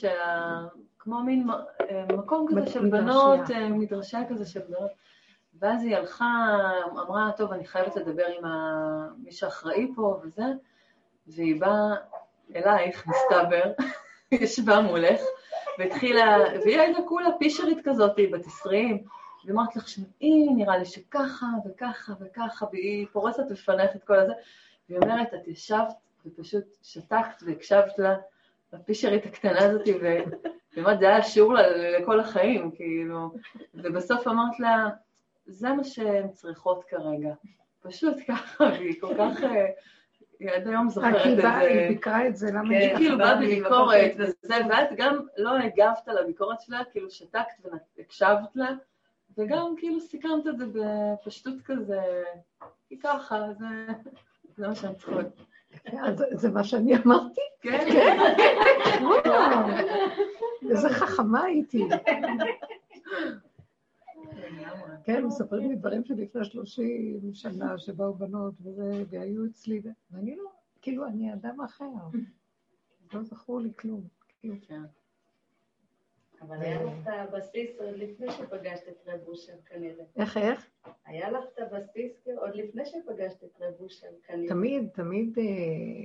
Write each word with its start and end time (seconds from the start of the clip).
שה... 0.00 0.60
כמו 0.98 1.22
מין 1.22 1.48
מקום 2.16 2.46
כזה 2.50 2.70
של 2.70 2.88
בנות, 2.90 3.40
מדרשה 3.70 4.18
כזה 4.28 4.46
של 4.46 4.60
בנות. 4.60 4.90
ואז 5.58 5.82
היא 5.82 5.96
הלכה, 5.96 6.26
אמרה, 6.92 7.30
טוב, 7.36 7.52
אני 7.52 7.66
חייבת 7.66 7.96
לדבר 7.96 8.26
עם 8.26 8.44
מי 9.18 9.32
שאחראי 9.32 9.92
פה 9.96 10.20
וזה, 10.22 10.44
והיא 11.26 11.60
באה 11.60 11.94
אלייך, 12.56 13.06
מסתבר, 13.06 13.72
ישבה 14.32 14.80
מולך, 14.80 15.20
והתחילה, 15.78 16.36
והיא 16.64 16.80
הייתה 16.80 17.02
כולה 17.08 17.28
פישרית 17.38 17.78
כזאת, 17.84 18.12
בת 18.32 18.46
עשרים, 18.46 19.04
ואמרת 19.44 19.76
לך, 19.76 19.88
שמעי, 19.88 20.48
נראה 20.56 20.78
לי 20.78 20.84
שככה 20.84 21.46
וככה 21.66 22.12
וככה, 22.20 22.66
והיא 22.72 23.06
פורסת 23.12 23.44
בפניך 23.50 23.96
את 23.96 24.04
כל 24.04 24.18
הזה, 24.18 24.32
והיא 24.88 25.00
אומרת, 25.02 25.34
את 25.34 25.48
ישבת 25.48 25.94
ופשוט 26.26 26.64
שתקת 26.82 27.42
והקשבת 27.46 27.98
לה, 27.98 28.16
לפישרית 28.72 29.26
הקטנה 29.26 29.58
הזאת, 29.58 29.88
ובאמת 29.88 30.98
זה 30.98 31.08
היה 31.08 31.22
שיעור 31.22 31.54
לכל 31.98 32.20
החיים, 32.20 32.70
כאילו, 32.70 33.30
ובסוף 33.74 34.28
אמרת 34.28 34.60
לה, 34.60 34.88
זה 35.46 35.72
מה 35.72 35.84
שהן 35.84 36.28
צריכות 36.28 36.84
כרגע. 36.84 37.34
פשוט 37.82 38.16
ככה, 38.28 38.64
והיא 38.64 39.00
כל 39.00 39.14
כך... 39.18 39.44
אה, 39.44 39.66
היא 40.40 40.50
עד 40.50 40.68
היום 40.68 40.88
זוכרת 40.88 41.26
את 41.26 41.36
זה. 41.36 41.50
היא 41.58 41.88
ביקרה 41.88 42.26
את 42.26 42.36
זה, 42.36 42.50
למה 42.50 42.68
כן, 42.68 42.74
היא 42.74 42.96
כאילו 42.96 43.18
באה 43.18 43.36
בביקורת 43.36 44.12
וזה, 44.18 44.54
ואת 44.70 44.88
גם 44.96 45.18
לא 45.36 45.58
הגבת 45.58 46.08
על 46.08 46.18
הביקורת 46.18 46.60
שלה, 46.60 46.82
כאילו 46.92 47.10
שתקת 47.10 47.66
והקשבת 47.96 48.56
לה, 48.56 48.70
וגם 49.38 49.74
כאילו 49.76 50.00
סיכמת 50.00 50.46
את 50.46 50.58
זה 50.58 50.64
בפשטות 50.72 51.54
כזה, 51.64 52.00
היא 52.90 52.98
ככה, 53.02 53.46
זה 54.56 54.68
מה 54.68 54.74
שהן 54.74 54.94
צריכות. 54.94 55.26
זה 56.32 56.50
מה 56.50 56.64
שאני 56.64 56.96
אמרתי? 56.96 57.40
כן. 57.60 57.88
כן. 57.92 58.18
איזה 60.70 60.88
חכמה 60.88 61.44
הייתי. 61.44 61.84
כן, 65.04 65.24
מספרים 65.24 65.70
לי 65.70 65.76
דברים 65.76 66.04
שלפני 66.04 66.44
שלושים 66.44 67.20
שנה 67.32 67.78
שבאו 67.78 68.14
בנות 68.14 68.54
וזה, 68.62 69.04
והיו 69.10 69.46
אצלי, 69.46 69.82
ואני 70.10 70.36
לא, 70.36 70.50
כאילו, 70.82 71.06
אני 71.06 71.32
אדם 71.32 71.60
אחר. 71.60 71.90
לא 73.12 73.22
זכור 73.22 73.60
לי 73.60 73.70
כלום. 73.78 74.02
כן. 76.40 76.46
אבל 76.46 76.62
היה 76.62 76.82
לך 76.82 76.92
את 77.02 77.06
הבסיס 77.06 77.78
עוד 77.78 77.96
לפני 77.96 78.30
שפגשת 78.30 78.88
את 78.88 79.00
רב 79.06 79.20
אושר 79.28 79.56
כנראה. 79.66 80.04
איך, 80.16 80.36
איך? 80.36 80.70
היה 81.04 81.30
לך 81.30 81.44
את 81.54 81.58
הבסיס 81.58 82.26
עוד 82.36 82.54
לפני 82.54 82.84
שפגשת 82.84 83.44
את 83.44 83.60
רב 83.60 83.74
אושר 83.80 84.08
כנראה. 84.22 84.48
תמיד, 84.48 84.88
תמיד, 84.94 85.38
אה, 85.38 85.44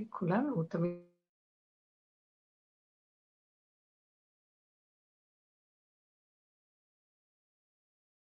כולנו, 0.10 0.64
תמיד. 0.64 1.00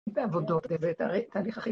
בעבודות, 0.08 0.66
זה 0.80 0.92
תהליך 1.30 1.58
הכי... 1.58 1.70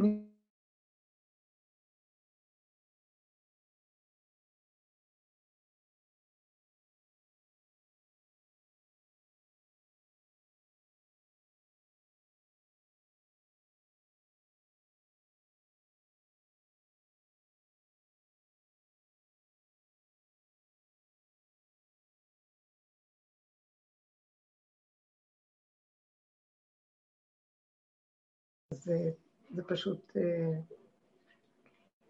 זה, 28.82 29.10
זה 29.50 29.62
פשוט 29.62 30.16
אה, 30.16 30.58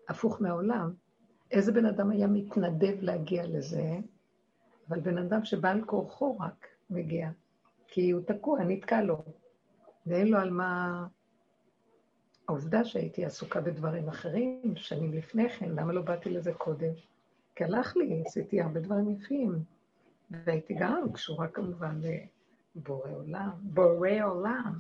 הפוך 0.09 0.43
מהעולם. 0.43 0.93
איזה 1.51 1.73
בן 1.73 1.87
אדם 1.87 2.11
היה 2.11 2.27
מתנדב 2.27 2.97
להגיע 3.01 3.47
לזה, 3.47 3.97
אבל 4.89 5.01
בן 5.01 5.19
אדם 5.19 5.45
שבעל 5.45 5.85
כורחו 5.85 6.39
רק 6.39 6.67
מגיע, 6.91 7.31
כי 7.89 8.11
הוא 8.11 8.23
תקוע, 8.27 8.65
נתקע 8.65 9.03
לו, 9.03 9.23
ואין 10.07 10.29
לו 10.29 10.39
על 10.39 10.51
מה... 10.51 11.07
העובדה 12.49 12.85
שהייתי 12.85 13.25
עסוקה 13.25 13.61
בדברים 13.61 14.09
אחרים 14.09 14.63
שנים 14.77 15.13
לפני 15.13 15.49
כן, 15.49 15.71
למה 15.71 15.93
לא 15.93 16.03
באתי 16.03 16.31
לזה 16.31 16.53
קודם? 16.53 16.93
כי 17.55 17.65
הלך 17.65 17.97
לי, 17.97 18.23
עשיתי 18.27 18.61
הרבה 18.61 18.81
דברים 18.81 19.11
יפים, 19.11 19.65
והייתי 20.31 20.75
גם 20.75 21.13
קשורה 21.13 21.49
כמובן 21.49 22.01
לבורא 22.75 23.11
עולם, 23.11 23.51
בורא 23.63 24.11
עולם. 24.25 24.79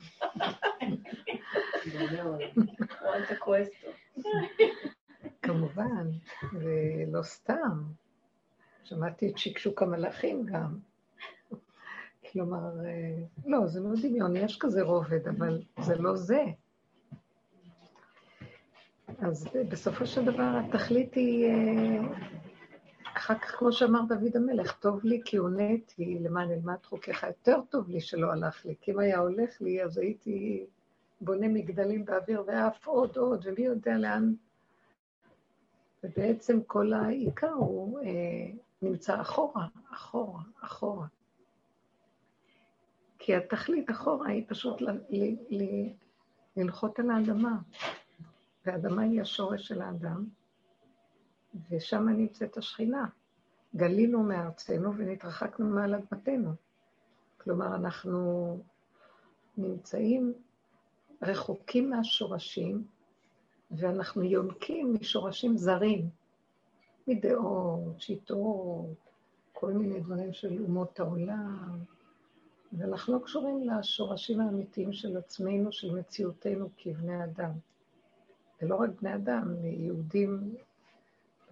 כמובן, 5.42 6.10
ולא 6.52 7.22
סתם. 7.22 7.82
שמעתי 8.84 9.30
את 9.30 9.38
שקשוק 9.38 9.82
המלאכים 9.82 10.46
גם. 10.46 10.78
כלומר, 12.32 12.86
אה, 12.86 13.24
לא, 13.46 13.66
זה 13.66 13.80
לא 13.80 13.90
דמיון, 14.02 14.36
יש 14.36 14.58
כזה 14.58 14.82
רובד, 14.82 15.28
אבל 15.28 15.62
זה 15.80 15.96
לא 15.96 16.16
זה. 16.16 16.44
אז 19.18 19.48
בסופו 19.68 20.06
של 20.06 20.24
דבר 20.24 20.60
התכלית 20.64 21.14
היא, 21.14 21.46
אה, 21.46 22.00
אחר 23.16 23.34
כך, 23.34 23.58
כמו 23.58 23.72
שאמר 23.72 24.00
דוד 24.08 24.36
המלך, 24.36 24.72
טוב 24.72 25.04
לי 25.04 25.20
כי 25.24 25.36
הונאתי 25.36 26.18
למען 26.20 26.50
אלמד 26.50 26.84
חוקיך, 26.84 27.22
יותר 27.22 27.60
טוב 27.70 27.90
לי 27.90 28.00
שלא 28.00 28.32
הלך 28.32 28.66
לי, 28.66 28.74
כי 28.80 28.92
אם 28.92 28.98
היה 28.98 29.18
הולך 29.18 29.60
לי, 29.60 29.82
אז 29.82 29.98
הייתי 29.98 30.66
בונה 31.24 31.48
מגדלים 31.48 32.04
באוויר 32.04 32.44
ואף 32.46 32.86
עוד 32.86 33.16
עוד, 33.16 33.46
ומי 33.46 33.62
יודע 33.62 33.98
לאן. 33.98 34.34
ובעצם 36.04 36.62
כל 36.62 36.92
העיקר 36.92 37.52
הוא 37.52 38.00
אה, 38.00 38.50
נמצא 38.82 39.20
אחורה, 39.20 39.66
אחורה, 39.92 40.42
אחורה. 40.60 41.06
כי 43.18 43.36
התכלית 43.36 43.90
אחורה 43.90 44.28
היא 44.28 44.44
פשוט 44.48 44.80
ל, 44.80 44.90
ל, 44.90 45.36
ל, 45.50 45.88
לנחות 46.56 46.98
על 46.98 47.10
האדמה. 47.10 47.58
והאדמה 48.66 49.02
היא 49.02 49.20
השורש 49.20 49.68
של 49.68 49.82
האדם, 49.82 50.24
ושם 51.70 52.08
נמצאת 52.08 52.56
השכינה. 52.56 53.06
גלינו 53.76 54.22
מארצנו 54.22 54.96
ונתרחקנו 54.96 55.66
מעל 55.66 55.94
אדמתנו. 55.94 56.52
כלומר, 57.38 57.74
אנחנו 57.74 58.58
נמצאים 59.56 60.34
רחוקים 61.22 61.90
מהשורשים, 61.90 62.84
ואנחנו 63.70 64.22
יונקים 64.22 64.94
משורשים 65.00 65.56
זרים, 65.56 66.08
מדעות, 67.06 68.00
שיטות, 68.00 68.86
כל 69.52 69.72
מיני 69.72 70.00
דברים 70.00 70.32
של 70.32 70.62
אומות 70.62 71.00
העולם, 71.00 71.78
ואנחנו 72.72 73.14
לא 73.14 73.18
קשורים 73.24 73.68
לשורשים 73.68 74.40
האמיתיים 74.40 74.92
של 74.92 75.16
עצמנו, 75.16 75.72
של 75.72 75.94
מציאותנו 75.94 76.68
כבני 76.76 77.24
אדם. 77.24 77.50
ולא 78.62 78.76
רק 78.76 78.90
בני 79.00 79.14
אדם, 79.14 79.64
יהודים 79.64 80.54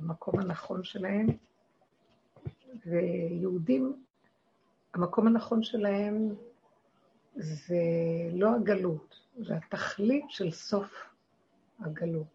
במקום 0.01 0.41
הנכון 0.41 0.85
שלהם, 0.85 1.27
ויהודים, 2.87 4.05
המקום 4.95 5.27
הנכון 5.27 5.63
שלהם 5.63 6.35
זה 7.41 7.77
לא 8.33 8.55
הגלות, 8.55 9.21
זה 9.39 9.56
התכלית 9.56 10.25
של 10.28 10.51
סוף 10.51 11.09
הגלות. 11.81 12.27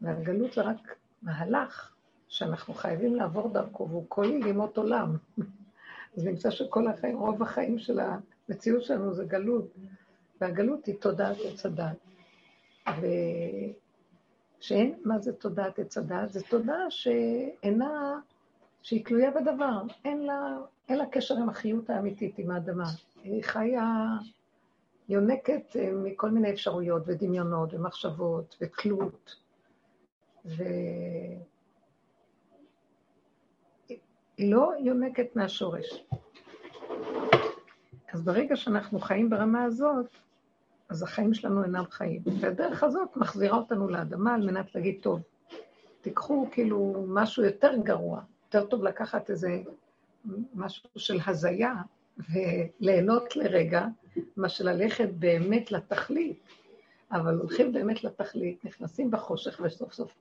והגלות 0.00 0.52
זה 0.52 0.62
רק 0.62 0.96
מהלך 1.22 1.94
שאנחנו 2.28 2.74
חייבים 2.74 3.14
לעבור 3.14 3.48
דרכו, 3.48 3.88
והוא 3.88 4.04
כל 4.08 4.26
ימות 4.46 4.76
עולם. 4.76 5.16
אז 6.16 6.24
נמצא 6.24 6.50
שכל 6.50 6.88
החיים, 6.88 7.18
רוב 7.18 7.42
החיים 7.42 7.78
של 7.78 8.00
המציאות 8.00 8.84
שלנו 8.84 9.14
זה 9.14 9.24
גלות, 9.24 9.74
והגלות 10.40 10.86
היא 10.86 10.94
תודעת 11.00 11.36
עץ 11.44 11.66
הדת. 11.66 11.96
ושאין, 14.60 14.94
מה 15.04 15.18
זה 15.18 15.32
תודעת 15.32 15.78
עץ 15.78 15.98
הדת? 15.98 16.32
זו 16.32 16.40
תודעה 16.50 16.90
שאינה, 16.90 18.20
שהיא 18.82 19.04
תלויה 19.04 19.30
בדבר, 19.30 19.82
אין 20.04 20.26
לה, 20.26 20.58
אין 20.88 20.98
לה 20.98 21.06
קשר 21.06 21.34
עם 21.34 21.48
החיות 21.48 21.90
האמיתית, 21.90 22.38
עם 22.38 22.50
האדמה. 22.50 22.84
היא 23.22 23.44
חיה, 23.44 24.06
יונקת 25.08 25.76
אה, 25.76 25.90
מכל 25.92 26.30
מיני 26.30 26.50
אפשרויות 26.50 27.02
ודמיונות 27.06 27.74
ומחשבות 27.74 28.56
ותלות. 28.60 29.36
והיא 30.44 31.38
לא 34.38 34.72
יונקת 34.80 35.36
מהשורש. 35.36 36.04
אז 38.12 38.22
ברגע 38.22 38.56
שאנחנו 38.56 39.00
חיים 39.00 39.30
ברמה 39.30 39.64
הזאת, 39.64 40.06
אז 40.88 41.02
החיים 41.02 41.34
שלנו 41.34 41.64
אינם 41.64 41.84
חיים. 41.90 42.22
והדרך 42.40 42.84
הזאת 42.84 43.16
מחזירה 43.16 43.56
אותנו 43.58 43.88
לאדמה 43.88 44.34
על 44.34 44.46
מנת 44.46 44.74
להגיד, 44.74 44.98
טוב, 45.02 45.20
תיקחו 46.00 46.48
כאילו 46.50 47.04
משהו 47.08 47.44
יותר 47.44 47.76
גרוע, 47.82 48.20
יותר 48.44 48.66
טוב 48.66 48.84
לקחת 48.84 49.30
איזה 49.30 49.62
משהו 50.54 50.88
של 50.96 51.18
הזיה, 51.26 51.74
וליהנות 52.18 53.36
לרגע, 53.36 53.86
מה 54.36 54.48
שללכת 54.48 55.08
באמת 55.18 55.72
לתכלית. 55.72 56.38
אבל 57.12 57.34
הולכים 57.38 57.72
באמת 57.72 58.04
לתכלית, 58.04 58.64
נכנסים 58.64 59.10
בחושך, 59.10 59.60
וסוף 59.64 59.92
סוף 59.92 60.14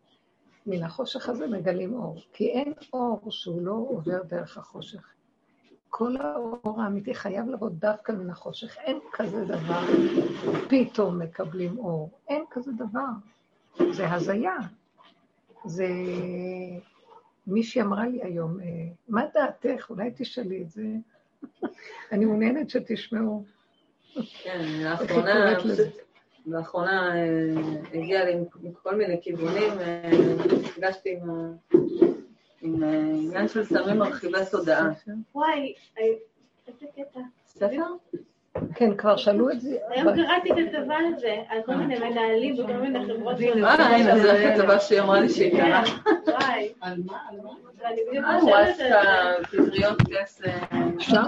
מן 0.65 0.83
החושך 0.83 1.29
הזה 1.29 1.47
מגלים 1.47 1.93
אור. 1.93 2.21
כי 2.33 2.49
אין 2.49 2.73
אור 2.93 3.31
שהוא 3.31 3.61
לא 3.61 3.71
עובר 3.71 4.23
דרך 4.23 4.57
החושך. 4.57 5.13
כל 5.89 6.17
האור 6.17 6.81
האמיתי 6.81 7.15
חייב 7.15 7.49
לבוא 7.49 7.69
דווקא 7.69 8.11
מן 8.11 8.29
החושך. 8.29 8.77
אין 8.77 8.99
כזה 9.11 9.45
דבר, 9.45 9.81
פתאום 10.69 11.19
מקבלים 11.19 11.77
אור. 11.77 12.09
אין 12.27 12.43
כזה 12.49 12.71
דבר. 12.71 13.09
זה 13.91 14.11
הזיה. 14.11 14.57
זה... 15.65 15.87
מישהי 17.47 17.81
אמרה 17.81 18.07
לי 18.07 18.23
היום, 18.23 18.59
אה, 18.59 18.65
מה 19.07 19.25
דעתך? 19.33 19.89
אולי 19.89 20.11
תשאלי 20.15 20.61
את 20.61 20.69
זה. 20.69 20.83
אני 22.11 22.25
מעוניינת 22.25 22.69
שתשמעו. 22.69 23.43
כן, 24.43 24.65
לאחרונה, 24.83 25.53
לאחרונה 26.45 27.15
אה, 27.15 27.99
הגיע 27.99 28.25
לי 28.25 28.35
מכל 28.61 28.95
מיני 28.95 29.21
כיוונים, 29.21 29.71
אה, 29.79 30.11
נפגשתי 30.63 31.19
עם 32.61 32.83
עניין 32.83 33.47
של 33.47 33.63
סמים 33.65 33.97
מרחיבי 33.97 34.37
תודעה. 34.51 34.89
וואי, 35.35 35.73
איזה 36.67 36.85
קטע. 36.95 37.19
ספר? 37.45 37.85
כן, 38.75 38.97
כבר 38.97 39.17
שאלו 39.17 39.51
את 39.51 39.61
זה. 39.61 39.77
היום 39.89 40.15
קראתי 40.15 40.49
כתבה 40.49 40.95
על 40.95 41.19
זה, 41.19 41.35
על 41.49 41.61
כל 41.65 41.75
מיני 41.75 41.99
מנהלים 41.99 42.59
וכל 42.59 42.73
מיני 42.73 42.99
חברות. 43.05 43.35
אה, 43.63 44.19
זו 44.21 44.31
הכתבה 44.31 44.79
שהיא 44.79 45.01
אמרה 45.01 45.19
לי 45.19 45.29
שהיא 45.29 45.57
קרה. 45.57 45.83
וואי. 46.27 46.73
על 46.81 46.97
מה? 47.05 47.17
על 47.29 47.37
מה? 48.21 48.39
וואטסאפ, 48.43 49.47
פטריות 49.47 50.01
כסף. 50.01 50.63
אפשר? 50.97 51.21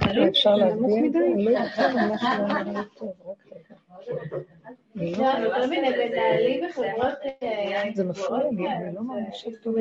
אני 0.00 0.16
לא 0.16 0.20
יודעת 0.20 0.34
שאומר 0.34 0.70
טוב, 2.98 3.12
רק 3.26 3.36
זה 7.94 8.04
מפריע 8.04 8.50
לי, 8.50 8.68
אני 8.68 8.94
לא 8.94 9.02
ממש 9.02 9.46
טוב. 9.62 9.74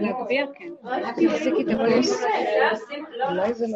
להגביה, 0.00 0.46
כן. 0.54 0.72
תחזיקי 1.26 1.62
את 1.62 1.68
הכוס. 1.68 2.24
אולי 3.28 3.54
זה 3.54 3.66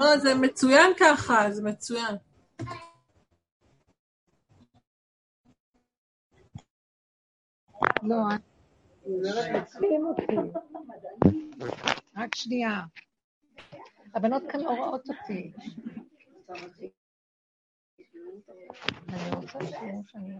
לא. 0.00 0.16
זה 0.16 0.34
מצוין 0.34 0.92
ככה, 1.00 1.50
זה 1.50 1.62
מצוין. 1.62 2.16
לא, 8.02 8.16
אותי. 8.32 8.53
רק 12.16 12.34
שנייה. 12.34 12.80
הבנות 14.14 14.42
כאן 14.48 14.60
לא 14.60 14.70
רואות 14.70 15.08
אותי. 15.08 15.52
אני 19.08 19.30
רוצה 19.36 19.58
שיראו 19.66 20.02
שאני... 20.06 20.34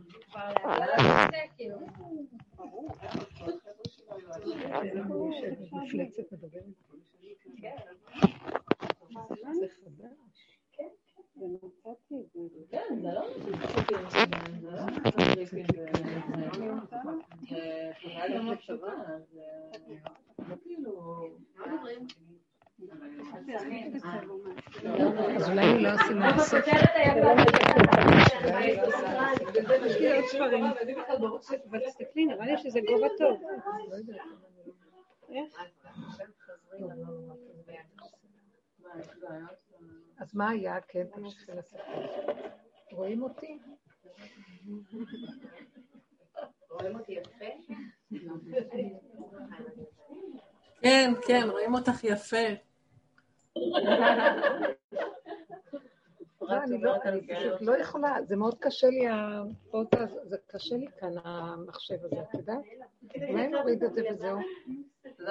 מפלצת 5.72 6.32
מדברת. 6.32 6.64
כן, 12.70 12.98
זה 13.02 13.08
לא 13.12 13.26
אז 25.36 25.48
אולי 25.50 25.82
לא 25.82 25.94
עושים 25.94 26.18
מה 26.18 26.28
לעשות. 26.30 26.64
יש 29.86 30.00
לי 30.00 30.12
עוד 30.12 30.24
ספרים. 30.24 30.64
ותסתכלי, 31.72 32.26
נראה 32.26 32.46
לי 32.46 32.58
שזה 32.58 32.80
גובה 32.86 33.08
טוב. 33.18 33.42
איך? 35.28 35.58
אז 40.34 40.38
מה 40.38 40.48
היה? 40.50 40.80
כן, 40.88 41.06
תמשיכי 41.14 41.52
לספר. 41.52 41.82
רואים 42.92 43.22
אותי? 43.22 43.58
רואים 46.70 46.98
אותי 46.98 47.12
יפה? 47.12 47.44
כן, 50.80 51.12
כן, 51.26 51.48
רואים 51.50 51.74
אותך 51.74 52.04
יפה. 52.04 52.36
לא, 56.40 56.62
אני 56.62 56.82
לא, 56.82 56.94
פשוט 57.34 57.60
לא 57.60 57.76
יכולה, 57.78 58.16
זה 58.22 58.36
מאוד 58.36 58.54
קשה 58.60 58.86
לי, 58.86 59.06
זה 60.24 60.36
קשה 60.46 60.76
לי 60.76 60.86
כאן 60.98 61.12
המחשב 61.24 62.04
הזה, 62.04 62.22
את 62.22 62.34
יודעת? 62.34 62.58
אולי 63.28 63.48
נוריד 63.48 63.84
את 63.84 63.94
זה 63.94 64.02
וזהו. 64.12 64.38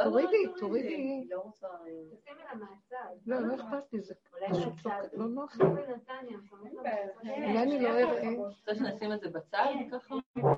תורידי, 0.03 0.43
תורידי. 0.59 1.27
לא, 3.25 3.39
לא 3.39 3.55
אכפת 3.55 3.93
לי, 3.93 4.01
זה 4.01 4.13
לא 5.13 5.25
נוח 5.27 5.55
לי. 5.57 5.65
אולי 5.65 7.61
אני 7.63 7.79
לא 7.79 7.89
אראה. 7.89 8.29
רוצה 8.37 8.75
שנשים 8.75 9.13
את 9.13 9.19
זה 9.21 9.29
בצד 9.29 9.65
ככה? 9.91 10.15
לא. 10.35 10.51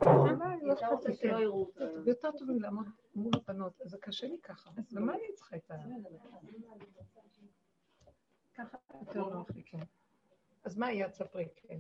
יותר 2.06 2.32
טוב 2.32 2.50
לי 2.50 2.60
לעמוד 2.60 2.86
מול 3.16 3.32
הבנות, 3.36 3.74
זה 3.84 3.98
קשה 4.02 4.28
לי 4.28 4.38
ככה. 4.44 4.70
ומה 4.92 5.14
אני 5.14 5.34
צריכה 5.36 5.56
את 5.56 5.72
ה... 5.72 5.76
ככה 8.56 8.78
יותר 9.02 9.30
נוח 9.30 9.50
לי, 9.56 9.64
כן. 9.64 9.80
אז 10.64 10.78
מה 10.78 10.88
היה? 10.88 11.10
תספרי, 11.10 11.48
כן. 11.56 11.78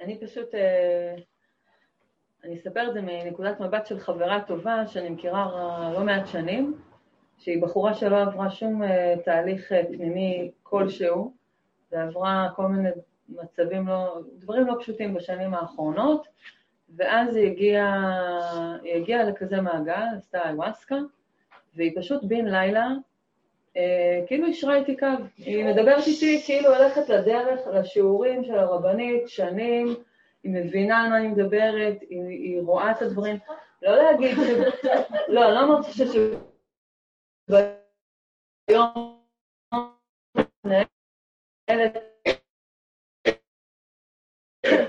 אני 0.00 0.20
פשוט, 0.20 0.48
אני 2.44 2.56
אספר 2.56 2.88
את 2.88 2.94
זה 2.94 3.00
מנקודת 3.00 3.60
מבט 3.60 3.86
של 3.86 3.98
חברה 3.98 4.40
טובה 4.46 4.86
שאני 4.86 5.10
מכירה 5.10 5.90
לא 5.94 6.04
מעט 6.04 6.26
שנים, 6.26 6.74
שהיא 7.38 7.62
בחורה 7.62 7.94
שלא 7.94 8.22
עברה 8.22 8.50
שום 8.50 8.82
תהליך 9.24 9.72
פנימי 9.88 10.50
כלשהו, 10.62 11.32
ועברה 11.92 12.48
כל 12.56 12.66
מיני 12.66 12.88
מצבים 13.28 13.88
לא, 13.88 14.20
דברים 14.38 14.66
לא 14.66 14.74
פשוטים 14.80 15.14
בשנים 15.14 15.54
האחרונות, 15.54 16.26
ואז 16.96 17.36
היא 17.36 17.50
הגיעה, 17.50 18.76
היא 18.82 18.94
הגיעה 18.94 19.24
לכזה 19.24 19.60
מעגל, 19.60 20.06
עשתה 20.18 20.48
איווסקה, 20.48 20.98
והיא 21.76 21.92
פשוט 21.96 22.24
בן 22.24 22.44
לילה, 22.44 22.88
אה, 23.76 24.20
כאילו 24.26 24.46
אישרה 24.46 24.76
איתי 24.76 24.96
קו. 24.96 25.06
היא 25.36 25.64
מדברת 25.64 26.06
איתי 26.06 26.42
כאילו 26.44 26.76
הולכת 26.76 27.08
לדרך, 27.08 27.60
לשיעורים 27.72 28.44
של 28.44 28.58
הרבנית, 28.58 29.28
שנים, 29.28 29.94
היא 30.44 30.52
מבינה 30.52 31.02
על 31.02 31.10
מה 31.10 31.18
אני 31.18 31.28
מדברת, 31.28 32.00
היא, 32.00 32.22
היא 32.22 32.60
רואה 32.62 32.90
את 32.90 33.02
הדברים. 33.02 33.36
לא 33.82 33.96
להגיד 33.96 34.36
ש... 34.36 34.38
לא, 35.28 35.44
אני 35.44 35.54
לא 35.54 35.64
אמרתי 35.64 35.92
ש... 35.92 36.00
ביום 38.68 39.20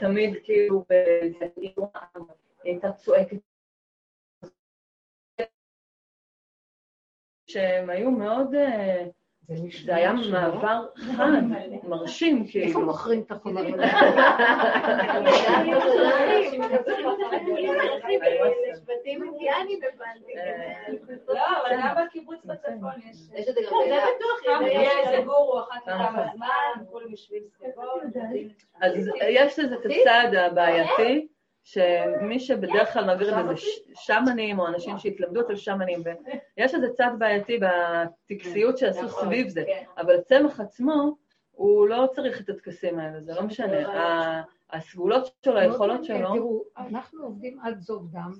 תמיד 0.02 0.44
כאילו, 0.44 0.86
הייתה 2.64 2.92
צועקת. 2.94 3.38
שהם 7.48 7.90
היו 7.90 8.12
מאוד, 8.12 8.56
אה, 8.56 9.06
זה 9.86 9.96
היה 9.96 10.14
מעבר 10.14 10.86
חד, 11.18 11.32
מרשים, 11.84 12.48
כאילו. 12.48 12.68
איפה 12.68 12.80
מוכרים 12.80 13.22
את 13.22 13.32
החומרים? 13.32 13.76
לא. 13.80 13.86
אז 28.82 29.10
יש 29.30 29.60
לזה 29.60 29.76
את 29.76 29.86
הצד 29.86 30.36
הבעייתי. 30.36 31.28
שמי 31.66 32.40
שבדרך 32.40 32.94
כלל 32.94 33.06
מעביר 33.06 33.40
את 33.40 33.46
זה 33.46 33.54
זה 33.54 33.62
שמנים 33.96 34.60
או 34.60 34.68
אנשים 34.68 34.98
שהתלמדו 34.98 35.42
אצל 35.42 35.56
שמנים, 35.56 36.04
ויש 36.58 36.76
איזה 36.76 36.88
צד 36.94 37.12
בעייתי 37.18 37.60
בטקסיות 37.60 38.78
שעשו 38.78 39.10
סביב 39.10 39.48
זה, 39.48 39.64
אבל 39.98 40.16
הצמח 40.20 40.60
עצמו, 40.60 41.18
הוא 41.52 41.88
לא 41.88 42.08
צריך 42.12 42.42
את 42.42 42.50
הטקסים 42.50 43.00
האלה, 43.00 43.22
זה 43.22 43.34
לא 43.34 43.44
משנה. 43.44 44.44
הסגולות 44.70 45.32
שלו, 45.46 45.58
היכולות 45.58 46.04
שלו... 46.04 46.34
תראו, 46.34 46.64
אנחנו 46.78 47.24
עובדים 47.24 47.60
עד 47.60 47.80
זוב 47.80 48.12
דם. 48.12 48.32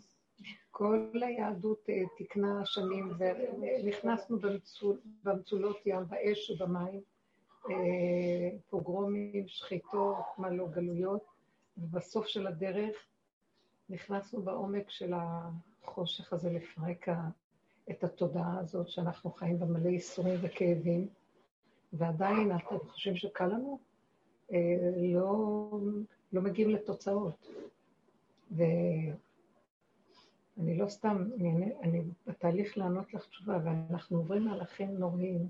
כל 0.72 1.10
היהדות 1.22 1.88
תיקנה 2.18 2.62
שנים, 2.66 3.14
ונכנסנו 3.18 4.38
במצולות 5.24 5.78
ים, 5.86 6.04
באש 6.08 6.50
ובמים, 6.52 7.02
אה, 7.70 7.76
פוגרומים, 8.70 9.44
שחיתות, 9.48 10.16
מה 10.38 10.50
לא 10.50 10.68
גלויות, 10.68 11.26
ובסוף 11.78 12.28
של 12.28 12.48
הדרך 12.48 12.96
נכנסנו 13.90 14.42
בעומק 14.42 14.90
של 14.90 15.14
החושך 15.16 16.34
הזה 16.34 16.50
לפרק 16.50 17.08
את 17.92 18.04
התודעה 18.04 18.60
הזאת 18.60 18.90
שאנחנו 18.90 19.32
חיים 19.32 19.60
במלא 19.60 19.90
ייסורים 19.90 20.40
וכאבים, 20.42 21.08
ועדיין 21.94 22.52
אתם 22.56 22.78
חושבים 22.88 23.16
שקל 23.16 23.46
לנו? 23.46 23.80
אה, 24.52 24.58
לא, 25.14 25.70
לא 26.34 26.42
מגיעים 26.42 26.70
לתוצאות. 26.70 27.48
ואני 28.52 29.14
לא 30.58 30.88
סתם, 30.88 31.30
אני, 31.40 31.74
אני 31.82 32.02
בתהליך 32.28 32.78
לענות 32.78 33.14
לך 33.14 33.28
תשובה, 33.28 33.58
ואנחנו 33.64 34.18
עוברים 34.18 34.46
מהלכים 34.46 34.98
נוראים, 34.98 35.50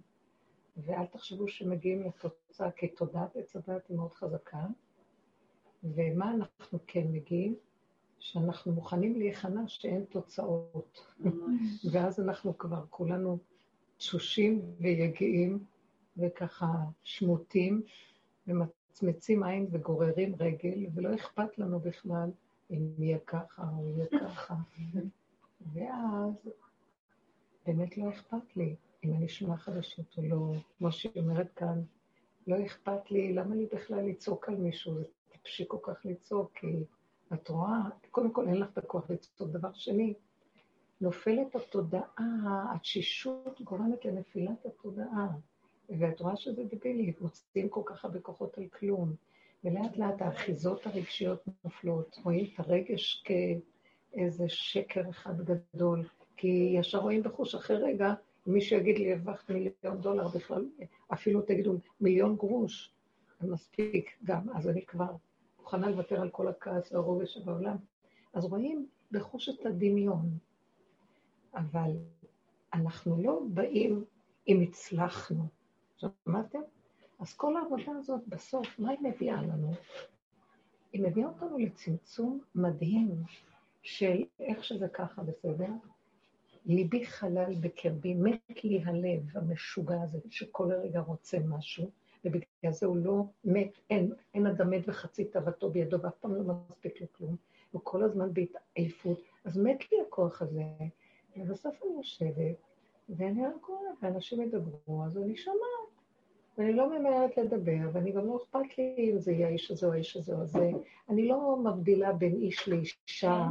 ואל 0.78 1.06
תחשבו 1.06 1.48
שמגיעים 1.48 2.04
לתוצאה, 2.04 2.72
כי 2.72 2.88
תודעת 2.88 3.36
עץ 3.36 3.56
הדת 3.56 3.88
היא 3.90 3.98
מאוד 3.98 4.14
חזקה, 4.14 4.66
ומה 5.84 6.34
אנחנו 6.34 6.80
כן 6.88 7.08
מגיעים? 7.12 7.56
שאנחנו 8.26 8.72
מוכנים 8.72 9.20
להיכנע 9.20 9.68
שאין 9.68 10.06
תוצאות. 10.10 11.06
ואז 11.92 12.20
אנחנו 12.20 12.58
כבר 12.58 12.84
כולנו 12.90 13.38
תשושים 13.98 14.62
ויגעים, 14.80 15.64
וככה 16.18 16.68
שמוטים, 17.04 17.82
ומצמצים 18.48 19.44
עין 19.44 19.68
וגוררים 19.72 20.36
רגל, 20.40 20.86
ולא 20.96 21.16
אכפת 21.16 21.58
לנו 21.58 21.80
בכלל 21.80 22.30
אם 22.72 22.90
יהיה 22.98 23.20
ככה 23.20 23.64
או 23.78 23.90
יהיה 23.90 24.08
ככה. 24.20 24.56
ואז 25.74 26.50
באמת 27.66 27.98
לא 27.98 28.10
אכפת 28.10 28.56
לי 28.56 28.76
אם 29.04 29.14
אני 29.14 29.26
אשמע 29.26 29.58
חדשות 29.58 30.18
או 30.18 30.24
לא. 30.24 30.54
כמו 30.78 30.92
שהיא 30.92 31.22
אומרת 31.22 31.54
כאן, 31.56 31.82
לא 32.48 32.66
אכפת 32.66 33.12
לי, 33.12 33.34
למה 33.34 33.56
לי 33.56 33.68
בכלל 33.74 34.06
לצעוק 34.06 34.50
על 34.50 34.56
מישהו? 34.56 34.96
זה 34.96 35.04
טיפשי 35.32 35.64
כל 35.68 35.78
כך 35.84 36.06
לצעוק, 36.06 36.52
כי 36.56 36.84
את 37.34 37.50
רואה, 37.50 37.82
קודם 38.12 38.32
כל 38.32 38.48
אין 38.48 38.60
לך 38.60 38.68
את 38.74 38.78
הכוח 38.78 39.10
לצעוק. 39.10 39.50
דבר 39.50 39.74
שני, 39.74 40.14
נופלת 41.02 41.56
התודעה, 41.56 42.74
התשישות 42.76 43.62
גורמת 43.62 44.06
לנפילת 44.06 44.66
התודעה. 44.66 45.28
ואת 46.00 46.22
רואה 46.22 46.36
שזה 46.36 46.64
דבילי, 46.64 47.14
מוצאים 47.22 47.70
כל 47.70 47.82
כך 47.86 48.06
הרבה 48.06 48.20
כוחות 48.20 48.58
על 48.58 48.68
כלום. 48.68 49.16
ולאט 49.64 49.98
לאט 49.98 50.22
האחיזות 50.22 50.88
הרגשיות 50.88 51.44
נופלות, 51.64 52.20
רואים 52.24 52.46
את 52.54 52.60
הרגש 52.60 53.24
כאיזה 53.26 54.50
שקר 54.50 55.10
אחד 55.10 55.42
גדול, 55.42 56.04
כי 56.38 56.76
ישר 56.80 56.98
רואים 56.98 57.24
בחוש 57.24 57.56
אחרי 57.56 57.78
רגע, 57.78 58.14
מי 58.48 58.62
שיגיד 58.62 58.98
לי, 58.98 59.14
הרווחת 59.14 59.50
מיליון 59.50 60.02
דולר 60.02 60.28
בכלל, 60.28 60.66
אפילו 61.14 61.42
תגידו 61.42 61.76
מיליון 62.02 62.36
גרוש, 62.36 62.92
מספיק 63.42 64.18
גם, 64.24 64.50
אז 64.56 64.70
אני 64.70 64.86
כבר 64.86 65.12
מוכנה 65.66 65.90
לוותר 65.90 66.22
על 66.22 66.30
כל 66.30 66.48
הכעס 66.48 66.92
והרוגש 66.92 67.34
שבעולם. 67.34 67.78
אז 68.34 68.46
רואים 68.46 68.88
בחוש 69.12 69.50
את 69.50 69.66
הדמיון, 69.66 70.38
אבל 71.56 71.92
אנחנו 72.74 73.24
לא 73.24 73.42
באים 73.54 74.06
אם 74.48 74.62
הצלחנו. 74.62 75.48
שמעתם? 75.98 76.60
אז 77.20 77.34
כל 77.34 77.58
העבודה 77.58 77.92
הזאת 77.98 78.28
בסוף, 78.28 78.80
מה 78.80 78.90
היא 78.90 79.00
מביאה 79.04 79.42
לנו? 79.42 79.72
היא 80.94 81.04
מביאה 81.04 81.28
אותנו 81.28 81.58
לצמצום 81.58 82.42
מדהים 82.56 83.24
של 83.82 84.24
איך 84.40 84.64
שזה 84.64 84.88
ככה, 84.88 85.24
בסדר? 85.24 85.72
ליבי 86.66 87.06
חלל 87.06 87.54
בקרבי, 87.62 88.14
מת 88.14 88.64
לי 88.64 88.84
הלב 88.86 89.38
המשוגע 89.38 90.02
הזה, 90.02 90.20
שכל 90.30 90.72
רגע 90.74 91.00
רוצה 91.00 91.38
משהו, 91.48 91.92
ובגלל 92.26 92.72
זה 92.72 92.86
הוא 92.86 92.98
לא 92.98 93.24
מת, 93.44 93.72
אין, 93.90 94.12
אין 94.34 94.48
אדם 94.48 94.70
מת 94.70 94.82
וחצי 94.88 95.26
תאוותו 95.26 95.70
בידו, 95.70 96.02
ואף 96.02 96.16
פעם 96.20 96.36
לא 96.36 96.54
מספיק 96.70 97.02
לו 97.02 97.08
כלום, 97.12 97.36
הוא 97.72 97.82
כל 97.84 98.04
הזמן 98.04 98.34
בהתעייפות, 98.34 99.22
אז 99.46 99.58
מת 99.58 99.92
לי 99.92 99.98
הכוח 100.08 100.42
הזה, 100.42 100.64
ובסוף 101.38 101.76
אני 101.84 101.98
יושבת, 101.98 102.56
ואני 103.10 103.46
רק 103.46 103.66
רואה, 103.66 103.92
ואנשים 104.02 104.42
ידברו, 104.42 105.04
אז 105.06 105.18
אני 105.18 105.36
שומעת. 105.36 105.86
ואני 106.58 106.74
לא 106.74 107.00
ממהרת 107.00 107.38
לדבר, 107.38 107.90
ואני 107.94 108.12
גם 108.12 108.28
לא 108.28 108.38
אכפת 108.38 108.78
לי 108.78 109.12
אם 109.12 109.20
זה 109.20 109.32
יהיה 109.32 109.48
האיש 109.48 109.72
הזה 109.72 109.88
או 109.88 109.94
האיש 109.94 110.18
הזה 110.18 110.34
או 110.34 110.46
זה. 110.46 110.72
אני 111.10 111.28
לא 111.28 111.58
מבדילה 111.58 112.14
בין 112.14 112.36
איש 112.36 112.68
לאישה, 112.68 113.48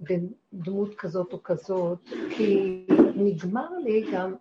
בין 0.00 0.32
דמות 0.52 0.94
כזאת 0.94 1.32
או 1.32 1.42
כזאת, 1.42 1.98
כי 2.36 2.86
נגמר 3.16 3.78
לי 3.78 4.04
גם 4.12 4.34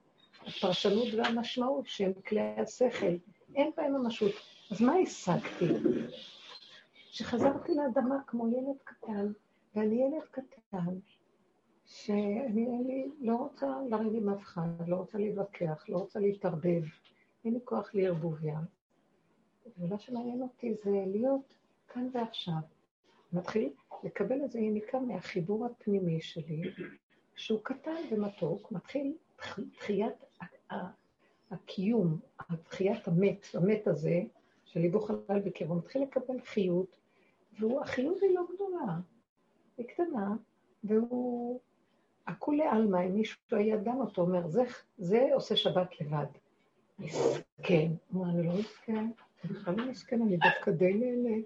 הפרשנות 0.47 1.07
והמשמעות 1.17 1.87
שהם 1.87 2.11
כלי 2.27 2.41
השכל. 2.41 3.15
אין 3.55 3.71
בהם 3.77 3.93
ממשות. 3.93 4.31
אז 4.71 4.81
מה 4.81 4.93
השגתי? 4.95 5.65
שחזרתי 7.11 7.73
לאדמה 7.75 8.15
כמו 8.27 8.47
ילד 8.47 8.77
קטן, 8.83 9.31
ואני 9.75 9.95
ילד 9.95 10.23
קטן, 10.31 10.99
שאני 11.85 12.67
לי, 12.87 13.11
לא 13.19 13.35
רוצה 13.35 13.67
לריב 13.89 14.15
עם 14.15 14.29
אף 14.29 14.41
אחד, 14.41 14.87
לא 14.87 14.95
רוצה 14.95 15.17
להתווכח, 15.17 15.85
לא 15.89 15.97
רוצה 15.97 16.19
להתערבב. 16.19 16.83
אין 17.45 17.53
לי 17.53 17.59
כוח 17.63 17.89
לערבוביה. 17.93 18.59
ומה 19.77 19.99
שמעניין 19.99 20.41
אותי 20.41 20.73
זה 20.83 21.03
להיות 21.07 21.53
כאן 21.87 22.09
ועכשיו. 22.13 22.59
מתחיל 23.33 23.69
לקבל 24.03 24.41
איזה 24.41 24.59
יניקה 24.59 24.99
מהחיבור 24.99 25.65
הפנימי 25.65 26.21
שלי, 26.21 26.61
שהוא 27.35 27.59
קטן 27.63 27.95
ומתוק, 28.11 28.71
מתחיל 28.71 29.13
תחיית 29.77 30.25
הקיום, 31.51 32.19
תחיית 32.69 33.07
המת, 33.07 33.45
המת 33.53 33.87
הזה, 33.87 34.21
של 34.65 34.79
ליבו 34.79 34.99
חלל 34.99 35.39
בקרבו, 35.45 35.75
מתחיל 35.75 36.01
לקבל 36.01 36.41
חיות, 36.45 36.97
והחיות 37.59 38.21
היא 38.21 38.35
לא 38.35 38.41
גדולה, 38.55 38.97
היא 39.77 39.87
קטנה, 39.87 40.35
והוא, 40.83 41.59
הכולי 42.27 42.63
עלמא, 42.63 42.97
אם 42.97 43.15
מישהו 43.15 43.39
היה 43.51 43.77
דן 43.77 43.99
אותו, 43.99 44.21
אומר, 44.21 44.47
זה, 44.47 44.63
זה 44.97 45.29
עושה 45.33 45.55
שבת 45.55 46.01
לבד. 46.01 46.25
מסכן. 46.99 47.91
אמר, 48.15 48.29
אני 48.29 48.47
לא 48.47 48.53
מסכן, 48.53 48.95
אני 49.43 49.53
בכלל 49.53 49.75
לא 49.77 49.85
מסכן, 49.85 50.21
אני 50.21 50.37
דווקא 50.37 50.71
די 50.71 50.93
נהנה. 50.93 51.37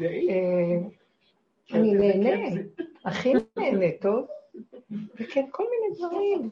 אה, 0.00 0.88
אני 1.72 1.94
נהנה, 1.94 2.60
הכי 3.04 3.32
נהנה, 3.56 3.86
טוב? 4.00 4.26
וכן, 4.90 5.44
כל 5.50 5.64
מיני 5.70 5.98
דברים, 5.98 6.50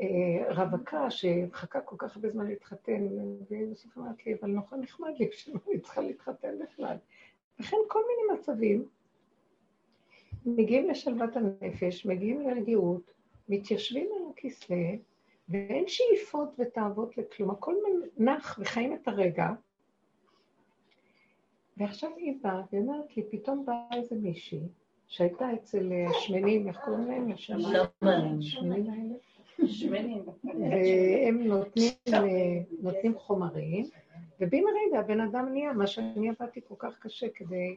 ורווקה 0.00 1.04
אה, 1.04 1.10
שמחכה 1.10 1.80
כל 1.80 1.96
כך 1.98 2.16
הרבה 2.16 2.30
זמן 2.30 2.46
להתחתן, 2.46 3.06
ובסוף 3.50 3.98
אמרת 3.98 4.26
לי, 4.26 4.34
אבל 4.34 4.50
נורא 4.50 4.76
נחמד 4.80 5.12
לי, 5.18 5.30
כשאני 5.30 5.80
צריכה 5.82 6.00
להתחתן 6.00 6.54
בכלל. 6.58 6.96
וכן, 7.60 7.76
כל 7.88 8.02
מיני 8.08 8.40
מצבים. 8.40 8.88
מגיעים 10.46 10.90
לשלוות 10.90 11.36
הנפש, 11.36 12.06
מגיעים 12.06 12.40
לרגיעות, 12.40 13.10
מתיישבים 13.48 14.08
על 14.16 14.22
הכיסא, 14.32 14.94
ואין 15.48 15.84
שאיפות 15.86 16.48
ותאוות 16.58 17.18
לכלום, 17.18 17.50
הכל 17.50 17.74
נח 18.18 18.58
וחיים 18.60 18.94
את 18.94 19.08
הרגע. 19.08 19.48
ועכשיו 21.76 22.10
היא 22.16 22.34
באה 22.42 22.62
ואומרת 22.72 23.16
לי, 23.16 23.22
פתאום 23.30 23.66
באה 23.66 23.88
איזה 23.92 24.16
מישהי 24.16 24.60
שהייתה 25.08 25.54
אצל 25.54 25.92
השמנים, 26.10 26.68
איך 26.68 26.80
קוראים 26.84 27.06
להם? 27.06 27.32
השמנים. 27.32 27.66
והם 29.58 31.42
נותנים, 31.42 31.92
נותנים 32.80 33.18
חומרים, 33.18 33.84
ובן 34.40 34.58
רגע 34.58 34.98
הבן 34.98 35.20
אדם 35.20 35.48
נהיה, 35.52 35.72
מה 35.72 35.86
שאני 35.86 36.28
עבדתי 36.28 36.60
כל 36.68 36.74
כך 36.78 36.98
קשה 36.98 37.26
כדי... 37.34 37.76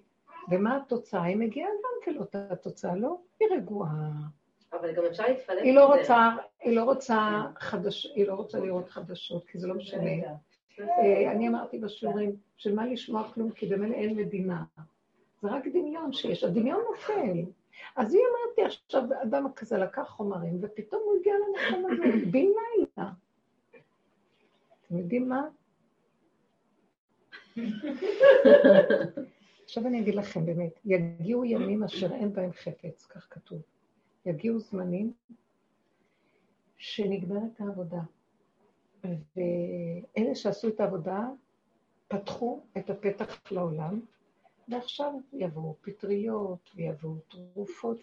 ומה 0.52 0.78
התוצאה? 0.78 1.24
היא 1.24 1.38
מגיעה 1.38 1.70
גם 1.70 2.06
כן 2.06 2.14
לאותה 2.14 2.56
תוצאה, 2.56 2.96
לא? 2.96 3.18
היא 3.40 3.48
רגועה. 3.52 4.12
אבל 4.74 4.96
גם 4.96 5.04
אפשר 5.06 5.24
להתפלל 5.24 5.58
היא 5.58 5.74
לא 5.74 5.96
רוצה, 5.96 6.30
היא 6.62 6.76
לא 6.76 6.84
רוצה 6.84 7.42
חדש, 7.60 8.12
היא 8.16 8.28
לא 8.28 8.34
רוצה 8.34 8.60
לראות 8.60 8.90
חדשות, 8.90 9.48
כי 9.48 9.58
זה 9.58 9.68
לא 9.68 9.76
משנה. 9.76 10.12
אה, 10.80 11.32
אני 11.32 11.48
אמרתי 11.48 11.78
בשיעורים, 11.78 12.36
של 12.58 12.76
מה 12.76 12.86
לשמוע 12.86 13.32
כלום, 13.34 13.52
כי 13.52 13.66
במילא 13.66 13.96
אין 13.96 14.16
מדינה. 14.16 14.64
זה 15.42 15.48
רק 15.48 15.68
דמיון 15.68 16.14
שיש, 16.14 16.44
הדמיון 16.44 16.82
נופל. 16.92 17.44
אז 17.96 18.14
היא 18.14 18.22
אמרתי, 18.22 18.76
עכשיו 18.76 19.04
אדם 19.24 19.46
כזה 19.56 19.78
לקח 19.78 20.08
חומרים, 20.08 20.58
ופתאום 20.62 21.02
הוא 21.06 21.20
הגיע 21.20 21.34
למקום 21.36 21.92
הזה, 21.92 22.04
בן 22.32 22.40
לילה. 22.40 23.12
אתם 24.86 24.98
יודעים 24.98 25.30
מה? 25.30 25.48
עכשיו 29.64 29.88
אני 29.88 30.00
אגיד 30.00 30.16
לכם 30.16 30.46
באמת, 30.46 30.80
יגיעו 30.86 31.46
ימים 31.46 31.84
אשר 31.84 32.14
אין 32.14 32.34
בהם 32.34 32.52
חפץ, 32.54 33.06
כך 33.06 33.28
כתוב. 33.30 33.62
יגיעו 34.26 34.60
זמנים 34.60 35.14
שנגמרת 36.78 37.62
העבודה. 37.62 38.02
ואלה 39.04 40.36
שעשו 40.36 40.68
את 40.68 40.80
העבודה 40.80 41.28
פתחו 42.08 42.62
את 42.78 42.90
הפתח 42.90 43.52
לעולם, 43.52 44.00
ועכשיו 44.70 45.14
יבואו 45.34 45.76
פטריות, 45.82 46.70
ויבואו 46.76 47.16
תרופות, 47.54 47.98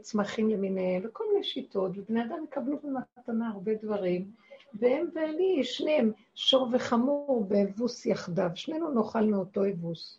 צמחים 0.00 0.50
למיניהם, 0.50 1.02
וכל 1.04 1.24
מיני 1.32 1.44
שיטות, 1.44 1.92
ובני 1.94 2.24
אדם 2.24 2.44
יקבלו 2.44 2.76
במתנה 2.82 3.48
הרבה 3.48 3.74
דברים, 3.74 4.30
והם 4.74 5.08
ואני, 5.14 5.64
שניהם, 5.64 6.12
שור 6.34 6.68
וחמור 6.72 7.44
באבוס 7.48 8.06
יחדיו, 8.06 8.50
שנינו 8.54 8.90
נאכל 8.90 9.24
מאותו 9.24 9.60
אבוס. 9.70 10.18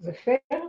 זה 0.00 0.12
פייר? 0.12 0.62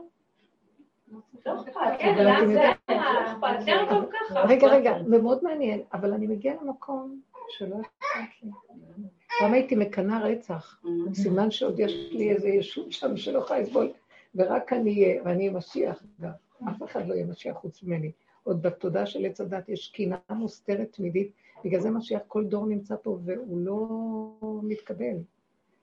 רגע, 4.50 4.68
רגע, 4.68 4.94
זה 5.04 5.18
מאוד 5.18 5.44
מעניין, 5.44 5.82
אבל 5.94 6.14
אני 6.14 6.28
מגיעה 6.28 6.56
למקום 6.62 7.22
שלא 7.50 7.76
אכפת 7.82 8.44
לי. 8.44 8.52
פעם 9.40 9.54
הייתי 9.54 9.76
מקנאה 9.76 10.20
רצח, 10.20 10.82
סימן 11.14 11.52
שעוד 11.52 11.80
יש 11.80 12.10
לי 12.12 12.32
איזה 12.32 12.50
ישות 12.50 12.92
שם 12.92 13.18
שלא 13.18 13.40
יכולה 13.40 13.60
לסבול, 13.60 13.92
ורק 14.36 14.74
אני 14.74 15.04
אהיה, 15.04 15.22
ואני 15.26 15.48
אהיה 15.48 15.58
משיח 15.58 16.04
גם. 16.22 16.32
אף 16.70 16.84
אחד 16.84 17.08
לא 17.08 17.14
יהיה 17.14 17.26
משיח 17.26 17.58
חוץ 17.58 17.84
ממני. 17.84 18.12
עוד 18.44 18.62
בתודעה 18.62 19.06
של 19.06 19.26
עץ 19.26 19.42
הדת 19.42 19.70
יש 19.70 19.92
קנאה 19.96 20.18
מוסתרת 20.30 20.92
תמידית, 20.92 21.32
בגלל 21.66 21.82
זה 21.82 21.92
משיח 21.92 22.22
כל 22.28 22.46
דור 22.46 22.66
נמצא 22.66 22.96
פה 23.04 23.20
והוא 23.26 23.60
לא 23.60 23.88
מתקבל. 24.64 25.18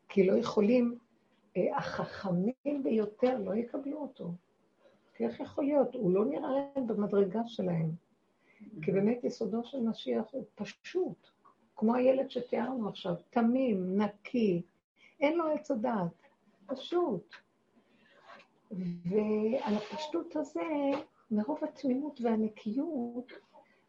כי 0.09 0.27
לא 0.27 0.33
יכולים, 0.33 0.99
אה, 1.57 1.77
החכמים 1.77 2.83
ביותר 2.83 3.39
לא 3.39 3.55
יקבלו 3.55 3.99
אותו. 3.99 4.33
כי 5.15 5.25
איך 5.25 5.41
יכול 5.41 5.65
להיות? 5.65 5.95
הוא 5.95 6.15
לא 6.15 6.25
נראה 6.25 6.67
במדרגה 6.87 7.41
שלהם. 7.47 7.91
כי 8.83 8.93
באמת 8.93 9.25
יסודו 9.25 9.65
של 9.65 9.81
משיח 9.81 10.25
הוא 10.31 10.45
פשוט, 10.55 11.29
כמו 11.77 11.95
הילד 11.95 12.31
שתיארנו 12.31 12.89
עכשיו, 12.89 13.15
תמים, 13.31 14.01
נקי, 14.01 14.63
אין 15.21 15.39
לו 15.39 15.47
עץ 15.47 15.71
הדעת, 15.71 16.23
פשוט. 16.67 17.35
ועל 19.05 19.75
הפשטות 19.75 20.37
הזה, 20.37 20.61
מרוב 21.31 21.59
התמימות 21.65 22.21
והנקיות, 22.23 23.33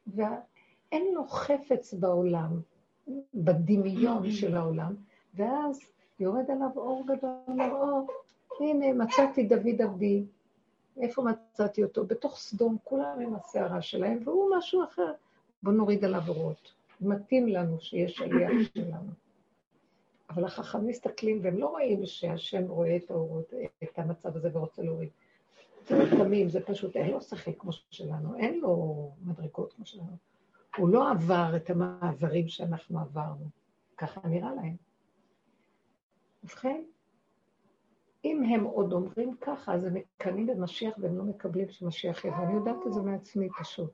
ואין 0.07 1.13
לו 1.13 1.27
חפץ 1.27 1.93
בעולם, 1.93 2.59
בדמיון 3.33 4.31
של 4.39 4.57
העולם, 4.57 4.95
ואז 5.35 5.79
יורד 6.19 6.51
עליו 6.51 6.69
אור 6.75 7.03
גדול, 7.07 7.61
אור, 7.71 8.07
הנה 8.59 8.93
מצאתי 8.93 9.43
דוד 9.43 9.81
עבדי, 9.81 10.23
איפה 11.01 11.23
מצאתי 11.23 11.83
אותו? 11.83 12.05
בתוך 12.05 12.37
סדום, 12.37 12.77
כולם 12.83 13.19
עם 13.21 13.35
הסערה 13.35 13.81
שלהם, 13.81 14.19
והוא 14.23 14.51
משהו 14.57 14.83
אחר. 14.83 15.11
בואו 15.63 15.75
נוריד 15.75 16.05
עליו 16.05 16.21
אורות. 16.27 16.71
מתאים 17.01 17.47
לנו 17.47 17.79
שיש 17.79 18.21
עלייה 18.21 18.49
שלנו. 18.73 19.11
אבל 20.35 20.45
החכמים 20.45 20.87
מסתכלים 20.87 21.39
והם 21.43 21.57
לא 21.57 21.67
רואים 21.67 22.05
שהשם 22.05 22.67
רואה 22.67 22.95
את 22.95 23.11
האורות, 23.11 23.53
את 23.83 23.99
המצב 23.99 24.35
הזה 24.35 24.49
ורוצה 24.53 24.83
להוריד. 24.83 25.09
זה 25.87 25.95
תמים, 26.17 26.49
זה 26.49 26.65
פשוט, 26.65 26.95
אין 26.95 27.11
לו 27.11 27.21
שכל 27.21 27.51
כמו 27.59 27.71
שלנו, 27.71 28.35
אין 28.35 28.59
לו 28.59 29.11
מדרגות 29.21 29.73
כמו 29.73 29.85
שלנו. 29.85 30.17
הוא 30.77 30.89
לא 30.89 31.11
עבר 31.11 31.53
את 31.55 31.69
המעברים 31.69 32.47
שאנחנו 32.47 32.99
עברנו, 32.99 33.45
ככה 33.97 34.27
נראה 34.27 34.55
להם. 34.55 34.75
ובכן, 36.43 36.83
אם 38.25 38.43
הם 38.43 38.63
עוד 38.63 38.93
אומרים 38.93 39.35
ככה, 39.41 39.73
אז 39.73 39.83
הם 39.83 39.93
מקנאים 39.93 40.47
במשיח 40.47 40.93
והם 40.97 41.17
לא 41.17 41.23
מקבלים 41.23 41.69
שמשיח 41.69 42.25
יבוא. 42.25 42.43
אני 42.43 42.53
יודעת 42.53 42.87
את 42.87 42.93
זה 42.93 43.01
מעצמי 43.01 43.47
פשוט. 43.59 43.91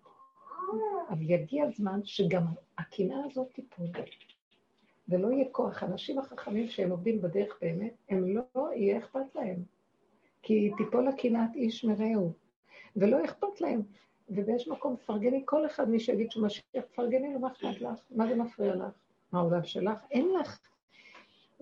אבל 1.09 1.21
יגיע 1.21 1.65
הזמן 1.65 1.99
שגם 2.03 2.43
הקנאה 2.77 3.17
הזאת 3.25 3.47
תיפול. 3.53 3.87
ולא 5.11 5.27
יהיה 5.27 5.45
כוח. 5.51 5.83
האנשים 5.83 6.19
החכמים 6.19 6.67
שהם 6.67 6.91
עובדים 6.91 7.21
בדרך 7.21 7.57
באמת, 7.61 7.93
הם 8.09 8.35
לא 8.35 8.69
יהיה 8.75 8.97
אכפת 8.97 9.35
להם. 9.35 9.63
כי 10.41 10.71
תיפול 10.77 11.07
הקנאת 11.07 11.55
איש 11.55 11.85
מרעהו. 11.85 12.31
ולא 12.95 13.25
אכפת 13.25 13.61
להם. 13.61 13.81
ובאיש 14.29 14.67
מקום, 14.67 14.95
פרגני 15.05 15.41
כל 15.45 15.65
אחד, 15.65 15.89
מי 15.89 15.99
שיגיד 15.99 16.31
שהוא 16.31 16.45
משיח, 16.45 16.83
פרגני 16.95 17.33
לו, 17.33 17.39
מה 17.39 17.47
אכפת 17.47 17.81
לך? 17.81 17.99
מה 18.11 18.27
זה 18.27 18.35
מפריע 18.35 18.75
לך? 18.75 18.93
מה 19.31 19.39
העולם 19.39 19.63
שלך? 19.63 19.99
אין 20.11 20.29
לך 20.39 20.59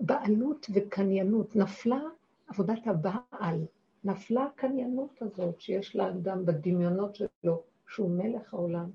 בעלות 0.00 0.66
וקניינות. 0.74 1.56
נפלה 1.56 2.00
עבודת 2.48 2.86
הבעל. 2.86 3.64
נפלה 4.04 4.44
הקניינות 4.44 5.22
הזאת 5.22 5.60
שיש 5.60 5.96
לאדם 5.96 6.46
בדמיונות 6.46 7.14
שלו, 7.14 7.62
שהוא 7.88 8.10
מלך 8.10 8.54
העולם, 8.54 8.90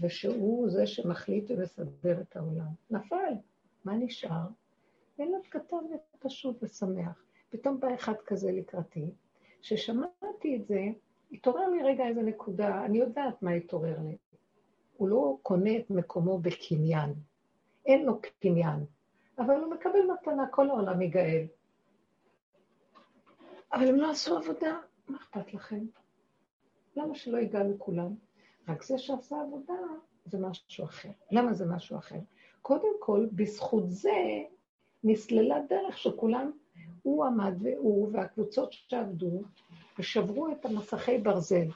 ושהוא 0.00 0.70
זה 0.70 0.86
שמחליט 0.86 1.50
ומסדר 1.50 2.20
את 2.20 2.36
העולם. 2.36 2.68
נפל. 2.90 3.34
מה 3.84 3.96
נשאר? 3.96 4.46
ילד 5.18 5.46
קטן 5.48 5.76
ופשוט 6.16 6.62
ושמח. 6.62 7.22
פתאום 7.50 7.80
בא 7.80 7.94
אחד 7.94 8.14
כזה 8.26 8.52
לקראתי, 8.52 9.10
ששמעתי 9.62 10.56
את 10.56 10.66
זה, 10.66 10.80
התעורר 11.32 11.68
לי 11.68 11.82
רגע 11.82 12.08
איזה 12.08 12.22
נקודה, 12.22 12.84
אני 12.84 12.98
יודעת 12.98 13.42
מה 13.42 13.50
התעורר 13.50 13.96
לי. 14.00 14.16
הוא 14.96 15.08
לא 15.08 15.36
קונה 15.42 15.76
את 15.76 15.90
מקומו 15.90 16.38
בקניין, 16.38 17.14
אין 17.86 18.06
לו 18.06 18.20
קניין, 18.40 18.84
אבל 19.38 19.54
הוא 19.54 19.74
מקבל 19.74 20.00
מתנה, 20.12 20.46
כל 20.50 20.70
העולם 20.70 21.02
ייגאל. 21.02 21.46
אבל 23.72 23.88
הם 23.88 23.96
לא 23.96 24.10
עשו 24.10 24.36
עבודה, 24.36 24.78
מה 25.08 25.16
אכפת 25.16 25.54
לכם? 25.54 25.84
למה 26.96 27.14
שלא 27.14 27.38
יגאלו 27.38 27.78
כולם? 27.78 28.14
רק 28.68 28.82
זה 28.82 28.98
שעשה 28.98 29.36
עבודה 29.40 29.74
זה 30.24 30.38
משהו 30.38 30.84
אחר. 30.84 31.10
למה 31.30 31.52
זה 31.52 31.66
משהו 31.66 31.98
אחר? 31.98 32.18
קודם 32.62 32.94
כל, 32.98 33.26
בזכות 33.32 33.90
זה 33.90 34.42
נסללה 35.04 35.60
דרך 35.68 35.98
שכולם, 35.98 36.50
הוא 37.02 37.24
עמד 37.24 37.54
והוא 37.62 38.08
והקבוצות 38.12 38.72
שעבדו 38.72 39.42
ושברו 39.98 40.52
את 40.52 40.64
המסכי 40.64 41.18
ברזל. 41.18 41.66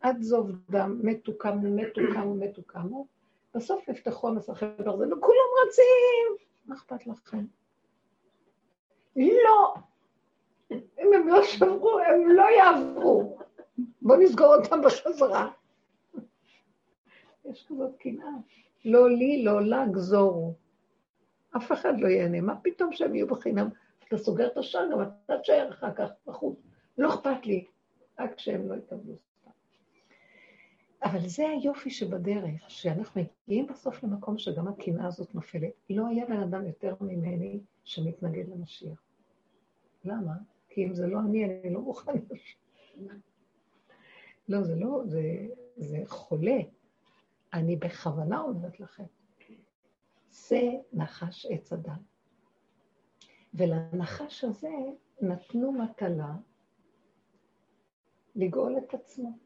עד 0.00 0.22
זוב 0.22 0.50
דם, 0.70 1.00
מתו 1.02 1.38
קמו, 1.38 1.76
מתו 1.76 2.00
קמו, 2.14 2.34
מתו 2.34 2.62
קמו. 2.62 3.06
בסוף 3.54 3.88
נפתחו 3.88 4.28
המסכי 4.28 4.66
ברזל 4.78 5.14
וכולם 5.14 5.48
רצים. 5.66 6.46
מה 6.66 6.74
אכפת 6.74 7.06
לכם? 7.06 7.44
לא, 9.16 9.74
אם 10.72 11.12
הם 11.14 11.28
לא 11.28 11.42
שברו, 11.42 11.98
הם 11.98 12.28
לא 12.28 12.42
יעברו. 12.42 13.38
בואו 14.02 14.20
נסגור 14.20 14.54
אותם 14.54 14.80
בחזרה. 14.84 15.50
יש 17.44 17.66
כזאת 17.68 17.96
קנאה. 17.98 18.28
לא 18.84 19.10
לי, 19.10 19.44
לא 19.44 19.62
לה, 19.62 19.86
גזורו. 19.92 20.54
אף 21.56 21.72
אחד 21.72 22.00
לא 22.00 22.08
ייהנה. 22.08 22.40
מה 22.40 22.56
פתאום 22.62 22.92
שהם 22.92 23.14
יהיו 23.14 23.26
בחינם? 23.26 23.68
אתה 24.08 24.18
סוגר 24.18 24.46
את 24.46 24.56
השער, 24.56 24.88
גם 24.92 25.02
אתה 25.02 25.38
תשאר 25.38 25.70
אחר 25.70 25.94
כך 25.94 26.10
בחוץ. 26.26 26.58
לא 26.98 27.14
אכפת 27.14 27.46
לי, 27.46 27.66
רק 28.18 28.38
שהם 28.38 28.68
לא 28.68 28.74
יקבלו 28.74 29.16
סתם. 29.16 29.50
אבל 31.04 31.28
זה 31.28 31.48
היופי 31.48 31.90
שבדרך, 31.90 32.64
שאנחנו 32.68 33.22
מגיעים 33.46 33.66
בסוף 33.66 34.02
למקום 34.02 34.38
שגם 34.38 34.68
הקנאה 34.68 35.06
הזאת 35.06 35.34
נופלת. 35.34 35.72
לא 35.90 36.06
היה 36.06 36.26
בן 36.26 36.40
אדם 36.40 36.66
יותר 36.66 36.94
ממני 37.00 37.60
שמתנגד 37.84 38.48
למשיח. 38.48 39.02
למה? 40.04 40.32
כי 40.68 40.84
אם 40.84 40.94
זה 40.94 41.06
לא 41.06 41.20
אני, 41.20 41.44
אני 41.44 41.74
לא 41.74 41.80
מוכן 41.80 42.12
לא, 44.48 44.62
זה 44.62 44.74
לא, 44.76 45.02
זה, 45.06 45.22
זה 45.76 46.02
חולה. 46.06 46.58
אני 47.52 47.76
בכוונה 47.76 48.40
אומרת 48.40 48.80
לכם, 48.80 49.04
זה 50.28 50.60
נחש 50.92 51.46
עץ 51.46 51.72
הדת. 51.72 51.92
ולנחש 53.54 54.44
הזה 54.44 54.68
נתנו 55.20 55.72
מטלה 55.72 56.32
לגאול 58.34 58.78
את 58.78 58.94
עצמו. 58.94 59.38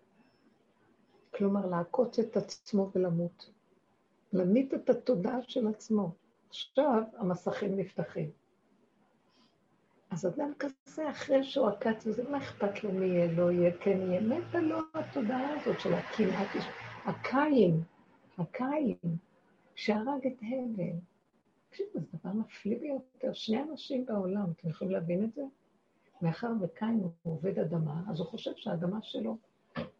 כלומר, 1.34 1.66
לעקוץ 1.66 2.18
את 2.18 2.36
עצמו 2.36 2.90
ולמות. 2.94 3.50
להמית 4.32 4.74
את 4.74 4.90
התודעה 4.90 5.42
של 5.42 5.68
עצמו. 5.68 6.14
עכשיו 6.48 7.02
המסכים 7.16 7.76
נפתחים. 7.76 8.30
אז 10.10 10.26
אדם 10.26 10.52
כזה, 10.58 11.10
אחרי 11.10 11.44
שהוא 11.44 11.68
עקץ 11.68 12.06
וזה, 12.06 12.30
מה 12.30 12.38
אכפת 12.38 12.84
לו 12.84 12.92
מי 12.92 13.06
יהיה, 13.06 13.32
לא 13.32 13.52
יהיה, 13.52 13.72
כן 13.80 14.00
יהיה? 14.00 14.20
מתה 14.20 14.60
לו 14.60 14.78
התודעה 14.94 15.60
הזאת 15.60 15.80
של 15.80 15.94
הקנאת, 15.94 16.48
הקין, 17.04 17.82
הקין, 18.38 19.16
שהרג 19.74 20.26
את 20.26 20.42
הבל. 20.42 20.98
תקשיבו, 21.68 21.90
זה 22.00 22.18
דבר 22.18 22.32
מפליא 22.32 22.78
ביותר. 22.78 23.32
שני 23.32 23.62
אנשים 23.62 24.06
בעולם, 24.06 24.50
אתם 24.50 24.68
יכולים 24.68 24.92
להבין 24.92 25.24
את 25.24 25.34
זה? 25.34 25.42
מאחר 26.22 26.52
וקין 26.60 27.00
הוא 27.00 27.12
עובד 27.22 27.58
אדמה, 27.58 28.02
אז 28.10 28.20
הוא 28.20 28.26
חושב 28.26 28.50
שהאדמה 28.56 29.02
שלו. 29.02 29.36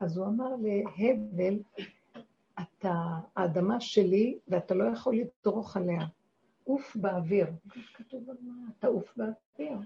אז 0.00 0.16
הוא 0.16 0.26
אמר 0.26 0.48
להבל, 0.62 1.58
אתה, 2.60 2.94
האדמה 3.36 3.80
שלי, 3.80 4.38
ואתה 4.48 4.74
לא 4.74 4.84
יכול 4.84 5.16
לדרוך 5.16 5.76
עליה. 5.76 6.00
עוף 6.64 6.96
באוויר. 6.96 7.46
כתוב 7.94 8.30
על 8.30 8.36
מה? 8.40 8.70
תעוף 8.78 9.16
באוויר. 9.16 9.78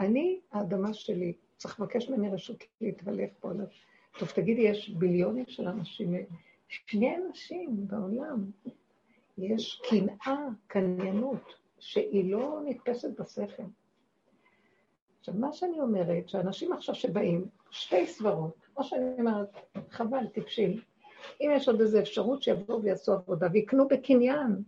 אני, 0.00 0.40
האדמה 0.52 0.94
שלי, 0.94 1.32
צריך 1.56 1.80
לבקש 1.80 2.08
ממני 2.08 2.30
רשות 2.30 2.64
להתוולך 2.80 3.30
פה. 3.40 3.50
טוב, 4.18 4.28
תגידי, 4.28 4.62
יש 4.62 4.90
ביליונים 4.90 5.44
של 5.48 5.68
אנשים, 5.68 6.14
שני 6.86 7.16
אנשים 7.16 7.88
בעולם, 7.88 8.44
יש 9.38 9.82
קנאה, 9.90 10.46
קניינות, 10.66 11.54
שהיא 11.78 12.32
לא 12.32 12.60
נתפסת 12.64 13.20
בשכל. 13.20 13.62
עכשיו, 15.18 15.34
מה 15.34 15.52
שאני 15.52 15.80
אומרת, 15.80 16.28
שאנשים 16.28 16.72
עכשיו 16.72 16.94
שבאים, 16.94 17.46
שתי 17.70 18.06
סברות, 18.06 18.56
או 18.76 18.84
שאני 18.84 19.04
אומרת, 19.18 19.48
חבל, 19.90 20.26
טיפשים, 20.26 20.80
אם 21.40 21.50
יש 21.54 21.68
עוד 21.68 21.80
איזו 21.80 21.98
אפשרות 21.98 22.42
שיבואו 22.42 22.82
ויעשו 22.82 23.12
עבודה 23.12 23.48
ויקנו 23.52 23.88
בקניין, 23.88 24.62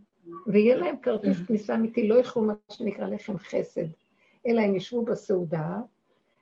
ויהיה 0.46 0.76
להם 0.76 0.96
כרטיס 1.02 1.36
כניסה 1.46 1.74
אמיתי, 1.74 2.08
לא 2.08 2.14
יאכלו 2.14 2.42
מה 2.42 2.54
שנקרא 2.72 3.06
לחם 3.06 3.38
חסד, 3.38 3.86
אלא 4.46 4.60
הם 4.60 4.76
ישבו 4.76 5.04
בסעודה, 5.04 5.78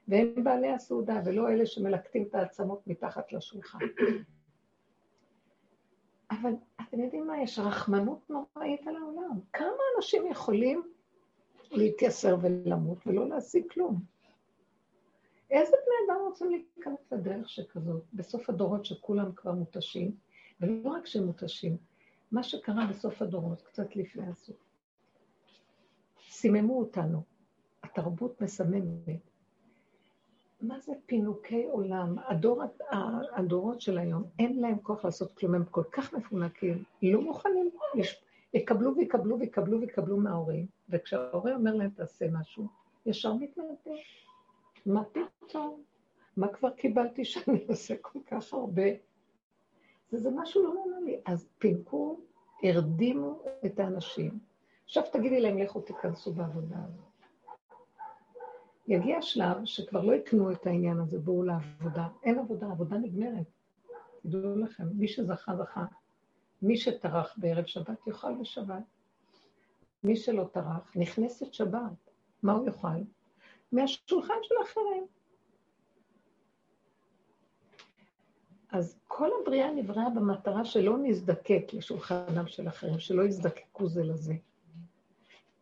והם 0.09 0.45
בעלי 0.45 0.73
הסעודה, 0.73 1.21
ולא 1.25 1.49
אלה 1.49 1.67
שמלקטים 1.67 2.23
את 2.23 2.35
העצמות 2.35 2.87
מתחת 2.87 3.33
לשולחן. 3.33 3.79
אבל 6.31 6.53
אתם 6.81 7.01
יודעים 7.01 7.27
מה? 7.27 7.43
יש 7.43 7.59
רחמנות 7.59 8.31
נוראית 8.31 8.87
על 8.87 8.97
העולם. 8.97 9.41
כמה 9.53 9.83
אנשים 9.97 10.27
יכולים 10.31 10.83
להתייסר 11.71 12.37
ולמות 12.41 12.99
ולא 13.07 13.29
להשיג 13.29 13.65
כלום? 13.73 14.01
איזה 15.51 15.77
בני 15.87 16.15
אדם 16.15 16.23
רוצים 16.25 16.51
להיכנס 16.51 17.13
לדרך 17.13 17.49
שכזאת, 17.49 18.03
בסוף 18.13 18.51
הדורות 18.51 18.85
שכולם 18.85 19.33
כבר 19.33 19.53
מותשים, 19.53 20.17
ולא 20.61 20.91
רק 20.91 21.07
שהם 21.07 21.25
מותשים, 21.25 21.77
מה 22.33 22.43
שקרה 22.43 22.87
בסוף 22.87 23.23
הדורות, 23.23 23.63
קצת 23.63 23.97
לפני 23.97 24.27
הסוף. 24.27 24.57
סיממו 26.31 26.79
אותנו, 26.79 27.23
התרבות 27.83 28.41
מסממת. 28.41 29.34
מה 30.69 30.81
זה 30.81 30.93
פינוקי 31.07 31.65
עולם? 31.65 32.17
הדור, 32.27 32.63
הדורות 33.37 33.81
של 33.81 33.99
היום, 33.99 34.25
אין 34.39 34.61
להם 34.61 34.79
כוח 34.79 35.05
לעשות 35.05 35.33
כלום, 35.33 35.55
הם 35.55 35.65
כל 35.65 35.83
כך 35.93 36.13
מפונקים, 36.13 36.85
לא 37.03 37.21
מוכנים, 37.21 37.71
יש, 37.95 38.25
יקבלו 38.55 38.97
ויקבלו 38.97 39.39
ויקבלו 39.39 39.81
ויקבלו 39.81 40.17
מההורים, 40.17 40.67
וכשההורה 40.89 41.55
אומר 41.55 41.75
להם 41.75 41.91
תעשה 41.91 42.27
משהו, 42.33 42.67
ישר 43.07 43.35
מתנדב. 43.35 43.95
מה 44.87 45.03
פתאום? 45.05 45.83
מה 46.37 46.49
כבר 46.49 46.71
קיבלתי 46.71 47.25
שאני 47.25 47.65
עושה 47.69 47.95
כל 48.01 48.19
כך 48.27 48.53
הרבה? 48.55 48.83
וזה 50.13 50.31
משהו 50.35 50.63
לא 50.63 50.75
נורמלי. 50.75 51.21
אז 51.27 51.49
פינקו, 51.59 52.21
הרדימו 52.63 53.43
את 53.67 53.81
האנשים. 53.81 54.39
עכשיו 54.85 55.03
תגידי 55.13 55.41
להם, 55.41 55.59
לכו 55.59 55.81
תיכנסו 55.81 56.33
בעבודה 56.33 56.77
הזאת. 56.85 57.14
יגיע 58.89 59.23
שלב 59.23 59.65
שכבר 59.65 60.05
לא 60.05 60.15
יקנו 60.15 60.53
את 60.53 60.67
העניין 60.67 61.01
הזה, 61.01 61.19
בואו 61.19 61.43
לעבודה. 61.43 62.09
אין 62.23 62.39
עבודה, 62.39 62.67
עבודה 62.67 62.97
נגמרת. 62.99 63.47
תדעו 64.23 64.57
לכם, 64.57 64.85
מי 64.95 65.09
שזכה, 65.09 65.57
זכה. 65.57 65.85
מי 66.63 66.77
שטרח 66.77 67.35
בערב 67.37 67.67
שבת, 67.67 68.07
יאכל 68.07 68.35
בשבת. 68.41 68.83
מי 70.05 70.17
שלא 70.17 70.45
טרח, 70.53 70.93
נכנסת 70.97 71.55
שבת. 71.55 72.11
מה 72.43 72.53
הוא 72.53 72.67
יאכל? 72.67 72.89
מהשולחן 73.73 74.35
של 74.43 74.55
האחרים. 74.61 75.07
אז 78.71 78.99
כל 79.07 79.29
הבריאה 79.43 79.73
נבראה 79.73 80.11
במטרה 80.11 80.65
שלא 80.65 80.99
נזדקק 81.03 81.65
לשולחנם 81.73 82.47
של 82.47 82.69
אחרים, 82.69 82.99
שלא 82.99 83.23
יזדקקו 83.23 83.89
זה 83.89 84.03
לזה. 84.03 84.35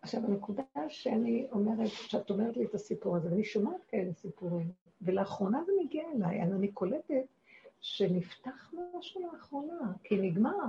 עכשיו, 0.03 0.25
הנקודה 0.25 0.62
שאני 0.88 1.47
אומרת, 1.53 1.88
שאת 1.88 2.31
אומרת 2.31 2.57
לי 2.57 2.65
את 2.65 2.75
הסיפור 2.75 3.17
הזה, 3.17 3.31
ואני 3.31 3.45
שומעת 3.45 3.85
כאלה 3.88 4.12
סיפורים, 4.12 4.73
ולאחרונה 5.03 5.65
זה 5.67 5.73
מגיע 5.85 6.05
אליי, 6.15 6.43
אז 6.43 6.53
אני 6.53 6.69
קולטת 6.69 7.25
שנפתח 7.81 8.75
משהו 8.99 9.33
לאחרונה, 9.33 9.93
כי 10.05 10.17
נגמר. 10.17 10.67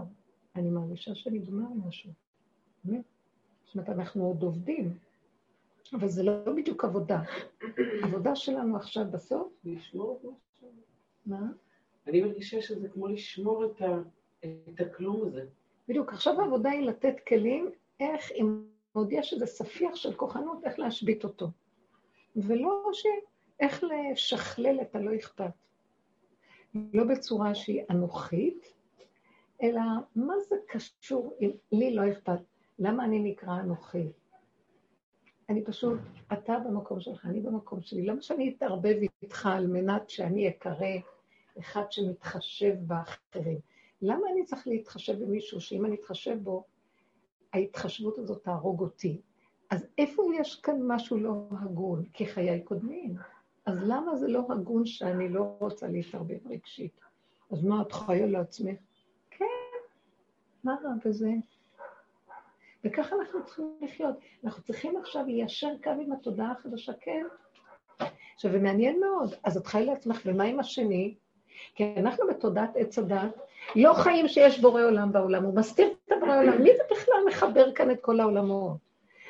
אני 0.56 0.70
מרגישה 0.70 1.16
שנגמר 1.16 1.68
משהו. 1.86 2.12
באמת. 2.84 3.04
זאת 3.66 3.76
אומרת, 3.76 3.90
אנחנו 3.90 4.26
עוד 4.26 4.44
עובדים, 4.44 4.98
אבל 5.94 6.08
זה 6.08 6.24
לא 6.24 6.54
בדיוק 6.56 6.86
עבודה. 6.86 7.22
עבודה 8.04 8.36
שלנו 8.36 8.76
עכשיו 8.76 9.06
בסוף... 9.12 9.54
לשמור 9.64 10.20
את 10.22 10.26
משהו. 10.26 10.70
מה? 11.26 11.52
אני 12.08 12.22
מרגישה 12.22 12.62
שזה 12.62 12.90
כמו 12.90 13.08
לשמור 13.08 13.66
את, 13.66 13.82
ה... 13.82 14.02
את 14.40 14.82
הכלום 14.82 15.28
הזה. 15.28 15.46
בדיוק, 15.88 16.14
עכשיו 16.14 16.42
העבודה 16.42 16.70
היא 16.70 16.88
לתת 16.88 17.16
כלים 17.28 17.70
איך, 18.00 18.32
אם 18.32 18.64
עוד 18.94 19.12
יש 19.12 19.34
איזה 19.34 19.46
ספיח 19.46 19.96
של 19.96 20.14
כוחנות, 20.14 20.64
איך 20.64 20.80
להשבית 20.80 21.24
אותו. 21.24 21.48
ולא 22.36 22.90
ש... 22.94 23.06
איך 23.60 23.84
לשכלל 23.84 24.82
את 24.82 24.96
הלא 24.96 25.16
אכפת. 25.16 25.52
לא 26.76 27.04
בצורה 27.04 27.56
שהיא 27.56 27.84
אנוכית, 27.90 28.74
אלא 29.64 29.82
מה 30.16 30.34
זה 30.50 30.56
קשור, 30.68 31.38
אם 31.42 31.52
לי 31.72 31.96
לא 31.96 32.12
אכפת, 32.12 32.40
למה 32.80 33.06
אני 33.06 33.20
נקרא 33.20 33.60
אנוכי? 33.60 34.08
אני 35.50 35.64
פשוט, 35.64 36.00
אתה 36.34 36.60
במקום 36.60 37.00
שלך, 37.00 37.26
אני 37.26 37.42
במקום 37.42 37.82
שלי. 37.82 38.06
למה 38.06 38.22
שאני 38.22 38.54
אתערבב 38.58 38.96
איתך 39.24 39.46
על 39.46 39.68
מנת 39.68 40.10
שאני 40.10 40.50
אקרא 40.50 40.88
אחד 41.60 41.92
שמתחשב 41.92 42.76
באחרים? 42.88 43.60
למה 44.02 44.22
אני 44.34 44.46
צריך 44.46 44.68
להתחשב 44.68 45.24
במישהו 45.24 45.62
שאם 45.62 45.86
אני 45.86 45.96
אתחשב 45.96 46.38
בו, 46.44 46.64
ההתחשבות 47.54 48.18
הזאת 48.18 48.44
תהרוג 48.44 48.82
אותי? 48.82 49.22
אז 49.70 49.88
איפה 49.98 50.24
יש 50.40 50.56
כאן 50.56 50.76
משהו 50.88 51.18
לא 51.18 51.48
הגון? 51.62 52.04
כי 52.14 52.26
חיי 52.26 52.62
קודמים. 52.62 53.16
אז 53.66 53.78
למה 53.84 54.16
זה 54.16 54.28
לא 54.28 54.46
הגון 54.50 54.86
שאני 54.86 55.30
לא 55.30 55.56
רוצה 55.60 55.88
להתערבב 55.88 56.48
רגשית? 56.48 57.00
אז 57.52 57.64
מה, 57.64 57.82
את 57.82 57.92
חיה 57.92 58.26
לעצמך? 58.26 58.80
כן, 59.32 59.46
מה 60.64 60.76
רע 60.84 60.92
בזה? 61.06 61.32
וככה 62.84 63.16
אנחנו 63.16 63.46
צריכים 63.46 63.78
לחיות. 63.82 64.16
אנחנו 64.44 64.64
צריכים 64.64 64.98
עכשיו 64.98 65.26
ליישר 65.26 65.72
קו 65.84 65.90
עם 65.90 66.12
התודעה 66.12 66.52
החדשה, 66.52 66.94
כן. 67.02 67.26
עכשיו, 68.36 68.52
זה 68.52 68.60
מעניין 68.60 69.00
מאוד, 69.00 69.34
אז 69.44 69.58
את 69.58 69.68
חי 69.68 69.86
לעצמך, 69.86 70.22
ומה 70.26 70.44
עם 70.44 70.60
השני? 70.60 71.16
כי 71.76 71.94
אנחנו 71.98 72.28
בתודעת 72.28 72.76
עץ 72.76 73.00
הדת 73.00 73.36
לא 73.76 73.94
חיים 73.94 74.28
שיש 74.28 74.60
בורא 74.60 74.84
עולם 74.84 75.12
בעולם, 75.12 75.44
הוא 75.44 75.56
מסתיר 75.56 75.88
את 76.06 76.12
הבורא 76.12 76.38
עולם. 76.38 76.62
מי 76.62 76.70
זה 76.78 76.84
בכלל 76.92 77.16
מחבר 77.28 77.72
כאן 77.72 77.92
את 77.92 78.02
כל 78.02 78.20
העולמות? 78.20 78.78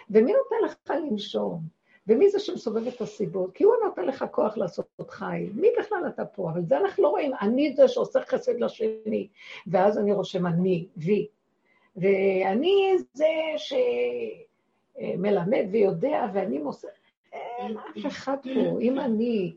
ומי 0.10 0.34
נותן 0.34 0.56
לך 0.66 0.76
לנשום? 0.90 1.62
ומי 2.08 2.30
זה 2.30 2.40
שמסובב 2.40 2.88
את 2.88 3.02
הסיבות? 3.02 3.52
כי 3.54 3.64
הוא 3.64 3.74
נותן 3.86 4.06
לך 4.06 4.26
כוח 4.32 4.58
לעשות 4.58 4.86
חי. 5.10 5.50
מי 5.56 5.68
בכלל 5.80 6.04
אתה 6.08 6.26
פה? 6.26 6.50
אבל 6.50 6.62
זה 6.66 6.78
אנחנו 6.78 7.04
לא 7.04 7.08
רואים. 7.08 7.32
אני 7.42 7.74
זה 7.76 7.88
שעושה 7.88 8.22
חסד 8.22 8.60
לשני, 8.60 9.28
ואז 9.68 9.98
אני 9.98 10.14
רושם 10.14 10.48
אני, 10.48 10.86
וי. 10.98 11.28
ואני 11.96 12.96
זה 13.14 13.28
שמלמד 14.98 15.66
ויודע, 15.72 16.26
ואני 16.34 16.58
מוסר... 16.60 16.88
אין 17.34 17.78
אף 17.78 18.06
אחד 18.08 18.38
פה. 18.44 18.80
אם 18.82 19.00
אני 19.00 19.54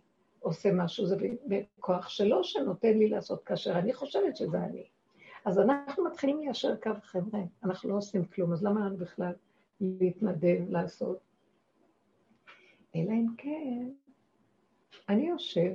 עושה 0.47 0.73
משהו, 0.73 1.07
זה 1.07 1.17
בכוח 1.47 2.09
שלו 2.09 2.45
שנותן 2.45 2.99
לי 2.99 3.09
לעשות, 3.09 3.45
כאשר 3.45 3.79
אני 3.79 3.93
חושבת 3.95 4.37
שזה 4.37 4.59
אני. 4.59 4.85
אז 5.45 5.59
אנחנו 5.59 6.05
מתחילים 6.05 6.41
ליישר 6.41 6.77
קו, 6.77 6.91
חבר'ה, 7.03 7.41
אנחנו 7.65 7.91
לא 7.91 7.97
עושים 7.97 8.25
כלום, 8.25 8.53
אז 8.53 8.65
למה 8.65 8.81
לנו 8.81 8.97
בכלל 8.97 9.33
להתנדב, 9.81 10.61
לעשות? 10.69 11.19
אלא 12.97 13.11
אם 13.11 13.27
כן, 13.37 13.89
אני 15.09 15.29
יושב, 15.29 15.73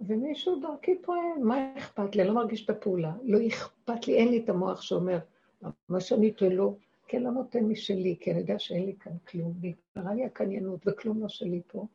ומישהו 0.00 0.60
דרכי 0.60 1.02
פועל, 1.02 1.38
מה 1.42 1.72
אכפת 1.78 2.16
לי? 2.16 2.22
אני 2.22 2.28
לא 2.28 2.34
מרגיש 2.34 2.64
את 2.64 2.70
הפעולה, 2.70 3.12
לא 3.22 3.38
אכפת 3.46 4.06
לי, 4.06 4.14
אין 4.14 4.28
לי 4.28 4.38
את 4.44 4.48
המוח 4.48 4.82
שאומר, 4.82 5.18
מה 5.88 6.00
שאני 6.00 6.30
אתן 6.30 6.52
לו, 6.52 6.76
כן, 7.08 7.22
לא 7.22 7.30
נותן 7.30 7.64
משלי, 7.64 8.16
כי 8.20 8.30
אני 8.30 8.40
יודע 8.40 8.58
שאין 8.58 8.86
לי 8.86 8.96
כאן 9.00 9.12
כלום, 9.28 9.54
ונקרא 9.60 10.12
לי 10.14 10.24
הקניינות, 10.24 10.80
וכלום 10.86 11.22
לא 11.22 11.28
שלי 11.28 11.60
פה. 11.66 11.86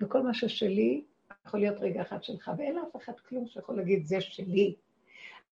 וכל 0.00 0.22
מה 0.22 0.34
ששלי 0.34 1.04
יכול 1.46 1.60
להיות 1.60 1.80
רגע 1.80 2.02
אחד 2.02 2.22
שלך, 2.22 2.50
ואין 2.58 2.76
לאף 2.76 2.96
אחד 2.96 3.20
כלום 3.20 3.46
שיכול 3.46 3.76
להגיד, 3.76 4.04
זה 4.06 4.20
שלי. 4.20 4.74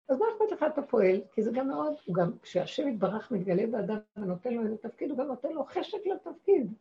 אז 0.09 0.19
מה 0.19 0.25
אכפת 0.31 0.51
לך 0.51 0.65
אתה 0.73 0.81
פועל? 0.81 1.21
כי 1.33 1.43
זה 1.43 1.51
גם 1.51 1.67
מאוד, 1.67 1.93
הוא 2.05 2.15
גם, 2.15 2.31
כשהשם 2.41 2.87
יתברך 2.87 3.31
מתגלה 3.31 3.67
באדם 3.67 3.97
ונותן 4.17 4.53
לו 4.53 4.63
איזה 4.63 4.77
תפקיד, 4.77 5.09
הוא 5.09 5.17
גם 5.17 5.27
נותן 5.27 5.51
לו 5.51 5.65
חשק 5.65 5.97
לתפקיד. 6.05 6.73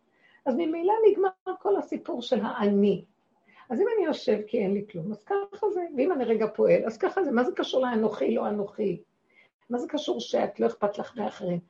אז 0.47 0.55
ממילא 0.55 0.95
נגמר 1.11 1.57
כל 1.59 1.77
הסיפור 1.77 2.23
של 2.23 2.41
האני. 2.43 3.05
אז 3.71 3.81
אם 3.81 3.87
אני 3.97 4.07
יושב 4.07 4.39
כי 4.47 4.59
אין 4.59 4.75
לי 4.75 4.85
כלום, 4.91 5.13
אז 5.13 5.25
ככה 5.25 5.71
זה, 5.71 5.81
ואם 5.97 6.13
אני 6.13 6.25
רגע 6.25 6.47
פועל, 6.55 6.85
אז 6.87 6.99
ככה 6.99 7.25
זה, 7.25 7.31
מה 7.31 7.45
זה 7.45 7.53
קשור 7.57 7.83
לאנוכי, 7.83 8.35
לא 8.35 8.49
אנוכי? 8.49 9.03
מה 9.71 9.79
זה 9.79 9.89
קשור 9.89 10.21
שאת 10.21 10.61
לא 10.61 10.67
אכפת 10.67 10.99
לך 10.99 11.17
מאחרים? 11.17 11.61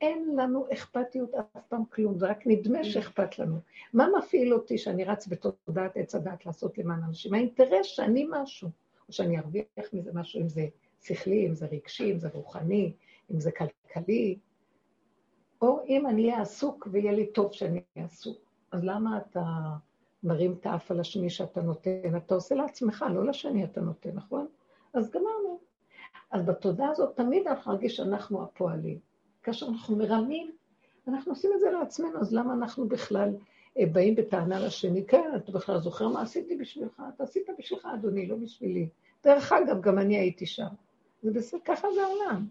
אין 0.00 0.36
לנו 0.36 0.66
אכפתיות 0.72 1.34
אף 1.34 1.62
פעם 1.68 1.84
כלום, 1.84 2.18
זה 2.18 2.26
רק 2.26 2.46
נדמה 2.46 2.84
שאכפת 2.84 3.38
לנו. 3.38 3.56
מה 3.92 4.06
מפעיל 4.18 4.54
אותי 4.54 4.78
שאני 4.78 5.04
רץ 5.04 5.26
בתודעת 5.26 5.96
עץ 5.96 6.14
הדת 6.14 6.46
לעשות 6.46 6.78
למען 6.78 7.02
אנשים? 7.02 7.34
האינטרס 7.34 7.86
שאני 7.86 8.26
משהו, 8.30 8.68
או 9.08 9.12
שאני 9.12 9.38
ארוויח 9.38 9.64
מזה 9.92 10.10
משהו, 10.14 10.40
אם 10.40 10.48
זה 10.48 10.66
שכלי, 11.02 11.46
אם 11.46 11.54
זה 11.54 11.66
רגשי, 11.66 12.12
אם 12.12 12.18
זה 12.18 12.28
רוחני, 12.32 12.92
אם 13.30 13.40
זה 13.40 13.50
כלכלי, 13.52 14.38
או 15.62 15.80
אם 15.86 16.06
אני 16.06 16.30
אהיה 16.30 16.42
עסוק 16.42 16.88
ויהיה 16.90 17.12
לי 17.12 17.26
טוב 17.26 17.52
שאני 17.52 17.80
אהיה 17.96 18.06
עסוק. 18.06 18.38
אז 18.72 18.84
למה 18.84 19.18
אתה 19.18 19.42
מרים 20.22 20.56
את 20.60 20.66
האף 20.66 20.90
על 20.90 21.00
השני 21.00 21.30
שאתה 21.30 21.62
נותן? 21.62 22.16
אתה 22.16 22.34
עושה 22.34 22.54
לעצמך, 22.54 23.04
לא 23.14 23.26
לשני 23.26 23.64
אתה 23.64 23.80
נותן, 23.80 24.10
נכון? 24.14 24.46
אז 24.94 25.10
גמרנו. 25.10 25.60
אז 26.30 26.46
בתודעה 26.46 26.90
הזאת 26.90 27.16
תמיד 27.16 27.46
אנחנו 27.46 27.72
נרגיש 27.72 27.96
שאנחנו 27.96 28.42
הפועלים. 28.42 29.09
כאשר 29.42 29.66
אנחנו 29.66 29.96
מרמים, 29.96 30.50
אנחנו 31.08 31.32
עושים 31.32 31.50
את 31.54 31.60
זה 31.60 31.70
לעצמנו, 31.70 32.20
אז 32.20 32.34
למה 32.34 32.52
אנחנו 32.52 32.88
בכלל 32.88 33.28
אה, 33.78 33.86
באים 33.86 34.14
בטענה 34.14 34.66
לשני? 34.66 35.06
כן, 35.06 35.30
אתה 35.36 35.52
בכלל 35.52 35.78
זוכר 35.78 36.08
מה 36.08 36.22
עשיתי 36.22 36.56
בשבילך? 36.56 37.02
אתה 37.14 37.24
עשית 37.24 37.46
בשבילך, 37.58 37.88
אדוני, 37.94 38.26
לא 38.26 38.36
בשבילי. 38.36 38.88
דרך 39.24 39.52
אגב, 39.52 39.80
גם 39.80 39.98
אני 39.98 40.18
הייתי 40.18 40.46
שם. 40.46 40.68
זה 41.22 41.30
בסדר, 41.30 41.60
ככה 41.64 41.88
זה 41.94 42.02
העולם. 42.02 42.46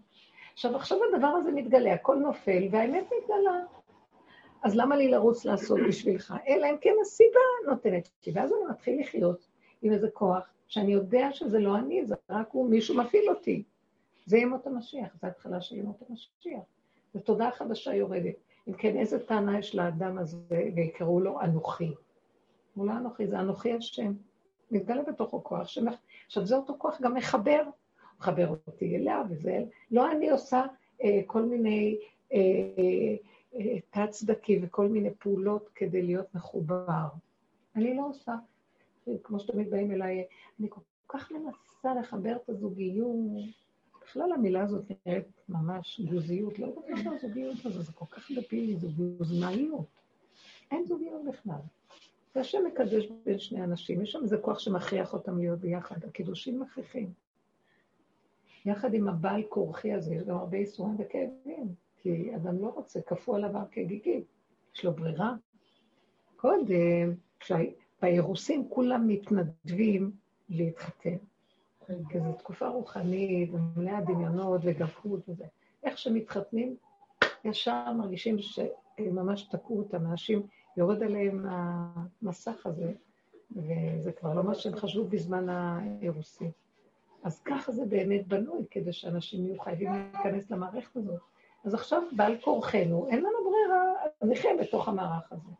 עכשיו, 0.52 0.76
עכשיו 0.76 0.98
הדבר 1.14 1.26
הזה 1.26 1.52
מתגלה, 1.52 1.94
הכל 1.94 2.16
נופל, 2.16 2.68
והאמת 2.70 3.04
מתגלה. 3.04 3.60
אז 4.62 4.76
למה 4.76 4.96
לי 4.96 5.10
לרוץ 5.10 5.44
לעשות 5.44 5.78
בשבילך? 5.88 6.34
אלא 6.48 6.66
אם 6.70 6.76
כן 6.80 6.94
הסיבה 7.02 7.70
נותנת 7.70 8.08
לי. 8.26 8.32
ואז 8.32 8.52
אני 8.52 8.70
מתחיל 8.70 9.00
לחיות 9.00 9.48
עם 9.82 9.92
איזה 9.92 10.08
כוח, 10.10 10.48
שאני 10.68 10.92
יודע 10.92 11.32
שזה 11.32 11.58
לא 11.58 11.76
אני, 11.76 12.06
זה 12.06 12.14
רק 12.30 12.48
הוא, 12.52 12.70
מישהו 12.70 12.96
מפעיל 12.96 13.28
אותי. 13.28 13.62
זה 14.26 14.38
ימות 14.38 14.66
המשיח, 14.66 15.16
זו 15.20 15.26
התחלה 15.26 15.60
של 15.60 15.76
ימות 15.76 16.02
המשיח. 16.08 16.62
זו 17.14 17.20
תודעה 17.20 17.50
חדשה 17.50 17.94
יורדת. 17.94 18.34
אם 18.68 18.72
כן, 18.72 18.96
איזה 18.96 19.26
טענה 19.26 19.58
יש 19.58 19.74
לאדם 19.74 20.18
הזה, 20.18 20.70
ויקראו 20.74 21.20
לו 21.20 21.40
אנוכי? 21.40 21.94
הוא 22.74 22.86
לא 22.86 22.92
אנוכי, 22.92 23.26
זה 23.26 23.40
אנוכי 23.40 23.72
השם. 23.72 24.12
מתגלה 24.70 25.02
בתוכו 25.02 25.44
כוח 25.44 25.68
שמח... 25.68 25.94
עכשיו, 26.26 26.46
זה 26.46 26.56
אותו 26.56 26.74
כוח 26.78 27.00
גם 27.00 27.14
מחבר. 27.14 27.62
מחבר 28.18 28.48
אותי 28.66 28.96
אליה, 28.96 29.22
וזה... 29.30 29.64
לא 29.90 30.12
אני 30.12 30.30
עושה 30.30 30.64
אה, 31.04 31.20
כל 31.26 31.42
מיני 31.42 31.98
אה, 32.32 32.38
אה, 33.54 33.80
תת-צדקי 33.90 34.60
וכל 34.62 34.88
מיני 34.88 35.10
פעולות 35.18 35.68
כדי 35.74 36.02
להיות 36.02 36.34
מחובר. 36.34 37.06
אני 37.76 37.96
לא 37.96 38.06
עושה. 38.08 38.34
כמו 39.22 39.40
שתמיד 39.40 39.70
באים 39.70 39.92
אליי, 39.92 40.24
אני 40.60 40.68
כל 40.70 40.80
כך 41.08 41.32
מנסה 41.32 41.94
לחבר 42.00 42.36
את 42.36 42.48
הזוגיות. 42.48 43.16
בכלל 44.10 44.32
המילה 44.32 44.62
הזאת 44.62 44.84
נראית 45.06 45.26
ממש 45.48 46.00
גוזיות, 46.00 46.58
לא 46.58 46.66
יודעת 46.66 47.04
מה 47.04 47.14
הזוגיות 47.14 47.66
הזאת, 47.66 47.86
זה 47.86 47.92
כל 47.92 48.04
כך 48.10 48.30
דפילי, 48.30 48.76
זה 48.76 48.88
גוזמאיות. 48.88 49.86
אין 50.70 50.84
זוגיות 50.86 51.22
בכלל. 51.28 51.60
והשם 52.34 52.58
מקדש 52.66 53.06
בין 53.24 53.38
שני 53.38 53.64
אנשים, 53.64 54.02
יש 54.02 54.12
שם 54.12 54.22
איזה 54.22 54.38
כוח 54.38 54.58
שמכריח 54.58 55.12
אותם 55.12 55.38
להיות 55.38 55.58
ביחד, 55.58 56.04
הקידושים 56.04 56.60
מכריחים. 56.60 57.12
יחד 58.66 58.94
עם 58.94 59.08
הבעל 59.08 59.42
כורחי 59.48 59.92
הזה, 59.92 60.14
יש 60.14 60.22
גם 60.22 60.36
הרבה 60.36 60.56
איסורים 60.56 60.96
וכאבים, 60.98 61.74
כי 61.96 62.36
אדם 62.36 62.62
לא 62.62 62.68
רוצה, 62.68 63.00
כפו 63.00 63.34
עליו 63.34 63.56
הר 63.56 63.66
כגיגית, 63.70 64.24
יש 64.74 64.84
לו 64.84 64.92
ברירה. 64.92 65.34
קודם, 66.36 67.14
באירוסין 68.02 68.66
כולם 68.68 69.08
מתנדבים 69.08 70.12
להתחתן, 70.48 71.16
כי 72.08 72.20
זו 72.20 72.32
תקופה 72.32 72.68
רוחנית, 72.68 73.50
ומלאה 73.52 74.00
דמיונות 74.00 74.60
וגבהות 74.64 75.28
וזה. 75.28 75.44
איך 75.84 75.98
שמתחתנים, 75.98 76.76
ישר 77.44 77.92
מרגישים 77.92 78.36
שממש 78.38 79.42
תקעו 79.42 79.78
אותם, 79.78 80.06
אנשים 80.06 80.42
יורד 80.76 81.02
עליהם 81.02 81.46
המסך 81.48 82.66
הזה, 82.66 82.92
וזה 83.56 84.12
כבר 84.12 84.34
לא 84.34 84.42
מה 84.44 84.54
שהם 84.54 84.76
חשבו 84.76 85.04
בזמן 85.04 85.48
האירוסי. 85.48 86.50
אז 87.22 87.42
ככה 87.42 87.72
זה 87.72 87.86
באמת 87.86 88.28
בנוי, 88.28 88.64
כדי 88.70 88.92
שאנשים 88.92 89.46
יהיו 89.46 89.60
חייבים 89.60 89.92
להיכנס 89.92 90.50
למערכת 90.50 90.96
הזאת. 90.96 91.20
אז 91.64 91.74
עכשיו, 91.74 92.02
בעל 92.16 92.36
כורחנו, 92.40 93.08
אין 93.10 93.18
לנו 93.18 93.36
ברירה, 93.44 93.92
נחיה 94.22 94.50
בתוך 94.60 94.88
המערך 94.88 95.32
הזה. 95.32 95.50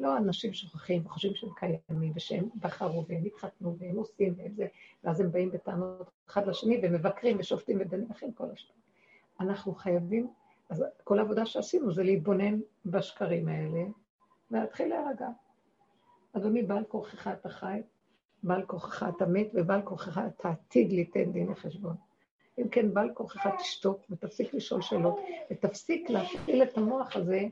לא 0.00 0.16
אנשים 0.16 0.52
שוכחים 0.52 1.06
וחושבים 1.06 1.34
שהם 1.34 1.50
קיימים, 1.56 2.12
ושהם 2.14 2.48
בחרו 2.60 3.04
והם 3.08 3.24
התחתנו 3.24 3.76
והם 3.78 3.96
עושים 3.96 4.34
והם 4.36 4.54
זה, 4.54 4.66
ואז 5.04 5.20
הם 5.20 5.32
באים 5.32 5.50
בטענות 5.50 6.10
אחד 6.28 6.46
לשני 6.46 6.80
ומבקרים 6.82 7.36
ושופטים 7.40 7.78
ודנים 7.80 8.10
אחרים 8.10 8.32
כל 8.32 8.50
השאר. 8.52 8.74
אנחנו 9.40 9.74
חייבים, 9.74 10.30
אז 10.68 10.84
כל 11.04 11.18
העבודה 11.18 11.46
שעשינו 11.46 11.92
זה 11.92 12.02
להתבונן 12.02 12.60
בשקרים 12.86 13.48
האלה, 13.48 13.84
ולהתחיל 14.50 14.88
להירגע. 14.88 15.28
אדוני, 16.32 16.62
בעל 16.62 16.84
כוחך 16.84 17.28
אתה 17.28 17.48
חי, 17.48 17.82
בעל 18.42 18.62
כוחך 18.62 19.02
אתה 19.16 19.26
מת, 19.26 19.46
ובעל 19.54 19.82
כוחך 19.82 20.20
אתה 20.26 20.48
עתיד 20.48 20.92
ליתן 20.92 21.32
דין 21.32 21.50
וחשבון. 21.50 21.96
אם 22.58 22.68
כן, 22.68 22.94
בעל 22.94 23.10
כוחך 23.14 23.46
תשתוק 23.58 24.02
ותפסיק 24.10 24.54
לשאול 24.54 24.82
שאלות, 24.82 25.20
ותפסיק 25.50 26.10
להפעיל 26.10 26.62
את 26.62 26.78
המוח 26.78 27.16
הזה 27.16 27.46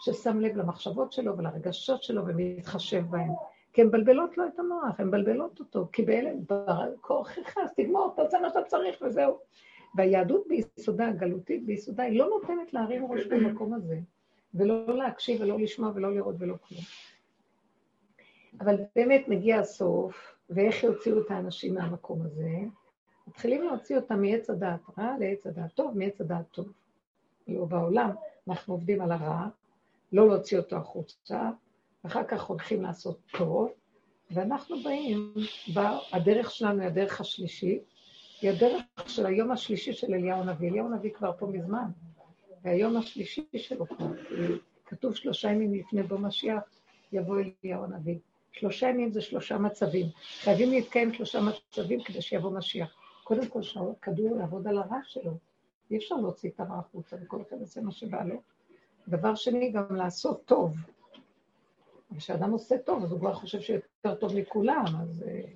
ששם 0.00 0.40
לב 0.40 0.56
למחשבות 0.56 1.12
שלו 1.12 1.38
ולרגשות 1.38 2.02
שלו 2.02 2.22
ומתחשב 2.26 3.04
בהם. 3.10 3.32
כי 3.72 3.80
הן 3.80 3.86
מבלבלות 3.86 4.38
לו 4.38 4.46
את 4.46 4.58
המוח, 4.58 5.00
הן 5.00 5.06
מבלבלות 5.06 5.60
אותו, 5.60 5.88
כי 5.92 6.02
באלה, 6.02 6.30
כוחך, 7.00 7.58
אז 7.64 7.70
תגמור, 7.76 8.12
תעשה 8.16 8.40
מה 8.40 8.48
שאתה 8.48 8.62
צריך 8.62 9.02
וזהו. 9.02 9.38
והיהדות 9.94 10.44
ביסודה, 10.48 11.08
הגלותית 11.08 11.66
ביסודה, 11.66 12.02
היא 12.02 12.18
לא 12.18 12.28
נותנת 12.28 12.72
להרים 12.74 13.12
ראש 13.12 13.26
במקום 13.26 13.74
הזה. 13.74 13.98
ולא 14.54 14.96
להקשיב 14.96 15.40
ולא 15.40 15.58
לשמוע 15.58 15.92
ולא 15.94 16.14
לראות 16.14 16.34
ולא 16.38 16.54
כלום. 16.68 16.80
אבל 18.60 18.76
באמת 18.96 19.28
מגיע 19.28 19.58
הסוף, 19.58 20.34
ואיך 20.50 20.84
יוציאו 20.84 21.20
את 21.20 21.30
האנשים 21.30 21.74
מהמקום 21.74 22.22
הזה? 22.22 22.58
מתחילים 23.26 23.62
להוציא 23.62 23.96
אותם 23.96 24.22
מעץ 24.22 24.50
הדעת 24.50 24.80
רע 24.98 25.14
לעץ 25.20 25.46
הדעת 25.46 25.72
טוב, 25.74 25.98
מעץ 25.98 26.20
הדעת 26.20 26.44
טוב. 26.50 26.72
לא 27.48 27.64
בעולם, 27.64 28.10
אנחנו 28.48 28.74
עובדים 28.74 29.00
על 29.00 29.12
הרע, 29.12 29.48
לא 30.12 30.28
להוציא 30.28 30.58
אותו 30.58 30.76
החוצה, 30.76 31.50
ואחר 32.04 32.24
כך 32.24 32.42
הולכים 32.42 32.82
לעשות 32.82 33.18
טוב, 33.38 33.68
ואנחנו 34.30 34.76
באים, 34.82 35.34
הדרך 36.12 36.50
שלנו 36.50 36.80
היא 36.80 36.88
הדרך 36.88 37.20
השלישית, 37.20 37.82
היא 38.42 38.50
הדרך 38.50 38.82
של 39.06 39.26
היום 39.26 39.50
השלישי 39.50 39.92
של 39.92 40.14
אליהו 40.14 40.40
הנביא. 40.40 40.70
אליהו 40.70 40.86
הנביא 40.86 41.10
כבר 41.10 41.32
פה 41.38 41.46
מזמן. 41.46 41.90
והיום 42.62 42.96
השלישי 42.96 43.46
שלו 43.56 43.86
כבר, 43.86 44.06
כתוב 44.86 45.14
שלושה 45.14 45.50
ימים 45.50 45.74
לפני 45.74 46.02
בוא 46.02 46.18
משיח, 46.18 46.62
יבוא 47.12 47.36
אליהו 47.40 47.84
הנביא. 47.84 48.18
שלושה 48.52 48.88
ימים 48.88 49.12
זה 49.12 49.20
שלושה 49.20 49.58
מצבים. 49.58 50.06
חייבים 50.40 50.70
להתקיים 50.70 51.14
שלושה 51.14 51.40
מצבים 51.40 52.02
כדי 52.02 52.22
שיבוא 52.22 52.50
משיח. 52.50 52.94
קודם 53.24 53.48
כל 53.48 53.62
שהכדור 53.62 54.38
יעבוד 54.38 54.66
על 54.66 54.78
הרע 54.78 54.98
שלו. 55.04 55.32
אי 55.90 55.96
אפשר 55.96 56.14
להוציא 56.14 56.50
את 56.50 56.60
הרע 56.60 56.78
החוצה, 56.78 57.16
וכל 57.22 57.42
אחד 57.48 57.56
יעשה 57.60 57.80
מה 57.80 57.92
שבא 57.92 58.24
לו. 58.24 58.42
דבר 59.08 59.34
שני, 59.34 59.70
גם 59.70 59.96
לעשות 59.96 60.44
טוב. 60.44 60.76
וכשאדם 62.12 62.50
עושה 62.50 62.78
טוב, 62.78 63.02
אז 63.02 63.12
הוא 63.12 63.20
כבר 63.20 63.34
חושב 63.34 63.60
שהוא 63.60 63.78
יותר 64.04 64.20
טוב 64.20 64.36
מכולם, 64.36 64.84
אז 65.02 65.24
uh, 65.26 65.48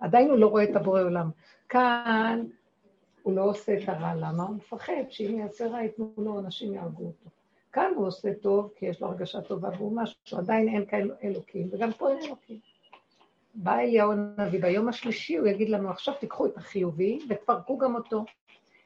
עדיין 0.00 0.30
הוא 0.30 0.38
לא 0.38 0.46
רואה 0.46 0.64
את 0.64 0.76
הבורא 0.76 1.02
עולם. 1.02 1.30
כאן 1.68 2.46
הוא 3.22 3.36
לא 3.36 3.44
עושה 3.44 3.74
את 3.74 3.88
הרע, 3.88 4.14
למה? 4.14 4.42
הוא 4.42 4.56
מפחד 4.56 4.92
שאם 5.08 5.38
יעשה 5.38 5.66
רע 5.66 5.82
ייתנו 5.82 6.12
לו, 6.18 6.38
אנשים 6.38 6.74
יהרגו 6.74 7.04
אותו. 7.06 7.30
כאן 7.72 7.92
הוא 7.96 8.06
עושה 8.06 8.34
טוב, 8.34 8.72
כי 8.76 8.86
יש 8.86 9.00
לו 9.00 9.08
הרגשה 9.08 9.40
טובה 9.40 9.68
והוא 9.76 9.96
משהו, 9.96 10.38
עדיין 10.38 10.68
אין 10.68 10.86
כאלה 10.86 11.14
אלוקים, 11.24 11.68
וגם 11.72 11.92
פה 11.92 12.10
אין 12.10 12.18
אלוקים. 12.18 12.58
בא 13.54 13.78
אליהו 13.78 14.12
הנביא, 14.12 14.60
ביום 14.62 14.88
השלישי 14.88 15.36
הוא 15.36 15.46
יגיד 15.46 15.68
לנו, 15.68 15.90
עכשיו 15.90 16.14
תיקחו 16.14 16.46
את 16.46 16.56
החיובי 16.56 17.18
ותפרקו 17.28 17.78
גם 17.78 17.94
אותו. 17.94 18.24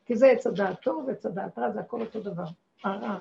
כי 0.06 0.16
זה 0.16 0.30
עץ 0.30 0.46
הדעת 0.46 0.82
טוב 0.82 1.04
ועץ 1.06 1.26
הדעת 1.26 1.58
רע, 1.58 1.70
זה 1.70 1.80
הכל 1.80 2.00
אותו 2.00 2.20
דבר. 2.20 2.44
הרע 2.84 3.18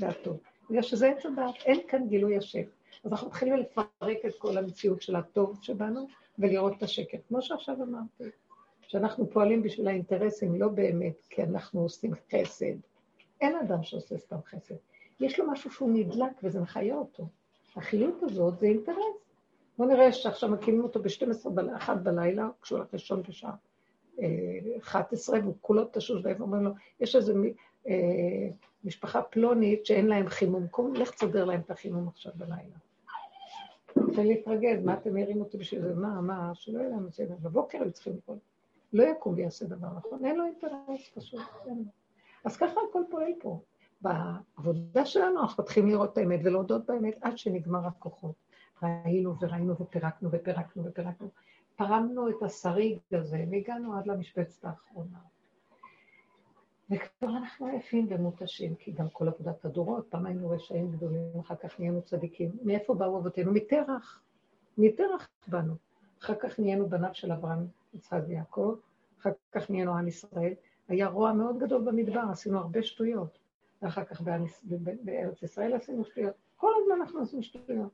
והטוב. 0.00 0.40
בגלל 0.70 0.82
שזה 0.82 1.08
עץ 1.08 1.26
הדעת, 1.26 1.54
אין 1.64 1.80
כאן 1.88 2.08
גילוי 2.08 2.36
השם. 2.36 2.62
אז 3.04 3.12
אנחנו 3.12 3.26
מתחילים 3.26 3.56
לפרק 3.56 4.18
את 4.26 4.34
כל 4.38 4.58
המציאות 4.58 5.02
של 5.02 5.16
הטוב 5.16 5.58
שבנו 5.62 6.06
ולראות 6.38 6.72
את 6.76 6.82
השקר. 6.82 7.18
כמו 7.28 7.42
שעכשיו 7.42 7.76
אמרתי. 7.82 8.24
שאנחנו 8.86 9.30
פועלים 9.30 9.62
בשביל 9.62 9.88
האינטרסים, 9.88 10.60
לא 10.60 10.68
באמת 10.68 11.26
כי 11.30 11.42
אנחנו 11.42 11.80
עושים 11.80 12.10
חסד. 12.14 12.74
אין 13.40 13.56
אדם 13.56 13.82
שעושה 13.82 14.18
סתם 14.18 14.36
חסד. 14.46 14.74
יש 15.20 15.38
לו 15.38 15.50
משהו 15.50 15.70
שהוא 15.70 15.90
נדלק 15.92 16.32
וזה 16.42 16.60
מחיה 16.60 16.94
אותו. 16.94 17.26
החיות 17.76 18.22
הזאת 18.22 18.58
זה 18.58 18.66
אינטרס. 18.66 18.96
בואו 19.78 19.88
נראה 19.88 20.12
שעכשיו 20.12 20.48
מקימים 20.48 20.82
אותו 20.82 21.02
ב-12 21.02 21.50
ב-1 21.50 21.94
בלילה, 21.94 22.48
כשהוא 22.62 22.78
הולך 22.78 22.92
לישון 22.92 23.22
בשעה 23.28 23.54
11, 24.82 25.40
והוא 25.40 25.54
כולו 25.60 25.84
תשוש 25.92 26.22
ואומרים 26.24 26.64
לו, 26.64 26.70
יש 27.00 27.16
איזו 27.16 27.34
אה, 27.86 28.48
משפחה 28.84 29.22
פלונית 29.22 29.86
שאין 29.86 30.06
להם 30.06 30.28
חימום, 30.28 30.68
קום, 30.68 30.94
לך 30.94 31.10
תסדר 31.10 31.44
להם 31.44 31.60
את 31.60 31.70
החימום 31.70 32.08
עכשיו 32.08 32.32
בלילה. 32.36 32.76
רוצה 33.96 34.22
להתרגז, 34.22 34.84
מה 34.84 34.94
אתם 34.94 35.14
מעירים 35.14 35.40
אותי 35.40 35.58
בשביל 35.58 35.82
זה? 35.82 35.94
מה, 35.94 36.20
מה, 36.20 36.50
שלא 36.54 36.78
יהיה 36.78 36.90
להם 36.90 37.08
זה. 37.10 37.26
בבוקר 37.42 37.82
הם 37.82 37.90
צריכים 37.90 38.16
לקרוא. 38.16 38.36
לא 38.92 39.02
יקום 39.02 39.34
ויעשה 39.34 39.66
דבר 39.66 39.88
נכון, 39.96 40.24
אין 40.24 40.36
לו 40.36 40.44
אינטרס 40.44 41.10
פשוט, 41.14 41.40
אין 41.66 41.84
אז 42.44 42.56
ככה 42.56 42.80
הכל 42.90 43.02
פועל 43.10 43.32
פה. 43.40 43.60
בעבודה 44.00 45.04
שלנו 45.04 45.40
אנחנו 45.40 45.62
מתחילים 45.62 45.88
לראות 45.88 46.12
את 46.12 46.18
האמת 46.18 46.40
ולהודות 46.44 46.86
באמת 46.86 47.14
עד 47.20 47.38
שנגמר 47.38 47.86
הכוחות. 47.86 48.34
ראינו 48.82 49.34
וראינו 49.40 49.76
ופירקנו 49.80 50.28
ופירקנו 50.32 50.84
ופירקנו. 50.84 51.28
פרמנו 51.76 52.28
את 52.28 52.42
השריג 52.42 52.98
הזה 53.12 53.44
והגענו 53.50 53.98
עד 53.98 54.06
למשבצת 54.06 54.64
האחרונה. 54.64 55.18
וכבר 56.90 57.28
אנחנו 57.28 57.66
עייפים 57.66 58.06
ומותשים, 58.10 58.74
כי 58.74 58.92
גם 58.92 59.08
כל 59.08 59.28
עבודת 59.28 59.64
הדורות, 59.64 60.06
פעם 60.08 60.26
היינו 60.26 60.50
רשעים 60.50 60.92
גדולים, 60.92 61.40
אחר 61.40 61.54
כך 61.54 61.80
נהיינו 61.80 62.02
צדיקים. 62.02 62.50
מאיפה 62.62 62.94
באו 62.94 63.18
אבותינו? 63.18 63.52
מטרח. 63.52 64.20
מטרח 64.78 65.28
באנו. 65.46 65.74
אחר 66.22 66.34
כך 66.34 66.58
נהיינו 66.58 66.88
בניו 66.88 67.10
של 67.12 67.32
אברהם, 67.32 67.66
יצחק 67.94 68.20
ויעקב, 68.28 68.74
אחר 69.20 69.30
כך 69.52 69.70
נהיינו 69.70 69.96
עם 69.96 70.08
ישראל. 70.08 70.52
היה 70.88 71.08
רוע 71.08 71.32
מאוד 71.32 71.58
גדול 71.58 71.84
במדבר, 71.84 72.22
עשינו 72.32 72.58
הרבה 72.58 72.82
שטויות. 72.82 73.38
ואחר 73.82 74.04
כך 74.04 74.20
בארץ 75.02 75.42
ישראל 75.42 75.74
עשינו 75.74 76.04
שטויות. 76.04 76.34
כל 76.56 76.72
הזמן 76.82 77.00
אנחנו 77.00 77.20
עושים 77.20 77.42
שטויות. 77.42 77.90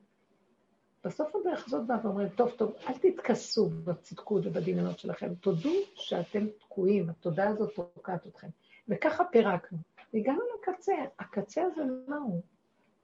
בסוף 1.03 1.35
הדרך 1.35 1.67
הזאת 1.67 1.87
באה 1.87 1.97
ואומרים, 2.03 2.29
טוב, 2.29 2.49
טוב, 2.49 2.73
אל 2.87 2.93
תתכסו 2.97 3.69
בצדקות 3.69 4.45
ובדמיונות 4.45 4.99
שלכם, 4.99 5.35
תודו 5.35 5.73
שאתם 5.95 6.47
תקועים, 6.59 7.09
התודעה 7.09 7.47
הזאת 7.47 7.75
תוקעת 7.75 8.27
אתכם. 8.27 8.47
וככה 8.89 9.23
פירקנו. 9.25 9.77
והגענו 10.13 10.41
לקצה, 10.59 10.93
הקצה 11.19 11.63
הזה 11.63 11.81
מה 12.07 12.17
הוא? 12.17 12.41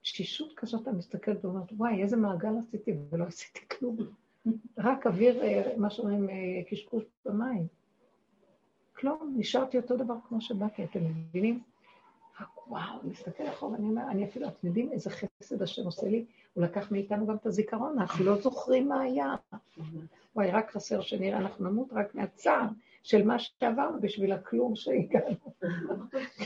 תשישות 0.02 0.52
כזאת, 0.56 0.82
אתה 0.82 0.92
מסתכל 0.92 1.32
ואומרת, 1.42 1.72
וואי, 1.72 2.02
איזה 2.02 2.16
מעגל 2.16 2.48
עשיתי 2.68 2.92
ולא 3.10 3.24
עשיתי 3.24 3.60
כלום. 3.68 3.96
רק 4.78 5.06
אוויר, 5.06 5.42
אה, 5.42 5.72
מה 5.76 5.90
שאומרים, 5.90 6.30
אה, 6.30 6.34
קשקוש 6.70 7.04
במים. 7.26 7.66
כלום, 8.96 9.34
נשארתי 9.36 9.76
אותו 9.76 9.96
דבר 9.96 10.14
כמו 10.28 10.40
שבאתי, 10.40 10.84
אתם 10.84 11.00
מבינים? 11.04 11.60
רק 12.40 12.68
וואו, 12.68 12.98
מסתכל 13.04 13.48
אחורה, 13.48 13.76
אני 13.76 13.86
אומר, 13.88 14.02
אני 14.10 14.24
אפילו, 14.24 14.48
אתם 14.48 14.66
יודעים 14.66 14.92
איזה 14.92 15.10
חסד 15.10 15.62
השם 15.62 15.84
עושה 15.84 16.08
לי? 16.08 16.24
הוא 16.54 16.64
לקח 16.64 16.92
מאיתנו 16.92 17.26
גם 17.26 17.36
את 17.36 17.46
הזיכרון, 17.46 17.98
אנחנו 17.98 18.24
לא 18.24 18.40
זוכרים 18.40 18.88
מה 18.88 19.00
היה. 19.00 19.34
וואי, 20.36 20.50
רק 20.50 20.70
חסר 20.70 21.00
שנראה, 21.00 21.38
אנחנו 21.38 21.70
נמות 21.70 21.88
רק 21.92 22.14
מהצער 22.14 22.66
של 23.04 23.26
מה 23.26 23.38
שעברנו 23.38 24.00
בשביל 24.00 24.32
הכלום 24.32 24.76
שהגענו. 24.76 25.36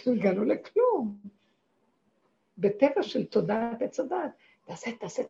הגענו 0.17 0.45
לכלום. 0.45 1.19
בטבע 2.59 3.03
של 3.03 3.25
תודעת 3.27 3.83
עץ 3.83 4.01
הדת, 4.01 4.19
תעשה, 4.65 4.91
תעשה, 4.97 5.23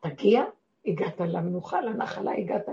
תגיע, 0.00 0.44
הגעת 0.86 1.20
למנוחה, 1.20 1.80
לנחלה, 1.80 2.32
הגעת 2.32 2.68
ל... 2.68 2.72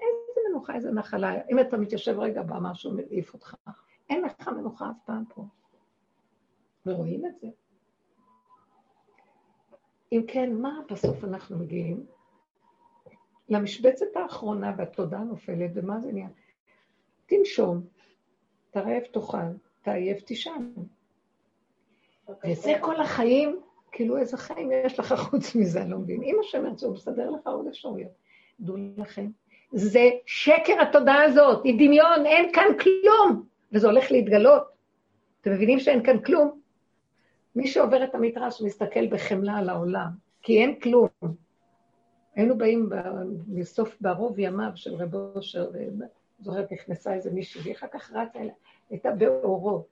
איזה 0.00 0.40
מנוחה, 0.50 0.74
איזה 0.74 0.92
נחלה. 0.92 1.34
אם 1.50 1.58
אתה 1.58 1.76
מתיישב 1.76 2.18
רגע 2.18 2.42
בה, 2.42 2.60
משהו 2.60 2.92
מעיף 2.92 3.34
אותך. 3.34 3.54
אין 4.10 4.22
לך 4.22 4.48
מנוחה 4.48 4.90
אף 4.90 4.96
פעם 5.06 5.24
פה. 5.34 5.44
ורואים 6.86 7.26
את 7.26 7.40
זה. 7.40 7.48
אם 10.12 10.24
כן, 10.28 10.54
מה 10.54 10.80
בסוף 10.90 11.24
אנחנו 11.24 11.58
מגיעים? 11.58 12.06
למשבצת 13.48 14.16
האחרונה 14.16 14.74
והתודעה 14.78 15.24
נופלת, 15.24 15.70
ומה 15.74 16.00
זה 16.00 16.12
נהיה? 16.12 16.28
תנשום, 17.26 17.80
תרעב 18.70 19.02
תאכל, 19.12 19.36
תעייף 19.82 20.20
תישן. 20.20 20.72
וזה 22.46 22.72
כל 22.80 23.00
החיים, 23.00 23.60
כאילו 23.92 24.18
איזה 24.18 24.36
חיים 24.36 24.70
יש 24.84 24.98
לך 24.98 25.14
חוץ 25.30 25.54
מזה, 25.54 25.82
אני 25.82 25.90
לא 25.90 25.98
מבין. 25.98 26.22
אם 26.22 26.36
השם 26.40 26.66
ירצה, 26.66 26.86
הוא 26.86 26.94
מסדר 26.94 27.30
לך 27.30 27.46
עוד 27.46 27.66
אפשרויות. 27.66 28.12
דעו 28.60 28.76
לכם, 28.96 29.30
זה 29.72 30.10
שקר 30.26 30.82
התודעה 30.82 31.24
הזאת, 31.24 31.64
היא 31.64 31.74
דמיון, 31.74 32.26
אין 32.26 32.52
כאן 32.52 32.68
כלום, 32.80 33.44
וזה 33.72 33.86
הולך 33.86 34.10
להתגלות. 34.10 34.62
אתם 35.40 35.52
מבינים 35.52 35.80
שאין 35.80 36.02
כאן 36.02 36.22
כלום? 36.22 36.60
מי 37.56 37.66
שעובר 37.66 38.04
את 38.04 38.14
המדרש 38.14 38.62
מסתכל 38.62 39.06
בחמלה 39.06 39.56
על 39.56 39.68
העולם, 39.68 40.08
כי 40.42 40.58
אין 40.58 40.80
כלום. 40.80 41.08
היינו 42.34 42.58
באים 42.58 42.88
בסוף, 43.48 43.96
בערוב 44.00 44.38
ימיו 44.38 44.70
של 44.74 44.94
רב 44.94 45.14
אושר, 45.14 45.70
זוכרת, 46.42 46.72
נכנסה 46.72 47.14
איזה 47.14 47.30
מישהי, 47.30 47.60
והיא 47.60 47.74
אחר 47.74 47.86
כך 47.92 48.12
רצה 48.12 48.40
אליה, 48.40 48.54
הייתה 48.90 49.10
באורות. 49.10 49.88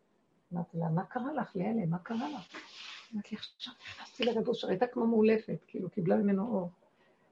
אמרתי 0.52 0.78
לה, 0.78 0.88
מה 0.88 1.04
קרה 1.04 1.32
לך, 1.32 1.56
ליאלה, 1.56 1.86
מה 1.86 1.98
קרה 1.98 2.28
לך? 2.28 2.56
אמרתי 3.14 3.34
לי, 3.34 3.36
עכשיו 3.36 3.74
נכנסתי 3.88 4.24
לרב 4.24 4.48
אושר, 4.48 4.68
הייתה 4.68 4.86
כמו 4.86 5.06
מאולפת, 5.06 5.64
כאילו, 5.66 5.90
קיבלה 5.90 6.16
ממנו 6.16 6.42
אור. 6.42 6.70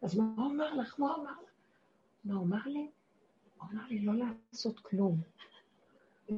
אז 0.03 0.19
מה 0.19 0.25
הוא 0.37 0.47
אמר 0.47 0.75
לך? 0.75 0.99
מה 0.99 1.15
הוא 1.15 1.23
אמר 1.23 1.33
לך? 1.33 1.51
מה 2.25 2.35
הוא 2.35 2.47
אמר 2.47 2.67
לי? 2.67 2.91
הוא 3.59 3.69
אמר 3.73 3.83
לי 3.89 3.99
לא 3.99 4.13
לעשות 4.15 4.81
כלום. 4.81 5.21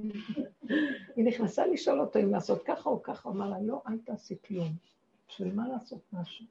היא 1.16 1.25
נכנסה 1.25 1.66
לשאול 1.66 2.01
אותו 2.01 2.19
אם 2.19 2.31
לעשות 2.31 2.62
ככה 2.66 2.90
או 2.90 3.03
ככה, 3.03 3.29
הוא 3.29 3.37
אמר 3.37 3.51
לה, 3.51 3.57
לא, 3.62 3.83
אל 3.88 3.99
תעשי 4.05 4.37
כלום. 4.47 4.73
בשביל 5.29 5.55
מה 5.55 5.69
לעשות 5.69 6.01
משהו? 6.12 6.47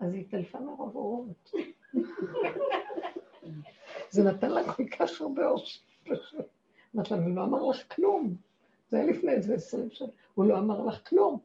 אז 0.00 0.12
היא 0.12 0.20
התעלפה 0.20 0.60
מרוב 0.60 0.96
אורות. 0.96 1.52
זה 4.10 4.22
נתן 4.22 4.50
לה 4.50 4.72
כל 4.72 4.88
כך 4.88 5.20
הרבה 5.20 5.42
פשוט. 6.04 6.46
אמרת 6.94 7.10
לה, 7.10 7.16
הוא 7.16 7.36
לא 7.36 7.44
אמר 7.44 7.62
לך 7.62 7.94
כלום. 7.94 8.36
זה 8.88 8.96
היה 8.96 9.06
לפני 9.06 9.32
איזה 9.32 9.54
עשרים 9.54 9.90
שנה. 9.90 10.08
הוא 10.34 10.44
לא 10.44 10.58
אמר 10.58 10.84
לך 10.84 11.08
כלום. 11.08 11.38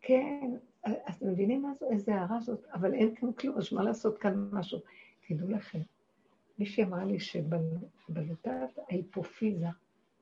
כן, 0.00 0.50
אז 0.84 0.94
אתם 1.16 1.28
מבינים 1.28 1.62
מה 1.62 1.72
זו? 1.80 1.90
איזה 1.90 2.14
הערה 2.14 2.40
זאת? 2.40 2.64
אבל 2.72 2.94
אין 2.94 3.14
כאן 3.14 3.32
כלום, 3.32 3.58
אז 3.58 3.72
מה 3.72 3.82
לעשות 3.82 4.18
כאן 4.18 4.48
משהו? 4.52 4.78
תדעו 5.28 5.50
לכם, 5.50 5.78
מישהי 6.58 6.84
אמרה 6.84 7.04
לי 7.04 7.20
שבלוטת 7.20 8.78
ההיפופיזה, 8.88 9.66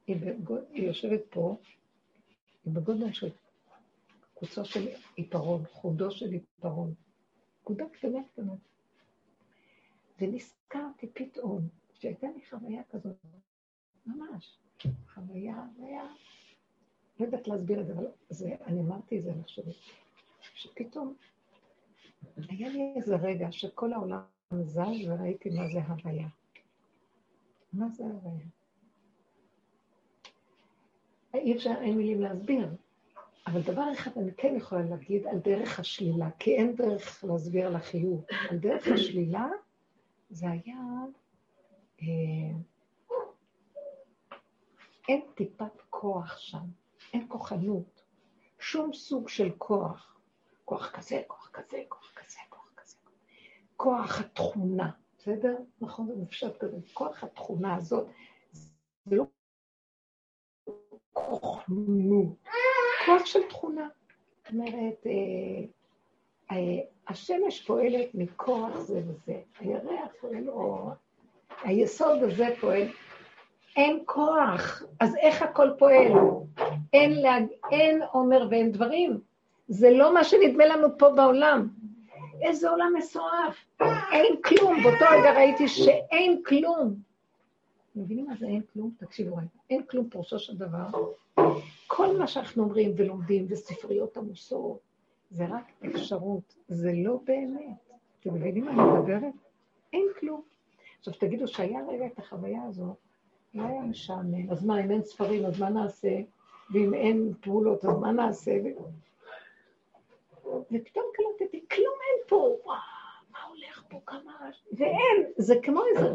היא, 0.07 0.17
בגוד, 0.17 0.65
היא 0.73 0.87
יושבת 0.87 1.21
פה, 1.31 1.57
היא 2.65 2.75
בגודל 2.75 3.13
של 3.13 3.31
קוצו 4.35 4.65
של 4.65 4.89
עיפרון, 5.17 5.65
חודו 5.73 6.11
של 6.11 6.31
עיפרון, 6.31 6.95
נקודה 7.61 7.85
קטנה 7.93 8.19
קטנה. 8.33 8.53
ונזכרתי 10.21 11.07
פתאום 11.13 11.69
שהייתה 11.93 12.27
לי 12.27 12.41
חוויה 12.51 12.83
כזאת, 12.91 13.17
ממש, 14.07 14.59
חוויה, 15.15 15.65
חוויה, 15.77 16.07
לא 17.21 17.25
יודעת 17.25 17.49
להסביר 17.49 17.81
את 17.81 17.87
זה, 17.87 17.93
אבל 17.93 18.07
זה, 18.29 18.57
אני 18.67 18.81
אמרתי 18.81 19.19
את 19.19 19.25
זה, 19.25 19.33
אני 19.33 19.43
חושבת, 19.43 19.75
שפתאום 20.55 21.15
היה 22.37 22.69
לי 22.69 22.93
איזה 22.97 23.17
רגע 23.17 23.53
שכל 23.53 23.93
העולם 23.93 24.21
זז 24.63 24.79
וראיתי 25.09 25.51
מה 25.51 25.69
זה 25.69 25.83
הוויה. 25.83 26.29
מה 27.73 27.89
זה 27.89 28.05
הוויה? 28.05 28.47
אי 31.35 31.57
אפשר, 31.57 31.75
אין 31.81 31.97
מילים 31.97 32.21
להסביר, 32.21 32.69
אבל 33.47 33.61
דבר 33.63 33.93
אחד 33.93 34.11
אני 34.19 34.31
כן 34.37 34.55
יכולה 34.57 34.83
להגיד 34.83 35.27
על 35.27 35.39
דרך 35.39 35.81
השלילה, 35.81 36.31
כי 36.39 36.57
אין 36.57 36.77
דרך 36.77 37.25
להסביר 37.25 37.67
על 37.67 37.77
החיוב. 37.77 38.25
על 38.51 38.59
דרך 38.59 38.89
השלילה 38.89 39.49
זה 40.31 40.47
היה... 40.51 40.79
אה, 42.03 42.59
אין 45.09 45.21
טיפת 45.35 45.83
כוח 45.91 46.39
שם, 46.39 46.65
אין 47.13 47.27
כוחנות, 47.29 48.03
שום 48.59 48.93
סוג 48.93 49.29
של 49.29 49.51
כוח. 49.59 50.21
כוח 50.65 50.91
כזה, 50.91 51.23
כוח 51.27 51.51
כזה, 51.53 51.83
כוח 51.89 52.13
כזה, 52.15 52.39
כוח 52.49 52.71
כזה. 52.77 52.97
כוח 53.77 54.21
התכונה, 54.21 54.91
בסדר? 55.19 55.57
נכון, 55.81 56.07
זה 56.07 56.15
מופשט 56.15 56.57
כזה. 56.59 56.77
כוח 56.93 57.25
התכונה 57.25 57.75
הזאת, 57.77 58.07
זה 59.05 59.17
לא 59.17 59.25
כוחנות, 61.13 62.39
כוח 63.07 63.27
של 63.27 63.49
תכונה. 63.49 63.89
זאת 64.37 64.53
אומרת, 64.53 65.07
אה, 65.07 65.67
השמש 67.09 67.67
פועלת 67.67 68.15
מכוח 68.15 68.79
זה 68.79 69.01
וזה, 69.07 69.41
הירח 69.61 70.13
פועל 70.21 70.49
אור, 70.49 70.91
היסוד 71.63 72.23
הזה 72.23 72.47
פועל, 72.61 72.89
אין 73.77 74.03
כוח, 74.05 74.83
אז 75.01 75.17
איך 75.17 75.43
הכל 75.43 75.69
פועל? 75.79 76.13
אין, 76.93 77.23
להג... 77.23 77.45
אין 77.71 78.03
עומר 78.13 78.47
ואין 78.51 78.73
דברים. 78.73 79.21
זה 79.69 79.91
לא 79.91 80.15
מה 80.15 80.25
שנדמה 80.25 80.67
לנו 80.67 80.99
פה 80.99 81.11
בעולם. 81.11 81.69
איזה 82.43 82.71
עולם 82.71 82.93
מסועף, 82.97 83.57
אין 84.13 84.43
כלום. 84.45 84.83
באותו 84.83 85.05
רגע 85.11 85.35
ראיתי 85.35 85.69
שאין 85.69 86.43
כלום. 86.47 86.95
מבינים 87.97 88.27
מה 88.27 88.35
זה 88.37 88.47
אין 88.47 88.63
כלום? 88.73 88.91
תקשיבו 88.99 89.37
רגע. 89.37 89.47
אין 89.71 89.83
כלום 89.83 90.09
פירושו 90.11 90.39
של 90.39 90.57
דבר. 90.57 90.87
כל 91.87 92.17
מה 92.19 92.27
שאנחנו 92.27 92.63
אומרים 92.63 92.93
ולומדים, 92.97 93.47
וספריות 93.49 94.17
עמוסות, 94.17 94.79
זה 95.35 95.47
רק 95.47 95.73
אפשרות, 95.87 96.55
זה 96.69 96.93
לא 96.95 97.21
באמת. 97.25 97.91
אתם 98.21 98.35
מבינים 98.35 98.65
מה 98.65 98.71
אני 98.71 99.01
מדברת? 99.01 99.33
אין 99.93 100.07
כלום. 100.21 100.43
עכשיו 100.99 101.15
תגידו 101.15 101.49
שהיה 101.49 101.81
רגע 101.89 102.07
את 102.07 102.19
החוויה 102.19 102.63
הזו, 102.63 102.95
לא 103.55 103.63
היה 103.63 103.83
משעמם. 103.83 104.51
אז 104.51 104.65
מה, 104.65 104.85
אם 104.85 104.91
אין 104.91 105.03
ספרים, 105.03 105.45
אז 105.45 105.61
מה 105.61 105.69
נעשה? 105.71 106.21
ואם 106.71 106.95
אין 106.95 107.33
פעולות, 107.41 107.85
אז 107.85 107.99
מה 107.99 108.13
נעשה? 108.13 108.53
ופתאום 110.45 111.05
קלטתי, 111.15 111.65
כלום 111.71 111.95
אין 112.09 112.29
פה, 112.29 112.37
וואו, 112.37 112.79
מה 113.31 113.39
הולך 113.49 113.85
פה, 113.89 114.01
כמה 114.07 114.51
ואין, 114.73 115.33
זה 115.37 115.55
כמו 115.63 115.81
איזה 115.87 116.09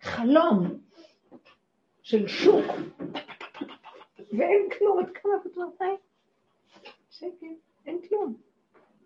חלום 0.00 0.78
של 2.02 2.26
שוק, 2.26 2.66
ואין 4.32 4.68
כלום, 4.78 5.00
את 5.00 5.18
כמה 5.18 5.32
פתאום, 5.44 5.72
שקט, 7.10 7.42
אין 7.86 8.00
כלום, 8.08 8.47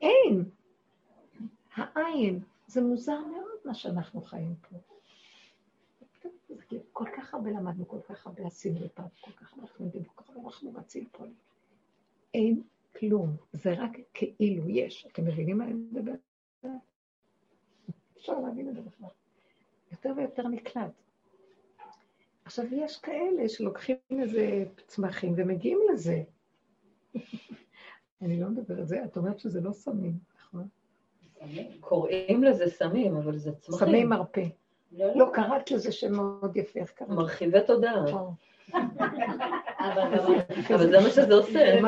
אין. 0.03 0.45
העין, 1.75 2.41
זה 2.67 2.81
מוזר 2.81 3.21
מאוד 3.21 3.59
מה 3.65 3.75
שאנחנו 3.75 4.23
חיים 4.23 4.55
פה. 4.55 4.77
כל 6.93 7.05
כך 7.17 7.35
הרבה 7.35 7.51
למדנו, 7.51 7.89
כל 7.89 8.01
כך 8.09 8.27
הרבה 8.27 8.47
עשינו 8.47 8.85
לפעם, 8.85 9.07
כל 9.21 9.31
כך 9.31 9.53
הרבה 9.53 9.63
אנחנו 9.63 9.85
יודעים, 9.85 10.05
כל 10.05 10.23
כך 10.25 10.31
הרבה 10.31 10.49
אנחנו 10.49 10.73
רצים 10.75 11.07
פה. 11.13 11.25
אין 12.35 12.63
כלום, 12.99 13.37
זה 13.53 13.73
רק 13.73 13.91
כאילו 14.15 14.69
יש. 14.69 15.07
אתם 15.13 15.25
מבינים 15.25 15.59
מה 15.59 15.65
אני 15.65 15.73
מדבר? 15.75 16.13
אפשר 18.17 18.41
להבין 18.41 18.69
את 18.69 18.75
זה 18.75 18.81
בכלל. 18.83 19.09
יותר 19.93 20.13
ויותר 20.17 20.49
נקלט. 20.49 20.93
עכשיו, 22.45 22.65
יש 22.75 22.99
כאלה 23.01 23.49
שלוקחים 23.49 23.97
איזה 24.11 24.65
צמחים 24.87 25.35
ומגיעים 25.37 25.79
לזה. 25.93 26.23
אני 28.23 28.41
לא 28.41 28.49
מדברת, 28.49 28.89
זה, 28.89 29.05
את 29.05 29.17
אומרת 29.17 29.39
שזה 29.39 29.61
לא 29.61 29.73
סמים, 29.73 30.15
נכון? 30.39 30.67
קוראים 31.81 32.45
לזה 32.45 32.71
סמים, 32.71 33.17
אבל 33.17 33.39
זה 33.39 33.53
צמחים. 33.53 33.89
סמי 33.89 34.05
מרפא. 34.05 34.45
לא, 34.93 35.17
לא 35.17 35.31
קראת 35.33 35.71
לזה 35.71 35.93
שם 35.93 36.13
מאוד 36.13 36.57
יפה, 36.57 36.81
איך 36.81 36.91
קראת? 36.91 37.09
מרחיבי 37.09 37.59
תודעה. 37.67 38.05
אבל 40.75 40.91
זה 40.91 41.01
מה 41.01 41.11
שזה 41.11 41.35
עושה. 41.35 41.81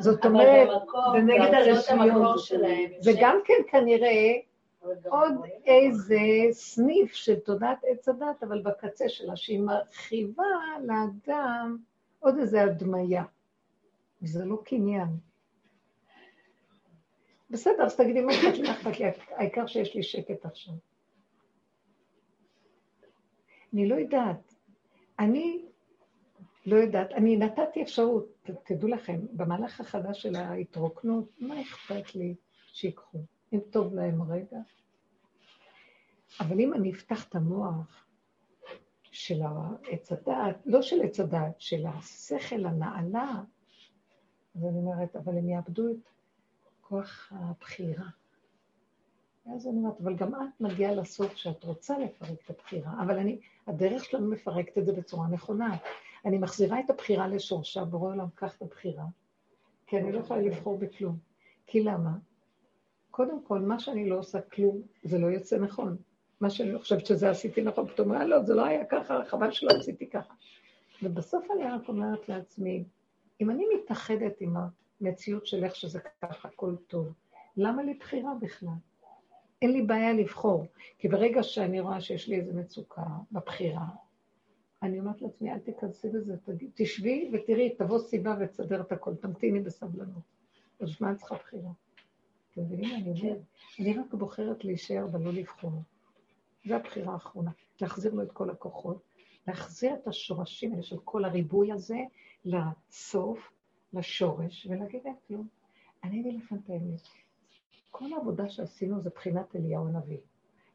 זאת 0.00 0.24
אומרת, 0.24 0.68
זה 1.12 1.22
נגד 1.22 1.54
הרשויות. 1.54 2.38
זה 3.00 3.12
גם 3.20 3.38
כן 3.44 3.62
כנראה 3.70 4.32
עוד 5.08 5.32
איזה 5.66 6.18
סניף 6.50 7.12
של 7.12 7.34
תודעת 7.34 7.78
עץ 7.86 8.08
הדת, 8.08 8.42
אבל 8.42 8.62
בקצה 8.62 9.08
שלה, 9.08 9.36
שהיא 9.36 9.60
מרחיבה 9.60 10.44
לאדם 10.82 11.76
עוד 12.18 12.38
איזה 12.38 12.62
הדמיה. 12.62 13.22
וזה 14.22 14.44
לא 14.44 14.62
קניין. 14.64 15.16
בסדר, 17.50 17.84
אז 17.84 17.96
תגידי 17.96 18.20
מה 18.20 18.32
מה 18.64 18.70
אכפת 18.70 19.00
לי, 19.00 19.06
העיקר 19.36 19.66
שיש 19.66 19.94
לי 19.94 20.02
שקט 20.02 20.44
עכשיו. 20.44 20.74
אני 23.72 23.88
לא 23.88 23.94
יודעת. 23.94 24.54
אני 25.18 25.64
לא 26.66 26.76
יודעת, 26.76 27.12
אני 27.12 27.36
נתתי 27.36 27.82
אפשרות, 27.82 28.48
תדעו 28.64 28.88
לכם, 28.88 29.20
במהלך 29.32 29.80
החדש 29.80 30.22
של 30.22 30.36
ההתרוקנות, 30.36 31.30
מה 31.38 31.60
אכפת 31.60 32.14
לי 32.14 32.34
שיקחו? 32.72 33.18
אם 33.52 33.60
טוב 33.70 33.94
להם 33.94 34.22
רגע. 34.22 34.58
אבל 36.40 36.60
אם 36.60 36.74
אני 36.74 36.92
אפתח 36.92 37.28
את 37.28 37.34
המוח 37.34 38.06
של 39.02 39.40
עץ 39.90 40.12
הדעת, 40.12 40.56
לא 40.66 40.82
של 40.82 41.02
עץ 41.02 41.20
הדעת, 41.20 41.60
של 41.60 41.86
השכל 41.86 42.66
הנעלה, 42.66 43.42
אז 44.58 44.64
אני 44.64 44.78
אומרת, 44.78 45.16
אבל 45.16 45.38
הם 45.38 45.48
יאבדו 45.48 45.88
את 45.90 45.96
כוח 46.80 47.32
הבחירה. 47.36 48.06
ואז 49.46 49.66
אני 49.66 49.76
אומרת, 49.76 50.00
אבל 50.00 50.16
גם 50.16 50.34
את 50.34 50.60
מגיעה 50.60 50.94
לסוף 50.94 51.36
שאת 51.36 51.64
רוצה 51.64 51.98
לפרק 51.98 52.38
את 52.44 52.50
הבחירה, 52.50 52.92
אבל 53.02 53.18
אני, 53.18 53.38
הדרך 53.66 54.04
שלנו 54.04 54.30
מפרקת 54.30 54.78
את 54.78 54.86
זה 54.86 54.92
בצורה 54.92 55.28
נכונה. 55.28 55.76
אני 56.24 56.38
מחזירה 56.38 56.80
את 56.80 56.90
הבחירה 56.90 57.28
לשורשה, 57.28 57.84
בורא 57.84 58.12
עולם, 58.12 58.26
קח 58.34 58.56
את 58.56 58.62
הבחירה, 58.62 59.04
כי 59.86 59.98
אני 59.98 60.12
לא 60.12 60.18
יכולה 60.18 60.40
לבחור 60.40 60.78
בכלום. 60.78 61.16
כי 61.66 61.82
למה? 61.82 62.10
קודם 63.10 63.42
כל, 63.42 63.60
מה 63.60 63.78
שאני 63.80 64.08
לא 64.08 64.18
עושה 64.18 64.40
כלום, 64.40 64.82
זה 65.02 65.18
לא 65.18 65.26
יוצא 65.26 65.58
נכון. 65.58 65.96
מה 66.40 66.50
שאני 66.50 66.78
חושבת 66.78 67.06
שזה 67.06 67.30
עשיתי 67.30 67.62
נכון, 67.62 67.86
פתאום 67.86 68.10
אומרת, 68.10 68.28
לא, 68.28 68.42
זה 68.42 68.54
לא 68.54 68.64
היה 68.64 68.84
ככה, 68.84 69.24
חבל 69.24 69.52
שלא 69.52 69.70
עשיתי 69.78 70.10
ככה. 70.10 70.34
ובסוף 71.02 71.46
אני 71.50 71.64
רק 71.64 71.88
אומרת 71.88 72.28
לעצמי, 72.28 72.84
אם 73.40 73.50
אני 73.50 73.64
מתאחדת 73.74 74.40
עם 74.40 74.54
המציאות 75.00 75.46
של 75.46 75.64
איך 75.64 75.76
שזה 75.76 76.00
ככה, 76.22 76.48
הכל 76.48 76.76
טוב, 76.86 77.12
למה 77.56 77.82
לי 77.82 77.94
בחירה 77.94 78.34
בכלל? 78.40 78.68
אין 79.62 79.72
לי 79.72 79.82
בעיה 79.82 80.12
לבחור, 80.12 80.66
כי 80.98 81.08
ברגע 81.08 81.42
שאני 81.42 81.80
רואה 81.80 82.00
שיש 82.00 82.28
לי 82.28 82.36
איזו 82.36 82.52
מצוקה 82.54 83.02
בבחירה, 83.32 83.86
אני 84.82 85.00
אומרת 85.00 85.22
לעצמי, 85.22 85.52
אל 85.52 85.58
תיכנסי 85.58 86.08
בזה, 86.08 86.36
תשבי 86.74 87.30
ותראי, 87.32 87.74
תבוא 87.78 87.98
סיבה 87.98 88.36
ותסדר 88.40 88.80
את 88.80 88.92
הכל, 88.92 89.14
תמתיני 89.14 89.60
בסבלנות. 89.60 90.22
אז 90.80 90.88
מה 91.00 91.08
אני 91.08 91.16
צריכה 91.16 91.34
בחירה? 91.34 91.70
אתם 92.52 92.60
מבינים 92.60 92.90
מה 92.90 92.96
אני 92.96 93.20
אומרת? 93.20 93.38
אני 93.80 93.98
רק 93.98 94.14
בוחרת 94.14 94.64
להישאר 94.64 95.06
ולא 95.12 95.32
לבחור. 95.32 95.72
זו 96.66 96.74
הבחירה 96.74 97.12
האחרונה. 97.12 97.50
להחזיר 97.80 98.14
לו 98.14 98.22
את 98.22 98.32
כל 98.32 98.50
הכוחות, 98.50 99.02
להחזיר 99.48 99.94
את 99.94 100.06
השורשים 100.06 100.72
האלה 100.72 100.82
של 100.82 100.96
כל 101.04 101.24
הריבוי 101.24 101.72
הזה 101.72 101.98
לסוף, 102.44 103.52
לשורש, 103.92 104.66
ולהגיד 104.70 105.00
להם 105.04 105.14
כלום. 105.26 105.48
אני 106.04 106.20
אגיד 106.20 106.34
לכם 106.34 106.56
את 106.56 106.70
האמת. 106.70 107.00
כל 107.90 108.12
העבודה 108.12 108.48
שעשינו 108.48 109.00
זה 109.00 109.10
בחינת 109.10 109.56
אליהו 109.56 109.86
הנביא. 109.86 110.18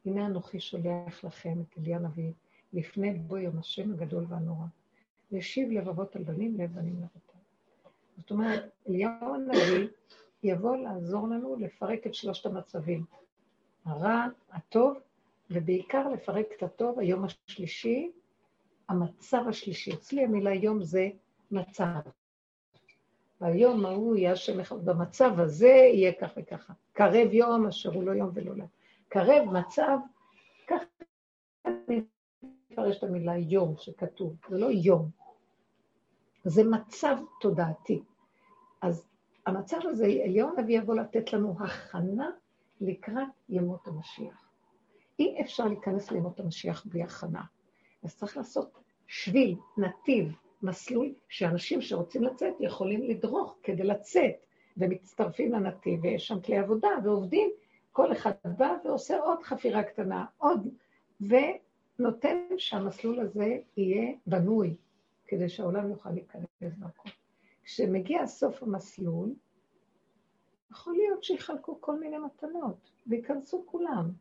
הנה 0.05 0.25
אנוכי 0.25 0.59
שולח 0.59 1.23
לכם 1.23 1.61
את 1.61 1.77
אליהו 1.77 1.99
הנביא 1.99 2.31
לפני 2.73 3.13
בוא 3.13 3.37
יום 3.37 3.59
השם 3.59 3.93
הגדול 3.93 4.25
והנורא. 4.29 4.65
ישיב 5.31 5.71
לבבות 5.71 6.15
על 6.15 6.23
בנים, 6.23 6.57
לב 6.57 6.73
בנים 6.73 6.95
לבתם. 6.95 7.39
זאת 8.17 8.31
אומרת, 8.31 8.69
אליהו 8.89 9.35
הנביא 9.35 9.87
יבוא 10.43 10.77
לעזור 10.77 11.27
לנו 11.27 11.55
לפרק 11.55 12.07
את 12.07 12.13
שלושת 12.13 12.45
המצבים. 12.45 13.05
הרע, 13.85 14.25
הטוב, 14.51 14.97
ובעיקר 15.51 16.09
לפרק 16.09 16.45
את 16.57 16.63
הטוב, 16.63 16.99
היום 16.99 17.25
השלישי, 17.25 18.11
המצב 18.89 19.43
השלישי. 19.49 19.93
אצלי 19.93 20.23
המילה 20.23 20.53
יום 20.53 20.83
זה 20.83 21.09
מצב. 21.51 21.99
והיום 23.41 23.85
ההוא 23.85 24.15
יהיה 24.15 24.31
השם 24.31 24.59
אחד, 24.59 24.85
במצב 24.85 25.39
הזה 25.39 25.67
יהיה 25.67 26.11
כך 26.21 26.29
וככה. 26.37 26.73
קרב 26.93 27.33
יום 27.33 27.67
אשר 27.67 27.93
הוא 27.93 28.03
לא 28.03 28.11
יום 28.11 28.29
ולא 28.33 28.53
לילה. 28.53 28.65
קרב 29.07 29.43
מצב, 29.51 29.97
ככה 30.67 30.85
אני 31.65 32.01
מפרש 32.71 32.97
את 32.97 33.03
המילה 33.03 33.37
יום 33.37 33.75
שכתוב, 33.77 34.35
זה 34.49 34.57
לא 34.57 34.71
יום, 34.71 35.09
זה 36.43 36.63
מצב 36.63 37.17
תודעתי. 37.41 38.03
אז 38.81 39.05
המצב 39.45 39.77
הזה, 39.83 40.05
אליהו 40.05 40.49
הנביא 40.57 40.77
יבוא 40.77 40.95
לתת 40.95 41.33
לנו 41.33 41.55
הכנה 41.59 42.29
לקראת 42.81 43.27
ימות 43.49 43.87
המשיח. 43.87 44.49
אי 45.19 45.41
אפשר 45.41 45.65
להיכנס 45.65 46.11
לימות 46.11 46.39
המשיח 46.39 46.85
בלי 46.85 47.03
הכנה. 47.03 47.41
אז 48.03 48.15
צריך 48.15 48.37
לעשות 48.37 48.79
שביל, 49.07 49.55
נתיב, 49.77 50.35
מסלול, 50.61 51.13
שאנשים 51.29 51.81
שרוצים 51.81 52.23
לצאת 52.23 52.53
יכולים 52.59 53.03
לדרוך 53.03 53.57
כדי 53.63 53.83
לצאת, 53.83 54.35
ומצטרפים 54.77 55.51
לנתיב, 55.51 55.99
ויש 56.03 56.27
שם 56.27 56.41
כלי 56.41 56.57
עבודה, 56.57 56.89
ועובדים, 57.03 57.51
כל 57.91 58.11
אחד 58.11 58.31
בא 58.57 58.75
ועושה 58.85 59.19
עוד 59.19 59.43
חפירה 59.43 59.83
קטנה, 59.83 60.25
עוד, 60.37 60.67
ונותן 61.21 62.37
שהמסלול 62.57 63.19
הזה 63.19 63.57
יהיה 63.77 64.13
בנוי, 64.27 64.75
כדי 65.27 65.49
שהעולם 65.49 65.89
יוכל 65.89 66.09
להיכנס 66.09 66.45
דרכו. 66.61 67.09
כשמגיע 67.63 68.27
סוף 68.27 68.63
המסלול, 68.63 69.33
יכול 70.71 70.93
להיות 70.93 71.23
שיחלקו 71.23 71.81
כל 71.81 71.99
מיני 71.99 72.17
מתנות, 72.17 72.91
וייכנסו 73.07 73.63
כולם. 73.65 74.11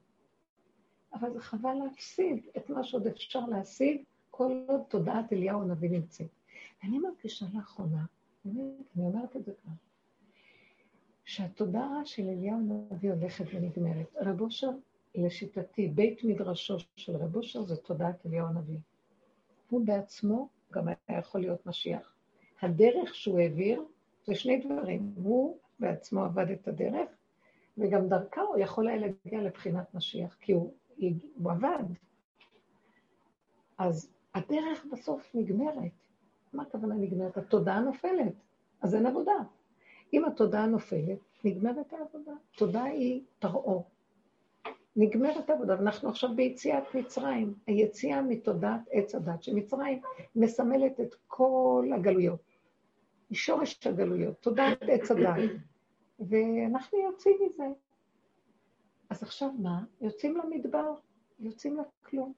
אבל 1.14 1.32
זה 1.32 1.40
חבל 1.40 1.74
להפסיד 1.74 2.46
את 2.56 2.70
מה 2.70 2.84
שעוד 2.84 3.06
אפשר 3.06 3.46
להשיג 3.46 4.02
כל 4.30 4.64
עוד 4.68 4.80
תודעת 4.88 5.32
אליהו 5.32 5.62
הנביא 5.62 5.90
נמצאת. 5.90 6.26
ואני 6.82 6.98
מרגישה 6.98 7.46
לאחרונה, 7.54 8.04
באמת, 8.44 8.86
אני 8.96 9.04
אומרת 9.04 9.36
את 9.36 9.44
זה 9.44 9.52
כאן, 9.64 9.72
שהתודעה 11.24 12.04
של 12.04 12.28
אליהו 12.28 12.58
הנביא 12.90 13.12
הולכת 13.12 13.44
ונגמרת. 13.54 14.16
רב 14.16 14.40
אושר, 14.40 14.70
לשיטתי, 15.14 15.88
בית 15.88 16.24
מדרשו 16.24 16.76
של 16.96 17.16
רב 17.16 17.36
אושר 17.36 17.62
זה 17.62 17.76
תודעת 17.76 18.26
אליהו 18.26 18.46
הנביא. 18.46 18.78
הוא 19.70 19.86
בעצמו 19.86 20.48
גם 20.72 20.88
היה 20.88 21.18
יכול 21.18 21.40
להיות 21.40 21.66
משיח. 21.66 22.14
הדרך 22.62 23.14
שהוא 23.14 23.40
העביר 23.40 23.84
זה 24.26 24.34
שני 24.34 24.56
דברים. 24.56 25.12
הוא 25.16 25.58
בעצמו 25.78 26.24
עבד 26.24 26.50
את 26.50 26.68
הדרך, 26.68 27.08
וגם 27.78 28.08
דרכה 28.08 28.40
הוא 28.40 28.58
יכול 28.58 28.88
היה 28.88 28.96
להגיע 28.96 29.42
לבחינת 29.42 29.94
משיח, 29.94 30.36
כי 30.40 30.52
הוא, 30.52 30.74
הוא 31.34 31.50
עבד. 31.52 31.84
אז 33.78 34.10
הדרך 34.34 34.86
בסוף 34.92 35.30
נגמרת. 35.34 35.92
מה 36.52 36.62
הכוונה 36.62 36.94
נגמרת? 36.94 37.36
התודעה 37.36 37.80
נופלת, 37.80 38.32
אז 38.82 38.94
אין 38.94 39.06
עבודה. 39.06 39.32
אם 40.12 40.24
התודעה 40.24 40.66
נופלת, 40.66 41.18
נגמרת 41.44 41.92
העבודה. 41.92 42.32
תודעה 42.56 42.84
היא 42.84 43.22
פרעה. 43.38 43.82
נגמרת 44.96 45.50
העבודה, 45.50 45.76
ואנחנו 45.78 46.08
עכשיו 46.08 46.36
ביציאת 46.36 46.94
מצרים. 46.94 47.54
היציאה 47.66 48.22
מתודעת 48.22 48.80
עץ 48.90 49.14
הדת 49.14 49.42
של 49.42 49.54
מצרים 49.54 50.00
מסמלת 50.36 51.00
את 51.00 51.14
כל 51.26 51.90
הגלויות. 51.94 52.40
היא 53.30 53.38
שורש 53.38 53.86
הגלויות, 53.86 54.34
תודעת 54.40 54.82
עץ 54.82 55.10
הדת. 55.10 55.50
ואנחנו 56.20 56.98
יוצאים 56.98 57.36
מזה. 57.46 57.64
אז 59.12 59.22
עכשיו 59.22 59.52
מה? 59.52 59.84
יוצאים 60.00 60.36
למדבר, 60.36 60.94
יוצאים 61.38 61.78
לכלום. 61.80 62.32